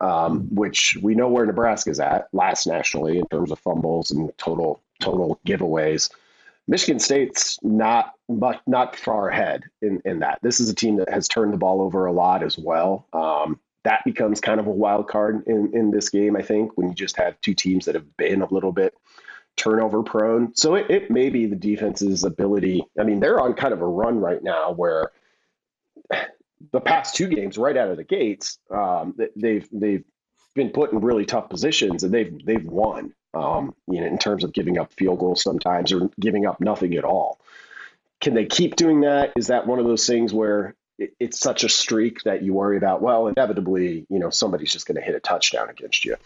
um, 0.00 0.42
which 0.54 0.96
we 1.02 1.14
know 1.14 1.28
where 1.28 1.44
Nebraska's 1.46 2.00
at 2.00 2.28
last 2.32 2.66
nationally 2.66 3.18
in 3.18 3.26
terms 3.26 3.50
of 3.50 3.58
fumbles 3.58 4.10
and 4.10 4.30
total 4.38 4.80
total 5.00 5.40
giveaways. 5.46 6.10
Michigan 6.68 7.00
State's 7.00 7.58
not 7.62 8.14
but 8.28 8.60
not 8.66 8.94
far 8.94 9.28
ahead 9.28 9.64
in, 9.82 10.00
in 10.04 10.20
that. 10.20 10.38
This 10.42 10.60
is 10.60 10.68
a 10.68 10.74
team 10.74 10.96
that 10.96 11.10
has 11.10 11.26
turned 11.26 11.52
the 11.52 11.58
ball 11.58 11.82
over 11.82 12.06
a 12.06 12.12
lot 12.12 12.44
as 12.44 12.56
well. 12.56 13.06
Um, 13.12 13.58
that 13.84 14.02
becomes 14.04 14.40
kind 14.40 14.60
of 14.60 14.66
a 14.66 14.70
wild 14.70 15.08
card 15.08 15.44
in, 15.46 15.70
in 15.74 15.90
this 15.90 16.08
game, 16.08 16.36
I 16.36 16.42
think, 16.42 16.76
when 16.76 16.88
you 16.88 16.94
just 16.94 17.16
have 17.16 17.40
two 17.40 17.54
teams 17.54 17.86
that 17.86 17.94
have 17.94 18.16
been 18.16 18.42
a 18.42 18.52
little 18.52 18.72
bit 18.72 18.94
turnover 19.56 20.02
prone. 20.02 20.54
So 20.54 20.74
it, 20.74 20.90
it 20.90 21.10
may 21.10 21.30
be 21.30 21.46
the 21.46 21.56
defense's 21.56 22.24
ability. 22.24 22.84
I 22.98 23.04
mean, 23.04 23.20
they're 23.20 23.40
on 23.40 23.54
kind 23.54 23.72
of 23.72 23.80
a 23.80 23.86
run 23.86 24.18
right 24.18 24.42
now 24.42 24.72
where 24.72 25.10
the 26.72 26.80
past 26.80 27.14
two 27.14 27.28
games, 27.28 27.58
right 27.58 27.76
out 27.76 27.90
of 27.90 27.96
the 27.96 28.04
gates, 28.04 28.58
um, 28.70 29.16
they've 29.36 29.68
they've 29.72 30.04
been 30.54 30.70
put 30.70 30.92
in 30.92 31.00
really 31.00 31.24
tough 31.24 31.48
positions 31.48 32.04
and 32.04 32.12
they've 32.12 32.44
they've 32.44 32.64
won. 32.64 33.14
Um, 33.32 33.76
you 33.86 34.00
know, 34.00 34.08
in 34.08 34.18
terms 34.18 34.42
of 34.42 34.52
giving 34.52 34.76
up 34.76 34.92
field 34.94 35.20
goals 35.20 35.42
sometimes 35.42 35.92
or 35.92 36.10
giving 36.18 36.46
up 36.46 36.60
nothing 36.60 36.96
at 36.96 37.04
all. 37.04 37.38
Can 38.20 38.34
they 38.34 38.44
keep 38.44 38.74
doing 38.74 39.02
that? 39.02 39.32
Is 39.36 39.46
that 39.46 39.68
one 39.68 39.78
of 39.78 39.86
those 39.86 40.04
things 40.04 40.34
where 40.34 40.74
it, 41.00 41.14
it's 41.18 41.40
such 41.40 41.64
a 41.64 41.68
streak 41.68 42.22
that 42.24 42.42
you 42.42 42.52
worry 42.52 42.76
about? 42.76 43.02
Well, 43.02 43.26
inevitably, 43.26 44.06
you 44.08 44.18
know, 44.18 44.30
somebody's 44.30 44.72
just 44.72 44.86
going 44.86 44.96
to 44.96 45.02
hit 45.02 45.14
a 45.14 45.20
touchdown 45.20 45.68
against 45.70 46.04
you. 46.04 46.16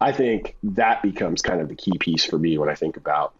I 0.00 0.12
think 0.12 0.56
that 0.62 1.02
becomes 1.02 1.40
kind 1.40 1.60
of 1.60 1.68
the 1.68 1.74
key 1.74 1.96
piece 1.98 2.24
for 2.24 2.38
me 2.38 2.58
when 2.58 2.68
I 2.68 2.74
think 2.74 2.98
about 2.98 3.34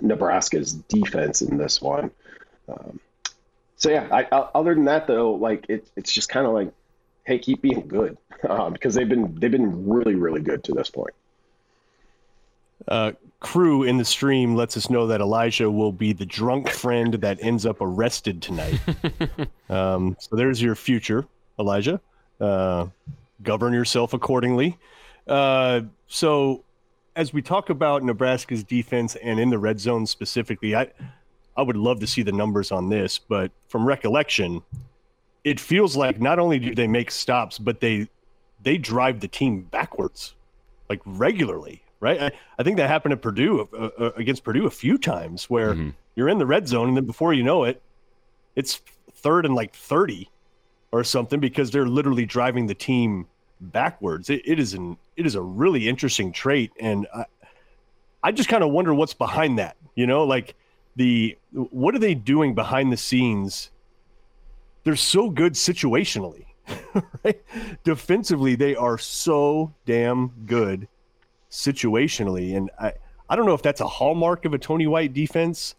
Nebraska's 0.00 0.72
defense 0.72 1.42
in 1.42 1.58
this 1.58 1.80
one. 1.80 2.10
Um, 2.68 2.98
so 3.76 3.90
yeah, 3.90 4.08
I, 4.10 4.26
I, 4.32 4.48
other 4.54 4.74
than 4.74 4.86
that 4.86 5.06
though, 5.06 5.34
like 5.34 5.66
it, 5.68 5.88
it's 5.94 6.12
just 6.12 6.28
kind 6.28 6.46
of 6.46 6.54
like, 6.54 6.72
hey, 7.24 7.38
keep 7.38 7.62
being 7.62 7.86
good 7.86 8.16
um, 8.48 8.72
because 8.72 8.94
they've 8.94 9.08
been 9.08 9.38
they've 9.38 9.50
been 9.50 9.88
really 9.88 10.14
really 10.14 10.40
good 10.40 10.64
to 10.64 10.72
this 10.72 10.90
point. 10.90 11.14
Uh, 12.88 13.12
crew 13.40 13.82
in 13.82 13.96
the 13.96 14.04
stream 14.04 14.54
lets 14.54 14.76
us 14.76 14.90
know 14.90 15.06
that 15.06 15.20
Elijah 15.20 15.70
will 15.70 15.92
be 15.92 16.12
the 16.12 16.26
drunk 16.26 16.70
friend 16.70 17.14
that 17.14 17.38
ends 17.42 17.66
up 17.66 17.78
arrested 17.80 18.42
tonight. 18.42 18.78
um, 19.70 20.16
so 20.18 20.36
there's 20.36 20.60
your 20.60 20.74
future, 20.74 21.26
Elijah. 21.58 22.00
Uh, 22.40 22.86
govern 23.42 23.72
yourself 23.72 24.12
accordingly. 24.12 24.78
Uh, 25.26 25.82
so 26.06 26.64
as 27.16 27.32
we 27.32 27.42
talk 27.42 27.70
about 27.70 28.04
Nebraska's 28.04 28.62
defense 28.62 29.16
and 29.16 29.40
in 29.40 29.50
the 29.50 29.58
red 29.58 29.80
zone 29.80 30.06
specifically, 30.06 30.76
I 30.76 30.88
I 31.56 31.62
would 31.62 31.76
love 31.76 32.00
to 32.00 32.06
see 32.06 32.22
the 32.22 32.32
numbers 32.32 32.70
on 32.70 32.90
this, 32.90 33.18
but 33.18 33.50
from 33.68 33.86
recollection, 33.86 34.62
it 35.42 35.58
feels 35.58 35.96
like 35.96 36.20
not 36.20 36.38
only 36.38 36.58
do 36.58 36.74
they 36.74 36.86
make 36.86 37.10
stops, 37.10 37.58
but 37.58 37.80
they 37.80 38.08
they 38.62 38.76
drive 38.76 39.20
the 39.20 39.28
team 39.28 39.62
backwards, 39.62 40.34
like 40.90 41.00
regularly, 41.06 41.82
right? 42.00 42.20
I, 42.20 42.30
I 42.58 42.62
think 42.62 42.76
that 42.76 42.88
happened 42.88 43.12
at 43.12 43.22
Purdue 43.22 43.68
uh, 43.72 43.90
uh, 43.98 44.10
against 44.16 44.44
Purdue 44.44 44.66
a 44.66 44.70
few 44.70 44.98
times, 44.98 45.48
where 45.48 45.74
mm-hmm. 45.74 45.90
you're 46.14 46.28
in 46.28 46.38
the 46.38 46.46
red 46.46 46.68
zone, 46.68 46.88
and 46.88 46.96
then 46.96 47.04
before 47.04 47.32
you 47.32 47.42
know 47.42 47.64
it, 47.64 47.82
it's 48.54 48.82
third 49.14 49.46
and 49.46 49.54
like 49.54 49.74
thirty 49.74 50.30
or 50.92 51.04
something 51.04 51.40
because 51.40 51.70
they're 51.70 51.86
literally 51.86 52.26
driving 52.26 52.66
the 52.66 52.74
team 52.74 53.26
backwards. 53.60 54.30
It, 54.30 54.42
it 54.44 54.58
is 54.58 54.74
an 54.74 54.96
it 55.16 55.26
is 55.26 55.34
a 55.34 55.42
really 55.42 55.88
interesting 55.88 56.32
trait, 56.32 56.72
and 56.78 57.06
I, 57.14 57.24
I 58.22 58.32
just 58.32 58.48
kind 58.48 58.62
of 58.62 58.70
wonder 58.70 58.94
what's 58.94 59.14
behind 59.14 59.58
that. 59.58 59.76
You 59.94 60.06
know, 60.06 60.24
like 60.24 60.54
the 60.96 61.36
what 61.52 61.94
are 61.94 62.00
they 62.00 62.14
doing 62.14 62.54
behind 62.54 62.92
the 62.92 62.96
scenes? 62.96 63.70
They're 64.84 64.96
so 64.96 65.30
good 65.30 65.54
situationally. 65.54 66.44
right? 67.24 67.40
Defensively, 67.84 68.56
they 68.56 68.74
are 68.74 68.98
so 68.98 69.72
damn 69.84 70.28
good 70.46 70.88
situationally. 71.56 72.56
And 72.56 72.70
I, 72.78 72.92
I 73.28 73.36
don't 73.36 73.46
know 73.46 73.54
if 73.54 73.62
that's 73.62 73.80
a 73.80 73.88
hallmark 73.88 74.44
of 74.44 74.54
a 74.54 74.58
Tony 74.58 74.86
White 74.86 75.12
defense 75.12 75.74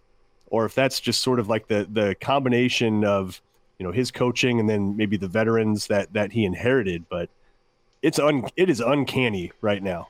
or 0.48 0.66
if 0.66 0.74
that's 0.76 1.00
just 1.00 1.22
sort 1.22 1.40
of 1.40 1.48
like 1.48 1.68
the 1.68 1.88
the 1.92 2.16
combination 2.20 3.06
of 3.06 3.42
you 3.78 3.86
know 3.86 3.92
his 3.92 4.12
coaching 4.12 4.60
and 4.60 4.70
then 4.70 4.98
maybe 4.98 5.18
the 5.18 5.28
veterans 5.28 5.88
that 5.88 6.12
that 6.14 6.32
he 6.32 6.46
inherited 6.46 7.06
but 7.10 7.30
it's 8.02 8.18
un 8.18 8.48
it 8.56 8.70
is 8.70 8.80
uncanny 8.80 9.52
right 9.62 9.84
now 9.84 10.08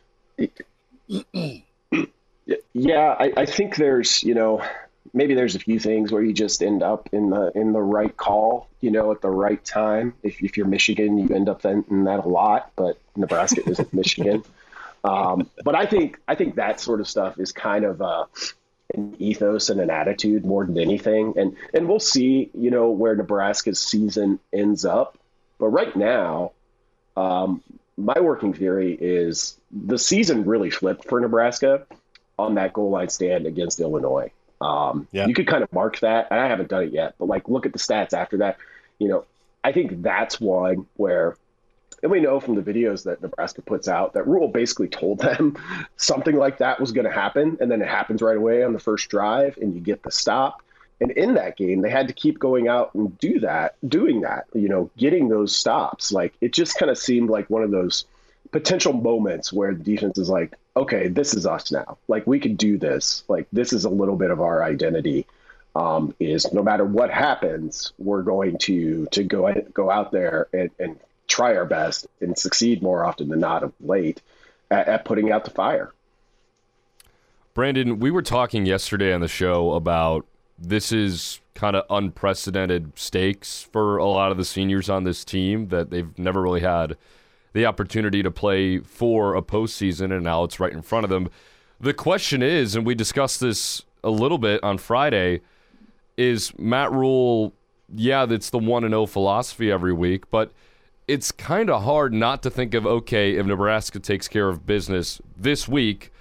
yeah 2.74 3.16
I, 3.20 3.34
I 3.36 3.46
think 3.46 3.76
there's 3.76 4.24
you 4.24 4.36
know 4.36 4.62
maybe 5.14 5.34
there's 5.34 5.56
a 5.56 5.60
few 5.60 5.80
things 5.80 6.12
where 6.12 6.22
you 6.22 6.34
just 6.34 6.62
end 6.62 6.84
up 6.84 7.10
in 7.12 7.30
the 7.30 7.52
in 7.56 7.74
the 7.74 7.82
right 7.82 8.16
call, 8.16 8.68
you 8.82 8.92
know, 8.92 9.12
at 9.12 9.22
the 9.22 9.30
right 9.30 9.64
time. 9.66 10.14
If, 10.22 10.42
if 10.44 10.58
you're 10.58 10.68
Michigan, 10.68 11.18
you 11.18 11.34
end 11.34 11.50
up 11.50 11.66
in, 11.66 11.84
in 11.90 12.04
that 12.06 12.26
a 12.26 12.28
lot, 12.28 12.72
but 12.76 13.00
Nebraska 13.16 13.62
isn't 13.68 13.94
Michigan. 13.94 14.44
Um, 15.08 15.50
but 15.64 15.76
I 15.76 15.86
think 15.86 16.20
I 16.28 16.36
think 16.36 16.56
that 16.56 16.80
sort 16.80 17.00
of 17.00 17.08
stuff 17.08 17.40
is 17.40 17.52
kind 17.52 17.86
of 17.86 18.02
uh, 18.02 18.26
an 18.94 19.16
ethos 19.20 19.70
and 19.70 19.80
an 19.80 19.90
attitude 19.90 20.46
more 20.46 20.66
than 20.66 20.78
anything. 20.78 21.34
And 21.38 21.56
and 21.74 21.88
we'll 21.88 22.00
see, 22.00 22.50
you 22.54 22.72
know, 22.72 22.92
where 22.92 23.16
Nebraska's 23.16 23.80
season 23.80 24.40
ends 24.54 24.86
up. 24.86 25.18
But 25.60 25.70
right 25.70 25.96
now, 25.96 26.52
um, 27.16 27.64
my 27.98 28.20
working 28.20 28.54
theory 28.54 28.94
is 29.00 29.58
the 29.72 29.98
season 29.98 30.46
really 30.46 30.70
flipped 30.70 31.06
for 31.06 31.20
Nebraska 31.20 31.88
on 32.38 32.56
that 32.56 32.74
goal 32.74 32.92
line 32.92 33.10
stand 33.10 33.48
against 33.48 33.80
Illinois. 33.80 34.32
Um, 34.62 35.08
yeah. 35.12 35.28
You 35.28 35.34
could 35.34 35.48
kind 35.48 35.64
of 35.64 35.72
mark 35.74 36.00
that. 36.00 36.32
I 36.32 36.48
haven't 36.48 36.70
done 36.70 36.84
it 36.84 36.94
yet, 36.94 37.16
but 37.18 37.26
like 37.26 37.50
look 37.50 37.66
at 37.66 37.74
the 37.74 37.80
stats 37.80 38.14
after 38.14 38.38
that. 38.38 38.58
You 39.00 39.08
know, 39.08 39.26
I 39.64 39.72
think 39.72 40.02
that's 40.02 40.40
one 40.40 40.88
where, 40.96 41.36
and 42.04 42.12
we 42.12 42.20
know 42.20 42.40
from 42.40 42.56
the 42.56 42.62
videos 42.62 43.04
that 43.04 43.22
Nebraska 43.22 43.62
puts 43.62 43.88
out 43.88 44.14
that 44.14 44.28
Rhule 44.28 44.48
basically 44.48 44.88
told 44.88 45.20
them 45.20 45.58
something 45.98 46.36
like 46.36 46.60
that 46.60 46.80
was 46.80 46.92
going 46.92 47.06
to 47.06 47.12
happen, 47.12 47.58
and 47.60 47.72
then 47.72 47.82
it 47.82 47.88
happens 47.88 48.22
right 48.22 48.38
away 48.38 48.64
on 48.64 48.74
the 48.74 48.80
first 48.80 49.10
drive, 49.10 49.58
and 49.58 49.74
you 49.74 49.82
get 49.82 50.04
the 50.04 50.12
stop. 50.12 50.62
And 51.00 51.12
in 51.12 51.36
that 51.36 51.58
game, 51.58 51.82
they 51.82 51.92
had 51.92 52.08
to 52.08 52.14
keep 52.14 52.40
going 52.40 52.68
out 52.68 52.94
and 52.96 53.18
do 53.20 53.40
that, 53.42 53.76
doing 53.88 54.22
that, 54.22 54.46
you 54.54 54.68
know, 54.68 54.90
getting 54.98 55.30
those 55.30 55.56
stops. 55.56 56.12
Like 56.12 56.34
it 56.42 56.54
just 56.54 56.78
kind 56.80 56.90
of 56.90 56.98
seemed 56.98 57.30
like 57.30 57.50
one 57.50 57.62
of 57.62 57.70
those 57.70 58.06
potential 58.52 58.94
moments 58.94 59.54
where 59.54 59.76
the 59.76 59.84
defense 59.84 60.18
is 60.18 60.30
like, 60.30 60.56
okay, 60.76 61.08
this 61.08 61.36
is 61.36 61.46
us 61.46 61.72
now. 61.72 61.98
Like 62.08 62.26
we 62.26 62.40
can 62.40 62.56
do 62.56 62.80
this. 62.80 63.24
Like 63.28 63.48
this 63.54 63.74
is 63.74 63.86
a 63.86 63.90
little 63.90 64.16
bit 64.16 64.32
of 64.32 64.42
our 64.42 64.64
identity. 64.64 65.28
Um, 65.76 66.16
is 66.20 66.52
no 66.52 66.64
matter 66.64 66.84
what 66.84 67.12
happens, 67.12 67.94
we're 68.00 68.24
going 68.24 68.58
to 68.60 69.06
to 69.12 69.24
go 69.24 69.54
go 69.74 69.92
out 69.92 70.12
there 70.12 70.48
and, 70.52 70.72
and 70.80 71.00
try 71.28 71.56
our 71.56 71.66
best 71.66 72.08
and 72.22 72.38
succeed 72.38 72.82
more 72.82 73.06
often 73.06 73.30
than 73.30 73.40
not 73.40 73.64
of 73.64 73.74
late 73.80 74.22
at, 74.72 74.88
at 74.88 75.06
putting 75.06 75.32
out 75.32 75.46
the 75.46 75.52
fire. 75.52 75.94
Brandon, 77.54 78.00
we 78.00 78.12
were 78.12 78.22
talking 78.22 78.66
yesterday 78.66 79.14
on 79.14 79.22
the 79.22 79.28
show 79.28 79.74
about 79.74 80.26
this 80.60 80.92
is 80.92 81.40
kind 81.54 81.76
of 81.76 81.86
unprecedented 81.90 82.92
stakes 82.96 83.68
for 83.72 83.98
a 83.98 84.06
lot 84.06 84.32
of 84.32 84.38
the 84.38 84.46
seniors 84.46 84.90
on 84.90 85.04
this 85.04 85.26
team 85.26 85.70
that 85.70 85.90
they've 85.90 86.18
never 86.20 86.42
really 86.42 86.62
had 86.62 86.96
the 87.54 87.66
opportunity 87.66 88.22
to 88.22 88.30
play 88.30 88.78
for 88.80 89.36
a 89.36 89.42
postseason, 89.42 90.14
and 90.14 90.24
now 90.24 90.44
it's 90.44 90.60
right 90.60 90.72
in 90.72 90.84
front 90.84 91.04
of 91.04 91.10
them. 91.10 91.30
The 91.80 91.94
question 91.94 92.44
is, 92.44 92.76
and 92.76 92.86
we 92.86 92.94
discussed 92.94 93.40
this 93.40 93.84
a 94.04 94.12
little 94.12 94.38
bit 94.38 94.64
on 94.64 94.78
Friday, 94.78 95.42
is 96.16 96.58
Matt 96.60 96.92
Rhule, 96.92 97.54
yeah, 97.96 98.26
that's 98.26 98.52
the 98.52 98.60
1 98.60 98.88
0 98.88 99.06
philosophy 99.08 99.72
every 99.72 99.94
week, 99.94 100.30
but 100.30 100.52
it's 101.08 101.32
kind 101.32 101.70
of 101.70 101.84
hard 101.84 102.14
not 102.14 102.44
to 102.44 102.50
think 102.50 102.74
of 102.74 102.86
okay, 102.86 103.36
if 103.36 103.46
Nebraska 103.46 104.00
takes 104.00 104.28
care 104.28 104.50
of 104.50 104.66
business 104.66 105.22
this 105.38 105.68
week, 105.68 106.12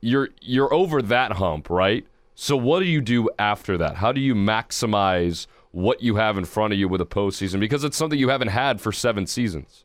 you're 0.00 0.28
you're 0.40 0.72
over 0.72 1.00
that 1.02 1.32
hump, 1.32 1.70
right? 1.70 2.06
So 2.34 2.56
what 2.56 2.80
do 2.80 2.86
you 2.86 3.00
do 3.00 3.30
after 3.38 3.78
that? 3.78 3.96
How 3.96 4.12
do 4.12 4.20
you 4.20 4.34
maximize 4.34 5.46
what 5.70 6.02
you 6.02 6.16
have 6.16 6.36
in 6.36 6.44
front 6.44 6.72
of 6.72 6.78
you 6.78 6.88
with 6.88 7.00
a 7.00 7.06
postseason? 7.06 7.60
Because 7.60 7.84
it's 7.84 7.96
something 7.96 8.18
you 8.18 8.28
haven't 8.28 8.48
had 8.48 8.80
for 8.80 8.92
seven 8.92 9.26
seasons. 9.26 9.84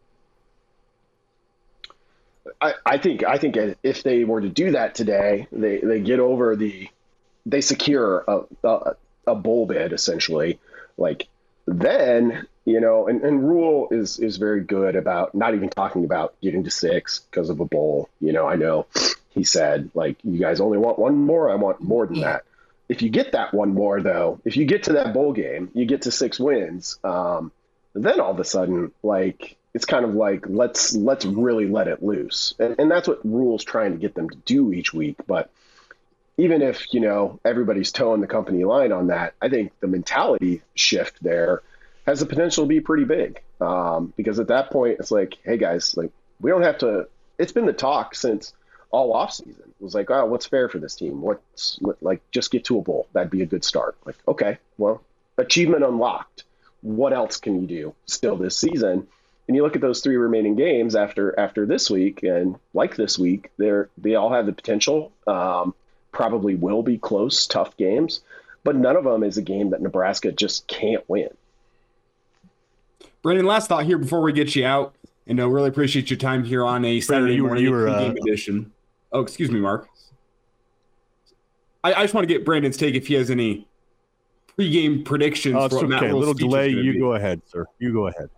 I, 2.61 2.73
I 2.85 2.97
think 2.97 3.23
I 3.23 3.37
think 3.37 3.57
if 3.83 4.03
they 4.03 4.23
were 4.23 4.41
to 4.41 4.49
do 4.49 4.71
that 4.71 4.95
today, 4.95 5.47
they, 5.51 5.77
they 5.79 5.99
get 5.99 6.19
over 6.19 6.55
the 6.55 6.89
they 7.45 7.61
secure 7.61 8.23
a, 8.27 8.41
a, 8.63 8.95
a 9.27 9.35
bowl 9.35 9.67
bid 9.67 9.93
essentially. 9.93 10.59
Like 10.97 11.27
then 11.67 12.47
you 12.67 12.81
know, 12.81 13.07
and, 13.07 13.23
and 13.23 13.47
Rhule 13.47 13.87
is 13.91 14.19
is 14.19 14.35
very 14.35 14.59
good 14.59 14.97
about 14.97 15.33
not 15.33 15.55
even 15.55 15.69
talking 15.69 16.03
about 16.03 16.35
getting 16.41 16.65
to 16.65 16.69
six 16.69 17.19
because 17.19 17.49
of 17.49 17.61
a 17.61 17.65
bowl. 17.65 18.09
You 18.19 18.33
know, 18.33 18.45
I 18.45 18.57
know 18.57 18.87
he 19.29 19.45
said 19.45 19.89
like 19.93 20.17
you 20.25 20.37
guys 20.37 20.59
only 20.59 20.77
want 20.77 20.99
one 20.99 21.15
more. 21.15 21.49
I 21.49 21.55
want 21.55 21.79
more 21.79 22.05
than 22.05 22.19
that. 22.21 22.43
If 22.89 23.01
you 23.01 23.09
get 23.09 23.31
that 23.31 23.53
one 23.53 23.73
more 23.73 24.01
though, 24.01 24.41
if 24.43 24.57
you 24.57 24.65
get 24.65 24.83
to 24.83 24.93
that 24.93 25.13
bowl 25.13 25.31
game, 25.31 25.71
you 25.73 25.85
get 25.85 26.01
to 26.01 26.11
six 26.11 26.39
wins. 26.39 26.99
Um, 27.05 27.53
then 27.93 28.19
all 28.19 28.31
of 28.31 28.39
a 28.39 28.43
sudden, 28.43 28.91
like 29.01 29.55
it's 29.73 29.85
kind 29.85 30.03
of 30.03 30.13
like 30.13 30.43
let's 30.49 30.93
let's 30.93 31.23
really 31.25 31.69
let 31.69 31.87
it 31.87 32.03
loose, 32.03 32.53
and, 32.59 32.75
and 32.79 32.91
that's 32.91 33.07
what 33.07 33.25
Rhule's 33.25 33.63
trying 33.63 33.93
to 33.93 33.97
get 33.97 34.13
them 34.13 34.29
to 34.29 34.37
do 34.37 34.73
each 34.73 34.93
week. 34.93 35.15
But 35.25 35.49
even 36.37 36.61
if 36.61 36.93
you 36.93 36.99
know 36.99 37.39
everybody's 37.43 37.91
toeing 37.91 38.21
the 38.21 38.27
company 38.27 38.63
line 38.63 38.91
on 38.91 39.07
that, 39.07 39.33
I 39.41 39.49
think 39.49 39.71
the 39.79 39.87
mentality 39.87 40.61
shift 40.75 41.21
there 41.21 41.61
has 42.05 42.19
the 42.19 42.25
potential 42.25 42.63
to 42.63 42.67
be 42.67 42.79
pretty 42.79 43.03
big. 43.03 43.41
Um, 43.59 44.13
because 44.15 44.39
at 44.39 44.47
that 44.47 44.71
point, 44.71 44.97
it's 44.99 45.11
like, 45.11 45.37
hey 45.43 45.57
guys, 45.57 45.97
like 45.97 46.11
we 46.39 46.51
don't 46.51 46.63
have 46.63 46.79
to. 46.79 47.07
It's 47.37 47.51
been 47.51 47.65
the 47.65 47.73
talk 47.73 48.15
since 48.15 48.53
all 48.91 49.13
off 49.13 49.33
season. 49.33 49.63
It 49.79 49.83
was 49.83 49.95
like, 49.95 50.09
oh, 50.09 50.25
what's 50.25 50.45
fair 50.45 50.69
for 50.69 50.79
this 50.79 50.95
team? 50.95 51.21
What's 51.21 51.79
like 52.01 52.21
just 52.31 52.51
get 52.51 52.65
to 52.65 52.77
a 52.77 52.81
bowl? 52.81 53.07
That'd 53.13 53.31
be 53.31 53.41
a 53.41 53.47
good 53.47 53.63
start. 53.63 53.97
Like, 54.05 54.15
okay, 54.27 54.57
well, 54.77 55.01
achievement 55.37 55.83
unlocked. 55.83 56.43
What 56.81 57.13
else 57.13 57.37
can 57.37 57.61
you 57.61 57.67
do 57.67 57.95
still 58.05 58.37
this 58.37 58.57
season? 58.57 59.07
And 59.47 59.55
you 59.55 59.63
look 59.63 59.75
at 59.75 59.81
those 59.81 60.01
three 60.01 60.17
remaining 60.17 60.55
games 60.55 60.95
after 60.95 61.37
after 61.39 61.65
this 61.65 61.89
week, 61.89 62.21
and 62.23 62.57
like 62.73 62.95
this 62.95 63.17
week, 63.17 63.51
they're 63.57 63.89
they 63.97 64.15
all 64.15 64.31
have 64.31 64.45
the 64.45 64.53
potential. 64.53 65.11
Um, 65.25 65.73
probably 66.17 66.55
will 66.55 66.81
be 66.81 66.97
close, 66.97 67.45
tough 67.45 67.77
games, 67.77 68.21
but 68.63 68.75
none 68.75 68.95
of 68.95 69.03
them 69.03 69.23
is 69.23 69.37
a 69.37 69.41
game 69.43 69.69
that 69.69 69.83
Nebraska 69.83 70.31
just 70.31 70.67
can't 70.67 71.07
win. 71.07 71.29
Brandon, 73.21 73.45
last 73.45 73.67
thought 73.67 73.85
here 73.85 73.99
before 73.99 74.23
we 74.23 74.33
get 74.33 74.55
you 74.55 74.65
out, 74.65 74.95
and 75.27 75.39
I 75.39 75.43
uh, 75.43 75.47
really 75.47 75.69
appreciate 75.69 76.09
your 76.09 76.17
time 76.17 76.43
here 76.43 76.65
on 76.65 76.83
a 76.85 76.99
Saturday 77.01 77.35
you, 77.35 77.43
morning 77.43 77.63
you 77.63 77.69
were, 77.69 77.87
uh, 77.87 78.09
edition. 78.09 78.71
Oh, 79.11 79.19
excuse 79.19 79.51
me, 79.51 79.59
Mark. 79.59 79.87
I, 81.83 81.93
I, 81.93 82.01
just 82.01 82.15
want 82.15 82.27
to 82.27 82.33
get 82.33 82.43
Brandon's 82.43 82.77
take 82.77 82.95
if 82.95 83.05
he 83.05 83.13
has 83.13 83.29
any 83.29 83.67
pregame 84.57 85.05
predictions. 85.05 85.55
Oh, 85.55 85.65
it's 85.65 85.75
okay. 85.75 86.09
A 86.09 86.15
little 86.15 86.33
delay. 86.33 86.69
You 86.69 86.93
be. 86.93 86.99
go 86.99 87.13
ahead, 87.13 87.43
sir. 87.45 87.67
You 87.77 87.93
go 87.93 88.07
ahead. 88.07 88.31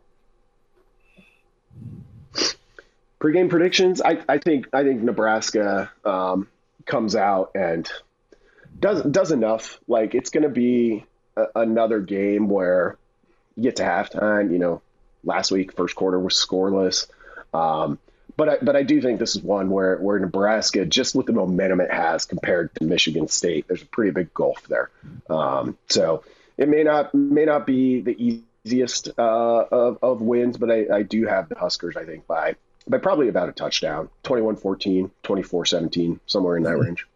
Pregame 3.22 3.50
predictions. 3.50 4.02
I, 4.02 4.22
I 4.28 4.38
think 4.38 4.68
I 4.74 4.84
think 4.84 5.02
Nebraska 5.02 5.90
um, 6.04 6.50
comes 6.86 7.16
out 7.16 7.52
and 7.56 7.90
does 8.80 9.02
does 9.04 9.32
enough. 9.32 9.80
Like 9.88 10.16
it's 10.16 10.30
going 10.30 10.44
to 10.44 10.50
be 10.50 11.06
a, 11.36 11.46
another 11.56 12.00
game 12.00 12.50
where 12.50 12.98
you 13.56 13.64
get 13.64 13.78
to 13.78 13.84
halftime. 13.84 14.52
You 14.52 14.60
know, 14.60 14.82
last 15.24 15.52
week 15.52 15.76
first 15.76 15.96
quarter 15.96 16.20
was 16.20 16.34
scoreless. 16.34 17.08
Um, 17.54 18.00
but 18.36 18.50
I, 18.50 18.58
but 18.62 18.76
I 18.78 18.84
do 18.84 19.02
think 19.02 19.20
this 19.20 19.36
is 19.36 19.44
one 19.44 19.70
where 19.70 19.98
where 19.98 20.18
Nebraska, 20.18 20.86
just 20.86 21.14
with 21.14 21.26
the 21.26 21.34
momentum 21.34 21.82
it 21.82 21.92
has 21.92 22.26
compared 22.26 22.74
to 22.76 22.86
Michigan 22.86 23.28
State, 23.28 23.68
there's 23.68 23.82
a 23.82 23.86
pretty 23.86 24.12
big 24.12 24.34
gulf 24.34 24.66
there. 24.68 24.90
Um, 25.30 25.78
so 25.90 26.24
it 26.58 26.70
may 26.70 26.84
not 26.84 27.14
may 27.14 27.44
not 27.46 27.66
be 27.66 28.00
the 28.00 28.42
easiest 28.64 29.10
uh, 29.18 29.66
of, 29.72 30.00
of 30.02 30.22
wins, 30.22 30.58
but 30.58 30.72
I, 30.72 30.86
I 30.94 31.02
do 31.04 31.26
have 31.26 31.50
the 31.50 31.56
Huskers, 31.56 31.98
I 31.98 32.06
think, 32.06 32.28
by 32.28 32.56
by 32.88 32.98
probably 32.98 33.28
about 33.28 33.50
a 33.50 33.52
touchdown 33.52 34.10
21 34.24 34.56
14, 34.56 35.12
24 35.24 35.66
17, 35.66 36.20
somewhere 36.26 36.58
in 36.58 36.64
that 36.64 36.72
mm-hmm. 36.72 36.82
range. 36.82 37.08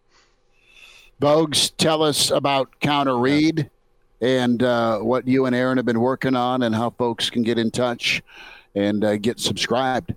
Vogues, 1.21 1.71
tell 1.77 2.03
us 2.03 2.31
about 2.31 2.79
Counter 2.79 3.17
Read 3.17 3.69
and 4.19 4.61
uh, 4.63 4.99
what 4.99 5.27
you 5.27 5.45
and 5.45 5.55
Aaron 5.55 5.77
have 5.77 5.85
been 5.85 5.99
working 5.99 6.35
on 6.35 6.63
and 6.63 6.73
how 6.73 6.89
folks 6.91 7.29
can 7.29 7.43
get 7.43 7.57
in 7.57 7.71
touch 7.71 8.21
and 8.75 9.03
uh, 9.03 9.17
get 9.17 9.39
subscribed. 9.39 10.13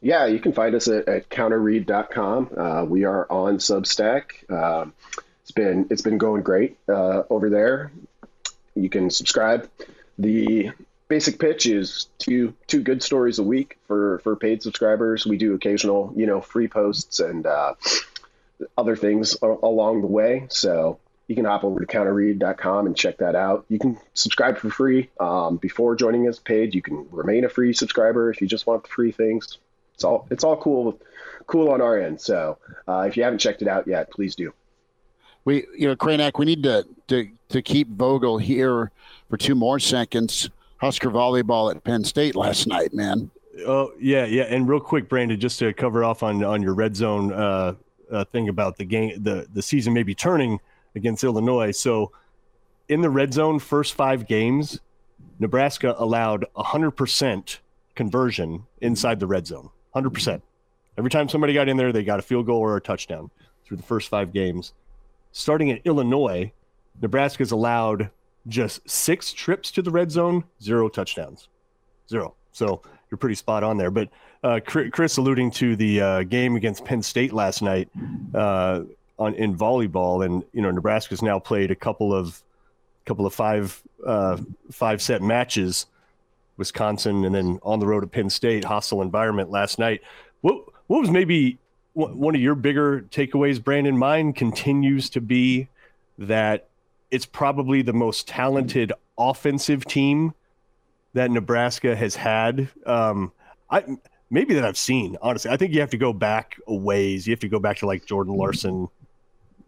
Yeah, 0.00 0.26
you 0.26 0.38
can 0.38 0.52
find 0.52 0.74
us 0.74 0.86
at, 0.88 1.08
at 1.08 1.28
counterread.com. 1.28 2.50
Uh, 2.56 2.84
we 2.84 3.04
are 3.04 3.26
on 3.30 3.58
Substack. 3.58 4.48
Um, 4.50 4.92
it's 5.42 5.50
been 5.50 5.86
it's 5.90 6.02
been 6.02 6.18
going 6.18 6.42
great 6.42 6.78
uh, 6.88 7.22
over 7.30 7.50
there. 7.50 7.90
You 8.74 8.88
can 8.88 9.10
subscribe. 9.10 9.68
The 10.18 10.70
basic 11.08 11.38
pitch 11.38 11.66
is 11.66 12.08
two 12.18 12.54
two 12.66 12.82
good 12.82 13.02
stories 13.02 13.38
a 13.38 13.42
week 13.42 13.78
for 13.86 14.20
for 14.20 14.36
paid 14.36 14.62
subscribers. 14.62 15.26
We 15.26 15.38
do 15.38 15.54
occasional, 15.54 16.12
you 16.14 16.26
know, 16.26 16.40
free 16.40 16.68
posts 16.68 17.20
and 17.20 17.46
uh, 17.46 17.74
other 18.76 18.94
things 18.94 19.36
along 19.42 20.02
the 20.02 20.06
way. 20.06 20.46
So 20.50 20.98
you 21.26 21.34
can 21.34 21.44
hop 21.44 21.64
over 21.64 21.80
to 21.80 21.86
counterread.com 21.86 22.86
and 22.86 22.96
check 22.96 23.18
that 23.18 23.34
out. 23.34 23.64
You 23.68 23.78
can 23.78 23.98
subscribe 24.14 24.58
for 24.58 24.70
free 24.70 25.10
um, 25.20 25.56
before 25.56 25.94
joining 25.96 26.28
us 26.28 26.38
paid. 26.38 26.74
You 26.74 26.82
can 26.82 27.06
remain 27.10 27.44
a 27.44 27.48
free 27.48 27.72
subscriber 27.72 28.30
if 28.30 28.40
you 28.40 28.46
just 28.46 28.66
want 28.66 28.84
the 28.84 28.88
free 28.88 29.12
things. 29.12 29.58
It's 29.94 30.04
all 30.04 30.26
it's 30.30 30.44
all 30.44 30.56
cool 30.56 31.00
cool 31.46 31.70
on 31.70 31.80
our 31.80 31.98
end. 31.98 32.20
So 32.20 32.58
uh, 32.86 33.06
if 33.08 33.16
you 33.16 33.24
haven't 33.24 33.40
checked 33.40 33.62
it 33.62 33.68
out 33.68 33.86
yet, 33.86 34.10
please 34.10 34.34
do. 34.34 34.52
We 35.44 35.66
you 35.76 35.88
know 35.88 35.96
Kraynak, 35.96 36.38
we 36.38 36.44
need 36.44 36.62
to 36.64 36.86
to 37.08 37.30
to 37.48 37.62
keep 37.62 37.88
Vogel 37.88 38.38
here 38.38 38.90
for 39.30 39.38
two 39.38 39.54
more 39.54 39.78
seconds 39.78 40.50
Husker 40.78 41.10
volleyball 41.10 41.74
at 41.74 41.82
Penn 41.84 42.04
State 42.04 42.36
last 42.36 42.66
night, 42.66 42.94
man. 42.94 43.30
Oh 43.66 43.92
yeah, 43.98 44.24
yeah. 44.24 44.44
And 44.44 44.68
real 44.68 44.80
quick, 44.80 45.08
Brandon, 45.08 45.38
just 45.38 45.58
to 45.58 45.72
cover 45.72 46.04
off 46.04 46.22
on 46.22 46.42
on 46.44 46.62
your 46.62 46.74
red 46.74 46.94
zone 46.94 47.32
uh, 47.32 47.74
uh, 48.10 48.24
thing 48.26 48.48
about 48.48 48.76
the 48.76 48.84
game, 48.84 49.22
the 49.22 49.46
the 49.52 49.62
season 49.62 49.92
may 49.92 50.04
be 50.04 50.14
turning 50.14 50.60
against 50.94 51.24
Illinois. 51.24 51.72
So 51.72 52.12
in 52.88 53.00
the 53.00 53.10
red 53.10 53.34
zone, 53.34 53.58
first 53.58 53.94
five 53.94 54.26
games, 54.26 54.80
Nebraska 55.40 55.94
allowed 55.98 56.46
hundred 56.56 56.92
percent 56.92 57.58
conversion 57.96 58.64
inside 58.80 59.18
the 59.18 59.26
red 59.26 59.46
zone. 59.46 59.70
Hundred 59.92 60.10
percent. 60.10 60.42
Every 60.96 61.10
time 61.10 61.28
somebody 61.28 61.52
got 61.52 61.68
in 61.68 61.76
there, 61.76 61.92
they 61.92 62.04
got 62.04 62.18
a 62.18 62.22
field 62.22 62.46
goal 62.46 62.58
or 62.58 62.76
a 62.76 62.80
touchdown 62.80 63.30
through 63.64 63.76
the 63.76 63.82
first 63.82 64.08
five 64.08 64.32
games. 64.32 64.72
Starting 65.32 65.70
at 65.70 65.80
Illinois, 65.84 66.52
Nebraska's 67.00 67.50
allowed 67.50 68.10
just 68.46 68.88
six 68.88 69.32
trips 69.32 69.70
to 69.72 69.82
the 69.82 69.90
red 69.90 70.10
zone, 70.10 70.44
zero 70.62 70.88
touchdowns, 70.88 71.48
zero. 72.08 72.34
So 72.52 72.82
you're 73.10 73.18
pretty 73.18 73.34
spot 73.34 73.62
on 73.62 73.78
there. 73.78 73.90
But 73.90 74.08
uh, 74.42 74.60
Chris 74.64 75.16
alluding 75.16 75.50
to 75.52 75.76
the 75.76 76.00
uh, 76.00 76.22
game 76.24 76.56
against 76.56 76.84
Penn 76.84 77.02
State 77.02 77.32
last 77.32 77.62
night 77.62 77.88
uh, 78.34 78.82
on 79.18 79.34
in 79.34 79.56
volleyball, 79.56 80.24
and 80.24 80.44
you 80.52 80.62
know 80.62 80.70
Nebraska's 80.70 81.22
now 81.22 81.38
played 81.38 81.70
a 81.70 81.74
couple 81.74 82.14
of 82.14 82.42
couple 83.04 83.26
of 83.26 83.34
five 83.34 83.82
uh, 84.06 84.36
five 84.70 85.02
set 85.02 85.22
matches, 85.22 85.86
Wisconsin, 86.56 87.24
and 87.24 87.34
then 87.34 87.58
on 87.62 87.80
the 87.80 87.86
road 87.86 88.04
at 88.04 88.12
Penn 88.12 88.30
State, 88.30 88.64
hostile 88.64 89.02
environment 89.02 89.50
last 89.50 89.78
night. 89.78 90.02
What 90.40 90.62
what 90.86 91.00
was 91.00 91.10
maybe 91.10 91.58
one 91.94 92.34
of 92.36 92.40
your 92.40 92.54
bigger 92.54 93.02
takeaways, 93.10 93.62
Brandon? 93.62 93.98
Mine 93.98 94.32
continues 94.32 95.10
to 95.10 95.20
be 95.20 95.68
that 96.16 96.67
it's 97.10 97.26
probably 97.26 97.82
the 97.82 97.92
most 97.92 98.28
talented 98.28 98.92
offensive 99.18 99.84
team 99.84 100.34
that 101.14 101.30
Nebraska 101.30 101.96
has 101.96 102.14
had. 102.14 102.68
Um, 102.86 103.32
I 103.70 103.84
maybe 104.30 104.54
that 104.54 104.64
I've 104.64 104.78
seen. 104.78 105.16
Honestly, 105.22 105.50
I 105.50 105.56
think 105.56 105.72
you 105.72 105.80
have 105.80 105.90
to 105.90 105.98
go 105.98 106.12
back 106.12 106.58
a 106.66 106.74
ways. 106.74 107.26
You 107.26 107.32
have 107.32 107.40
to 107.40 107.48
go 107.48 107.58
back 107.58 107.78
to 107.78 107.86
like 107.86 108.04
Jordan 108.04 108.36
Larson, 108.36 108.88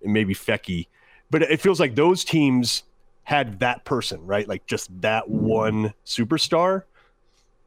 and 0.02 0.12
maybe 0.12 0.34
Foecke, 0.34 0.86
but 1.30 1.42
it 1.42 1.60
feels 1.60 1.80
like 1.80 1.94
those 1.94 2.24
teams 2.24 2.84
had 3.22 3.60
that 3.60 3.84
person, 3.84 4.24
right? 4.26 4.48
Like 4.48 4.66
just 4.66 4.88
that 5.02 5.28
one 5.28 5.94
superstar. 6.04 6.84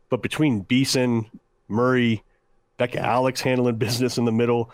But 0.09 0.21
between 0.21 0.61
Beason, 0.61 1.25
Murray, 1.67 2.23
Bekka 2.77 3.01
Allick 3.01 3.39
handling 3.39 3.77
business 3.77 4.17
in 4.17 4.25
the 4.25 4.31
middle, 4.31 4.71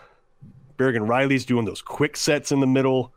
Bergen 0.76 1.06
Reilly's 1.06 1.44
doing 1.44 1.64
those 1.64 1.80
quick 1.80 2.16
sets 2.16 2.52
in 2.52 2.60
the 2.60 2.66
middle 2.66 3.12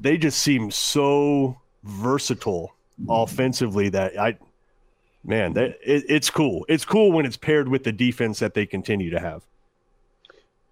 they 0.00 0.16
just 0.16 0.38
seem 0.38 0.70
so 0.70 1.58
versatile 1.82 2.74
offensively 3.08 3.88
that 3.90 4.18
I, 4.18 4.36
man, 5.24 5.54
that 5.54 5.78
it, 5.84 6.04
it's 6.08 6.30
cool. 6.30 6.66
It's 6.68 6.84
cool 6.84 7.12
when 7.12 7.26
it's 7.26 7.36
paired 7.36 7.68
with 7.68 7.84
the 7.84 7.92
defense 7.92 8.38
that 8.40 8.54
they 8.54 8.66
continue 8.66 9.10
to 9.10 9.20
have. 9.20 9.42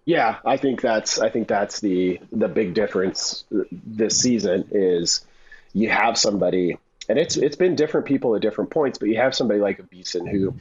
Yeah, 0.05 0.37
I 0.45 0.55
think 0.55 0.81
that's 0.81 1.19
I 1.19 1.29
think 1.29 1.47
that's 1.47 1.81
the 1.81 2.21
the 2.31 2.47
big 2.47 2.73
difference 2.73 3.43
this 3.51 4.17
season 4.17 4.69
is 4.71 5.25
you 5.73 5.89
have 5.89 6.17
somebody 6.17 6.77
and 7.09 7.17
it's 7.17 7.37
it's 7.37 7.55
been 7.55 7.75
different 7.75 8.05
people 8.05 8.35
at 8.35 8.41
different 8.41 8.69
points, 8.69 8.97
but 8.97 9.09
you 9.09 9.17
have 9.17 9.35
somebody 9.35 9.59
like 9.59 9.79
a 9.79 9.83
Beason 9.83 10.25
who, 10.25 10.55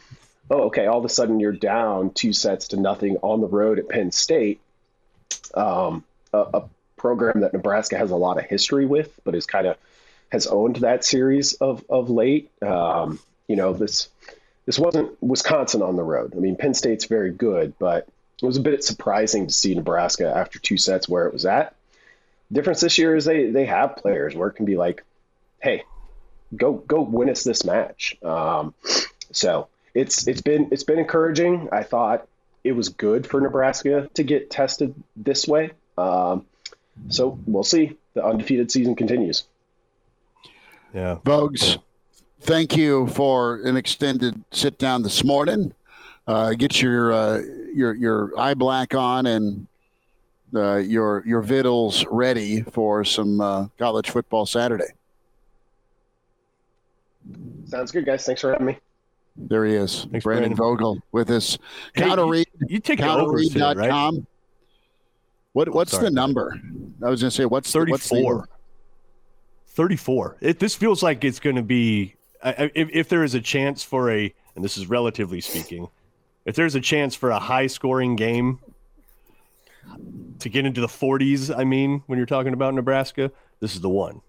oh, 0.51 0.63
okay, 0.63 0.87
all 0.87 0.99
of 0.99 1.05
a 1.05 1.09
sudden 1.09 1.41
you're 1.41 1.53
down 1.53 2.11
two 2.11 2.33
sets 2.33 2.69
to 2.69 2.77
nothing 2.77 3.17
on 3.23 3.41
the 3.41 3.47
road 3.47 3.79
at 3.79 3.89
Penn 3.89 4.11
State. 4.13 4.61
Um, 5.55 6.05
a, 6.33 6.39
a 6.55 6.69
program 6.97 7.41
that 7.41 7.53
Nebraska 7.53 7.97
has 7.99 8.11
a 8.11 8.17
lot 8.17 8.39
of 8.39 8.45
history 8.45 8.87
with, 8.87 9.19
but 9.25 9.35
is 9.35 9.47
kind 9.47 9.67
of 9.67 9.77
has 10.31 10.47
owned 10.47 10.77
that 10.77 11.05
series 11.05 11.55
of 11.55 11.85
of 11.89 12.11
late. 12.11 12.51
Um, 12.63 13.19
you 13.49 13.57
know, 13.57 13.73
this 13.73 14.09
this 14.67 14.79
wasn't 14.79 15.17
Wisconsin 15.23 15.83
on 15.83 15.97
the 15.97 16.03
road. 16.03 16.35
I 16.37 16.41
mean, 16.41 16.57
Penn 16.57 16.75
State's 16.75 17.05
very 17.05 17.31
good, 17.31 17.75
but 17.79 18.09
it 18.43 18.47
was 18.47 18.57
a 18.57 18.63
bit 18.63 18.85
surprising 18.85 19.47
to 19.47 19.53
see 19.53 19.75
Nebraska 19.75 20.31
after 20.35 20.59
two 20.59 20.77
sets 20.77 21.09
where 21.09 21.27
it 21.27 21.33
was 21.33 21.47
at. 21.47 21.75
Difference 22.53 22.81
this 22.81 22.99
year 22.99 23.17
is 23.17 23.25
they 23.25 23.51
they 23.51 23.67
have 23.67 23.97
players 23.97 24.35
where 24.35 24.49
it 24.49 24.55
can 24.55 24.67
be 24.67 24.77
like, 24.77 25.05
hey, 25.61 25.85
go 26.55 26.75
go 26.75 27.01
win 27.01 27.31
us 27.31 27.45
this 27.45 27.65
match. 27.65 28.17
Um, 28.23 28.75
so 29.33 29.69
it's 29.95 30.27
it's 30.29 30.43
been 30.43 30.69
it's 30.71 30.85
been 30.85 30.99
encouraging. 30.99 31.69
I 31.73 31.83
thought 31.83 32.29
it 32.63 32.73
was 32.73 32.89
good 32.89 33.27
for 33.27 33.41
Nebraska 33.41 34.11
to 34.15 34.23
get 34.23 34.51
tested 34.51 34.95
this 35.17 35.47
way. 35.47 35.71
Um, 35.97 36.45
so 37.09 37.39
we'll 37.47 37.65
see. 37.65 37.97
The 38.15 38.25
undefeated 38.25 38.71
season 38.71 38.95
continues. 38.95 39.45
Yeah, 40.95 41.19
Vogues, 41.25 41.79
thank 42.41 42.77
you 42.77 43.07
for 43.09 43.61
an 43.63 43.77
extended 43.77 44.43
sit 44.51 44.79
down 44.79 45.03
this 45.03 45.23
morning. 45.23 45.75
Uh, 46.27 46.55
get 46.55 46.81
your 46.81 47.13
uh, 47.13 47.43
your 47.75 47.95
your 47.95 48.39
eye 48.39 48.55
black 48.55 48.95
on 48.95 49.27
and 49.27 49.67
uh, 50.55 50.77
your 50.77 51.23
your 51.27 51.43
vittles 51.43 52.07
ready 52.11 52.63
for 52.63 53.05
some 53.05 53.41
uh, 53.41 53.67
college 53.79 54.11
football 54.11 54.47
Saturday. 54.47 54.89
Sounds 57.67 57.91
good, 57.91 58.07
guys. 58.07 58.25
Thanks 58.25 58.41
for 58.41 58.53
having 58.53 58.67
me. 58.67 58.79
There 59.37 59.67
he 59.67 59.75
is, 59.75 60.07
Thanks, 60.11 60.25
Brandon, 60.25 60.55
Brandon. 60.55 60.57
Vogel, 60.57 61.03
with 61.13 61.31
us. 61.31 61.59
Hey, 61.95 62.03
Counterread, 62.05 62.47
you, 62.61 62.67
you 62.71 62.81
take 62.81 63.01
the 63.01 63.11
overs 63.11 63.51
today, 63.51 63.75
right? 63.75 64.15
counterread.com. 65.57 65.73
What 65.73 65.75
what's 65.75 65.93
Sorry. 65.93 66.05
the 66.05 66.11
number? 66.11 66.61
I 67.05 67.11
was 67.11 67.21
going 67.21 67.31
to 67.31 67.37
say 67.37 67.45
what's 67.45 67.73
the, 67.73 67.85
what's 67.89 68.09
the 68.09 68.17
34. 68.17 68.49
34. 69.69 70.37
It, 70.41 70.59
this 70.59 70.75
feels 70.75 71.03
like 71.03 71.25
it's 71.25 71.41
going 71.41 71.57
to 71.57 71.63
be, 71.63 72.15
I- 72.43 72.51
I- 72.53 72.71
if, 72.75 72.89
if 72.93 73.09
there 73.09 73.23
is 73.25 73.35
a 73.35 73.41
chance 73.41 73.83
for 73.83 74.11
a, 74.11 74.33
and 74.55 74.65
this 74.65 74.77
is 74.79 74.87
relatively 74.89 75.41
speaking, 75.41 75.89
if 76.47 76.55
there's 76.57 76.75
a 76.75 76.81
chance 76.81 77.15
for 77.15 77.31
a 77.31 77.39
high 77.39 77.67
scoring 77.67 78.17
game 78.17 78.59
to 80.39 80.49
get 80.49 80.65
into 80.65 80.81
the 80.81 80.87
40s, 80.87 81.57
I 81.57 81.65
mean, 81.65 82.03
when 82.07 82.19
you're 82.19 82.27
talking 82.27 82.53
about 82.55 82.73
Nebraska, 82.75 83.31
this 83.61 83.75
is 83.75 83.81
the 83.81 83.89
one. 83.89 84.21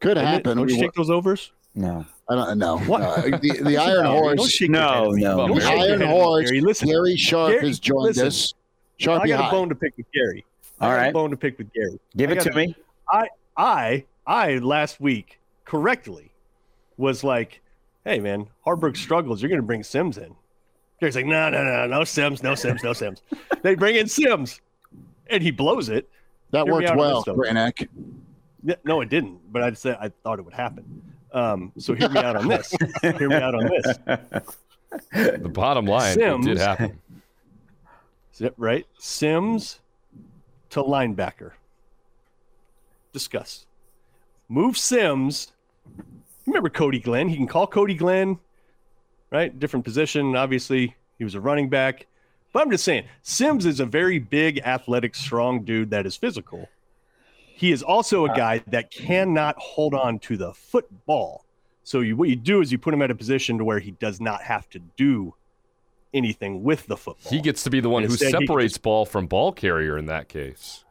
could 0.00 0.12
Isn't 0.16 0.24
it? 0.24 0.30
happen. 0.30 0.56
Don't 0.58 0.68
you 0.70 0.78
take 0.78 0.92
those 0.92 1.10
overs? 1.10 1.50
No. 1.74 2.06
I 2.28 2.34
don't 2.36 2.58
know. 2.58 2.78
What? 2.78 3.02
Uh, 3.02 3.38
the, 3.38 3.60
the 3.64 3.76
Iron 3.78 4.04
Horse. 4.06 4.48
shake 4.48 4.68
your 4.70 4.78
head 4.80 4.92
No, 4.94 5.10
no. 5.10 5.48
Don't 5.48 5.58
no. 5.58 5.66
Iron 5.68 5.78
head 5.80 5.90
at 5.90 5.98
me, 6.00 6.06
Horse. 6.06 6.44
Gary. 6.50 6.60
Listen, 6.60 6.88
Gary 6.88 7.16
Sharp 7.16 7.52
Gary, 7.52 7.66
has 7.68 7.78
joined 7.80 8.04
listen. 8.16 8.26
us. 8.28 8.54
I 9.00 9.04
Sharpie 9.04 9.28
got 9.28 9.40
a 9.40 9.42
high. 9.44 9.50
bone 9.50 9.68
to 9.68 9.74
pick 9.74 9.96
with 9.96 10.06
Gary. 10.12 10.44
I 10.80 10.86
All 10.90 10.96
got 10.96 11.08
a 11.08 11.12
bone 11.12 11.30
to 11.30 11.36
pick 11.36 11.58
with 11.58 11.72
Gary. 11.72 11.98
Give 12.16 12.30
I 12.30 12.32
it 12.34 12.40
to 12.40 12.44
gotta- 12.50 12.56
me. 12.66 12.76
I 13.10 13.28
I 13.56 14.04
I 14.26 14.58
last 14.58 15.00
week 15.00 15.38
correctly 15.64 16.32
was 16.96 17.22
like, 17.24 17.60
"Hey 18.04 18.18
man, 18.20 18.46
Haarberg 18.66 18.96
struggles. 18.96 19.42
You're 19.42 19.48
going 19.48 19.60
to 19.60 19.66
bring 19.66 19.82
Sims 19.82 20.18
in." 20.18 20.34
Gary's 21.00 21.16
like, 21.16 21.26
"No, 21.26 21.50
no, 21.50 21.62
no, 21.64 21.86
no 21.86 22.04
Sims, 22.04 22.42
no 22.42 22.54
Sims, 22.54 22.82
no 22.82 22.92
Sims." 22.92 23.20
they 23.62 23.74
bring 23.74 23.96
in 23.96 24.06
Sims, 24.08 24.60
and 25.28 25.42
he 25.42 25.50
blows 25.50 25.88
it. 25.88 26.08
That 26.52 26.64
Hear 26.64 26.72
worked 26.74 26.96
well, 26.96 27.16
this, 27.16 27.24
though. 27.26 27.34
Kraynak. 27.36 27.88
Yeah, 28.62 28.76
No, 28.84 29.00
it 29.00 29.08
didn't. 29.10 29.40
But 29.52 29.62
I 29.62 29.72
said 29.72 29.98
I 30.00 30.08
thought 30.22 30.38
it 30.38 30.44
would 30.44 30.54
happen. 30.54 31.02
Um, 31.32 31.72
so 31.78 31.94
hear 31.94 32.08
me 32.08 32.20
out 32.20 32.36
on 32.36 32.46
this. 32.48 32.72
hear 33.02 33.28
me 33.28 33.34
out 33.34 33.54
on 33.56 33.64
this. 33.66 33.98
The 35.40 35.48
bottom 35.48 35.84
line, 35.84 36.12
it 36.12 36.14
Sims. 36.14 36.46
did 36.46 36.58
happen. 36.58 37.00
Right? 38.56 38.86
Sims 38.98 39.80
to 40.70 40.82
linebacker. 40.82 41.52
Discuss. 43.12 43.66
Move 44.48 44.76
Sims. 44.76 45.52
Remember 46.46 46.68
Cody 46.68 46.98
Glenn? 46.98 47.28
He 47.28 47.36
can 47.36 47.46
call 47.46 47.66
Cody 47.66 47.94
Glenn, 47.94 48.38
right? 49.30 49.58
Different 49.58 49.84
position. 49.84 50.36
Obviously, 50.36 50.94
he 51.18 51.24
was 51.24 51.34
a 51.34 51.40
running 51.40 51.68
back. 51.68 52.06
But 52.52 52.62
I'm 52.62 52.70
just 52.70 52.84
saying, 52.84 53.04
Sims 53.22 53.66
is 53.66 53.80
a 53.80 53.86
very 53.86 54.18
big, 54.18 54.58
athletic, 54.60 55.14
strong 55.14 55.64
dude 55.64 55.90
that 55.90 56.06
is 56.06 56.16
physical. 56.16 56.68
He 57.56 57.72
is 57.72 57.82
also 57.82 58.26
a 58.26 58.28
guy 58.28 58.62
that 58.68 58.90
cannot 58.90 59.56
hold 59.58 59.94
on 59.94 60.18
to 60.20 60.36
the 60.36 60.52
football. 60.52 61.44
So 61.84 62.00
you, 62.00 62.16
what 62.16 62.28
you 62.28 62.36
do 62.36 62.60
is 62.60 62.72
you 62.72 62.78
put 62.78 62.94
him 62.94 63.02
at 63.02 63.10
a 63.10 63.14
position 63.14 63.58
to 63.58 63.64
where 63.64 63.78
he 63.78 63.92
does 63.92 64.20
not 64.20 64.42
have 64.42 64.68
to 64.70 64.80
do 64.96 65.34
anything 66.14 66.62
with 66.62 66.86
the 66.86 66.96
football. 66.96 67.30
He 67.30 67.40
gets 67.40 67.62
to 67.64 67.70
be 67.70 67.80
the 67.80 67.90
one 67.90 68.04
who 68.04 68.10
Instead, 68.10 68.26
he 68.26 68.32
can 68.32 68.46
separates 68.46 68.78
ball 68.78 69.04
from 69.04 69.26
ball 69.26 69.52
carrier 69.52 69.98
in 69.98 70.06
that 70.06 70.28
case. 70.28 70.84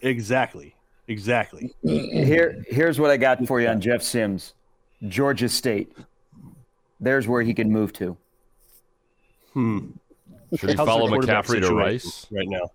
Exactly. 0.00 0.74
Exactly. 1.06 1.74
Here, 1.82 2.64
here's 2.68 2.98
what 2.98 3.10
I 3.10 3.16
got 3.16 3.46
for 3.46 3.60
you 3.60 3.68
on 3.68 3.80
Jeff 3.80 4.02
Sims, 4.02 4.54
Georgia 5.06 5.48
State. 5.48 5.92
There's 6.98 7.28
where 7.28 7.42
he 7.42 7.52
can 7.52 7.70
move 7.70 7.92
to. 7.94 8.16
Hmm. 9.52 9.90
Should 10.56 10.70
he 10.70 10.76
How's 10.76 10.86
follow 10.86 11.08
McCaffrey 11.08 11.60
to 11.60 11.74
Rice? 11.74 12.26
right 12.30 12.48
now? 12.48 12.70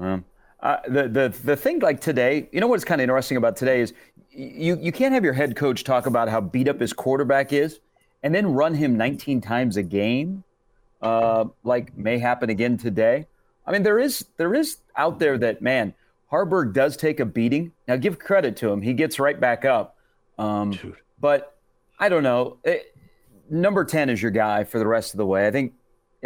Um, 0.00 0.24
uh, 0.60 0.78
the 0.88 1.08
the 1.08 1.34
the 1.44 1.56
thing 1.56 1.80
like 1.80 2.00
today, 2.00 2.48
you 2.52 2.60
know 2.60 2.66
what's 2.66 2.84
kind 2.84 3.00
of 3.00 3.04
interesting 3.04 3.36
about 3.36 3.56
today 3.56 3.80
is 3.80 3.92
you 4.30 4.78
you 4.80 4.92
can't 4.92 5.12
have 5.14 5.24
your 5.24 5.32
head 5.32 5.56
coach 5.56 5.84
talk 5.84 6.06
about 6.06 6.28
how 6.28 6.40
beat 6.40 6.68
up 6.68 6.80
his 6.80 6.92
quarterback 6.92 7.52
is, 7.52 7.80
and 8.26 8.34
then 8.34 8.54
run 8.54 8.74
him 8.74 8.96
19 8.96 9.40
times 9.40 9.76
a 9.76 9.84
game, 9.84 10.42
uh, 11.00 11.44
like 11.62 11.96
may 11.96 12.18
happen 12.18 12.50
again 12.50 12.76
today. 12.76 13.24
I 13.64 13.70
mean, 13.70 13.84
there 13.84 14.00
is 14.00 14.26
there 14.36 14.52
is 14.52 14.78
out 14.96 15.20
there 15.20 15.38
that 15.38 15.62
man 15.62 15.94
Haarberg 16.32 16.72
does 16.72 16.96
take 16.96 17.20
a 17.20 17.24
beating. 17.24 17.70
Now, 17.86 17.94
give 17.94 18.18
credit 18.18 18.56
to 18.56 18.68
him; 18.72 18.82
he 18.82 18.94
gets 18.94 19.20
right 19.20 19.38
back 19.38 19.64
up. 19.64 19.96
Um, 20.40 20.76
but 21.20 21.56
I 22.00 22.08
don't 22.08 22.24
know. 22.24 22.56
It, 22.64 22.96
number 23.48 23.84
10 23.84 24.10
is 24.10 24.20
your 24.20 24.32
guy 24.32 24.64
for 24.64 24.80
the 24.80 24.88
rest 24.88 25.14
of 25.14 25.18
the 25.18 25.26
way. 25.26 25.46
I 25.46 25.52
think 25.52 25.74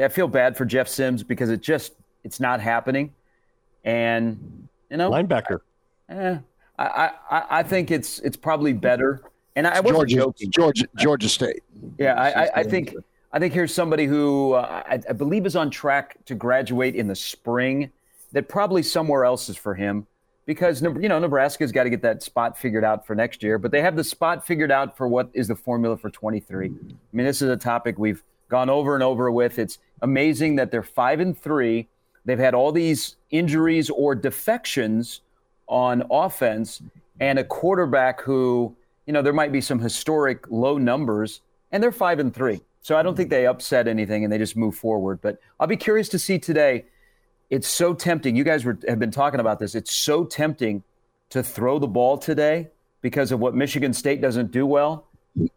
I 0.03 0.09
feel 0.09 0.27
bad 0.27 0.57
for 0.57 0.65
Jeff 0.65 0.89
Sims 0.89 1.23
because 1.23 1.51
it 1.51 1.61
just 1.61 1.93
it's 2.25 2.41
not 2.41 2.63
happening. 2.63 3.13
And 3.85 4.69
you 4.89 4.97
know, 4.97 5.11
Linebacker. 5.11 5.61
eh, 6.09 6.39
I, 6.79 7.11
I 7.31 7.45
I 7.59 7.63
think 7.63 7.91
it's 7.91 8.21
it's 8.21 8.39
probably 8.39 8.73
better. 8.73 9.21
And 9.57 9.67
I, 9.67 9.77
I 9.77 9.81
wasn't 9.81 10.09
Georgia, 10.11 10.17
joking. 10.17 10.51
Georgia, 10.51 10.87
Georgia 10.97 11.29
State. 11.29 11.63
Yeah, 11.99 12.15
I, 12.15 12.45
I, 12.45 12.51
I 12.57 12.63
think 12.63 12.95
I 13.33 13.39
think 13.39 13.53
here's 13.53 13.75
somebody 13.75 14.07
who 14.07 14.55
uh, 14.55 14.83
I, 14.87 15.01
I 15.09 15.13
believe 15.13 15.47
is 15.47 15.57
on 15.57 15.71
track 15.71 16.17
to 16.27 16.35
graduate 16.35 16.95
in 16.95 17.09
the 17.09 17.15
spring. 17.15 17.91
That 18.33 18.49
probably 18.49 18.85
somewhere 18.85 19.25
else 19.25 19.49
is 19.49 19.57
for 19.57 19.75
him 19.75 20.07
because 20.47 20.83
you 20.83 21.09
know 21.09 21.19
Nebraska's 21.19 21.73
got 21.73 21.85
to 21.85 21.91
get 21.91 22.03
that 22.03 22.23
spot 22.23 22.57
figured 22.57 22.85
out 22.85 23.07
for 23.07 23.15
next 23.15 23.43
year. 23.43 23.59
But 23.59 23.73
they 23.73 23.83
have 23.83 23.97
the 23.97 24.05
spot 24.05 24.47
figured 24.47 24.71
out 24.71 24.97
for 24.97 25.09
what 25.09 25.31
is 25.33 25.49
the 25.49 25.57
formula 25.57 25.97
for 25.97 26.11
23. 26.11 26.67
I 26.67 26.71
mean, 27.13 27.27
this 27.27 27.43
is 27.43 27.51
a 27.51 27.57
topic 27.57 27.99
we've 27.99 28.23
gone 28.49 28.71
over 28.71 28.95
and 28.95 29.03
over 29.03 29.31
with. 29.31 29.59
It's 29.59 29.79
amazing 30.03 30.57
that 30.57 30.71
they're 30.71 30.83
five 30.83 31.21
and 31.21 31.37
three. 31.37 31.89
They've 32.25 32.39
had 32.39 32.55
all 32.55 32.73
these 32.73 33.17
injuries 33.31 33.91
or 33.91 34.15
defections 34.15 35.23
on 35.67 36.03
offense, 36.11 36.83
and 37.21 37.39
a 37.39 37.45
quarterback 37.45 38.21
who 38.21 38.75
you 39.11 39.13
know 39.13 39.23
there 39.23 39.33
might 39.33 39.51
be 39.51 39.61
some 39.61 39.81
historic 39.81 40.49
low 40.51 40.79
numbers, 40.79 41.41
and 41.73 41.83
they're 41.83 41.91
five 41.91 42.21
and 42.21 42.33
three. 42.33 42.61
So 42.81 42.97
I 42.97 43.03
don't 43.03 43.17
think 43.17 43.27
mm-hmm. 43.27 43.41
they 43.41 43.47
upset 43.49 43.89
anything, 43.89 44.23
and 44.23 44.33
they 44.33 44.39
just 44.39 44.57
move 44.57 44.77
forward. 44.77 45.21
But 45.21 45.41
I'll 45.59 45.67
be 45.67 45.77
curious 45.77 46.09
to 46.11 46.19
see 46.21 46.39
today. 46.39 46.85
It's 47.51 47.67
so 47.67 47.93
tempting. 47.93 48.37
You 48.37 48.45
guys 48.45 48.65
were, 48.65 48.79
have 48.87 49.01
been 49.01 49.11
talking 49.11 49.41
about 49.41 49.59
this. 49.59 49.75
It's 49.75 49.93
so 49.93 50.25
tempting 50.25 50.85
to 51.31 51.43
throw 51.43 51.81
the 51.81 51.89
ball 51.89 52.19
today 52.19 52.69
because 53.01 53.33
of 53.33 53.41
what 53.41 53.57
Michigan 53.57 53.93
State 53.93 54.21
doesn't 54.21 54.53
do 54.53 54.65
well. 54.65 55.09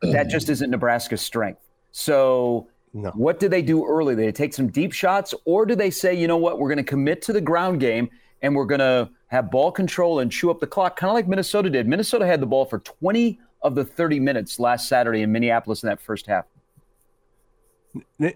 That 0.01 0.29
just 0.29 0.49
isn't 0.49 0.71
Nebraska's 0.71 1.21
strength. 1.21 1.61
So 1.91 2.69
No. 2.91 3.11
what 3.11 3.39
do 3.39 3.49
they 3.49 3.61
do 3.61 3.85
early? 3.85 4.15
They 4.15 4.31
take 4.31 4.55
some 4.55 4.69
deep 4.69 4.93
shots, 4.93 5.35
or 5.45 5.67
do 5.67 5.75
they 5.75 5.91
say, 5.91 6.15
you 6.15 6.27
know 6.27 6.37
what, 6.37 6.57
we're 6.57 6.69
going 6.69 6.83
to 6.83 6.91
commit 6.95 7.21
to 7.23 7.33
the 7.33 7.41
ground 7.41 7.81
game 7.81 8.09
and 8.41 8.55
we're 8.55 8.65
going 8.65 8.79
to 8.79 9.09
have 9.27 9.49
ball 9.49 9.71
control 9.71 10.19
and 10.19 10.31
chew 10.31 10.51
up 10.51 10.59
the 10.59 10.67
clock, 10.67 10.95
kind 10.95 11.09
of 11.09 11.15
like 11.15 11.27
Minnesota 11.27 11.69
did. 11.69 11.87
Minnesota 11.87 12.27
had 12.27 12.39
the 12.39 12.45
ball 12.45 12.65
for 12.65 12.79
20 12.79 13.39
of 13.63 13.75
the 13.75 13.83
30 13.85 14.19
minutes 14.19 14.59
last 14.59 14.87
Saturday 14.87 15.21
in 15.21 15.31
Minneapolis 15.31 15.83
in 15.83 15.87
that 15.87 15.99
first 16.01 16.27
half. 16.27 16.45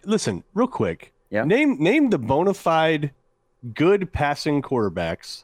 Listen, 0.05 0.43
real 0.53 0.67
quick. 0.67 1.13
Yeah. 1.29 1.43
Name 1.43 1.77
name 1.81 2.09
the 2.09 2.17
bona 2.17 2.53
fide 2.53 3.11
good 3.73 4.11
passing 4.13 4.61
quarterbacks 4.61 5.43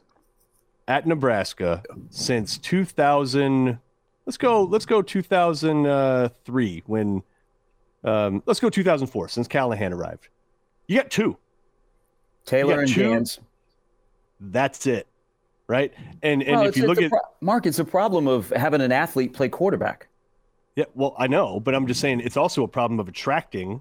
at 0.88 1.06
Nebraska 1.06 1.82
since 2.10 2.56
2000. 2.58 3.78
Let's 4.26 4.36
go. 4.38 4.62
Let's 4.64 4.86
go 4.86 5.02
2003 5.02 6.82
when. 6.86 7.22
Um, 8.04 8.42
let's 8.46 8.60
go 8.60 8.68
2004 8.68 9.28
since 9.28 9.48
Callahan 9.48 9.92
arrived. 9.92 10.28
You 10.86 10.98
got 10.98 11.10
two. 11.10 11.38
Taylor 12.44 12.74
got 12.74 12.80
and 12.80 12.88
two- 12.92 13.10
Ganz. 13.10 13.40
That's 14.40 14.86
it, 14.86 15.06
right? 15.68 15.92
And 16.22 16.42
and 16.42 16.60
Well, 16.60 16.68
if 16.68 16.76
you 16.76 16.86
look 16.86 17.00
at 17.00 17.10
pro- 17.10 17.20
Mark, 17.40 17.66
it's 17.66 17.78
a 17.78 17.84
problem 17.84 18.28
of 18.28 18.50
having 18.50 18.80
an 18.80 18.92
athlete 18.92 19.32
play 19.32 19.48
quarterback. 19.48 20.08
Yeah, 20.76 20.86
well, 20.94 21.14
I 21.18 21.26
know, 21.28 21.60
but 21.60 21.74
I'm 21.74 21.86
just 21.86 22.00
saying 22.00 22.20
it's 22.20 22.36
also 22.36 22.64
a 22.64 22.68
problem 22.68 22.98
of 22.98 23.08
attracting 23.08 23.80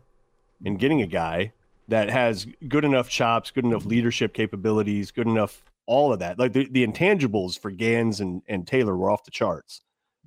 and 0.64 0.78
getting 0.78 1.02
a 1.02 1.08
guy 1.08 1.52
that 1.88 2.10
has 2.10 2.48
good 2.68 2.86
enough 2.86 3.10
chops, 3.10 3.52
good 3.52 3.66
enough 3.66 3.86
leadership 3.86 4.34
capabilities, 4.34 5.12
good 5.12 5.28
enough 5.28 5.64
all 5.86 6.14
of 6.14 6.20
that. 6.20 6.40
Like 6.40 6.54
the, 6.54 6.68
the 6.70 6.86
intangibles 6.86 7.60
for 7.60 7.72
Ganz 7.72 8.22
and, 8.22 8.42
and 8.48 8.66
Taylor 8.66 8.96
were 8.96 9.10
off 9.10 9.24
the 9.24 9.32
charts, 9.32 9.82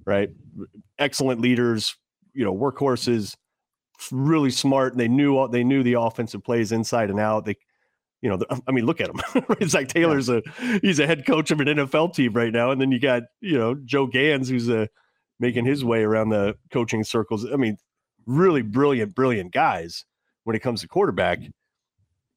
right? 0.04 0.28
Excellent 0.98 1.40
leaders, 1.40 1.96
you 2.34 2.44
know, 2.44 2.54
workhorses, 2.54 3.36
really 4.10 4.50
smart. 4.50 4.96
They 4.96 5.08
knew 5.08 5.38
all, 5.38 5.48
they 5.48 5.64
knew 5.64 5.82
the 5.82 5.94
offensive 5.94 6.44
plays 6.44 6.72
inside 6.72 7.10
and 7.10 7.20
out. 7.20 7.44
They, 7.46 7.56
you 8.26 8.36
know, 8.36 8.44
I 8.66 8.72
mean, 8.72 8.86
look 8.86 9.00
at 9.00 9.08
him. 9.08 9.20
Zac 9.68 9.86
Taylor's 9.86 10.28
a 10.28 10.42
he's 10.82 10.98
a 10.98 11.06
head 11.06 11.24
coach 11.24 11.52
of 11.52 11.60
an 11.60 11.68
NFL 11.68 12.12
team 12.12 12.32
right 12.32 12.52
now, 12.52 12.72
and 12.72 12.80
then 12.80 12.90
you 12.90 12.98
got 12.98 13.22
you 13.40 13.56
know 13.56 13.76
Joe 13.84 14.08
Ganz 14.08 14.48
who's 14.48 14.68
a 14.68 14.88
making 15.38 15.64
his 15.64 15.84
way 15.84 16.02
around 16.02 16.30
the 16.30 16.56
coaching 16.72 17.04
circles. 17.04 17.46
I 17.46 17.54
mean, 17.54 17.76
really 18.26 18.62
brilliant, 18.62 19.14
brilliant 19.14 19.52
guys 19.52 20.04
when 20.42 20.56
it 20.56 20.58
comes 20.58 20.80
to 20.80 20.88
quarterback. 20.88 21.38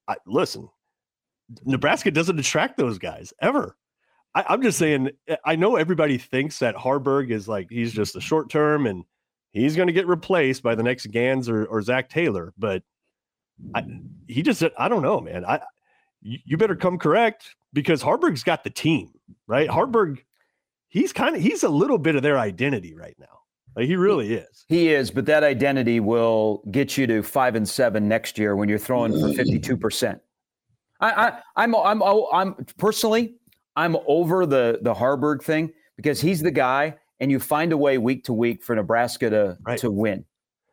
I, 0.07 0.17
listen, 0.27 0.69
Nebraska 1.65 2.11
doesn't 2.11 2.37
attract 2.37 2.77
those 2.77 2.99
guys 2.99 3.33
ever. 3.41 3.75
I, 4.35 4.45
I'm 4.47 4.61
just 4.61 4.77
saying. 4.77 5.09
Eh, 5.27 5.37
I 5.43 5.55
know 5.55 5.75
everybody 5.75 6.19
thinks 6.19 6.59
that 6.59 6.75
Haarberg 6.75 7.31
is 7.31 7.47
like 7.47 7.65
he's 7.71 7.93
just 7.93 8.15
a 8.15 8.21
short 8.21 8.51
term 8.51 8.85
and 8.85 9.05
he's 9.53 9.75
going 9.75 9.87
to 9.87 9.93
get 9.93 10.05
replaced 10.05 10.61
by 10.61 10.75
the 10.75 10.83
next 10.83 11.07
Ganz 11.07 11.49
or, 11.49 11.65
or 11.65 11.81
Zac 11.81 12.09
Taylor, 12.09 12.53
but 12.59 12.83
I, 13.73 13.83
he 14.27 14.43
just 14.43 14.63
I 14.77 14.87
don't 14.87 15.01
know, 15.01 15.19
man. 15.19 15.45
I 15.45 15.61
you 16.21 16.57
better 16.57 16.75
come 16.75 16.97
correct 16.97 17.55
because 17.73 18.03
Haarberg's 18.03 18.43
got 18.43 18.63
the 18.63 18.69
team, 18.69 19.11
right? 19.47 19.69
Haarberg, 19.69 20.19
he's 20.87 21.13
kind 21.13 21.35
of 21.35 21.41
he's 21.41 21.63
a 21.63 21.69
little 21.69 21.97
bit 21.97 22.15
of 22.15 22.23
their 22.23 22.37
identity 22.37 22.93
right 22.93 23.15
now. 23.19 23.25
Like 23.75 23.85
he 23.87 23.95
really 23.95 24.33
is. 24.33 24.65
He 24.67 24.89
is, 24.89 25.11
but 25.11 25.25
that 25.27 25.43
identity 25.43 25.99
will 25.99 26.63
get 26.71 26.97
you 26.97 27.07
to 27.07 27.23
five 27.23 27.55
and 27.55 27.67
seven 27.67 28.07
next 28.07 28.37
year 28.37 28.55
when 28.55 28.67
you're 28.67 28.79
throwing 28.79 29.13
for 29.13 29.31
fifty-two 29.33 29.77
percent. 29.77 30.19
I, 30.99 31.11
I, 31.11 31.39
I'm, 31.55 31.75
I'm, 31.75 32.01
oh, 32.01 32.27
I'm 32.33 32.55
personally, 32.77 33.35
I'm 33.75 33.95
over 34.07 34.45
the 34.45 34.79
the 34.81 34.93
Haarberg 34.93 35.41
thing 35.41 35.71
because 35.95 36.19
he's 36.19 36.41
the 36.41 36.51
guy, 36.51 36.95
and 37.19 37.31
you 37.31 37.39
find 37.39 37.71
a 37.71 37.77
way 37.77 37.97
week 37.97 38.25
to 38.25 38.33
week 38.33 38.63
for 38.63 38.75
Nebraska 38.75 39.29
to 39.29 39.57
right. 39.61 39.79
to 39.79 39.91
win. 39.91 40.25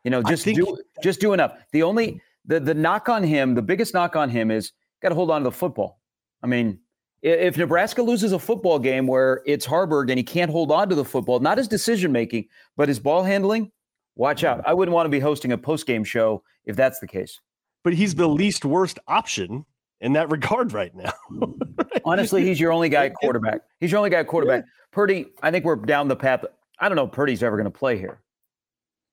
You 0.02 0.10
know, 0.10 0.22
just 0.22 0.44
do 0.44 0.78
just 1.02 1.20
do 1.20 1.32
enough. 1.32 1.56
The 1.72 1.82
only 1.82 2.20
the 2.46 2.58
the 2.58 2.74
knock 2.74 3.08
on 3.08 3.22
him, 3.22 3.54
the 3.54 3.62
biggest 3.62 3.94
knock 3.94 4.16
on 4.16 4.30
him 4.30 4.50
is 4.50 4.72
got 5.02 5.10
to 5.10 5.14
hold 5.14 5.30
on 5.30 5.42
to 5.42 5.44
the 5.44 5.52
football. 5.52 6.00
I 6.42 6.46
mean, 6.46 6.78
if 7.22 7.56
Nebraska 7.56 8.02
loses 8.02 8.32
a 8.32 8.38
football 8.38 8.78
game 8.78 9.06
where 9.06 9.42
it's 9.46 9.66
Haarberg 9.66 10.10
and 10.10 10.18
he 10.18 10.22
can't 10.22 10.50
hold 10.50 10.70
on 10.70 10.88
to 10.88 10.94
the 10.94 11.04
football, 11.04 11.40
not 11.40 11.58
his 11.58 11.68
decision 11.68 12.12
making, 12.12 12.46
but 12.76 12.88
his 12.88 13.00
ball 13.00 13.24
handling, 13.24 13.72
watch 14.14 14.44
out. 14.44 14.62
I 14.66 14.74
wouldn't 14.74 14.94
want 14.94 15.06
to 15.06 15.10
be 15.10 15.20
hosting 15.20 15.52
a 15.52 15.58
post 15.58 15.86
game 15.86 16.04
show 16.04 16.42
if 16.64 16.76
that's 16.76 17.00
the 17.00 17.06
case. 17.06 17.40
But 17.84 17.94
he's 17.94 18.14
the 18.14 18.28
least 18.28 18.64
worst 18.64 18.98
option 19.08 19.64
in 20.00 20.12
that 20.12 20.30
regard 20.30 20.72
right 20.72 20.94
now. 20.94 21.12
Honestly, 22.04 22.44
he's 22.44 22.60
your 22.60 22.72
only 22.72 22.88
guy 22.88 23.08
quarterback. 23.08 23.62
He's 23.80 23.90
your 23.90 23.98
only 23.98 24.10
guy 24.10 24.24
quarterback. 24.24 24.64
Yeah. 24.64 24.70
Purdy, 24.92 25.26
I 25.42 25.50
think 25.50 25.64
we're 25.64 25.76
down 25.76 26.08
the 26.08 26.16
path. 26.16 26.44
I 26.78 26.88
don't 26.88 26.96
know 26.96 27.06
if 27.06 27.12
Purdy's 27.12 27.42
ever 27.42 27.56
going 27.56 27.70
to 27.70 27.76
play 27.76 27.98
here. 27.98 28.20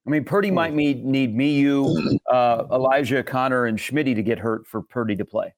I 0.06 0.10
mean, 0.10 0.26
Purdy 0.26 0.50
hmm. 0.50 0.56
might 0.56 0.74
need, 0.74 1.06
need 1.06 1.36
me, 1.36 1.54
you, 1.54 2.20
uh, 2.32 2.66
Elijah, 2.72 3.24
Connor, 3.24 3.66
and 3.66 3.78
Schmitty 3.78 4.14
to 4.16 4.22
get 4.22 4.38
hurt 4.38 4.68
for 4.68 4.82
Purdy 4.82 5.16
to 5.16 5.26
play. 5.26 5.54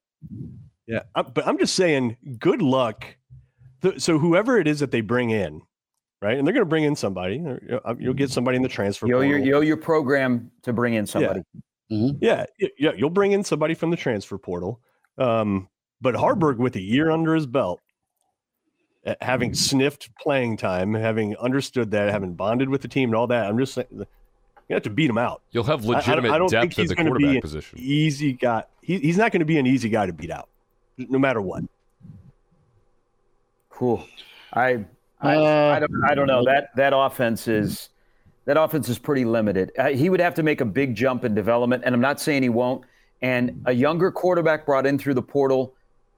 Yeah, 0.88 1.02
but 1.16 1.48
I'm 1.48 1.58
just 1.58 1.76
saying, 1.76 2.18
good 2.40 2.62
luck. 2.62 3.06
So 3.98 4.20
whoever 4.20 4.58
it 4.58 4.68
is 4.68 4.80
that 4.80 4.92
they 4.92 5.02
bring 5.02 5.30
in, 5.30 5.62
right, 6.22 6.38
and 6.38 6.48
they're 6.48 6.54
going 6.54 6.66
to 6.66 6.70
bring 6.70 6.84
in 6.84 6.96
somebody. 6.96 7.44
Uh, 7.72 7.96
you'll 8.00 8.14
get 8.14 8.32
somebody 8.32 8.56
in 8.56 8.64
the 8.64 8.70
transfer. 8.70 9.08
Yo, 9.08 9.22
your, 9.22 9.38
yo, 9.38 9.62
your 9.62 9.78
program 9.78 10.52
to 10.64 10.74
bring 10.74 10.94
in 10.94 11.06
somebody. 11.06 11.42
Yeah. 11.54 11.98
Mm-hmm. 11.98 12.18
yeah, 12.20 12.46
yeah, 12.80 12.92
you'll 12.98 13.12
bring 13.12 13.34
in 13.34 13.44
somebody 13.44 13.76
from 13.76 13.92
the 13.92 13.98
transfer 13.98 14.40
portal. 14.40 14.82
Um, 15.20 15.70
but 16.02 16.16
Haarberg, 16.16 16.58
with 16.58 16.76
a 16.76 16.82
year 16.82 17.12
under 17.12 17.36
his 17.36 17.46
belt, 17.46 17.80
having 19.22 19.54
sniffed 19.54 20.10
playing 20.20 20.58
time, 20.58 20.94
having 20.94 21.38
understood 21.38 21.92
that, 21.92 22.12
having 22.12 22.34
bonded 22.34 22.70
with 22.70 22.82
the 22.82 22.88
team, 22.88 23.10
and 23.10 23.16
all 23.16 23.28
that, 23.28 23.46
I'm 23.46 23.58
just 23.58 23.76
saying. 23.76 24.06
You 24.68 24.74
have 24.74 24.84
to 24.84 24.90
beat 24.90 25.10
him 25.10 25.18
out. 25.18 25.42
You'll 25.52 25.64
have 25.64 25.86
legitimate 25.86 26.32
I, 26.32 26.36
I 26.36 26.38
don't 26.40 26.50
depth 26.50 26.62
think 26.62 26.74
he's 26.74 26.92
at 26.92 26.98
the 26.98 27.04
quarterback 27.04 27.42
position. 27.42 27.80
Easy 27.80 28.34
guy. 28.34 28.64
He, 28.82 28.98
he's 29.00 29.18
not 29.18 29.32
going 29.32 29.42
to 29.42 29.46
be 29.46 29.60
an 29.60 29.68
easy 29.68 29.90
guy 29.90 30.08
to 30.08 30.14
beat 30.14 30.32
out, 30.32 30.50
no 30.98 31.20
matter 31.20 31.42
what. 31.42 31.64
Cool. 33.70 34.08
I 34.54 34.86
I, 35.22 35.36
uh, 35.36 35.76
I, 35.76 35.80
don't, 35.80 35.92
I 36.10 36.16
don't 36.16 36.28
know 36.28 36.44
that 36.46 36.76
that 36.76 36.94
offense 36.96 37.48
is 37.48 37.90
that 38.46 38.58
offense 38.58 38.90
is 38.90 39.00
pretty 39.00 39.26
limited. 39.26 39.72
Uh, 39.78 39.88
he 39.88 40.10
would 40.10 40.20
have 40.20 40.36
to 40.36 40.44
make 40.44 40.62
a 40.62 40.66
big 40.66 40.96
jump 40.96 41.26
in 41.26 41.34
development, 41.34 41.84
and 41.86 41.96
I'm 41.96 42.02
not 42.02 42.20
saying 42.20 42.44
he 42.44 42.50
won't. 42.50 42.86
And 43.22 43.62
a 43.66 43.74
younger 43.74 44.12
quarterback 44.12 44.66
brought 44.66 44.86
in 44.86 45.00
through 45.00 45.16
the 45.16 45.22
portal, 45.22 45.74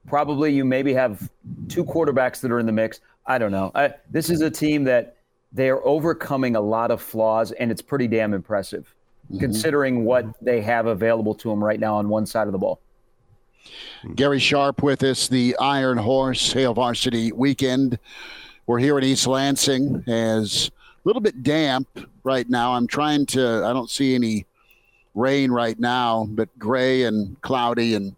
probably 0.06 0.52
you 0.52 0.64
maybe 0.64 0.92
have 0.92 1.30
two 1.68 1.84
quarterbacks 1.84 2.40
that 2.40 2.50
are 2.50 2.58
in 2.58 2.66
the 2.66 2.72
mix. 2.72 3.00
I 3.26 3.38
don't 3.38 3.52
know. 3.52 3.70
I, 3.74 3.94
this 4.10 4.30
is 4.30 4.40
a 4.40 4.50
team 4.50 4.84
that 4.84 5.16
they 5.52 5.68
are 5.68 5.84
overcoming 5.84 6.56
a 6.56 6.60
lot 6.60 6.90
of 6.90 7.00
flaws, 7.00 7.52
and 7.52 7.70
it's 7.70 7.82
pretty 7.82 8.06
damn 8.06 8.34
impressive 8.34 8.94
mm-hmm. 9.30 9.40
considering 9.40 10.04
what 10.04 10.26
they 10.42 10.60
have 10.60 10.86
available 10.86 11.34
to 11.34 11.48
them 11.48 11.62
right 11.62 11.80
now 11.80 11.94
on 11.94 12.08
one 12.08 12.26
side 12.26 12.46
of 12.46 12.52
the 12.52 12.58
ball. 12.58 12.80
Gary 14.14 14.38
Sharp 14.38 14.82
with 14.82 15.02
us, 15.02 15.28
the 15.28 15.56
Iron 15.58 15.98
Horse 15.98 16.52
Hail 16.52 16.74
Varsity 16.74 17.32
weekend. 17.32 17.98
We're 18.66 18.78
here 18.78 18.98
in 18.98 19.04
East 19.04 19.26
Lansing 19.26 20.04
as 20.06 20.70
a 21.04 21.08
little 21.08 21.20
bit 21.20 21.42
damp 21.42 21.88
right 22.22 22.48
now. 22.48 22.74
I'm 22.74 22.86
trying 22.86 23.26
to, 23.26 23.64
I 23.64 23.72
don't 23.72 23.90
see 23.90 24.14
any 24.14 24.46
rain 25.14 25.50
right 25.50 25.78
now, 25.78 26.26
but 26.30 26.48
gray 26.58 27.04
and 27.04 27.40
cloudy, 27.42 27.94
and 27.94 28.14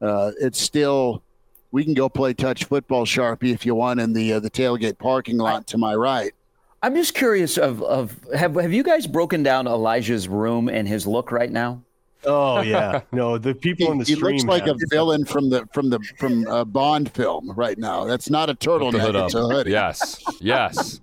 uh, 0.00 0.32
it's 0.40 0.60
still. 0.60 1.22
We 1.70 1.84
can 1.84 1.94
go 1.94 2.10
play 2.10 2.34
touch 2.34 2.64
football, 2.64 3.06
Sharpie, 3.06 3.54
if 3.54 3.64
you 3.64 3.74
want, 3.74 3.98
in 3.98 4.12
the 4.12 4.34
uh, 4.34 4.40
the 4.40 4.50
tailgate 4.50 4.98
parking 4.98 5.38
lot 5.38 5.66
to 5.68 5.78
my 5.78 5.94
right. 5.94 6.34
I'm 6.82 6.94
just 6.96 7.14
curious 7.14 7.58
of 7.58 7.82
of 7.82 8.18
have 8.34 8.56
have 8.56 8.72
you 8.72 8.82
guys 8.82 9.06
broken 9.06 9.42
down 9.42 9.66
Elijah's 9.66 10.28
room 10.28 10.68
and 10.68 10.88
his 10.88 11.06
look 11.06 11.30
right 11.30 11.50
now? 11.50 11.80
Oh 12.24 12.60
yeah, 12.60 13.02
no, 13.12 13.38
the 13.38 13.54
people 13.66 13.86
he, 13.86 13.92
in 13.92 13.98
the 13.98 14.04
he 14.04 14.14
stream. 14.14 14.32
He 14.32 14.38
looks 14.38 14.48
like 14.48 14.66
have. 14.66 14.76
a 14.76 14.86
villain 14.90 15.24
from 15.24 15.48
the 15.48 15.66
from 15.72 15.90
the 15.90 16.00
from 16.18 16.46
a 16.48 16.64
Bond 16.64 17.12
film 17.12 17.52
right 17.52 17.78
now. 17.78 18.04
That's 18.04 18.30
not 18.30 18.50
a 18.50 18.54
turtleneck; 18.54 19.24
it's 19.24 19.34
a 19.34 19.42
hoodie. 19.42 19.70
Yes, 19.70 20.22
yes. 20.40 21.00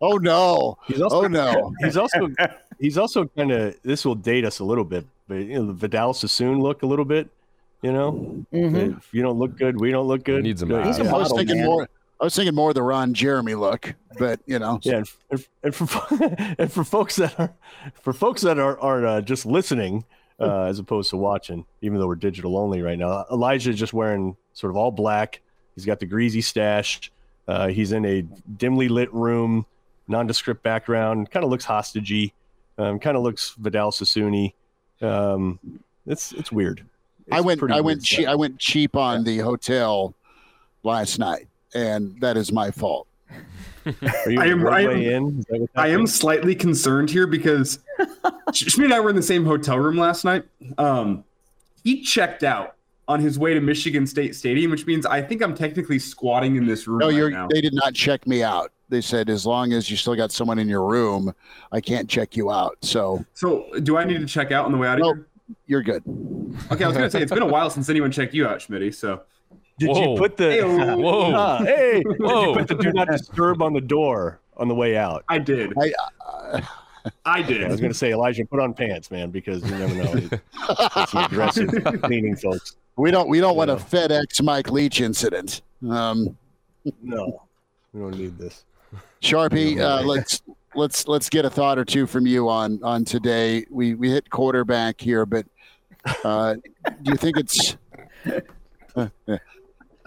oh 0.00 0.16
no! 0.16 0.78
Also, 0.90 1.08
oh 1.10 1.26
no! 1.28 1.72
He's 1.80 1.96
also 1.96 2.28
he's 2.80 2.98
also 2.98 3.26
kind 3.36 3.52
of. 3.52 3.76
This 3.82 4.04
will 4.04 4.16
date 4.16 4.44
us 4.44 4.58
a 4.58 4.64
little 4.64 4.84
bit, 4.84 5.06
but 5.28 5.36
you 5.36 5.54
know, 5.54 5.66
the 5.66 5.72
Vidal 5.72 6.14
Sassoon 6.14 6.60
look 6.60 6.82
a 6.82 6.86
little 6.86 7.04
bit. 7.04 7.28
You 7.82 7.92
know, 7.92 8.12
mm-hmm. 8.52 8.98
if 8.98 9.08
you 9.12 9.22
don't 9.22 9.38
look 9.38 9.56
good, 9.56 9.80
we 9.80 9.90
don't 9.90 10.06
look 10.06 10.24
good. 10.24 10.44
He 10.44 10.50
needs 10.50 10.62
a 10.62 10.84
He's 10.84 10.98
a 10.98 11.04
model, 11.04 11.16
I 11.16 11.22
was 11.22 11.32
thinking 11.32 11.58
man. 11.58 11.66
more. 11.66 11.88
I 12.20 12.24
was 12.24 12.36
thinking 12.36 12.54
more 12.54 12.68
of 12.68 12.74
the 12.74 12.82
Ron 12.82 13.14
Jeremy 13.14 13.54
look, 13.54 13.94
but 14.18 14.40
you 14.46 14.58
know. 14.58 14.78
Yeah, 14.82 15.02
and, 15.30 15.46
and 15.62 15.74
for 15.74 16.14
and 16.58 16.70
for 16.70 16.84
folks 16.84 17.16
that 17.16 17.38
are 17.40 17.54
for 18.02 18.12
folks 18.12 18.42
that 18.42 18.58
are 18.58 18.78
are 18.78 19.06
uh, 19.06 19.20
just 19.22 19.46
listening 19.46 20.04
uh, 20.38 20.64
as 20.64 20.78
opposed 20.78 21.10
to 21.10 21.16
watching, 21.16 21.64
even 21.80 21.98
though 21.98 22.06
we're 22.06 22.16
digital 22.16 22.58
only 22.58 22.82
right 22.82 22.98
now, 22.98 23.24
Elijah 23.30 23.70
is 23.70 23.78
just 23.78 23.94
wearing 23.94 24.36
sort 24.52 24.70
of 24.70 24.76
all 24.76 24.90
black. 24.90 25.40
He's 25.74 25.86
got 25.86 25.98
the 25.98 26.06
greasy 26.06 26.42
stash. 26.42 27.10
Uh, 27.48 27.68
he's 27.68 27.92
in 27.92 28.04
a 28.04 28.22
dimly 28.58 28.88
lit 28.88 29.12
room, 29.14 29.64
nondescript 30.06 30.62
background. 30.62 31.30
Kind 31.30 31.42
of 31.44 31.50
looks 31.50 31.64
hostagey. 31.64 32.32
Um, 32.76 32.98
kind 32.98 33.16
of 33.16 33.22
looks 33.22 33.54
Vidal 33.58 33.92
Sassoon 33.92 34.52
um, 35.00 35.58
It's 36.06 36.32
it's 36.32 36.52
weird. 36.52 36.84
It's 37.26 37.36
I 37.36 37.40
went 37.40 37.62
I 37.70 37.80
went 37.80 38.04
che- 38.04 38.26
I 38.26 38.34
went 38.34 38.58
cheap 38.58 38.94
on 38.94 39.24
the 39.24 39.38
hotel 39.38 40.14
last 40.82 41.18
night 41.18 41.46
and 41.74 42.20
that 42.20 42.36
is 42.36 42.52
my 42.52 42.70
fault. 42.70 43.06
I 43.86 44.46
am, 44.46 44.66
I 44.66 44.80
am, 44.80 45.44
I 45.74 45.88
am 45.88 46.06
slightly 46.06 46.54
concerned 46.54 47.10
here 47.10 47.26
because 47.26 47.78
Schmidt 48.52 48.86
and 48.86 48.94
I 48.94 49.00
were 49.00 49.10
in 49.10 49.16
the 49.16 49.22
same 49.22 49.44
hotel 49.44 49.78
room 49.78 49.96
last 49.96 50.24
night. 50.24 50.44
Um, 50.76 51.24
he 51.82 52.02
checked 52.02 52.42
out 52.42 52.76
on 53.08 53.20
his 53.20 53.38
way 53.38 53.54
to 53.54 53.60
Michigan 53.60 54.06
State 54.06 54.36
Stadium, 54.36 54.70
which 54.70 54.86
means 54.86 55.06
I 55.06 55.22
think 55.22 55.42
I'm 55.42 55.54
technically 55.54 55.98
squatting 55.98 56.56
in 56.56 56.66
this 56.66 56.86
room. 56.86 56.98
No, 56.98 57.06
right 57.06 57.16
you're. 57.16 57.30
Now. 57.30 57.48
They 57.48 57.60
did 57.60 57.74
not 57.74 57.94
check 57.94 58.26
me 58.26 58.42
out. 58.42 58.70
They 58.88 59.00
said 59.00 59.30
as 59.30 59.46
long 59.46 59.72
as 59.72 59.90
you 59.90 59.96
still 59.96 60.14
got 60.14 60.30
someone 60.30 60.58
in 60.58 60.68
your 60.68 60.84
room, 60.84 61.34
I 61.72 61.80
can't 61.80 62.08
check 62.08 62.36
you 62.36 62.50
out. 62.50 62.76
So. 62.82 63.24
So 63.34 63.66
do 63.82 63.96
I 63.96 64.04
need 64.04 64.20
to 64.20 64.26
check 64.26 64.52
out 64.52 64.66
on 64.66 64.72
the 64.72 64.78
way 64.78 64.88
out 64.88 65.00
of 65.00 65.06
nope, 65.06 65.16
here? 65.16 65.26
You're 65.66 65.82
good. 65.82 66.02
Okay, 66.70 66.84
I 66.84 66.88
was 66.88 66.96
gonna 66.96 67.10
say 67.10 67.22
it's 67.22 67.32
been 67.32 67.42
a 67.42 67.46
while 67.46 67.70
since 67.70 67.88
anyone 67.88 68.12
checked 68.12 68.34
you 68.34 68.46
out, 68.46 68.60
Schmitty. 68.60 68.94
So. 68.94 69.22
Did 69.80 69.88
Whoa. 69.88 70.12
you 70.12 70.18
put 70.18 70.36
the 70.36 70.50
hey, 70.50 70.62
whoa, 70.62 71.32
uh, 71.32 71.64
hey, 71.64 72.02
whoa. 72.02 72.54
put 72.54 72.68
the 72.68 72.74
do 72.74 72.92
not 72.92 73.08
disturb 73.08 73.62
on 73.62 73.72
the 73.72 73.80
door 73.80 74.38
on 74.58 74.68
the 74.68 74.74
way 74.74 74.94
out? 74.94 75.24
I 75.30 75.38
did. 75.38 75.72
I, 75.78 75.90
uh, 76.26 76.60
I 77.24 77.40
did. 77.40 77.64
I 77.64 77.68
was 77.68 77.80
going 77.80 77.90
to 77.90 77.96
say, 77.96 78.12
Elijah, 78.12 78.44
put 78.44 78.60
on 78.60 78.74
pants, 78.74 79.10
man, 79.10 79.30
because 79.30 79.64
you 79.64 79.70
never 79.78 79.94
know. 79.94 80.38
It's 80.96 81.12
some 81.12 81.24
aggressive 81.24 81.70
cleaning 82.02 82.36
folks. 82.36 82.76
We 82.96 83.10
don't. 83.10 83.30
We 83.30 83.40
don't 83.40 83.56
want 83.56 83.70
a 83.70 83.76
FedEx 83.76 84.42
Mike 84.42 84.70
Leach 84.70 85.00
incident. 85.00 85.62
Um, 85.88 86.36
no, 87.02 87.44
we 87.94 88.02
don't 88.02 88.18
need 88.18 88.36
this. 88.36 88.66
Sharpie, 89.22 89.80
uh, 89.80 90.02
let's 90.02 90.42
let's 90.74 91.08
let's 91.08 91.30
get 91.30 91.46
a 91.46 91.50
thought 91.50 91.78
or 91.78 91.86
two 91.86 92.06
from 92.06 92.26
you 92.26 92.50
on 92.50 92.80
on 92.82 93.06
today. 93.06 93.64
We 93.70 93.94
we 93.94 94.10
hit 94.10 94.28
quarterback 94.28 95.00
here, 95.00 95.24
but 95.24 95.46
uh, 96.22 96.56
do 97.02 97.12
you 97.12 97.16
think 97.16 97.38
it's 97.38 97.78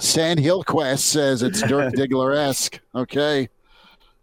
Sand 0.04 0.40
Hillquest 0.40 1.06
says 1.06 1.44
it's 1.44 1.62
Dirk 1.62 1.94
Diggler 1.96 2.36
esque. 2.36 2.80
Okay. 2.94 3.48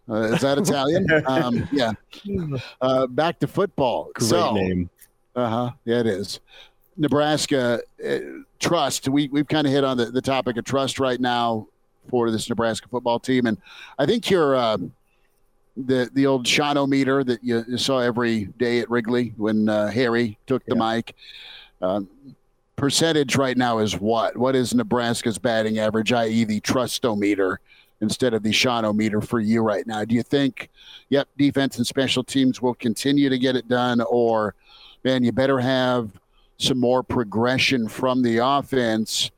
Uh, 0.07 0.33
is 0.33 0.41
that 0.41 0.59
Italian? 0.59 1.07
um, 1.25 1.67
yeah. 1.71 1.93
Uh, 2.81 3.07
back 3.07 3.39
to 3.39 3.47
football. 3.47 4.11
Great 4.13 4.29
so, 4.29 4.53
name. 4.53 4.89
Uh 5.35 5.49
huh. 5.49 5.71
Yeah, 5.85 5.99
it 6.01 6.07
is. 6.07 6.39
Nebraska 6.97 7.81
uh, 8.05 8.17
trust. 8.59 9.09
We 9.09 9.27
we've 9.29 9.47
kind 9.47 9.65
of 9.65 9.73
hit 9.73 9.83
on 9.83 9.97
the, 9.97 10.05
the 10.05 10.21
topic 10.21 10.57
of 10.57 10.65
trust 10.65 10.99
right 10.99 11.19
now 11.19 11.67
for 12.09 12.29
this 12.29 12.47
Nebraska 12.47 12.87
football 12.87 13.19
team, 13.19 13.47
and 13.47 13.57
I 13.97 14.05
think 14.05 14.29
you're 14.29 14.55
uh, 14.55 14.77
the 15.77 16.09
the 16.13 16.27
old 16.27 16.45
Shawon-O-Meter 16.45 17.23
that 17.23 17.43
you, 17.43 17.63
you 17.67 17.77
saw 17.77 17.99
every 17.99 18.45
day 18.45 18.81
at 18.81 18.89
Wrigley 18.89 19.33
when 19.37 19.67
uh, 19.67 19.87
Harry 19.87 20.37
took 20.45 20.63
the 20.65 20.75
mic. 20.75 21.15
Um, 21.81 22.07
percentage 22.81 23.35
right 23.35 23.55
now 23.55 23.77
is 23.77 23.99
what? 23.99 24.35
What 24.35 24.55
is 24.55 24.73
Nebraska's 24.73 25.37
batting 25.37 25.77
average, 25.77 26.11
i.e., 26.11 26.43
the 26.43 26.59
trustometer? 26.61 27.57
Instead 28.01 28.33
of 28.33 28.41
the 28.41 28.49
Shawon-O-Meter 28.49 29.21
for 29.21 29.39
you 29.39 29.61
right 29.61 29.85
now, 29.85 30.03
do 30.03 30.15
you 30.15 30.23
think, 30.23 30.71
yep, 31.09 31.27
defense 31.37 31.77
and 31.77 31.85
special 31.85 32.23
teams 32.23 32.59
will 32.59 32.73
continue 32.73 33.29
to 33.29 33.37
get 33.37 33.55
it 33.55 33.67
done, 33.67 34.01
or 34.01 34.55
man, 35.03 35.23
you 35.23 35.31
better 35.31 35.59
have 35.59 36.09
some 36.57 36.79
more 36.79 37.03
progression 37.03 37.87
from 37.87 38.23
the 38.23 38.39
offense 38.39 39.29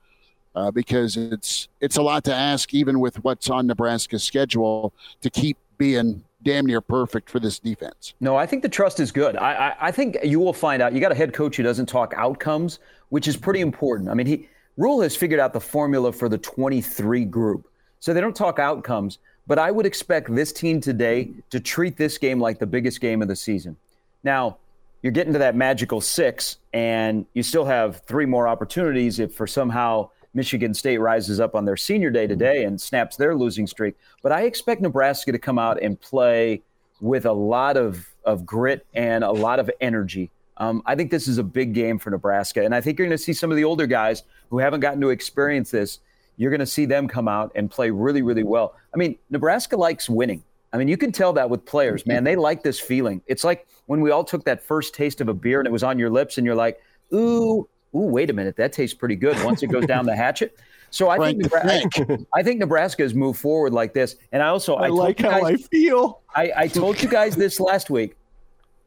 uh, 0.56 0.72
because 0.72 1.18
it's 1.18 1.68
it's 1.82 1.98
a 1.98 2.02
lot 2.02 2.24
to 2.24 2.34
ask, 2.34 2.74
even 2.74 3.02
with 3.02 3.22
what's 3.26 3.50
on 3.50 3.68
Nebraska's 3.68 4.24
schedule, 4.24 4.94
to 5.20 5.30
keep 5.30 5.58
being 5.78 6.24
damn 6.44 6.66
near 6.66 6.82
perfect 6.82 7.30
for 7.30 7.40
this 7.40 7.60
defense. 7.60 8.14
No, 8.20 8.36
I 8.36 8.46
think 8.46 8.64
the 8.64 8.70
trust 8.70 9.00
is 9.00 9.12
good. 9.12 9.36
I, 9.38 9.54
I, 9.54 9.88
I 9.88 9.92
think 9.92 10.18
you 10.24 10.40
will 10.40 10.54
find 10.54 10.82
out. 10.82 10.94
You 10.94 11.02
got 11.02 11.12
a 11.12 11.16
head 11.16 11.34
coach 11.34 11.58
who 11.58 11.64
doesn't 11.64 11.88
talk 11.88 12.14
outcomes, 12.16 12.80
which 13.14 13.28
is 13.28 13.38
pretty 13.38 13.62
important. 13.62 14.10
I 14.10 14.16
mean, 14.16 14.26
he 14.26 14.50
Rhule 14.76 15.02
has 15.02 15.16
figured 15.16 15.40
out 15.40 15.54
the 15.54 15.62
formula 15.62 16.12
for 16.12 16.28
the 16.28 16.40
23 16.40 17.26
group, 17.26 17.70
so 18.00 18.12
they 18.12 18.20
don't 18.20 18.36
talk 18.36 18.58
outcomes. 18.58 19.20
But 19.46 19.60
I 19.60 19.70
would 19.70 19.86
expect 19.86 20.34
this 20.34 20.52
team 20.52 20.82
today 20.82 21.30
to 21.52 21.60
treat 21.60 21.96
this 21.96 22.18
game 22.18 22.40
like 22.40 22.58
the 22.58 22.66
biggest 22.66 23.02
game 23.02 23.22
of 23.22 23.28
the 23.28 23.36
season. 23.36 23.78
Now, 24.24 24.58
you're 25.04 25.12
getting 25.12 25.32
to 25.34 25.38
that 25.38 25.56
magical 25.56 26.02
six, 26.02 26.58
and 26.74 27.28
you 27.36 27.44
still 27.44 27.66
have 27.66 28.02
three 28.08 28.26
more 28.26 28.48
opportunities 28.48 29.20
if 29.20 29.36
for 29.36 29.46
somehow 29.46 30.10
Michigan 30.34 30.74
State 30.74 30.98
rises 30.98 31.40
up 31.40 31.54
on 31.54 31.66
their 31.66 31.78
senior 31.78 32.10
day 32.10 32.26
today 32.26 32.64
and 32.64 32.82
snaps 32.82 33.16
their 33.16 33.36
losing 33.36 33.68
streak. 33.68 33.94
But 34.24 34.32
I 34.32 34.46
expect 34.46 34.82
Nebraska 34.82 35.32
to 35.32 35.38
come 35.38 35.60
out 35.60 35.80
and 35.84 36.02
play 36.02 36.64
with 37.00 37.28
a 37.28 37.34
lot 37.34 37.78
of, 37.78 38.10
of 38.26 38.44
grit 38.44 38.88
and 38.96 39.24
a 39.24 39.32
lot 39.32 39.60
of 39.60 39.70
energy. 39.82 40.32
Um, 40.58 40.84
I 40.86 40.96
think 40.96 41.12
this 41.12 41.28
is 41.28 41.38
a 41.38 41.44
big 41.44 41.74
game 41.74 42.00
for 42.00 42.10
Nebraska. 42.10 42.64
And 42.64 42.76
I 42.76 42.82
think 42.82 43.00
you're 43.00 43.08
going 43.08 43.18
to 43.18 43.24
see 43.24 43.34
some 43.34 43.50
of 43.52 43.58
the 43.58 43.64
older 43.64 43.88
guys 43.88 44.24
who 44.50 44.60
haven't 44.60 44.82
gotten 44.82 45.02
to 45.02 45.10
experience 45.10 45.72
this. 45.72 46.00
You're 46.38 46.52
going 46.52 46.60
to 46.60 46.66
see 46.66 46.86
them 46.86 47.08
come 47.08 47.28
out 47.28 47.52
and 47.56 47.70
play 47.70 47.90
really, 47.90 48.22
really 48.22 48.44
well. 48.44 48.76
I 48.94 48.98
mean, 48.98 49.18
Nebraska 49.30 49.78
likes 49.78 50.10
winning. 50.10 50.44
I 50.72 50.78
mean, 50.78 50.88
you 50.88 50.98
can 50.98 51.12
tell 51.12 51.34
that 51.34 51.50
with 51.50 51.64
players, 51.66 52.06
man. 52.08 52.24
They 52.24 52.36
like 52.36 52.64
this 52.64 52.80
feeling. 52.80 53.22
It's 53.28 53.44
like 53.44 53.68
when 53.86 54.02
we 54.02 54.10
all 54.10 54.24
took 54.24 54.44
that 54.46 54.64
first 54.64 54.96
taste 54.96 55.22
of 55.22 55.30
a 55.30 55.34
beer 55.34 55.60
and 55.60 55.68
it 55.68 55.72
was 55.72 55.84
on 55.84 56.00
your 56.00 56.10
lips, 56.10 56.40
and 56.40 56.46
you're 56.46 56.56
like, 56.56 56.82
ooh, 57.14 57.68
ooh, 57.94 58.08
wait 58.08 58.32
a 58.32 58.34
minute, 58.34 58.56
that 58.56 58.74
tastes 58.74 58.96
pretty 58.96 59.16
good 59.16 59.38
once 59.44 59.62
it 59.62 59.68
goes 59.68 59.86
down 59.86 60.06
the 60.08 60.16
hatchet. 60.16 60.58
So 60.90 61.10
I 61.10 61.20
think 61.20 61.44
Nebraska, 61.44 62.26
I 62.34 62.42
think 62.42 62.60
Nebraska 62.60 63.04
has 63.04 63.14
moved 63.14 63.40
forward 63.40 63.74
like 63.74 63.94
this. 63.94 64.16
And 64.32 64.42
I 64.42 64.48
also 64.48 64.76
I, 64.76 64.86
I 64.86 64.90
like 64.90 65.20
how 65.20 65.42
guys, 65.42 65.44
I 65.44 65.58
feel. 65.58 66.22
I, 66.36 66.52
I 66.56 66.68
told 66.68 67.02
you 67.02 67.10
guys 67.10 67.36
this 67.36 67.60
last 67.60 67.92
week. 67.92 68.16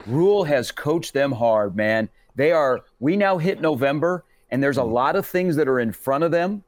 Rhule 0.06 0.44
has 0.44 0.70
coached 0.70 1.12
them 1.12 1.32
hard, 1.32 1.76
man. 1.76 2.08
They 2.34 2.52
are 2.52 2.84
we 3.00 3.16
now 3.16 3.38
hit 3.38 3.60
November 3.60 4.24
and 4.50 4.62
there's 4.62 4.78
a 4.78 4.82
mm. 4.82 4.92
lot 4.92 5.16
of 5.16 5.26
things 5.26 5.56
that 5.56 5.68
are 5.68 5.80
in 5.80 5.92
front 5.92 6.24
of 6.24 6.30
them. 6.30 6.62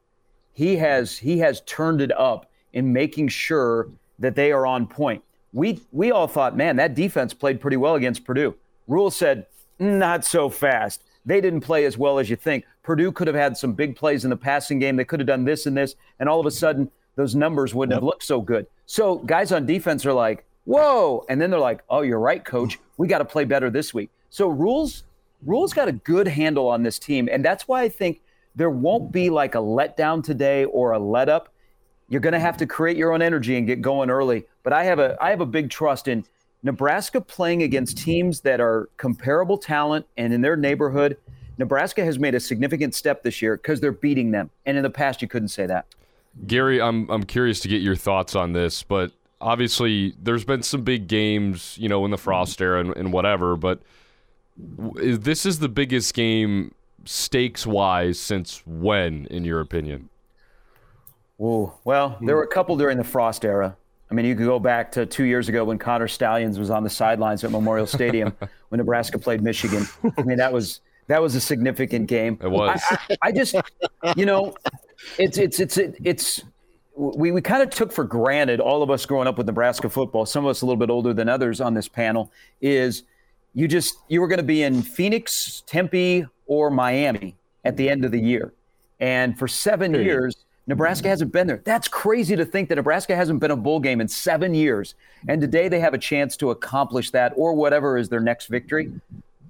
He 0.53 0.75
has 0.77 1.17
he 1.17 1.39
has 1.39 1.61
turned 1.61 2.01
it 2.01 2.11
up 2.17 2.49
in 2.73 2.91
making 2.91 3.29
sure 3.29 3.89
that 4.19 4.35
they 4.35 4.51
are 4.51 4.65
on 4.65 4.87
point. 4.87 5.23
We 5.53 5.79
we 5.91 6.11
all 6.11 6.27
thought, 6.27 6.57
man, 6.57 6.75
that 6.75 6.95
defense 6.95 7.33
played 7.33 7.61
pretty 7.61 7.77
well 7.77 7.95
against 7.95 8.25
Purdue. 8.25 8.55
Rhule 8.87 9.11
said, 9.11 9.45
not 9.79 10.25
so 10.25 10.49
fast. 10.49 11.03
They 11.25 11.41
didn't 11.41 11.61
play 11.61 11.85
as 11.85 11.97
well 11.97 12.19
as 12.19 12.29
you 12.29 12.35
think. 12.35 12.65
Purdue 12.83 13.11
could 13.11 13.27
have 13.27 13.35
had 13.35 13.55
some 13.55 13.73
big 13.73 13.95
plays 13.95 14.23
in 14.23 14.29
the 14.29 14.37
passing 14.37 14.79
game. 14.79 14.95
They 14.95 15.05
could 15.05 15.19
have 15.19 15.27
done 15.27 15.45
this 15.45 15.65
and 15.65 15.77
this, 15.77 15.95
and 16.19 16.27
all 16.27 16.39
of 16.39 16.45
a 16.45 16.51
sudden 16.51 16.91
those 17.15 17.35
numbers 17.35 17.75
wouldn't 17.75 17.93
yep. 17.93 17.97
have 17.97 18.03
looked 18.03 18.23
so 18.23 18.41
good. 18.41 18.65
So 18.85 19.17
guys 19.19 19.51
on 19.51 19.65
defense 19.65 20.05
are 20.05 20.13
like, 20.13 20.45
whoa, 20.69 21.25
and 21.27 21.41
then 21.41 21.49
they're 21.49 21.59
like, 21.59 21.83
oh, 21.89 22.01
you're 22.01 22.19
right, 22.19 22.45
coach. 22.45 22.77
We 22.97 23.07
got 23.07 23.17
to 23.17 23.25
play 23.25 23.43
better 23.43 23.71
this 23.71 23.91
week. 23.91 24.11
So 24.29 24.47
rules, 24.47 25.03
Rhule's 25.43 25.73
got 25.73 25.87
a 25.87 25.91
good 25.91 26.27
handle 26.27 26.67
on 26.67 26.83
this 26.83 26.99
team, 26.99 27.27
and 27.31 27.43
that's 27.43 27.67
why 27.67 27.81
I 27.81 27.89
think 27.89 28.21
there 28.55 28.69
won't 28.69 29.11
be 29.11 29.31
like 29.31 29.55
a 29.55 29.59
letdown 29.59 30.23
today 30.23 30.65
or 30.65 30.91
a 30.91 30.99
let 30.99 31.27
up. 31.27 31.51
You're 32.07 32.21
going 32.21 32.33
to 32.33 32.39
have 32.39 32.55
to 32.57 32.67
create 32.67 32.97
your 32.97 33.13
own 33.13 33.23
energy 33.23 33.57
and 33.57 33.65
get 33.65 33.81
going 33.81 34.11
early. 34.11 34.45
But 34.61 34.73
I 34.73 34.83
have 34.83 34.99
a 34.99 35.17
I 35.19 35.31
have 35.31 35.41
a 35.41 35.45
big 35.45 35.71
trust 35.71 36.07
in 36.07 36.23
Nebraska 36.61 37.19
playing 37.19 37.63
against 37.63 37.97
teams 37.97 38.41
that 38.41 38.61
are 38.61 38.89
comparable 38.97 39.57
talent 39.57 40.05
and 40.17 40.33
in 40.33 40.41
their 40.41 40.55
neighborhood. 40.55 41.17
Nebraska 41.57 42.05
has 42.05 42.19
made 42.19 42.35
a 42.35 42.39
significant 42.39 42.93
step 42.93 43.23
this 43.23 43.41
year 43.41 43.57
because 43.57 43.79
they're 43.81 43.91
beating 43.91 44.31
them. 44.31 44.51
And 44.67 44.77
in 44.77 44.83
the 44.83 44.89
past, 44.89 45.21
you 45.21 45.27
couldn't 45.27 45.49
say 45.49 45.65
that. 45.65 45.87
Gary, 46.45 46.79
I'm 46.79 47.09
I'm 47.09 47.23
curious 47.23 47.59
to 47.61 47.67
get 47.67 47.81
your 47.81 47.95
thoughts 47.95 48.35
on 48.35 48.53
this, 48.53 48.83
but 48.83 49.11
obviously 49.41 50.13
there's 50.21 50.43
been 50.43 50.63
some 50.63 50.83
big 50.83 51.07
games, 51.07 51.77
you 51.79 51.89
know, 51.89 52.05
in 52.05 52.11
the 52.11 52.17
Frost 52.17 52.61
era 52.61 52.79
and, 52.81 52.95
and 52.95 53.13
whatever. 53.13 53.55
But 53.55 53.81
this 54.57 55.45
is 55.45 55.59
the 55.59 55.69
biggest 55.69 56.13
game 56.13 56.73
stakes 57.05 57.65
wise 57.65 58.19
since 58.19 58.61
when, 58.65 59.25
in 59.27 59.45
your 59.45 59.59
opinion? 59.59 60.09
Oh, 61.39 61.73
well, 61.83 62.11
hmm. 62.11 62.25
there 62.25 62.35
were 62.35 62.43
a 62.43 62.47
couple 62.47 62.77
during 62.77 62.97
the 62.97 63.03
Frost 63.03 63.45
era. 63.45 63.75
I 64.11 64.13
mean, 64.13 64.25
you 64.25 64.35
could 64.35 64.45
go 64.45 64.59
back 64.59 64.91
to 64.93 65.05
two 65.05 65.25
years 65.25 65.49
ago 65.49 65.63
when 65.63 65.77
Connor 65.77 66.07
Stalions 66.07 66.57
was 66.57 66.69
on 66.71 66.83
the 66.83 66.89
sidelines 66.89 67.43
at 67.43 67.51
Memorial 67.51 67.85
Stadium 67.85 68.35
when 68.69 68.79
Nebraska 68.79 69.19
played 69.19 69.41
Michigan. 69.41 69.85
I 70.17 70.23
mean, 70.23 70.37
that 70.37 70.51
was 70.51 70.81
that 71.07 71.21
was 71.21 71.35
a 71.35 71.41
significant 71.41 72.07
game. 72.07 72.39
It 72.41 72.49
was. 72.49 72.81
I, 72.89 72.97
I, 73.09 73.17
I 73.23 73.31
just, 73.31 73.55
you 74.15 74.25
know, 74.25 74.55
it's 75.19 75.37
it's 75.37 75.59
it's 75.59 75.77
it's 75.77 76.43
we, 76.99 77.31
we 77.31 77.41
kind 77.41 77.63
of 77.63 77.69
took 77.69 77.91
for 77.91 78.03
granted 78.03 78.59
all 78.59 78.83
of 78.83 78.89
us 78.89 79.05
growing 79.05 79.27
up 79.27 79.37
with 79.37 79.47
Nebraska 79.47 79.89
football. 79.89 80.25
Some 80.25 80.45
of 80.45 80.49
us 80.49 80.61
a 80.61 80.65
little 80.65 80.77
bit 80.77 80.89
older 80.89 81.13
than 81.13 81.29
others 81.29 81.61
on 81.61 81.73
this 81.73 81.87
panel 81.87 82.31
is 82.61 83.03
you 83.53 83.67
just 83.67 83.95
you 84.09 84.21
were 84.21 84.27
going 84.27 84.37
to 84.37 84.43
be 84.43 84.63
in 84.63 84.81
Phoenix, 84.81 85.63
Tempe, 85.65 86.25
or 86.45 86.69
Miami 86.69 87.35
at 87.63 87.77
the 87.77 87.89
end 87.89 88.03
of 88.03 88.11
the 88.11 88.19
year, 88.19 88.53
and 88.99 89.37
for 89.39 89.47
seven 89.47 89.93
years 89.93 90.35
Nebraska 90.69 91.09
hasn't 91.09 91.31
been 91.31 91.47
there. 91.47 91.61
That's 91.63 91.87
crazy 91.87 92.35
to 92.35 92.45
think 92.45 92.69
that 92.69 92.75
Nebraska 92.75 93.15
hasn't 93.15 93.39
been 93.39 93.49
a 93.49 93.55
bowl 93.55 93.79
game 93.79 94.01
in 94.01 94.07
seven 94.07 94.53
years. 94.53 94.93
And 95.27 95.41
today 95.41 95.67
they 95.67 95.79
have 95.79 95.95
a 95.95 95.97
chance 95.97 96.37
to 96.37 96.51
accomplish 96.51 97.09
that 97.09 97.33
or 97.35 97.55
whatever 97.55 97.97
is 97.97 98.07
their 98.07 98.19
next 98.19 98.47
victory. 98.47 98.91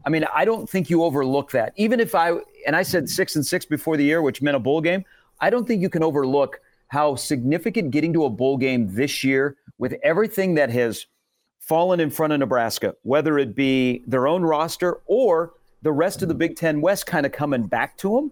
I 0.06 0.10
mean, 0.10 0.24
I 0.34 0.46
don't 0.46 0.70
think 0.70 0.90
you 0.90 1.04
overlook 1.04 1.52
that. 1.52 1.74
Even 1.76 2.00
if 2.00 2.16
I, 2.16 2.38
and 2.66 2.74
I 2.74 2.84
said 2.84 3.10
six 3.10 3.36
and 3.36 3.46
six 3.46 3.66
before 3.66 3.98
the 3.98 4.04
year, 4.06 4.22
which 4.22 4.42
meant 4.42 4.56
a 4.56 4.62
bowl 4.62 4.80
game, 4.80 5.04
I 5.42 5.50
don't 5.50 5.68
think 5.68 5.82
you 5.82 5.90
can 5.90 6.04
overlook 6.04 6.62
how 6.90 7.16
significant 7.16 7.92
getting 7.92 8.14
to 8.14 8.26
a 8.26 8.30
bowl 8.30 8.58
game 8.58 8.96
this 8.96 9.24
year 9.24 9.58
with 9.78 9.96
everything 10.04 10.56
that 10.56 10.70
has 10.70 11.08
fallen 11.60 12.00
in 12.00 12.10
front 12.10 12.34
of 12.34 12.40
Nebraska, 12.40 12.96
whether 13.04 13.40
it 13.40 13.56
be 13.56 14.04
their 14.06 14.28
own 14.28 14.44
roster 14.44 15.00
or 15.06 15.54
the 15.82 15.92
rest 15.92 16.22
of 16.22 16.28
the 16.28 16.36
Big 16.36 16.56
Ten 16.56 16.82
West 16.82 17.06
kind 17.06 17.26
of 17.26 17.32
coming 17.32 17.68
back 17.68 17.98
to 17.98 18.16
them 18.16 18.32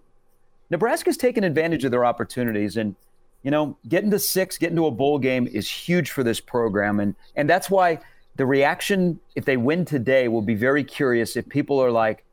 Nebraska's 0.70 1.18
taken 1.18 1.44
advantage 1.44 1.86
of 1.86 1.92
their 1.92 2.06
opportunities. 2.06 2.78
And, 2.78 2.96
you 3.44 3.52
know, 3.52 3.78
getting 3.88 4.12
to 4.12 4.20
six, 4.20 4.58
getting 4.58 4.76
to 4.76 4.86
a 4.86 4.92
bowl 4.92 5.20
game 5.20 5.48
is 5.48 5.70
huge 5.70 6.12
for 6.12 6.24
this 6.24 6.40
program. 6.40 7.00
And, 7.00 7.16
and 7.36 7.50
that's 7.50 7.70
why 7.70 8.00
the 8.36 8.46
reaction, 8.46 9.20
if 9.36 9.46
they 9.46 9.58
win 9.58 9.86
today, 9.86 10.28
will 10.28 10.42
be 10.42 10.56
very 10.56 10.84
curious 10.84 11.36
if 11.36 11.48
people 11.48 11.80
are 11.80 11.92
like, 11.92 12.24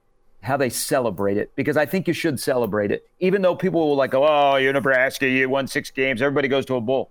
how 0.45 0.57
they 0.57 0.69
celebrate 0.69 1.37
it 1.37 1.51
because 1.57 1.77
I 1.77 1.87
think 1.87 2.07
you 2.07 2.15
should 2.15 2.39
celebrate 2.39 2.91
it. 2.91 3.09
Even 3.21 3.43
though 3.43 3.57
people 3.57 3.89
will 3.89 3.97
like, 3.97 4.15
oh, 4.15 4.57
you're 4.57 4.73
Nebraska, 4.73 5.27
you 5.27 5.49
won 5.49 5.67
six 5.67 5.91
games, 5.91 6.21
everybody 6.23 6.49
goes 6.49 6.67
to 6.67 6.75
a 6.75 6.81
bowl. 6.81 7.11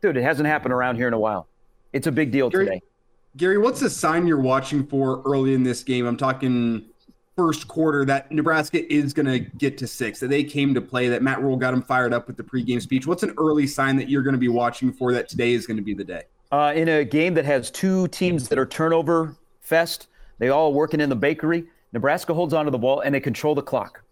Dude, 0.00 0.16
it 0.16 0.22
hasn't 0.22 0.46
happened 0.46 0.72
around 0.72 0.96
here 0.96 1.08
in 1.08 1.14
a 1.14 1.18
while. 1.18 1.48
It's 1.92 2.06
a 2.06 2.12
big 2.12 2.30
deal 2.30 2.50
Gary, 2.50 2.66
today. 2.66 2.82
Gary, 3.36 3.58
what's 3.58 3.80
the 3.80 3.90
sign 3.90 4.26
you're 4.26 4.40
watching 4.40 4.86
for 4.86 5.22
early 5.22 5.54
in 5.54 5.62
this 5.62 5.82
game? 5.82 6.06
I'm 6.06 6.16
talking 6.16 6.86
first 7.36 7.68
quarter 7.68 8.04
that 8.04 8.30
Nebraska 8.32 8.92
is 8.92 9.12
going 9.12 9.26
to 9.26 9.38
get 9.38 9.78
to 9.78 9.86
six, 9.86 10.20
that 10.20 10.28
they 10.28 10.44
came 10.44 10.74
to 10.74 10.80
play, 10.80 11.08
that 11.08 11.22
Matt 11.22 11.40
Rhule 11.40 11.56
got 11.56 11.72
them 11.72 11.82
fired 11.82 12.12
up 12.12 12.26
with 12.26 12.36
the 12.36 12.42
pregame 12.42 12.82
speech. 12.82 13.06
What's 13.06 13.22
an 13.22 13.34
early 13.38 13.66
sign 13.66 13.96
that 13.96 14.08
you're 14.08 14.22
going 14.22 14.34
to 14.34 14.40
be 14.40 14.48
watching 14.48 14.92
for 14.92 15.12
that 15.12 15.28
today 15.28 15.52
is 15.52 15.66
going 15.66 15.76
to 15.76 15.82
be 15.82 15.94
the 15.94 16.04
day? 16.04 16.22
Uh, 16.50 16.72
in 16.74 16.88
a 16.88 17.04
game 17.04 17.34
that 17.34 17.44
has 17.44 17.70
two 17.70 18.08
teams 18.08 18.48
that 18.48 18.58
are 18.58 18.66
turnover 18.66 19.36
fest, 19.60 20.08
they 20.38 20.48
all 20.48 20.72
working 20.72 21.00
in 21.00 21.08
the 21.08 21.16
bakery. 21.16 21.66
Nebraska 21.92 22.34
holds 22.34 22.54
onto 22.54 22.70
the 22.70 22.78
ball 22.78 23.00
and 23.00 23.14
they 23.14 23.20
control 23.20 23.54
the 23.54 23.62
clock. 23.62 24.02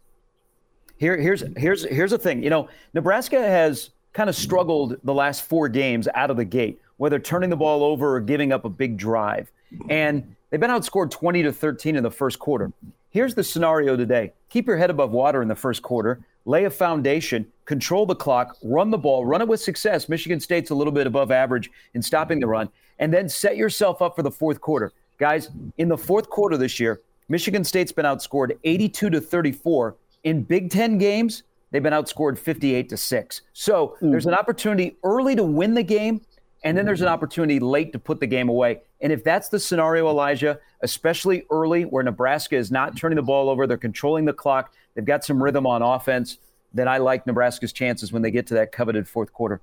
Here, 0.99 1.17
here's 1.17 1.45
here's 1.57 1.85
here's 1.85 2.11
the 2.11 2.19
thing. 2.19 2.43
You 2.43 2.51
know, 2.51 2.69
Nebraska 2.95 3.39
has 3.39 3.91
kind 4.15 4.31
of 4.31 4.37
struggled 4.37 4.97
the 5.05 5.13
last 5.13 5.45
four 5.45 5.69
games 5.69 6.09
out 6.15 6.31
of 6.31 6.39
the 6.39 6.45
gate, 6.45 6.81
whether 6.97 7.19
turning 7.19 7.51
the 7.51 7.57
ball 7.57 7.85
over 7.85 8.17
or 8.17 8.21
giving 8.21 8.51
up 8.51 8.65
a 8.65 8.71
big 8.71 8.97
drive. 8.97 9.53
And 9.91 10.35
they've 10.49 10.61
been 10.61 10.71
outscored 10.71 11.11
20 11.11 11.43
to 11.43 11.53
13 11.53 11.97
in 11.97 12.03
the 12.03 12.11
first 12.11 12.39
quarter. 12.39 12.73
Here's 13.11 13.35
the 13.35 13.45
scenario 13.45 13.97
today 13.97 14.33
keep 14.49 14.67
your 14.67 14.79
head 14.79 14.91
above 14.91 15.11
water 15.11 15.43
in 15.43 15.49
the 15.49 15.55
first 15.55 15.83
quarter, 15.83 16.25
lay 16.47 16.65
a 16.65 16.71
foundation, 16.71 17.47
control 17.67 18.07
the 18.07 18.15
clock, 18.15 18.57
run 18.63 18.91
the 18.91 18.99
ball, 18.99 19.27
run 19.27 19.43
it 19.43 19.49
with 19.49 19.61
success. 19.61 20.09
Michigan 20.09 20.41
State's 20.41 20.71
a 20.71 20.75
little 20.75 20.93
bit 20.93 21.07
above 21.07 21.31
average 21.31 21.71
in 21.93 22.01
stopping 22.01 22.41
the 22.41 22.47
run, 22.47 22.71
and 22.99 23.13
then 23.13 23.29
set 23.29 23.57
yourself 23.57 24.01
up 24.01 24.17
for 24.17 24.23
the 24.23 24.31
fourth 24.31 24.61
quarter. 24.61 24.93
Guys, 25.19 25.51
in 25.79 25.89
the 25.89 25.97
fourth 25.97 26.29
quarter 26.31 26.57
this 26.57 26.79
year, 26.79 27.01
Michigan 27.29 27.65
State's 27.65 27.93
been 27.93 28.05
outscored 28.05 28.57
82 28.65 29.11
to 29.11 29.21
34. 29.21 29.97
In 30.25 30.43
Big 30.43 30.71
Ten 30.71 30.99
games, 30.99 31.43
they've 31.71 31.83
been 31.83 31.93
outscored 31.93 32.39
58 32.39 32.89
to 32.89 32.97
6. 32.97 33.43
So 33.53 33.97
hmm. 33.99 34.11
there's 34.11 34.27
an 34.27 34.35
opportunity 34.35 34.97
early 35.03 35.35
to 35.37 35.43
win 35.43 35.75
the 35.75 35.83
game, 35.83 36.21
and 36.65 36.77
then 36.77 36.85
there's 36.87 37.03
an 37.03 37.09
opportunity 37.09 37.61
late 37.61 37.93
to 37.93 37.99
put 37.99 38.21
the 38.21 38.27
game 38.27 38.49
away. 38.49 38.81
And 39.01 39.13
if 39.13 39.25
that's 39.25 39.49
the 39.49 39.59
scenario, 39.59 40.09
Elijah, 40.09 40.59
especially 40.83 41.45
early 41.51 41.85
where 41.85 42.03
Nebraska 42.03 42.57
is 42.57 42.71
not 42.71 42.97
turning 42.97 43.17
the 43.17 43.23
ball 43.23 43.51
over, 43.51 43.67
they're 43.67 43.77
controlling 43.77 44.25
the 44.25 44.33
clock, 44.33 44.73
they've 44.95 45.05
got 45.05 45.25
some 45.25 45.43
rhythm 45.43 45.67
on 45.67 45.83
offense, 45.83 46.39
then 46.73 46.89
I 46.89 46.99
like 46.99 47.27
Nebraska's 47.27 47.73
chances 47.73 48.13
when 48.13 48.23
they 48.23 48.31
get 48.31 48.47
to 48.49 48.55
that 48.55 48.73
coveted 48.73 49.09
fourth 49.09 49.33
quarter. 49.33 49.61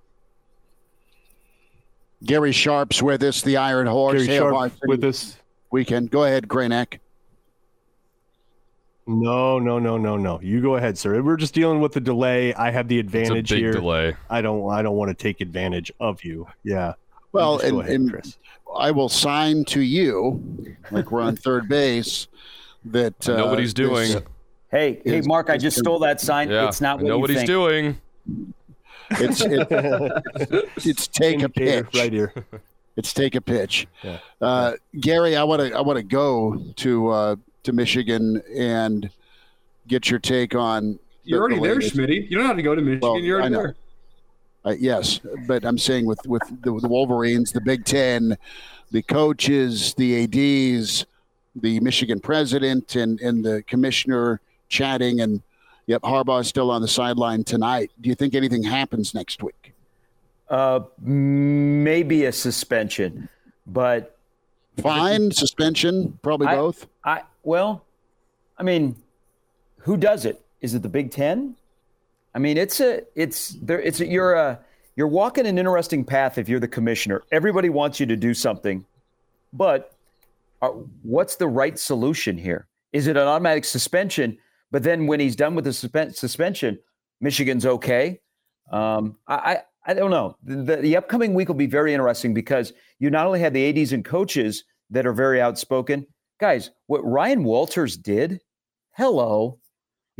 Gary 2.23 2.51
Sharp's 2.53 3.01
with 3.01 3.21
us, 3.23 3.41
the 3.41 3.57
Iron 3.57 3.85
Horse. 3.85 4.25
Gary 4.25 4.37
Sharp 4.37 4.73
with 4.87 5.03
us. 5.03 5.37
Weekend. 5.71 6.09
Go 6.09 6.23
ahead, 6.23 6.47
Kraynak. 6.47 6.99
No, 9.05 9.59
no, 9.59 9.79
no, 9.79 9.97
no, 9.97 10.15
no. 10.17 10.39
You 10.41 10.61
go 10.61 10.75
ahead, 10.77 10.97
sir. 10.97 11.21
We're 11.21 11.35
just 11.37 11.53
dealing 11.53 11.81
with 11.81 11.91
the 11.91 11.99
delay. 11.99 12.53
I 12.53 12.71
have 12.71 12.87
the 12.87 12.99
It's 12.99 13.13
a 13.13 13.17
advantage 13.17 13.49
big 13.49 13.59
here. 13.59 13.73
delay. 13.73 14.15
I 14.29 14.41
don't. 14.41 14.69
I 14.71 14.81
don't 14.81 14.95
want 14.95 15.09
to 15.09 15.13
take 15.15 15.41
advantage 15.41 15.91
of 15.99 16.23
you. 16.23 16.47
Yeah. 16.63 16.93
Well, 17.33 17.57
Just 17.57 17.69
and, 17.71 17.79
ahead, 17.81 17.91
and 17.93 18.11
Chris. 18.11 18.37
I 18.75 18.91
will 18.91 19.09
sign 19.09 19.65
to 19.65 19.81
you, 19.81 20.41
like 20.91 21.11
we're 21.11 21.21
on 21.21 21.35
third 21.47 21.67
base, 21.67 22.27
that 22.85 23.27
I 23.27 23.33
know 23.37 23.47
uh, 23.47 23.49
what 23.49 23.59
he's 23.59 23.73
doing. 23.73 24.11
this- 24.13 24.21
Hey, 24.71 25.01
hey, 25.05 25.17
Is- 25.19 25.27
Mark, 25.27 25.51
I 25.51 25.57
just 25.57 25.77
stole 25.77 25.99
that 25.99 26.19
sign. 26.19 26.49
Yeah, 26.49 26.67
it's 26.67 26.81
not 26.81 26.93
I 26.99 27.03
what 27.03 27.07
know 27.09 27.15
you 27.15 27.21
what 27.21 27.29
he's 27.29 27.37
think. 27.39 27.47
doing. 27.47 28.01
It's 29.11 29.41
it, 29.41 29.67
it's 30.77 31.07
take 31.07 31.41
a 31.41 31.43
Indicator 31.43 31.83
pitch. 31.83 31.99
right 32.01 32.11
here. 32.11 32.33
It's 32.95 33.13
take 33.13 33.35
a 33.35 33.41
pitch. 33.41 33.85
Yeah. 34.01 34.17
Uh, 34.41 34.73
Gary, 34.99 35.35
I 35.35 35.43
want 35.43 35.61
to 35.61 35.77
I 35.77 35.81
want 35.81 35.97
to 35.97 36.03
go 36.03 36.57
to 36.77 37.07
uh, 37.09 37.35
to 37.63 37.73
Michigan 37.73 38.41
and 38.55 39.09
get 39.87 40.09
your 40.09 40.19
take 40.19 40.55
on. 40.55 40.99
You're 41.23 41.39
the- 41.39 41.41
already 41.41 41.55
the 41.55 41.61
there, 41.61 41.75
latest- 41.75 41.95
Schmitty. 41.95 42.29
You 42.29 42.37
don't 42.37 42.45
have 42.47 42.57
to 42.57 42.63
go 42.63 42.75
to 42.75 42.81
Michigan. 42.81 42.99
Well, 43.01 43.19
You're 43.19 43.39
already 43.39 43.55
there. 43.55 43.75
Uh, 44.65 44.75
yes, 44.79 45.19
but 45.45 45.65
I'm 45.65 45.77
saying 45.77 46.05
with 46.05 46.25
with 46.25 46.41
the, 46.61 46.71
the 46.79 46.87
Wolverines, 46.87 47.51
the 47.51 47.59
Big 47.59 47.83
Ten, 47.83 48.37
the 48.91 49.01
coaches, 49.01 49.93
the 49.95 50.23
ads, 50.23 51.05
the 51.55 51.81
Michigan 51.81 52.19
president, 52.21 52.95
and 52.95 53.19
and 53.19 53.43
the 53.43 53.61
commissioner 53.63 54.39
chatting, 54.69 55.19
and 55.19 55.41
yep, 55.85 56.01
Harbaugh 56.03 56.39
is 56.41 56.47
still 56.47 56.71
on 56.71 56.81
the 56.81 56.87
sideline 56.87 57.43
tonight. 57.43 57.91
Do 57.99 58.07
you 58.07 58.15
think 58.15 58.35
anything 58.35 58.63
happens 58.63 59.13
next 59.13 59.43
week? 59.43 59.73
Uh, 60.49 60.81
maybe 61.01 62.23
a 62.25 62.31
suspension, 62.31 63.27
but 63.67 64.17
Fine, 64.77 65.31
suspension, 65.31 66.17
probably 66.21 66.47
I- 66.47 66.55
both. 66.55 66.87
I 67.03 67.21
well, 67.43 67.85
I 68.57 68.63
mean, 68.63 68.95
who 69.79 69.97
does 69.97 70.25
it? 70.25 70.41
Is 70.61 70.73
it 70.73 70.81
the 70.81 70.89
Big 70.89 71.11
Ten? 71.11 71.55
I 72.33 72.39
mean, 72.39 72.57
it's 72.57 72.79
a 72.79 73.03
it's 73.15 73.49
there. 73.61 73.81
It's 73.81 73.99
a, 73.99 74.07
you're 74.07 74.33
a 74.33 74.59
you're 74.95 75.07
walking 75.07 75.45
an 75.45 75.57
interesting 75.57 76.03
path 76.03 76.37
if 76.37 76.49
you're 76.49 76.59
the 76.59 76.67
commissioner. 76.67 77.23
Everybody 77.31 77.69
wants 77.69 77.99
you 77.99 78.05
to 78.07 78.15
do 78.15 78.33
something, 78.33 78.85
but 79.51 79.93
uh, 80.61 80.69
what's 81.03 81.35
the 81.35 81.47
right 81.47 81.77
solution 81.77 82.37
here? 82.37 82.67
Is 82.91 83.07
it 83.07 83.17
an 83.17 83.27
automatic 83.27 83.65
suspension? 83.65 84.37
But 84.71 84.83
then 84.83 85.05
when 85.05 85.19
he's 85.19 85.35
done 85.35 85.53
with 85.53 85.65
the 85.65 85.71
suspen- 85.71 86.15
suspension, 86.15 86.79
Michigan's 87.21 87.65
okay. 87.65 88.19
Um, 88.71 89.17
I, 89.27 89.35
I 89.35 89.61
I 89.85 89.93
don't 89.93 90.11
know. 90.11 90.37
The, 90.43 90.77
the 90.77 90.95
upcoming 90.95 91.33
week 91.33 91.49
will 91.49 91.55
be 91.55 91.67
very 91.67 91.93
interesting 91.93 92.33
because 92.33 92.73
you 92.99 93.09
not 93.09 93.27
only 93.27 93.41
have 93.41 93.53
the 93.53 93.67
ads 93.67 93.91
and 93.91 94.03
coaches 94.03 94.63
that 94.89 95.05
are 95.05 95.13
very 95.13 95.41
outspoken, 95.41 96.07
guys. 96.43 96.71
What 96.87 97.05
Ryan 97.05 97.45
Walters 97.45 97.95
did, 97.95 98.41
hello. 98.97 99.59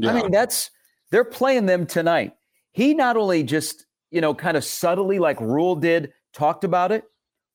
I 0.02 0.14
mean, 0.14 0.32
that's 0.32 0.72
they're 1.12 1.26
playing 1.26 1.66
them 1.66 1.86
tonight. 1.86 2.32
He 2.72 2.94
not 2.94 3.18
only 3.18 3.44
just, 3.44 3.86
you 4.10 4.22
know, 4.22 4.34
kind 4.34 4.56
of 4.56 4.64
subtly 4.64 5.20
like 5.20 5.42
Rhule 5.42 5.76
did, 5.76 6.14
talked 6.34 6.64
about 6.64 6.94
it. 6.94 7.04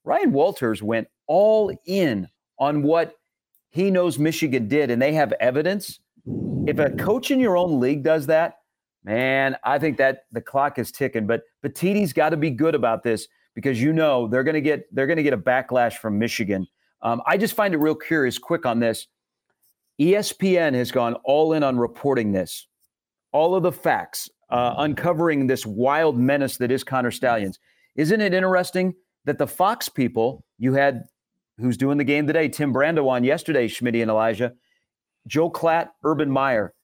Ryan 0.05 0.33
Walters 0.33 0.83
went 0.83 1.09
all 1.27 1.73
in 1.87 2.29
on 2.59 2.83
what 2.83 3.15
he 3.71 3.91
knows 3.91 4.19
Michigan 4.19 4.69
did, 4.69 4.91
and 4.91 5.01
they 5.01 5.15
have 5.15 5.33
evidence. 5.41 6.01
If 6.67 6.79
a 6.79 6.91
coach 6.91 7.31
in 7.31 7.41
your 7.41 7.57
own 7.57 7.81
league 7.81 8.03
does 8.03 8.27
that, 8.27 8.59
man, 9.03 9.57
I 9.65 9.79
think 9.79 9.97
that 9.97 10.25
the 10.31 10.43
clock 10.43 10.79
is 10.79 10.93
ticking. 10.93 11.27
But 11.27 11.41
Petitti's 11.65 12.13
got 12.13 12.31
to 12.31 12.37
be 12.37 12.51
good 12.51 12.75
about 12.75 13.03
this 13.03 13.29
because 13.55 13.81
you 13.81 13.95
know 13.95 14.29
they're 14.29 14.45
going 14.45 14.57
to 14.57 14.61
get 14.61 14.95
they're 14.95 15.07
going 15.07 15.17
to 15.17 15.23
get 15.23 15.33
a 15.33 15.39
backlash 15.39 15.95
from 15.95 16.19
Michigan. 16.19 16.67
Um, 17.03 17.23
I 17.27 17.37
just 17.37 17.55
find 17.55 17.75
it 17.75 17.79
real 17.79 17.95
curious. 17.95 18.39
Quick 18.39 18.67
on 18.67 18.81
this, 18.81 19.07
ESPN 20.01 20.75
has 20.75 20.91
gone 20.91 21.15
all 21.25 21.53
in 21.53 21.63
on 21.63 21.77
reporting 21.79 22.33
this, 22.33 22.67
all 23.33 23.55
of 23.55 23.63
the 23.63 23.73
facts, 23.73 24.29
uh, 24.51 24.75
uncovering 24.79 25.47
this 25.47 25.67
wild 25.67 26.19
menace 26.19 26.57
that 26.59 26.71
is 26.71 26.85
Connor 26.85 27.11
Stalions. 27.11 27.59
Isn't 27.97 28.21
it 28.21 28.33
interesting 28.33 28.95
that 29.25 29.39
the 29.39 29.47
Fox 29.47 29.89
people 29.89 30.45
you 30.59 30.75
had, 30.75 31.05
who's 31.59 31.77
doing 31.77 31.99
the 31.99 32.05
game 32.05 32.27
today, 32.27 32.49
Tim 32.49 32.73
Brando 32.73 33.09
on 33.09 33.25
yesterday, 33.25 33.69
Schmitty 33.69 34.03
and 34.03 34.11
Elijah, 34.11 34.53
Joel 35.27 35.53
Klatt, 35.53 35.89
Urban 36.05 36.31
Meyer, 36.31 36.75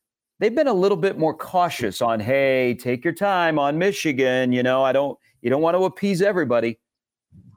they've 0.41 0.55
been 0.55 0.67
a 0.67 0.75
little 0.75 0.97
bit 0.97 1.19
more 1.19 1.35
cautious 1.35 2.03
on, 2.03 2.21
hey, 2.21 2.75
take 2.75 3.05
your 3.05 3.15
time 3.15 3.59
on 3.59 3.79
Michigan. 3.79 4.53
You 4.53 4.63
know, 4.63 4.83
I 4.83 4.93
don't, 4.93 5.19
you 5.41 5.51
don't 5.51 5.63
want 5.63 5.77
to 5.77 5.85
appease 5.85 6.21
everybody. 6.21 6.79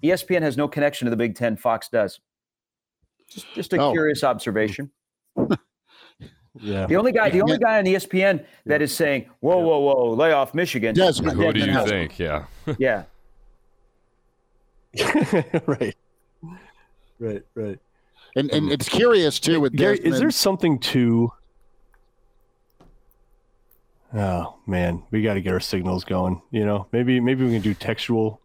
ESPN 0.04 0.42
has 0.42 0.58
no 0.58 0.68
connection 0.68 1.06
to 1.06 1.10
the 1.10 1.18
Big 1.18 1.36
Ten. 1.36 1.58
Fox 1.58 1.90
does. 1.90 2.20
Just, 3.30 3.46
just 3.54 3.74
a 3.74 3.82
Oh. 3.82 3.92
curious 3.92 4.24
observation. 4.24 4.90
Yeah. 6.60 6.88
The 6.88 6.96
only 6.96 7.12
guy, 7.12 7.30
the 7.30 7.42
only 7.42 7.60
guy 7.60 7.78
on 7.78 7.86
ESPN 7.86 8.44
that 8.66 8.82
is 8.82 8.96
saying, 8.96 9.30
"Whoa, 9.42 9.58
whoa, 9.60 9.80
whoa, 9.80 10.14
lay 10.14 10.32
off 10.32 10.56
Michigan." 10.56 10.96
Desmond. 10.96 11.38
Who 11.38 11.54
do 11.54 11.60
you 11.60 11.66
Desmond 11.68 11.88
think? 11.90 12.18
Yeah. 12.20 12.46
Yeah, 12.80 13.04
right. 15.68 15.96
Right. 17.20 17.44
Right. 17.56 17.80
And 18.36 18.50
and 18.52 18.66
um, 18.68 18.72
it's 18.72 18.90
curious 18.90 19.40
too 19.40 19.60
with 19.60 19.74
Gary, 19.74 20.00
is 20.00 20.20
there 20.20 20.32
something 20.32 20.80
to? 20.80 21.32
Oh 24.14 24.56
man, 24.66 25.04
we 25.12 25.22
got 25.22 25.34
to 25.36 25.42
get 25.42 25.54
our 25.54 25.60
signals 25.60 26.04
going. 26.04 26.42
You 26.52 26.66
know, 26.66 26.88
maybe 26.92 27.20
maybe 27.20 27.44
we 27.46 27.52
can 27.52 27.62
do 27.62 27.74
textual 27.74 28.42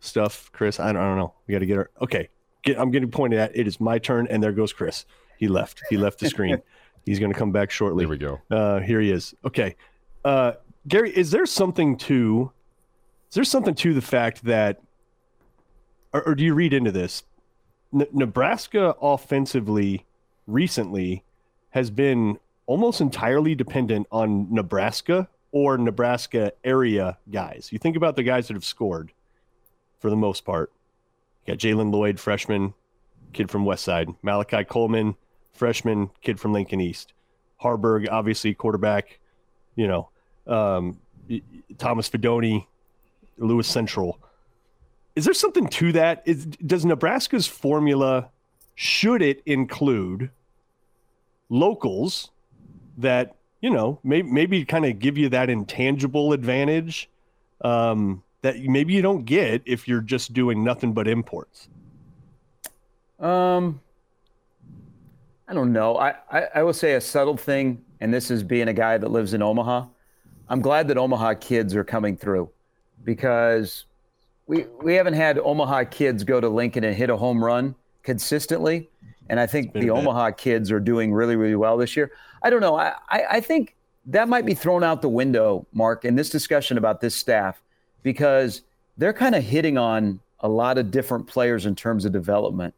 stuff, 0.00 0.50
Chris. 0.52 0.78
I 0.78 0.92
don't, 0.92 1.02
I 1.02 1.06
don't 1.06 1.18
know. 1.18 1.32
We 1.46 1.52
got 1.52 1.60
to 1.60 1.66
get 1.66 1.78
our 1.78 1.90
okay. 2.02 2.28
Get, 2.62 2.78
I'm 2.78 2.90
getting 2.90 3.10
pointed 3.10 3.38
at. 3.38 3.56
It 3.56 3.66
is 3.66 3.80
my 3.80 3.98
turn, 3.98 4.26
and 4.28 4.42
there 4.42 4.52
goes 4.52 4.72
Chris. 4.72 5.06
He 5.38 5.48
left. 5.48 5.82
He 5.88 5.96
left 5.96 6.18
the 6.18 6.28
screen. 6.28 6.60
He's 7.06 7.18
going 7.18 7.32
to 7.32 7.38
come 7.38 7.50
back 7.50 7.70
shortly. 7.70 8.04
Here 8.04 8.10
we 8.10 8.18
go. 8.18 8.40
Uh, 8.50 8.80
here 8.80 9.00
he 9.00 9.10
is. 9.10 9.34
Okay, 9.44 9.74
uh, 10.24 10.52
Gary, 10.86 11.10
is 11.16 11.30
there 11.30 11.46
something 11.46 11.96
to? 11.98 12.52
Is 13.30 13.34
there 13.34 13.44
something 13.44 13.74
to 13.76 13.94
the 13.94 14.02
fact 14.02 14.44
that, 14.44 14.80
or, 16.12 16.22
or 16.28 16.34
do 16.34 16.44
you 16.44 16.52
read 16.54 16.72
into 16.72 16.92
this? 16.92 17.22
N- 17.94 18.06
Nebraska 18.12 18.94
offensively 19.00 20.04
recently 20.46 21.24
has 21.70 21.90
been 21.90 22.38
almost 22.66 23.00
entirely 23.00 23.54
dependent 23.54 24.06
on 24.10 24.52
Nebraska 24.52 25.28
or 25.52 25.78
Nebraska 25.78 26.52
area 26.64 27.18
guys. 27.30 27.68
You 27.72 27.78
think 27.78 27.96
about 27.96 28.16
the 28.16 28.22
guys 28.22 28.48
that 28.48 28.54
have 28.54 28.64
scored 28.64 29.12
for 29.98 30.10
the 30.10 30.16
most 30.16 30.44
part. 30.44 30.72
You 31.44 31.54
got 31.54 31.58
Jaylen 31.58 31.92
Lloyd, 31.92 32.20
freshman, 32.20 32.74
kid 33.32 33.50
from 33.50 33.64
West 33.64 33.84
Side. 33.84 34.08
Malachi 34.22 34.64
Coleman, 34.64 35.16
freshman, 35.52 36.10
kid 36.22 36.38
from 36.38 36.52
Lincoln 36.52 36.80
East. 36.80 37.12
Haarberg, 37.62 38.08
obviously 38.10 38.54
quarterback. 38.54 39.18
You 39.76 39.88
know, 39.88 40.08
um, 40.46 40.98
Thomas 41.78 42.08
Fidone, 42.08 42.66
Lewis 43.38 43.68
Central. 43.68 44.18
Is 45.16 45.24
there 45.24 45.34
something 45.34 45.66
to 45.68 45.92
that? 45.92 46.22
Is, 46.24 46.46
does 46.46 46.84
Nebraska's 46.84 47.46
formula 47.46 48.30
should 48.74 49.22
it 49.22 49.42
include 49.44 50.30
locals 51.50 52.30
that 52.96 53.34
you 53.60 53.68
know 53.68 53.98
maybe 54.02 54.30
maybe 54.30 54.64
kind 54.64 54.86
of 54.86 54.98
give 54.98 55.18
you 55.18 55.28
that 55.28 55.50
intangible 55.50 56.32
advantage 56.32 57.10
um, 57.62 58.22
that 58.42 58.58
maybe 58.58 58.92
you 58.94 59.02
don't 59.02 59.24
get 59.24 59.62
if 59.66 59.86
you're 59.86 60.00
just 60.00 60.32
doing 60.32 60.64
nothing 60.64 60.92
but 60.92 61.06
imports? 61.06 61.68
Um, 63.18 63.80
I 65.46 65.54
don't 65.54 65.72
know. 65.72 65.96
I, 65.98 66.14
I, 66.30 66.46
I 66.56 66.62
will 66.62 66.72
say 66.72 66.94
a 66.94 67.00
subtle 67.00 67.36
thing, 67.36 67.84
and 68.00 68.12
this 68.12 68.30
is 68.30 68.42
being 68.42 68.68
a 68.68 68.72
guy 68.72 68.96
that 68.98 69.10
lives 69.10 69.34
in 69.34 69.42
Omaha. 69.42 69.86
I'm 70.48 70.60
glad 70.60 70.88
that 70.88 70.98
Omaha 70.98 71.34
kids 71.34 71.74
are 71.76 71.84
coming 71.84 72.16
through 72.16 72.50
because 73.04 73.86
we 74.46 74.66
we 74.82 74.94
haven't 74.94 75.14
had 75.14 75.38
Omaha 75.38 75.84
kids 75.84 76.24
go 76.24 76.40
to 76.40 76.48
Lincoln 76.48 76.82
and 76.84 76.96
hit 76.96 77.10
a 77.10 77.16
home 77.16 77.44
run 77.44 77.74
consistently. 78.02 78.88
And 79.28 79.38
I 79.38 79.46
think 79.46 79.72
the. 79.72 79.90
Omaha 79.90 80.32
kids 80.32 80.72
are 80.72 80.80
doing 80.80 81.12
really, 81.12 81.36
really 81.36 81.54
well 81.54 81.76
this 81.76 81.96
year. 81.96 82.10
I 82.42 82.50
don't 82.50 82.60
know. 82.60 82.74
I, 82.74 82.94
I, 83.08 83.22
I 83.30 83.40
think 83.40 83.76
that 84.06 84.28
might 84.28 84.44
be 84.44 84.54
thrown 84.54 84.82
out 84.82 85.02
the 85.02 85.08
window, 85.08 85.66
Mark, 85.72 86.04
in 86.04 86.16
this 86.16 86.30
discussion 86.30 86.76
about 86.78 87.00
this 87.00 87.14
staff, 87.14 87.62
because 88.02 88.62
they're 88.96 89.12
kind 89.12 89.34
of 89.34 89.42
hitting 89.42 89.78
on 89.78 90.20
a 90.40 90.48
lot 90.48 90.78
of 90.78 90.90
different 90.90 91.26
players 91.26 91.66
in 91.66 91.74
terms 91.74 92.04
of 92.04 92.12
development. 92.12 92.74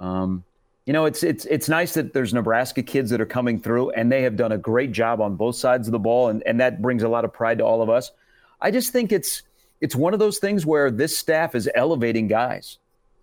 Um, 0.00 0.44
you 0.84 0.92
know, 0.92 1.04
it's 1.04 1.24
it's 1.24 1.44
it's 1.46 1.68
nice 1.68 1.94
that 1.94 2.12
there's 2.12 2.32
Nebraska 2.32 2.82
kids 2.82 3.10
that 3.10 3.20
are 3.20 3.26
coming 3.26 3.60
through, 3.60 3.90
and 3.90 4.10
they 4.10 4.22
have 4.22 4.36
done 4.36 4.52
a 4.52 4.58
great 4.58 4.92
job 4.92 5.20
on 5.20 5.34
both 5.34 5.56
sides 5.56 5.88
of 5.88 5.92
the 5.92 5.98
ball, 5.98 6.28
and, 6.28 6.42
and 6.46 6.60
that 6.60 6.80
brings 6.80 7.02
a 7.02 7.08
lot 7.08 7.24
of 7.24 7.32
pride 7.32 7.58
to 7.58 7.64
all 7.64 7.82
of 7.82 7.90
us. 7.90 8.12
I 8.60 8.70
just 8.70 8.92
think 8.92 9.10
it's 9.10 9.42
it's 9.80 9.96
one 9.96 10.14
of 10.14 10.20
those 10.20 10.38
things 10.38 10.64
where 10.64 10.90
this 10.90 11.16
staff 11.16 11.54
is 11.54 11.68
elevating 11.74 12.28
guys. 12.28 12.78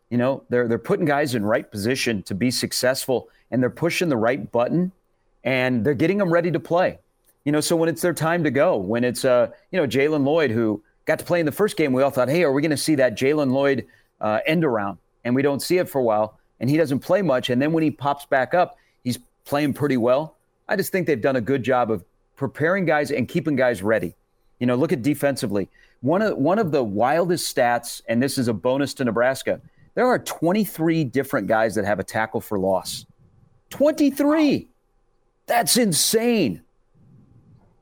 You 0.10 0.18
know, 0.18 0.44
they're 0.50 0.68
they're 0.68 0.78
putting 0.78 1.06
guys 1.06 1.36
in 1.36 1.46
right 1.46 1.70
position 1.70 2.22
to 2.24 2.36
be 2.36 2.52
successful, 2.52 3.30
and 3.50 3.64
they're 3.64 3.70
pushing 3.70 4.10
the 4.10 4.18
right 4.18 4.52
button, 4.52 4.92
and 5.46 5.86
they're 5.86 5.94
getting 5.94 6.18
them 6.18 6.32
ready 6.32 6.52
to 6.52 6.60
play. 6.60 7.00
You 7.46 7.54
know, 7.54 7.62
so 7.62 7.78
when 7.78 7.88
it's 7.88 8.02
their 8.02 8.14
time 8.14 8.44
to 8.44 8.52
go, 8.52 8.76
when 8.76 9.06
it's 9.06 9.24
uh, 9.24 9.52
you 9.72 9.80
know, 9.80 9.88
Jaylen 9.88 10.26
Lloyd 10.26 10.52
who 10.52 10.84
got 11.06 11.20
to 11.20 11.26
play 11.26 11.40
in 11.40 11.46
the 11.46 11.52
first 11.52 11.78
game, 11.78 11.94
we 11.94 12.02
all 12.02 12.10
thought, 12.10 12.30
hey, 12.30 12.44
are 12.44 12.52
we 12.52 12.62
going 12.62 12.72
to 12.72 12.78
see 12.78 12.96
that 12.96 13.18
Jaylen 13.18 13.52
Lloyd 13.52 13.86
uh, 14.22 14.40
end 14.46 14.64
around? 14.64 14.98
And 15.24 15.36
we 15.36 15.42
don't 15.42 15.62
see 15.62 15.78
it 15.78 15.90
for 15.90 16.00
a 16.00 16.04
while 16.04 16.40
and 16.64 16.70
he 16.70 16.78
doesn't 16.78 17.00
play 17.00 17.22
much. 17.22 17.50
And 17.50 17.62
then 17.62 17.74
when 17.74 17.84
he 17.84 17.92
pops 17.92 18.26
back 18.26 18.54
up, 18.54 18.78
he's 19.04 19.20
playing 19.44 19.74
pretty 19.74 19.98
well. 19.98 20.38
I 20.70 20.78
just 20.78 20.94
think 20.94 21.08
they've 21.08 21.20
done 21.20 21.36
a 21.36 21.42
good 21.42 21.62
job 21.62 21.92
of 21.92 22.06
preparing 22.38 22.86
guys 22.86 23.12
and 23.12 23.28
keeping 23.28 23.58
guys 23.58 23.84
ready. 23.84 24.16
You 24.60 24.68
know, 24.68 24.76
look 24.76 24.94
at 24.94 25.02
defensively. 25.02 25.68
One 26.00 26.22
of 26.22 26.38
one 26.38 26.60
of 26.60 26.72
the 26.72 26.82
wildest 26.82 27.54
stats, 27.54 28.02
and 28.08 28.24
this 28.24 28.38
is 28.38 28.48
a 28.48 28.54
bonus 28.54 28.94
to 28.94 29.04
Nebraska. 29.04 29.60
There 29.96 30.08
are 30.08 30.20
23 30.20 31.04
different 31.04 31.48
guys 31.48 31.76
that 31.76 31.84
have 31.84 32.00
a 32.00 32.04
tackle 32.04 32.40
for 32.40 32.58
loss. 32.58 33.06
23. 33.72 34.70
That's 35.48 35.76
insane. 35.76 36.62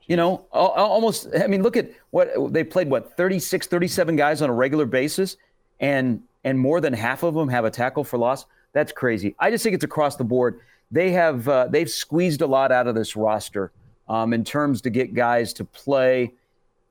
You 0.06 0.16
know, 0.16 0.46
almost 0.52 1.28
I 1.38 1.46
mean, 1.46 1.62
look 1.62 1.76
at 1.76 1.90
what 2.10 2.52
they 2.52 2.64
played 2.64 2.90
what 2.90 3.16
36 3.16 3.66
37 3.66 4.16
guys 4.16 4.42
on 4.42 4.50
a 4.50 4.52
regular 4.52 4.86
basis 4.86 5.36
and 5.80 6.22
and 6.44 6.58
more 6.58 6.80
than 6.80 6.92
half 6.92 7.22
of 7.22 7.34
them 7.34 7.48
have 7.48 7.64
a 7.64 7.70
tackle 7.70 8.04
for 8.04 8.18
loss. 8.18 8.46
That's 8.72 8.92
crazy. 8.92 9.34
I 9.38 9.50
just 9.50 9.62
think 9.62 9.74
it's 9.74 9.84
across 9.84 10.16
the 10.16 10.24
board. 10.24 10.60
They 10.90 11.12
have 11.12 11.48
uh, 11.48 11.68
they've 11.68 11.90
squeezed 11.90 12.42
a 12.42 12.46
lot 12.46 12.72
out 12.72 12.86
of 12.86 12.94
this 12.94 13.16
roster 13.16 13.70
um, 14.08 14.32
in 14.32 14.44
terms 14.44 14.82
to 14.82 14.90
get 14.90 15.14
guys 15.14 15.52
to 15.54 15.64
play 15.64 16.32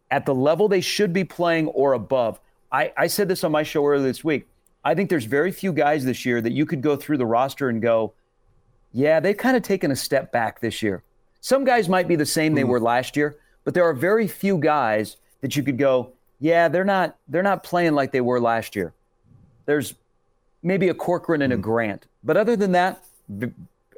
at 0.09 0.25
the 0.25 0.35
level 0.35 0.67
they 0.67 0.81
should 0.81 1.13
be 1.13 1.23
playing 1.23 1.67
or 1.67 1.93
above. 1.93 2.39
I, 2.71 2.93
I 2.97 3.07
said 3.07 3.27
this 3.27 3.43
on 3.43 3.51
my 3.51 3.63
show 3.63 3.85
earlier 3.85 4.05
this 4.05 4.23
week. 4.23 4.47
I 4.83 4.95
think 4.95 5.09
there's 5.09 5.25
very 5.25 5.51
few 5.51 5.73
guys 5.73 6.05
this 6.05 6.25
year 6.25 6.41
that 6.41 6.51
you 6.51 6.65
could 6.65 6.81
go 6.81 6.95
through 6.95 7.17
the 7.17 7.25
roster 7.25 7.69
and 7.69 7.81
go, 7.81 8.13
yeah, 8.93 9.19
they've 9.19 9.37
kind 9.37 9.55
of 9.55 9.63
taken 9.63 9.91
a 9.91 9.95
step 9.95 10.31
back 10.31 10.59
this 10.59 10.81
year. 10.81 11.03
Some 11.41 11.63
guys 11.63 11.89
might 11.89 12.07
be 12.07 12.15
the 12.15 12.25
same 12.25 12.53
they 12.53 12.61
hmm. 12.61 12.69
were 12.69 12.79
last 12.79 13.17
year, 13.17 13.37
but 13.63 13.73
there 13.73 13.83
are 13.83 13.93
very 13.93 14.27
few 14.27 14.57
guys 14.57 15.17
that 15.41 15.55
you 15.55 15.63
could 15.63 15.77
go, 15.77 16.13
yeah, 16.39 16.67
they're 16.67 16.85
not 16.85 17.17
they're 17.27 17.43
not 17.43 17.63
playing 17.63 17.93
like 17.93 18.11
they 18.11 18.21
were 18.21 18.39
last 18.39 18.75
year. 18.75 18.93
There's 19.65 19.95
maybe 20.63 20.89
a 20.89 20.93
Corcoran 20.93 21.41
and 21.41 21.51
a 21.51 21.55
hmm. 21.55 21.61
Grant. 21.61 22.05
But 22.23 22.37
other 22.37 22.55
than 22.55 22.71
that, 22.73 23.03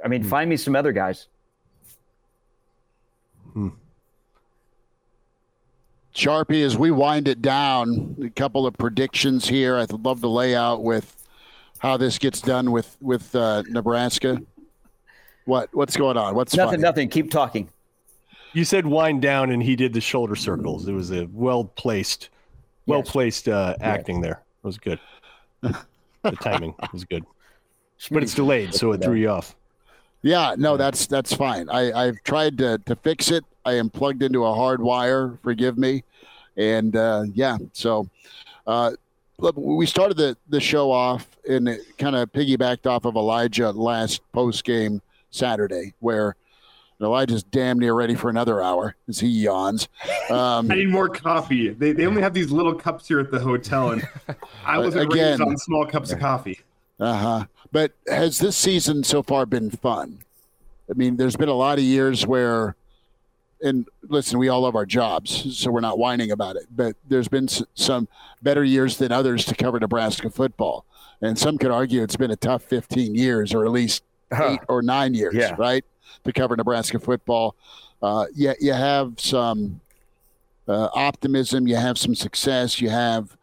I 0.03 0.07
mean, 0.07 0.23
hmm. 0.23 0.29
find 0.29 0.49
me 0.49 0.57
some 0.57 0.75
other 0.75 0.91
guys. 0.91 1.27
Hmm. 3.51 3.69
Sharpie, 6.15 6.63
as 6.63 6.77
we 6.77 6.91
wind 6.91 7.27
it 7.27 7.41
down, 7.41 8.15
a 8.23 8.29
couple 8.29 8.67
of 8.67 8.77
predictions 8.77 9.47
here. 9.47 9.77
I'd 9.77 9.91
love 9.91 10.21
to 10.21 10.27
lay 10.27 10.55
out 10.55 10.83
with 10.83 11.17
how 11.79 11.97
this 11.97 12.17
gets 12.17 12.39
done 12.39 12.71
with 12.71 12.95
with 13.01 13.35
uh, 13.35 13.63
Nebraska. 13.67 14.41
What 15.45 15.69
what's 15.73 15.97
going 15.97 16.17
on? 16.17 16.35
What's 16.35 16.55
nothing? 16.55 16.71
Funny? 16.73 16.81
Nothing. 16.83 17.09
Keep 17.09 17.31
talking. 17.31 17.69
You 18.53 18.63
said 18.65 18.85
wind 18.85 19.21
down, 19.21 19.49
and 19.51 19.61
he 19.61 19.75
did 19.75 19.93
the 19.93 20.01
shoulder 20.01 20.35
circles. 20.35 20.87
It 20.87 20.93
was 20.93 21.11
a 21.11 21.25
well 21.33 21.65
placed, 21.65 22.29
well 22.85 23.03
placed 23.03 23.49
uh, 23.49 23.75
acting 23.81 24.17
yes. 24.17 24.23
there. 24.23 24.41
It 24.63 24.67
was 24.67 24.77
good. 24.77 24.99
the 25.61 26.31
timing 26.41 26.75
was 26.91 27.03
good, 27.03 27.25
but 28.11 28.23
it's 28.23 28.35
delayed, 28.35 28.73
so 28.73 28.91
it 28.91 29.01
threw 29.01 29.15
you 29.15 29.29
off. 29.29 29.55
Yeah, 30.21 30.55
no, 30.57 30.77
that's 30.77 31.07
that's 31.07 31.33
fine. 31.33 31.69
I, 31.69 31.91
I've 31.91 32.23
tried 32.23 32.57
to, 32.59 32.77
to 32.85 32.95
fix 32.95 33.31
it. 33.31 33.43
I 33.65 33.73
am 33.73 33.89
plugged 33.89 34.23
into 34.23 34.45
a 34.45 34.53
hard 34.53 34.81
wire. 34.81 35.37
Forgive 35.43 35.77
me, 35.77 36.03
and 36.55 36.95
uh, 36.95 37.23
yeah. 37.33 37.57
So, 37.73 38.07
uh, 38.67 38.91
look, 39.39 39.57
we 39.57 39.85
started 39.85 40.15
the 40.15 40.37
the 40.47 40.61
show 40.61 40.91
off 40.91 41.27
and 41.47 41.67
it 41.67 41.97
kind 41.97 42.15
of 42.15 42.31
piggybacked 42.31 42.85
off 42.85 43.05
of 43.05 43.15
Elijah 43.15 43.71
last 43.71 44.21
post 44.31 44.63
game 44.63 45.01
Saturday, 45.33 45.93
where 45.99 46.35
Elijah's 47.01 47.43
damn 47.43 47.79
near 47.79 47.93
ready 47.93 48.15
for 48.15 48.29
another 48.29 48.61
hour 48.61 48.95
as 49.07 49.19
he 49.19 49.27
yawns. 49.27 49.87
Um, 50.29 50.71
I 50.71 50.75
need 50.75 50.89
more 50.89 51.09
coffee. 51.09 51.69
They, 51.69 51.91
they 51.91 52.05
only 52.05 52.21
have 52.21 52.33
these 52.33 52.51
little 52.51 52.73
cups 52.73 53.07
here 53.07 53.19
at 53.19 53.31
the 53.31 53.39
hotel, 53.39 53.91
and 53.91 54.07
I 54.65 54.77
wasn't 54.77 55.11
again, 55.11 55.39
raised 55.39 55.41
on 55.41 55.57
small 55.57 55.85
cups 55.85 56.11
of 56.11 56.19
coffee. 56.19 56.59
Uh 56.99 57.17
huh. 57.17 57.45
But 57.71 57.93
has 58.07 58.37
this 58.37 58.55
season 58.55 59.03
so 59.03 59.23
far 59.23 59.45
been 59.45 59.71
fun? 59.71 60.19
I 60.89 60.93
mean, 60.93 61.17
there's 61.17 61.35
been 61.35 61.49
a 61.49 61.53
lot 61.53 61.79
of 61.79 61.83
years 61.83 62.27
where, 62.27 62.75
and 63.61 63.87
listen, 64.03 64.37
we 64.37 64.49
all 64.49 64.61
love 64.61 64.75
our 64.75 64.85
jobs, 64.85 65.57
so 65.57 65.71
we're 65.71 65.79
not 65.79 65.97
whining 65.97 66.31
about 66.31 66.55
it. 66.55 66.65
But 66.69 66.95
there's 67.07 67.27
been 67.27 67.47
some 67.47 68.07
better 68.41 68.63
years 68.63 68.97
than 68.97 69.11
others 69.11 69.45
to 69.45 69.55
cover 69.55 69.79
Nebraska 69.79 70.29
football, 70.29 70.85
and 71.21 71.37
some 71.37 71.57
could 71.57 71.71
argue 71.71 72.03
it's 72.03 72.15
been 72.15 72.31
a 72.31 72.35
tough 72.35 72.63
15 72.63 73.15
years, 73.15 73.53
or 73.53 73.65
at 73.65 73.71
least 73.71 74.03
eight 74.41 74.59
or 74.67 74.81
nine 74.81 75.13
years, 75.13 75.35
yeah. 75.35 75.55
right? 75.57 75.85
to 76.23 76.33
cover 76.33 76.55
Nebraska 76.55 76.99
football. 76.99 77.55
Uh, 78.01 78.25
you, 78.35 78.53
you 78.59 78.73
have 78.73 79.13
some 79.17 79.79
uh, 80.67 80.89
optimism, 80.93 81.67
you 81.67 81.75
have 81.75 81.97
some 81.97 82.15
success, 82.15 82.81
you 82.81 82.89
have 82.89 83.35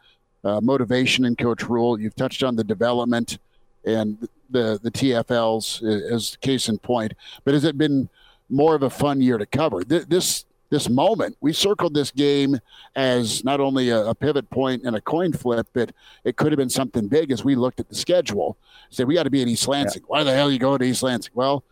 uh, 0.45 0.61
motivation 0.61 1.25
in 1.25 1.37
Coach 1.37 1.65
Rhule. 1.65 2.01
You've 2.01 2.17
touched 2.17 2.43
on 2.43 2.57
the 2.57 2.65
development 2.65 3.39
and 3.85 4.29
the 4.51 4.79
the 4.83 4.91
TFLs 4.91 5.83
as 6.13 6.37
case 6.37 6.69
in 6.69 6.79
point. 6.79 7.13
But 7.45 7.55
has 7.55 7.65
it 7.65 7.79
been 7.79 8.09
more 8.49 8.75
of 8.75 8.83
a 8.83 8.91
fun 8.91 9.21
year 9.21 9.39
to 9.39 9.47
cover? 9.47 9.85
This 9.85 10.45
this 10.71 10.89
moment, 10.89 11.37
we 11.41 11.53
circled 11.53 11.95
this 11.95 12.11
game 12.13 12.59
as 12.95 13.45
not 13.45 13.61
only 13.61 13.91
a, 13.91 14.07
a, 14.07 14.15
pivot 14.15 14.49
point 14.51 14.85
and 14.85 14.95
a 14.95 15.01
coin 15.01 15.33
flip, 15.33 15.67
but 15.73 15.93
it 16.25 16.37
could 16.37 16.53
have 16.53 16.59
been 16.59 16.71
something 16.71 17.09
big 17.09 17.33
as 17.33 17.45
we 17.45 17.57
looked 17.57 17.81
at 17.81 17.89
the 17.89 17.95
schedule. 17.95 18.57
Said 18.89 19.09
we 19.09 19.15
got 19.15 19.25
to 19.25 19.31
be 19.31 19.43
in 19.43 19.49
East 19.49 19.67
Lansing. 19.67 20.03
Yeah. 20.03 20.07
Why 20.07 20.23
the 20.23 20.33
hell 20.33 20.49
are 20.49 20.53
you 20.53 20.61
going 20.61 20.79
to 20.79 20.85
East 20.85 21.03
Lansing? 21.03 21.33
Well, 21.35 21.65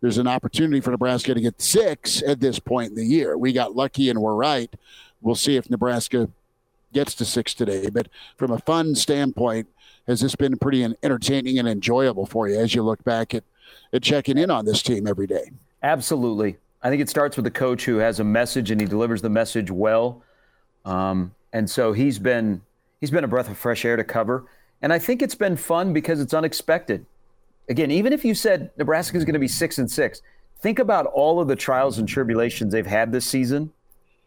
there's 0.00 0.18
an 0.18 0.26
opportunity 0.26 0.80
for 0.80 0.90
Nebraska 0.90 1.32
to 1.32 1.40
get 1.40 1.60
six 1.60 2.22
at 2.22 2.40
this 2.40 2.58
point 2.58 2.90
in 2.90 2.96
the 2.96 3.04
year. 3.04 3.38
We 3.38 3.52
got 3.52 3.76
lucky 3.76 4.10
and 4.10 4.20
we're 4.20 4.34
right. 4.34 4.72
We'll 5.20 5.34
see 5.36 5.56
if 5.56 5.70
Nebraska 5.70 6.28
gets 6.92 7.14
to 7.16 7.24
six 7.24 7.54
today. 7.54 7.88
But 7.88 8.08
from 8.36 8.50
a 8.50 8.58
fun 8.58 8.94
standpoint, 8.94 9.68
has 10.08 10.20
this 10.20 10.34
been 10.34 10.56
pretty 10.56 10.82
entertaining 11.02 11.58
and 11.58 11.68
enjoyable 11.68 12.26
for 12.26 12.48
you 12.48 12.58
as 12.58 12.74
you 12.74 12.82
look 12.82 13.04
back 13.04 13.32
at, 13.34 13.44
at 13.92 14.02
checking 14.02 14.38
in 14.38 14.50
on 14.50 14.64
this 14.64 14.82
team 14.82 15.06
every 15.06 15.26
day? 15.26 15.50
Absolutely. 15.82 16.56
I 16.82 16.88
think 16.88 17.02
it 17.02 17.08
starts 17.08 17.36
with 17.36 17.46
a 17.46 17.50
coach 17.50 17.84
who 17.84 17.98
has 17.98 18.20
a 18.20 18.24
message 18.24 18.70
and 18.70 18.80
he 18.80 18.86
delivers 18.86 19.22
the 19.22 19.30
message 19.30 19.70
well. 19.70 20.22
Um, 20.84 21.34
and 21.52 21.68
so 21.68 21.92
he's 21.92 22.18
been 22.18 22.62
he's 23.00 23.10
been 23.10 23.24
a 23.24 23.28
breath 23.28 23.50
of 23.50 23.58
fresh 23.58 23.84
air 23.84 23.96
to 23.96 24.04
cover. 24.04 24.46
And 24.82 24.92
I 24.92 24.98
think 24.98 25.20
it's 25.20 25.34
been 25.34 25.56
fun 25.56 25.92
because 25.92 26.20
it's 26.20 26.32
unexpected 26.32 27.04
again, 27.70 27.90
even 27.90 28.12
if 28.12 28.24
you 28.24 28.34
said 28.34 28.70
Nebraska 28.76 29.16
is 29.16 29.24
going 29.24 29.34
to 29.34 29.40
be 29.40 29.48
six 29.48 29.78
and 29.78 29.90
six, 29.90 30.20
think 30.60 30.78
about 30.78 31.06
all 31.06 31.40
of 31.40 31.48
the 31.48 31.56
trials 31.56 31.98
and 31.98 32.06
tribulations 32.06 32.72
they've 32.72 32.84
had 32.84 33.12
this 33.12 33.24
season, 33.24 33.72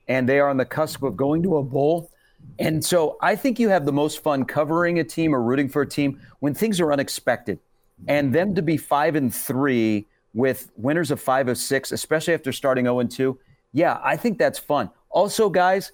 and 0.08 0.28
they 0.28 0.40
are 0.40 0.50
on 0.50 0.58
the 0.58 0.66
cusp 0.66 1.04
of 1.04 1.16
going 1.16 1.44
to 1.44 1.58
a 1.58 1.64
bowl. 1.64 2.10
And 2.58 2.84
so 2.84 3.18
I 3.22 3.36
think 3.36 3.60
you 3.60 3.70
have 3.70 3.86
the 3.86 3.94
most 3.94 4.24
fun 4.24 4.46
covering 4.46 4.98
a 4.98 5.04
team 5.04 5.36
or 5.36 5.42
rooting 5.42 5.70
for 5.70 5.84
a 5.84 5.88
team 5.88 6.20
when 6.40 6.54
things 6.54 6.80
are 6.80 6.92
unexpected. 6.92 7.60
And 8.08 8.34
them 8.34 8.56
to 8.56 8.62
be 8.62 8.76
five 8.76 9.16
and 9.16 9.34
three 9.34 10.08
with 10.34 10.72
winners 10.76 11.12
of 11.12 11.22
five 11.22 11.48
of 11.48 11.58
six, 11.58 11.92
especially 11.92 12.34
after 12.34 12.52
starting 12.52 12.86
0 12.86 13.00
and 13.00 13.12
2, 13.12 13.38
yeah, 13.72 14.00
I 14.04 14.18
think 14.18 14.38
that's 14.38 14.60
fun. 14.60 14.90
Also, 15.10 15.50
guys, 15.50 15.92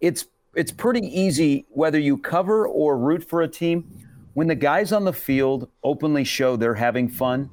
it's 0.00 0.26
it's 0.54 0.72
pretty 0.72 1.06
easy 1.06 1.66
whether 1.70 1.98
you 1.98 2.18
cover 2.18 2.66
or 2.66 2.98
root 2.98 3.26
for 3.26 3.42
a 3.42 3.48
team 3.48 4.02
when 4.34 4.46
the 4.46 4.54
guys 4.54 4.92
on 4.92 5.04
the 5.04 5.12
field 5.12 5.68
openly 5.82 6.24
show 6.24 6.56
they're 6.56 6.74
having 6.74 7.08
fun, 7.08 7.50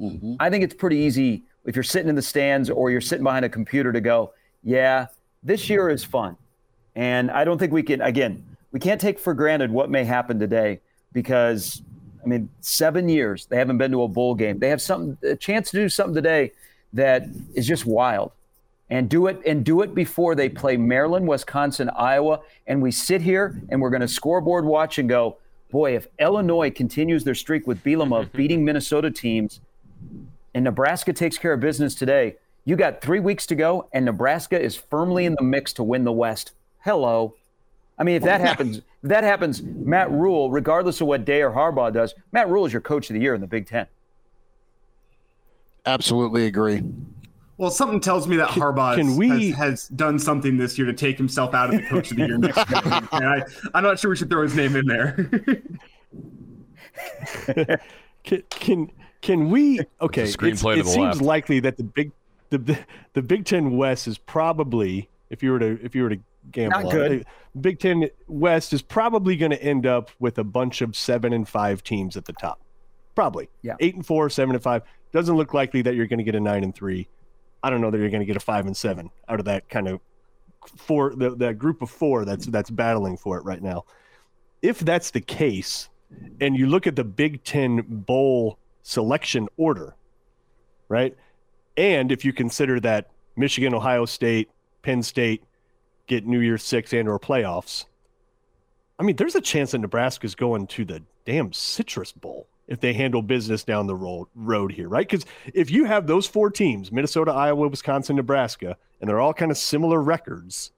mm-hmm. 0.00 0.34
I 0.40 0.50
think 0.50 0.64
it's 0.64 0.74
pretty 0.74 0.96
easy 0.96 1.44
if 1.64 1.76
you're 1.76 1.82
sitting 1.82 2.08
in 2.08 2.14
the 2.14 2.22
stands 2.22 2.70
or 2.70 2.90
you're 2.90 3.00
sitting 3.00 3.24
behind 3.24 3.44
a 3.44 3.48
computer 3.48 3.92
to 3.92 4.00
go, 4.00 4.32
yeah, 4.62 5.06
this 5.42 5.68
year 5.68 5.90
is 5.90 6.02
fun. 6.02 6.36
And 6.94 7.30
I 7.30 7.44
don't 7.44 7.58
think 7.58 7.72
we 7.72 7.82
can, 7.82 8.00
again, 8.00 8.44
we 8.72 8.80
can't 8.80 9.00
take 9.00 9.18
for 9.18 9.34
granted 9.34 9.70
what 9.70 9.90
may 9.90 10.04
happen 10.04 10.38
today 10.38 10.80
because, 11.12 11.82
I 12.22 12.26
mean, 12.28 12.48
seven 12.60 13.08
years 13.08 13.46
they 13.46 13.56
haven't 13.56 13.78
been 13.78 13.90
to 13.92 14.02
a 14.02 14.08
bowl 14.08 14.34
game. 14.34 14.58
They 14.58 14.68
have 14.68 14.80
something, 14.80 15.18
a 15.28 15.36
chance 15.36 15.70
to 15.70 15.76
do 15.76 15.88
something 15.88 16.14
today 16.14 16.52
that 16.92 17.24
is 17.54 17.66
just 17.66 17.86
wild. 17.86 18.32
And 18.90 19.08
do 19.08 19.26
it 19.26 19.40
and 19.46 19.64
do 19.64 19.80
it 19.80 19.94
before 19.94 20.34
they 20.34 20.50
play 20.50 20.76
Maryland, 20.76 21.26
Wisconsin, 21.26 21.88
Iowa, 21.96 22.40
and 22.66 22.82
we 22.82 22.90
sit 22.90 23.22
here 23.22 23.58
and 23.70 23.80
we're 23.80 23.88
going 23.88 24.02
to 24.02 24.08
scoreboard 24.08 24.66
watch 24.66 24.98
and 24.98 25.08
go, 25.08 25.38
boy, 25.70 25.96
if 25.96 26.06
Illinois 26.18 26.70
continues 26.70 27.24
their 27.24 27.34
streak 27.34 27.66
with 27.66 27.82
Bielema 27.82 28.20
of 28.20 28.32
beating 28.34 28.64
Minnesota 28.66 29.10
teams 29.10 29.60
and 30.54 30.64
Nebraska 30.64 31.14
takes 31.14 31.38
care 31.38 31.54
of 31.54 31.60
business 31.60 31.94
today, 31.94 32.36
You 32.64 32.76
got 32.76 33.00
three 33.00 33.18
weeks 33.18 33.46
to 33.46 33.56
go, 33.56 33.88
and 33.92 34.04
Nebraska 34.04 34.60
is 34.60 34.76
firmly 34.76 35.24
in 35.24 35.34
the 35.34 35.42
mix 35.42 35.72
to 35.74 35.82
win 35.82 36.04
the 36.04 36.12
West. 36.12 36.52
Hello. 36.80 37.34
I 37.98 38.04
mean, 38.04 38.16
if 38.16 38.22
that 38.24 38.40
happens, 38.40 38.78
if 39.02 39.08
that 39.08 39.22
happens, 39.24 39.62
Matt 39.62 40.10
Rhule, 40.10 40.50
regardless 40.50 41.00
of 41.00 41.06
what 41.06 41.24
Day 41.24 41.42
or 41.42 41.50
Harbaugh 41.50 41.92
does, 41.92 42.14
Matt 42.32 42.48
Rhule 42.48 42.66
is 42.66 42.72
your 42.72 42.82
coach 42.82 43.10
of 43.10 43.14
the 43.14 43.20
year 43.20 43.34
in 43.34 43.40
the 43.40 43.46
Big 43.46 43.66
Ten. 43.66 43.86
Absolutely 45.86 46.46
agree. 46.46 46.82
Well, 47.58 47.70
something 47.70 48.00
tells 48.00 48.26
me 48.26 48.36
that 48.36 48.48
Harbaugh 48.48 48.96
can 48.96 49.08
has- 49.08 49.16
we- 49.18 49.50
has, 49.50 49.56
has 49.56 49.88
done 49.88 50.18
something 50.18 50.56
this 50.56 50.78
year 50.78 50.86
to 50.86 50.92
take 50.92 51.16
himself 51.18 51.54
out 51.54 51.72
of 51.72 51.80
the 51.80 51.86
coach 51.86 52.10
of 52.10 52.16
the 52.16 52.26
year 52.26 52.38
next 52.38 52.56
year. 52.70 52.80
And 53.12 53.26
I, 53.26 53.42
I'm 53.74 53.84
not 53.84 53.98
sure 53.98 54.10
we 54.10 54.16
should 54.16 54.30
throw 54.30 54.42
his 54.42 54.54
name 54.56 54.74
in 54.74 54.86
there. 54.86 55.62
Can 58.24 58.42
can, 58.50 58.90
can 59.20 59.50
we? 59.50 59.80
Okay, 60.00 60.22
It's 60.22 60.34
a 60.34 60.38
screenplay 60.38 60.74
to 60.74 60.80
it 60.80 60.86
seems 60.86 60.96
left. 61.16 61.20
likely 61.22 61.58
that 61.60 61.76
the 61.76 61.82
big 61.82 62.12
the 62.50 62.78
the 63.14 63.22
Big 63.22 63.44
Ten 63.44 63.76
West 63.76 64.06
is 64.06 64.16
probably 64.18 65.08
if 65.30 65.42
you 65.42 65.50
were 65.50 65.58
to 65.58 65.78
if 65.82 65.96
you 65.96 66.04
were 66.04 66.10
to 66.10 66.18
gamble, 66.50 66.82
Not 66.82 66.90
good. 66.90 67.26
Big 67.60 67.78
Ten 67.78 68.08
West 68.28 68.72
is 68.72 68.82
probably 68.82 69.36
going 69.36 69.50
to 69.50 69.62
end 69.62 69.86
up 69.86 70.10
with 70.18 70.38
a 70.38 70.44
bunch 70.44 70.80
of 70.80 70.96
seven 70.96 71.32
and 71.32 71.48
five 71.48 71.82
teams 71.82 72.16
at 72.16 72.24
the 72.24 72.32
top. 72.32 72.60
Probably, 73.14 73.48
Yeah. 73.62 73.76
eight 73.80 73.94
and 73.94 74.04
four, 74.06 74.30
seven 74.30 74.54
and 74.54 74.62
five. 74.62 74.82
Doesn't 75.12 75.36
look 75.36 75.52
likely 75.52 75.82
that 75.82 75.94
you're 75.94 76.06
going 76.06 76.18
to 76.18 76.24
get 76.24 76.34
a 76.34 76.40
nine 76.40 76.64
and 76.64 76.74
three. 76.74 77.08
I 77.62 77.70
don't 77.70 77.80
know 77.80 77.90
that 77.90 77.98
you're 77.98 78.08
going 78.10 78.20
to 78.20 78.26
get 78.26 78.36
a 78.36 78.40
five 78.40 78.66
and 78.66 78.76
seven 78.76 79.10
out 79.28 79.38
of 79.38 79.44
that 79.44 79.68
kind 79.68 79.86
of 79.88 80.00
four 80.76 81.14
the, 81.14 81.36
that 81.36 81.58
group 81.58 81.82
of 81.82 81.90
four 81.90 82.24
that's 82.24 82.46
that's 82.46 82.70
battling 82.70 83.16
for 83.16 83.36
it 83.36 83.44
right 83.44 83.62
now. 83.62 83.84
If 84.62 84.78
that's 84.78 85.10
the 85.10 85.20
case, 85.20 85.88
and 86.40 86.56
you 86.56 86.66
look 86.66 86.86
at 86.86 86.96
the 86.96 87.04
Big 87.04 87.44
Ten 87.44 87.82
bowl 87.86 88.58
selection 88.82 89.48
order, 89.56 89.94
right? 90.88 91.16
And 91.76 92.12
if 92.12 92.24
you 92.24 92.32
consider 92.32 92.80
that 92.80 93.10
Michigan, 93.36 93.74
Ohio 93.74 94.04
State, 94.04 94.50
Penn 94.82 95.02
State 95.02 95.42
get 96.12 96.26
New 96.26 96.40
Year's 96.40 96.62
Six 96.62 96.92
and 96.92 97.08
or 97.08 97.18
playoffs, 97.18 97.86
I 98.98 99.02
mean, 99.02 99.16
there's 99.16 99.34
a 99.34 99.40
chance 99.40 99.72
that 99.72 99.78
Nebraska's 99.78 100.34
going 100.34 100.66
to 100.68 100.84
the 100.84 101.02
damn 101.24 101.52
Citrus 101.52 102.12
Bowl 102.12 102.46
if 102.68 102.80
they 102.80 102.92
handle 102.92 103.22
business 103.22 103.64
down 103.64 103.86
the 103.86 103.94
road, 103.94 104.28
road 104.34 104.72
here, 104.72 104.88
right? 104.88 105.08
Because 105.08 105.26
if 105.52 105.70
you 105.70 105.84
have 105.84 106.06
those 106.06 106.26
four 106.26 106.50
teams, 106.50 106.92
Minnesota, 106.92 107.32
Iowa, 107.32 107.68
Wisconsin, 107.68 108.16
Nebraska, 108.16 108.76
and 109.00 109.08
they're 109.08 109.20
all 109.20 109.34
kind 109.34 109.50
of 109.50 109.58
similar 109.58 110.00
records, 110.00 110.70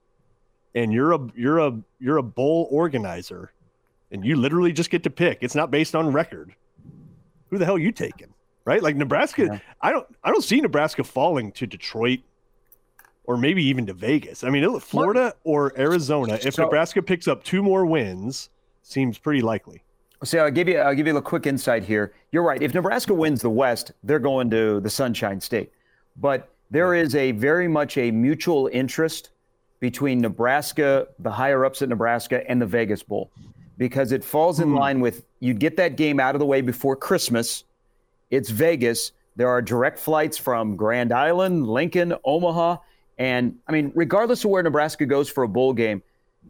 and 0.73 0.91
you're 0.91 1.13
a 1.13 1.19
you're 1.35 1.59
a 1.59 1.77
you're 1.99 2.17
a 2.17 2.23
bowl 2.23 2.67
organizer, 2.71 3.51
and 4.11 4.25
you 4.25 4.35
literally 4.35 4.73
just 4.73 4.89
get 4.89 5.03
to 5.03 5.09
pick. 5.09 5.39
It's 5.41 5.55
not 5.55 5.69
based 5.69 5.95
on 5.95 6.11
record. 6.11 6.55
Who 7.49 7.57
the 7.57 7.65
hell 7.65 7.75
are 7.75 7.79
you 7.79 7.91
taking? 7.91 8.33
Right? 8.65 8.81
Like 8.81 8.95
Nebraska, 8.95 9.61
I 9.81 9.91
don't 9.91 10.07
I 10.23 10.31
don't 10.31 10.43
see 10.43 10.59
Nebraska 10.59 11.03
falling 11.03 11.51
to 11.53 11.67
Detroit 11.67 12.21
or 13.27 13.37
maybe 13.37 13.63
even 13.63 13.85
to 13.87 13.93
Vegas. 13.93 14.43
I 14.43 14.49
mean, 14.49 14.79
Florida 14.79 15.33
or 15.43 15.77
Arizona, 15.77 16.39
if 16.43 16.55
So- 16.55 16.63
Nebraska 16.63 17.01
picks 17.01 17.27
up 17.27 17.43
two 17.43 17.61
more 17.63 17.85
wins, 17.85 18.49
seems 18.81 19.17
pretty 19.17 19.41
likely. 19.41 19.81
See, 20.23 20.39
I'll 20.39 20.51
give 20.51 20.67
you 20.67 20.77
I'll 20.79 20.95
give 20.95 21.07
you 21.07 21.17
a 21.17 21.21
quick 21.21 21.45
insight 21.45 21.83
here. 21.83 22.13
You're 22.31 22.43
right. 22.43 22.61
If 22.61 22.73
Nebraska 22.73 23.13
wins 23.13 23.41
the 23.41 23.49
West, 23.49 23.91
they're 24.03 24.19
going 24.19 24.49
to 24.51 24.79
the 24.79 24.89
Sunshine 24.89 25.39
State. 25.39 25.71
But 26.17 26.49
there 26.71 26.95
is 26.95 27.15
a 27.15 27.31
very 27.31 27.67
much 27.67 27.97
a 27.97 28.11
mutual 28.11 28.69
interest 28.71 29.31
between 29.79 30.19
Nebraska, 30.21 31.07
the 31.19 31.31
higher 31.31 31.65
ups 31.65 31.81
at 31.81 31.89
Nebraska, 31.89 32.49
and 32.49 32.61
the 32.61 32.65
Vegas 32.65 33.03
Bowl, 33.03 33.29
because 33.77 34.11
it 34.13 34.23
falls 34.23 34.59
in 34.59 34.69
hmm. 34.69 34.77
line 34.77 34.99
with 34.99 35.25
you'd 35.41 35.59
get 35.59 35.77
that 35.77 35.95
game 35.97 36.19
out 36.19 36.33
of 36.33 36.39
the 36.39 36.45
way 36.45 36.61
before 36.61 36.95
Christmas. 36.95 37.65
It's 38.31 38.49
Vegas. 38.49 39.11
There 39.35 39.49
are 39.49 39.61
direct 39.61 39.99
flights 39.99 40.37
from 40.37 40.75
Grand 40.75 41.11
Island, 41.11 41.67
Lincoln, 41.67 42.13
Omaha, 42.23 42.77
and 43.17 43.57
I 43.67 43.71
mean, 43.71 43.91
regardless 43.95 44.43
of 44.43 44.51
where 44.51 44.63
Nebraska 44.63 45.05
goes 45.05 45.29
for 45.29 45.43
a 45.43 45.47
bowl 45.47 45.73
game, 45.73 46.03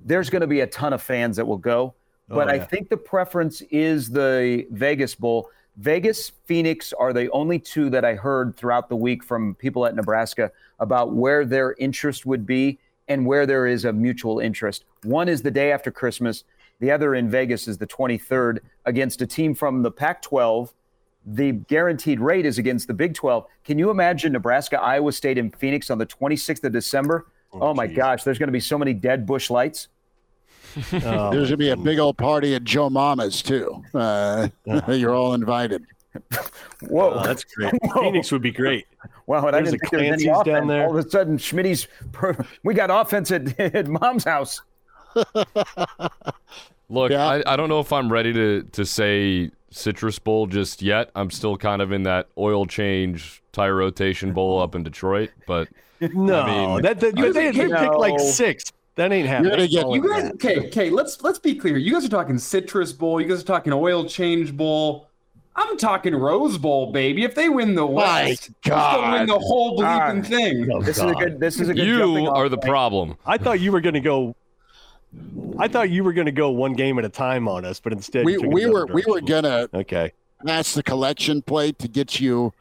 there's 0.03 0.29
going 0.29 0.41
to 0.41 0.47
be 0.47 0.61
a 0.61 0.67
ton 0.67 0.93
of 0.93 1.01
fans 1.01 1.37
that 1.37 1.45
will 1.45 1.57
go. 1.57 1.93
Oh, 2.29 2.35
but 2.35 2.47
Oh, 2.47 2.51
I 2.51 2.59
think 2.59 2.89
the 2.89 2.97
preference 2.97 3.61
is 3.69 4.09
the 4.09 4.65
Vegas 4.71 5.15
Bowl. 5.15 5.49
Vegas, 5.77 6.31
Phoenix 6.45 6.93
are 6.93 7.13
the 7.13 7.29
only 7.31 7.59
two 7.59 7.89
that 7.89 8.05
I 8.05 8.15
heard 8.15 8.55
throughout 8.55 8.89
the 8.89 8.95
week 8.95 9.23
from 9.23 9.55
people 9.55 9.85
at 9.85 9.95
Nebraska 9.95 10.51
about 10.79 11.13
where 11.13 11.45
their 11.45 11.73
interest 11.73 12.25
would 12.25 12.45
be 12.45 12.79
and 13.07 13.25
where 13.25 13.45
there 13.45 13.67
is 13.67 13.85
a 13.85 13.93
mutual 13.93 14.39
interest. 14.39 14.85
One 15.03 15.27
is 15.29 15.41
the 15.41 15.51
day 15.51 15.71
after 15.71 15.91
Christmas, 15.91 16.43
the 16.79 16.91
other 16.91 17.13
in 17.15 17.29
Vegas 17.29 17.67
is 17.67 17.77
the 17.77 17.87
23rd 17.87 18.59
against 18.85 19.21
a 19.21 19.27
team 19.27 19.53
from 19.53 19.83
the 19.83 19.91
Pac 19.91 20.21
12. 20.21 20.73
The 21.25 21.53
guaranteed 21.53 22.19
rate 22.19 22.45
is 22.45 22.57
against 22.59 22.87
the 22.87 22.93
Big 22.93 23.13
12. 23.15 23.45
Can 23.63 23.79
you 23.79 23.89
imagine 23.89 24.31
Nebraska, 24.33 24.79
Iowa 24.79 25.11
State, 25.11 25.37
and 25.37 25.55
Phoenix 25.55 25.89
on 25.89 25.97
the 25.97 26.05
26th 26.05 26.63
of 26.63 26.71
December? 26.71 27.25
Oh, 27.51 27.73
my 27.73 27.87
gosh, 27.87 28.23
there's 28.23 28.37
going 28.37 28.47
to 28.47 28.53
be 28.53 28.59
so 28.59 28.77
many 28.77 28.93
dead 28.93 29.25
Busch 29.25 29.49
Lights. 29.49 29.87
Oh, 30.91 31.31
There's 31.31 31.47
gonna 31.47 31.55
be 31.55 31.69
a 31.69 31.77
big 31.77 31.99
old 31.99 32.17
party 32.17 32.53
at 32.53 32.65
Joe 32.65 32.89
Mama's 32.89 33.41
too. 33.41 33.81
Uh, 33.93 34.49
you're 34.89 35.15
all 35.15 35.33
invited. 35.33 35.85
Whoa. 36.89 37.11
Oh, 37.13 37.23
that's 37.23 37.45
great. 37.45 37.71
Phoenix 37.93 38.29
would 38.33 38.41
be 38.41 38.51
great. 38.51 38.85
Wow, 39.25 39.47
and 39.47 39.55
I 39.55 39.61
didn't 39.61 39.75
a 39.75 39.77
think 39.77 39.91
there 39.91 40.11
was 40.11 40.21
any 40.21 40.29
offense. 40.29 40.45
down 40.45 40.67
there. 40.67 40.83
All 40.87 40.97
of 40.97 41.05
a 41.05 41.09
sudden, 41.09 41.37
Schmitty's, 41.37 41.87
we 42.63 42.73
got 42.73 42.91
offense 42.91 43.31
at, 43.31 43.57
at 43.57 43.87
mom's 43.87 44.25
house. 44.25 44.61
Look, 46.89 47.11
Yeah. 47.11 47.25
I, 47.25 47.53
I 47.53 47.55
don't 47.55 47.69
know 47.69 47.79
if 47.79 47.93
I'm 47.93 48.11
ready 48.11 48.33
to 48.33 48.63
to 48.63 48.85
say 48.85 49.51
Citrus 49.75 50.19
Bowl 50.19 50.47
just 50.47 50.81
yet. 50.81 51.11
I'm 51.15 51.29
still 51.29 51.57
kind 51.57 51.81
of 51.81 51.91
in 51.91 52.03
that 52.03 52.27
oil 52.37 52.65
change 52.65 53.43
tire 53.51 53.75
rotation 53.75 54.31
bowl 54.33 54.59
up 54.61 54.73
in 54.73 54.83
Detroit, 54.83 55.31
but 55.47 55.67
No, 55.99 56.45
mean- 56.45 56.81
that, 56.83 56.99
that, 57.01 57.17
You 57.17 57.33
they, 57.33 57.51
guys- 57.51 57.55
they 57.57 57.67
picked 57.85 57.95
like 57.95 58.19
six. 58.19 58.71
That 58.95 59.11
ain't 59.11 59.27
happening. 59.27 59.51
gonna 59.51 59.67
get- 59.67 59.89
You 59.89 60.09
guys, 60.09 60.23
yeah. 60.23 60.29
okay, 60.31 60.67
okay. 60.67 60.89
Let's 60.89 61.21
let's 61.21 61.37
be 61.39 61.53
clear. 61.55 61.75
You 61.77 61.91
guys 61.91 62.05
are 62.05 62.09
talking 62.09 62.37
Citrus 62.37 62.93
Bowl. 62.93 63.19
You 63.19 63.27
guys 63.27 63.41
are 63.41 63.45
talking 63.45 63.73
Oil 63.73 64.05
Change 64.05 64.55
Bowl. 64.55 65.09
I'm 65.57 65.77
talking 65.77 66.15
Rose 66.15 66.57
Bowl, 66.57 66.93
baby. 66.93 67.23
If 67.25 67.35
they 67.35 67.49
win 67.49 67.75
the 67.75 67.85
West, 67.85 68.51
they'll 68.63 69.11
win 69.11 69.27
the 69.27 69.37
whole 69.39 69.77
bleeping 69.77 70.19
ah. 70.19 70.27
thing. 70.27 70.69
Oh, 70.71 70.81
This 70.81 70.97
is 70.97 71.03
a 71.03 71.13
good. 71.13 71.39
This 71.41 71.59
is 71.59 71.67
a 71.67 71.73
good. 71.73 71.85
you 71.85 72.27
are 72.29 72.47
the 72.47 72.57
point. 72.57 72.69
problem. 72.69 73.17
I 73.25 73.37
thought 73.37 73.59
you 73.59 73.73
were 73.73 73.81
going 73.81 73.93
to 73.95 73.99
go. 74.01 74.33
I 75.57 75.67
thought 75.67 75.89
you 75.89 76.03
were 76.03 76.13
going 76.13 76.25
to 76.25 76.31
go 76.31 76.49
one 76.49 76.73
game 76.73 76.99
at 76.99 77.05
a 77.05 77.09
time 77.09 77.47
on 77.47 77.65
us, 77.65 77.79
but 77.79 77.93
instead 77.93 78.25
We 78.25 78.37
we 78.37 78.63
another 78.63 78.85
were 78.87 78.93
we 78.93 79.03
were 79.07 79.21
gonna 79.21 79.67
Okay. 79.73 80.11
pass 80.45 80.73
the 80.73 80.83
collection 80.83 81.41
plate 81.41 81.79
to 81.79 81.87
get 81.87 82.19
you 82.19 82.53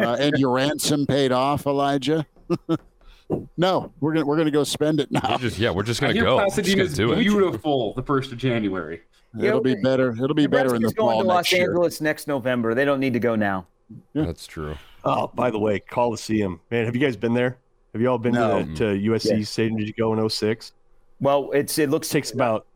uh, 0.00 0.16
and 0.20 0.34
your 0.38 0.52
ransom 0.52 1.06
paid 1.06 1.32
off, 1.32 1.66
Elijah. 1.66 2.26
no, 3.56 3.92
we're 4.00 4.12
gonna 4.14 4.26
we're 4.26 4.36
gonna 4.36 4.50
go 4.50 4.64
spend 4.64 5.00
it 5.00 5.10
now. 5.10 5.20
We're 5.30 5.38
just 5.38 5.58
yeah, 5.58 5.70
we're 5.70 5.82
just 5.82 6.00
gonna 6.00 6.12
hear 6.12 6.24
go. 6.24 6.44
Just 6.54 6.76
gonna 6.76 6.88
do 6.88 7.12
it. 7.12 7.18
beautiful 7.18 7.94
the 7.94 8.02
first 8.02 8.32
of 8.32 8.38
January. 8.38 9.02
It'll 9.40 9.60
be 9.60 9.74
better. 9.74 10.12
It'll 10.12 10.34
be 10.34 10.46
better 10.46 10.74
in 10.74 10.80
the 10.82 10.88
Nebraska's 10.88 10.94
going 10.94 11.14
fall 11.16 11.22
to 11.22 11.28
Los 11.28 11.52
year. 11.52 11.62
Angeles 11.68 12.00
next 12.00 12.26
November. 12.26 12.74
They 12.74 12.84
don't 12.86 13.00
need 13.00 13.12
to 13.12 13.18
go 13.20 13.34
now. 13.34 13.66
That's 14.14 14.46
true. 14.46 14.76
Oh, 15.04 15.30
by 15.34 15.50
the 15.50 15.58
way, 15.58 15.78
Coliseum, 15.80 16.60
man, 16.70 16.86
have 16.86 16.94
you 16.96 17.00
guys 17.02 17.16
been 17.16 17.34
there? 17.34 17.58
Have 17.92 18.00
you 18.00 18.08
all 18.08 18.18
been 18.18 18.34
No. 18.34 18.64
to, 18.64 18.74
to 18.76 18.84
USC 19.10 19.46
Stadium? 19.46 19.78
Did 19.78 19.88
you 19.88 19.94
go 19.94 20.12
in 20.14 20.28
06? 20.28 20.72
Well, 21.20 21.50
it's 21.52 21.78
it 21.78 21.90
looks. 21.90 22.08
Takes 22.08 22.32
about 22.32 22.66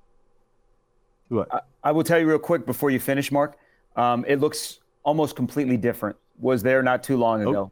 what? 1.29 1.67
I 1.83 1.93
will 1.93 2.05
tell 2.05 2.19
you 2.19 2.29
real 2.29 2.39
quick 2.39 2.67
before 2.67 2.91
you 2.91 3.01
finish, 3.01 3.31
Mark. 3.33 3.57
Um, 3.97 4.25
it 4.27 4.41
looks 4.41 4.81
almost 5.03 5.37
completely 5.37 5.77
different. 5.77 6.17
Was 6.39 6.63
there 6.63 6.83
not 6.83 7.03
too 7.03 7.17
long 7.17 7.43
ago. 7.43 7.71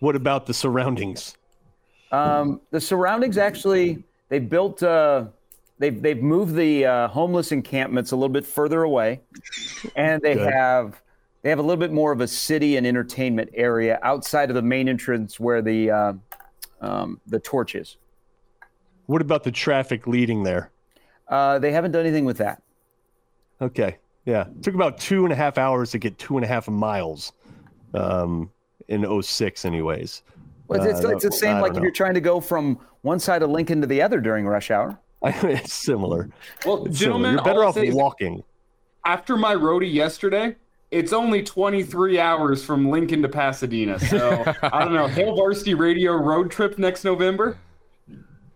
What 0.00 0.14
about 0.14 0.46
the 0.46 0.54
surroundings? 0.54 1.36
Um, 2.12 2.60
the 2.70 2.80
surroundings 2.80 3.38
actually 3.38 4.04
they 4.28 4.38
built. 4.38 4.82
Uh, 4.82 5.26
they've 5.78 6.00
they've 6.00 6.22
moved 6.22 6.54
the 6.54 6.84
uh, 6.84 7.08
homeless 7.08 7.52
encampments 7.52 8.12
a 8.12 8.16
little 8.16 8.28
bit 8.28 8.46
further 8.46 8.82
away, 8.82 9.20
and 9.96 10.22
they 10.22 10.34
Good. 10.34 10.52
have 10.52 11.00
they 11.42 11.50
have 11.50 11.58
a 11.58 11.62
little 11.62 11.76
bit 11.76 11.92
more 11.92 12.12
of 12.12 12.20
a 12.20 12.28
city 12.28 12.76
and 12.76 12.86
entertainment 12.86 13.50
area 13.54 13.98
outside 14.02 14.50
of 14.50 14.54
the 14.54 14.62
main 14.62 14.88
entrance 14.88 15.40
where 15.40 15.62
the 15.62 15.90
uh, 15.90 16.12
um, 16.80 17.20
the 17.26 17.40
torch 17.40 17.74
is. 17.74 17.96
What 19.06 19.22
about 19.22 19.44
the 19.44 19.52
traffic 19.52 20.06
leading 20.06 20.42
there? 20.42 20.70
Uh, 21.28 21.58
they 21.58 21.72
haven't 21.72 21.92
done 21.92 22.02
anything 22.02 22.24
with 22.24 22.38
that. 22.38 22.62
Okay. 23.60 23.96
Yeah. 24.24 24.46
It 24.48 24.62
took 24.62 24.74
about 24.74 24.98
two 24.98 25.24
and 25.24 25.32
a 25.32 25.36
half 25.36 25.58
hours 25.58 25.90
to 25.92 25.98
get 25.98 26.18
two 26.18 26.36
and 26.36 26.44
a 26.44 26.48
half 26.48 26.68
miles 26.68 27.32
um, 27.94 28.50
in 28.88 29.22
06, 29.22 29.64
anyways. 29.64 30.22
Well, 30.68 30.82
it's, 30.82 31.04
Uh, 31.04 31.10
it's 31.10 31.24
the 31.24 31.32
same 31.32 31.60
like 31.60 31.72
don't 31.72 31.78
if 31.78 31.82
you're 31.82 31.92
trying 31.92 32.14
to 32.14 32.20
go 32.20 32.40
from 32.40 32.78
one 33.02 33.18
side 33.20 33.42
of 33.42 33.50
Lincoln 33.50 33.80
to 33.80 33.86
the 33.86 34.02
other 34.02 34.20
during 34.20 34.46
rush 34.46 34.70
hour. 34.70 34.98
it's 35.22 35.72
similar. 35.72 36.28
Well, 36.64 36.86
It's 36.86 36.98
gentlemen, 36.98 37.36
similar. 37.38 37.48
You're 37.48 37.64
better 37.64 37.64
off 37.64 37.94
walking. 37.94 38.42
after 39.04 39.36
my 39.36 39.54
roadie 39.54 39.92
yesterday, 39.92 40.56
it's 40.90 41.12
only 41.12 41.42
23 41.42 42.18
hours 42.18 42.64
from 42.64 42.90
Lincoln 42.90 43.22
to 43.22 43.28
Pasadena. 43.28 43.98
So 43.98 44.44
I 44.62 44.84
don't 44.84 44.94
know. 44.94 45.06
Hail 45.06 45.34
Varsity 45.36 45.74
Radio 45.74 46.12
road 46.14 46.50
trip 46.50 46.78
next 46.78 47.04
November. 47.04 47.56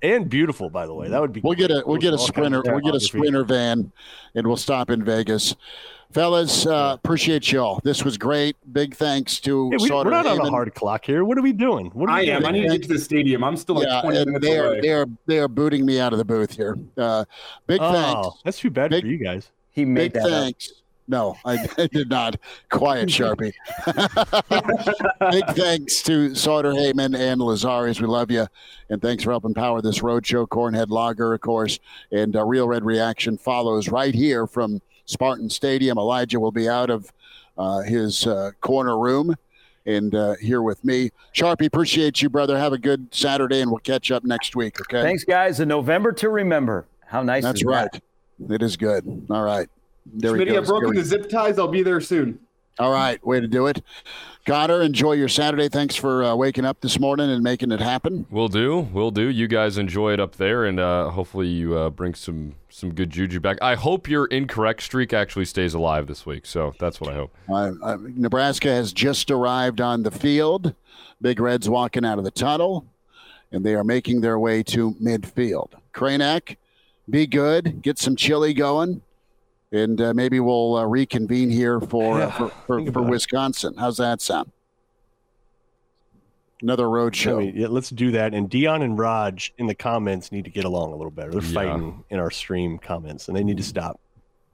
And 0.02 0.28
beautiful, 0.28 0.70
by 0.70 0.86
the 0.86 0.94
way. 0.94 1.08
That 1.08 1.20
would 1.20 1.32
be. 1.32 1.40
We'll 1.40 1.54
get 1.54 1.70
a 1.70 1.82
we'll 1.86 1.98
get 1.98 2.14
a 2.14 2.18
sprinter 2.18 2.62
we'll 2.64 2.80
get 2.80 2.94
a 2.94 3.00
sprinter 3.00 3.44
van, 3.44 3.92
and 4.34 4.46
we'll 4.46 4.56
stop 4.56 4.90
in 4.90 5.04
Vegas. 5.04 5.54
Fellas, 6.12 6.66
uh, 6.66 6.96
appreciate 6.98 7.52
y'all. 7.52 7.80
This 7.84 8.04
was 8.04 8.18
great. 8.18 8.56
Big 8.72 8.96
thanks 8.96 9.38
to 9.40 9.70
Hey, 9.70 9.76
we, 9.80 9.90
we're 9.90 10.10
not 10.10 10.26
on 10.26 10.40
a 10.40 10.50
hard 10.50 10.74
clock 10.74 11.04
here. 11.04 11.24
What 11.24 11.38
are 11.38 11.42
we 11.42 11.52
doing? 11.52 11.86
What 11.94 12.10
are 12.10 12.12
I 12.16 12.20
we 12.22 12.30
am. 12.30 12.42
doing? 12.42 12.54
I 12.54 12.58
need 12.58 12.68
to 12.68 12.78
get 12.78 12.82
to 12.88 12.94
the 12.94 12.98
stadium. 12.98 13.44
I'm 13.44 13.56
still 13.56 13.76
like 13.76 13.86
yeah, 13.86 14.00
20 14.02 14.24
minutes 14.24 14.44
they 14.44 14.58
are 14.58 14.66
away. 14.66 14.80
they 14.80 14.92
are 14.92 15.06
they 15.26 15.38
are 15.38 15.46
booting 15.46 15.86
me 15.86 16.00
out 16.00 16.12
of 16.12 16.18
the 16.18 16.24
booth 16.24 16.56
here. 16.56 16.76
Uh, 16.96 17.24
big 17.68 17.78
thanks. 17.80 18.26
Oh, 18.26 18.34
that's 18.44 18.58
too 18.58 18.70
bad 18.70 18.90
Big- 18.90 19.02
for 19.04 19.08
you 19.08 19.18
guys. 19.18 19.50
He 19.70 19.84
made 19.84 20.12
Big 20.12 20.22
that 20.24 20.32
up. 20.32 20.54
No, 21.10 21.36
I, 21.44 21.68
I 21.76 21.88
did 21.88 22.08
not. 22.08 22.36
Quiet, 22.70 23.08
Sharpie. 23.08 23.52
Big 25.32 25.44
thanks 25.56 26.02
to 26.02 26.36
Sauter 26.36 26.70
Heyman 26.70 27.18
and 27.18 27.40
Lazarus. 27.40 28.00
We 28.00 28.06
love 28.06 28.30
you. 28.30 28.46
And 28.90 29.02
thanks 29.02 29.24
for 29.24 29.32
helping 29.32 29.52
power 29.52 29.82
this 29.82 30.02
road 30.04 30.24
show. 30.24 30.46
Cornhead 30.46 30.88
Lager, 30.88 31.34
of 31.34 31.40
course. 31.40 31.80
And 32.12 32.36
uh, 32.36 32.44
Real 32.44 32.68
Red 32.68 32.84
Reaction 32.84 33.36
follows 33.38 33.88
right 33.88 34.14
here 34.14 34.46
from 34.46 34.80
Spartan 35.04 35.50
Stadium. 35.50 35.98
Elijah 35.98 36.38
will 36.38 36.52
be 36.52 36.68
out 36.68 36.90
of 36.90 37.12
uh, 37.58 37.80
his 37.80 38.24
uh, 38.28 38.52
corner 38.60 38.96
room 38.96 39.34
and 39.86 40.14
uh, 40.14 40.36
here 40.36 40.62
with 40.62 40.84
me. 40.84 41.10
Sharpie, 41.34 41.66
appreciate 41.66 42.22
you, 42.22 42.30
brother. 42.30 42.56
Have 42.56 42.72
a 42.72 42.78
good 42.78 43.12
Saturday, 43.12 43.62
and 43.62 43.70
we'll 43.72 43.80
catch 43.80 44.12
up 44.12 44.22
next 44.22 44.54
week, 44.54 44.80
okay? 44.80 45.02
Thanks, 45.02 45.24
guys. 45.24 45.58
A 45.58 45.66
November 45.66 46.12
to 46.12 46.28
remember. 46.28 46.86
How 47.04 47.24
nice 47.24 47.42
That's 47.42 47.64
right. 47.64 47.90
that? 47.90 48.54
It 48.54 48.62
is 48.62 48.76
good. 48.76 49.26
All 49.28 49.42
right. 49.42 49.68
There 50.06 50.32
we 50.32 50.40
Smitty, 50.40 50.52
go. 50.52 50.58
I've 50.58 50.66
broken 50.66 50.94
the 50.94 51.04
zip 51.04 51.28
ties. 51.28 51.58
I'll 51.58 51.68
be 51.68 51.82
there 51.82 52.00
soon. 52.00 52.38
All 52.78 52.92
right, 52.92 53.24
way 53.26 53.40
to 53.40 53.46
do 53.46 53.66
it. 53.66 53.82
Connor, 54.46 54.80
enjoy 54.80 55.12
your 55.12 55.28
Saturday. 55.28 55.68
Thanks 55.68 55.94
for 55.94 56.24
uh, 56.24 56.34
waking 56.34 56.64
up 56.64 56.80
this 56.80 56.98
morning 56.98 57.28
and 57.28 57.42
making 57.42 57.72
it 57.72 57.80
happen. 57.80 58.26
We'll 58.30 58.48
do. 58.48 58.88
We'll 58.92 59.10
do. 59.10 59.28
You 59.28 59.46
guys 59.48 59.76
enjoy 59.76 60.14
it 60.14 60.20
up 60.20 60.36
there, 60.36 60.64
and 60.64 60.80
uh, 60.80 61.10
hopefully 61.10 61.46
you 61.46 61.76
uh, 61.76 61.90
bring 61.90 62.14
some 62.14 62.54
some 62.70 62.94
good 62.94 63.10
juju 63.10 63.38
back. 63.38 63.58
I 63.60 63.74
hope 63.74 64.08
your 64.08 64.24
incorrect 64.26 64.82
streak 64.82 65.12
actually 65.12 65.44
stays 65.44 65.74
alive 65.74 66.06
this 66.06 66.24
week. 66.24 66.46
So 66.46 66.74
that's 66.80 67.00
what 67.00 67.10
I 67.10 67.14
hope. 67.16 67.36
Uh, 67.50 67.72
uh, 67.82 67.98
Nebraska 68.00 68.68
has 68.68 68.94
just 68.94 69.30
arrived 69.30 69.82
on 69.82 70.02
the 70.02 70.10
field. 70.10 70.74
Big 71.20 71.38
Red's 71.38 71.68
walking 71.68 72.06
out 72.06 72.16
of 72.16 72.24
the 72.24 72.30
tunnel, 72.30 72.86
and 73.52 73.62
they 73.62 73.74
are 73.74 73.84
making 73.84 74.22
their 74.22 74.38
way 74.38 74.62
to 74.62 74.92
midfield. 74.92 75.72
Kraynak, 75.92 76.56
be 77.10 77.26
good. 77.26 77.82
Get 77.82 77.98
some 77.98 78.16
chili 78.16 78.54
going, 78.54 79.02
and 79.72 80.00
uh, 80.00 80.14
maybe 80.14 80.40
we'll 80.40 80.76
uh, 80.76 80.84
reconvene 80.84 81.50
here 81.50 81.80
for 81.80 82.20
uh, 82.22 82.30
for, 82.30 82.48
for, 82.66 82.92
for. 82.92 83.02
Wisconsin. 83.02 83.74
How's 83.76 83.96
that 83.98 84.20
sound? 84.20 84.50
Another 86.62 86.90
road 86.90 87.14
I 87.14 87.16
show. 87.16 87.38
mean, 87.38 87.54
yeah, 87.56 87.68
let's 87.68 87.88
do 87.88 88.10
that. 88.12 88.34
And 88.34 88.50
Dion 88.50 88.82
and 88.82 88.98
Raj 88.98 89.52
in 89.56 89.66
the 89.66 89.74
comments 89.74 90.30
need 90.30 90.44
to 90.44 90.50
get 90.50 90.64
along 90.66 90.92
a 90.92 90.96
little 90.96 91.10
better. 91.10 91.30
They're 91.30 91.42
Yeah. 91.42 91.52
fighting 91.54 92.04
in 92.10 92.18
our 92.18 92.30
stream 92.30 92.78
comments, 92.78 93.28
and 93.28 93.36
they 93.36 93.42
need 93.44 93.56
to 93.56 93.62
stop. 93.62 93.98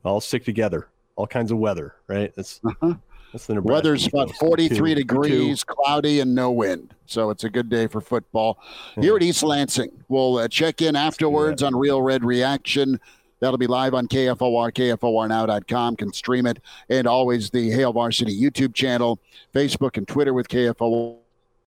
All 0.05 0.21
stick 0.21 0.45
together. 0.45 0.87
All 1.17 1.27
kinds 1.27 1.51
of 1.51 1.59
weather, 1.59 1.97
right? 2.07 2.33
That's 2.37 2.61
Uh-huh. 2.65 2.95
that's 3.33 3.47
the 3.47 3.55
Nebraska 3.55 3.73
Weather's 3.73 4.07
about 4.07 4.31
43 4.37 4.91
Two- 4.91 4.95
degrees, 5.01 5.65
cloudy, 5.65 6.21
and 6.21 6.33
no 6.33 6.53
wind. 6.53 6.95
So 7.07 7.31
it's 7.31 7.43
a 7.43 7.51
good 7.51 7.69
day 7.69 7.89
for 7.89 8.01
football. 8.01 8.59
Here 9.01 9.17
at 9.17 9.23
East 9.25 9.43
Lansing, 9.43 9.91
we'll 10.09 10.39
uh, 10.39 10.47
check 10.49 10.83
in 10.83 10.95
afterwards 10.95 11.61
on 11.65 11.75
Real 11.75 12.03
Red 12.03 12.25
Reaction. 12.25 13.01
That'll 13.41 13.59
be 13.59 13.67
live 13.67 13.95
on 13.95 14.09
KFOR, 14.09 14.73
KFORnow.com, 14.73 15.97
can 15.97 16.13
stream 16.13 16.47
it, 16.47 16.61
and 16.89 17.07
always 17.07 17.51
the 17.51 17.71
Hail 17.71 17.93
Varsity 17.93 18.39
YouTube 18.39 18.75
channel, 18.75 19.19
Facebook 19.55 19.97
and 19.97 20.09
Twitter 20.09 20.33
with 20.33 20.49
KFOR. 20.49 21.26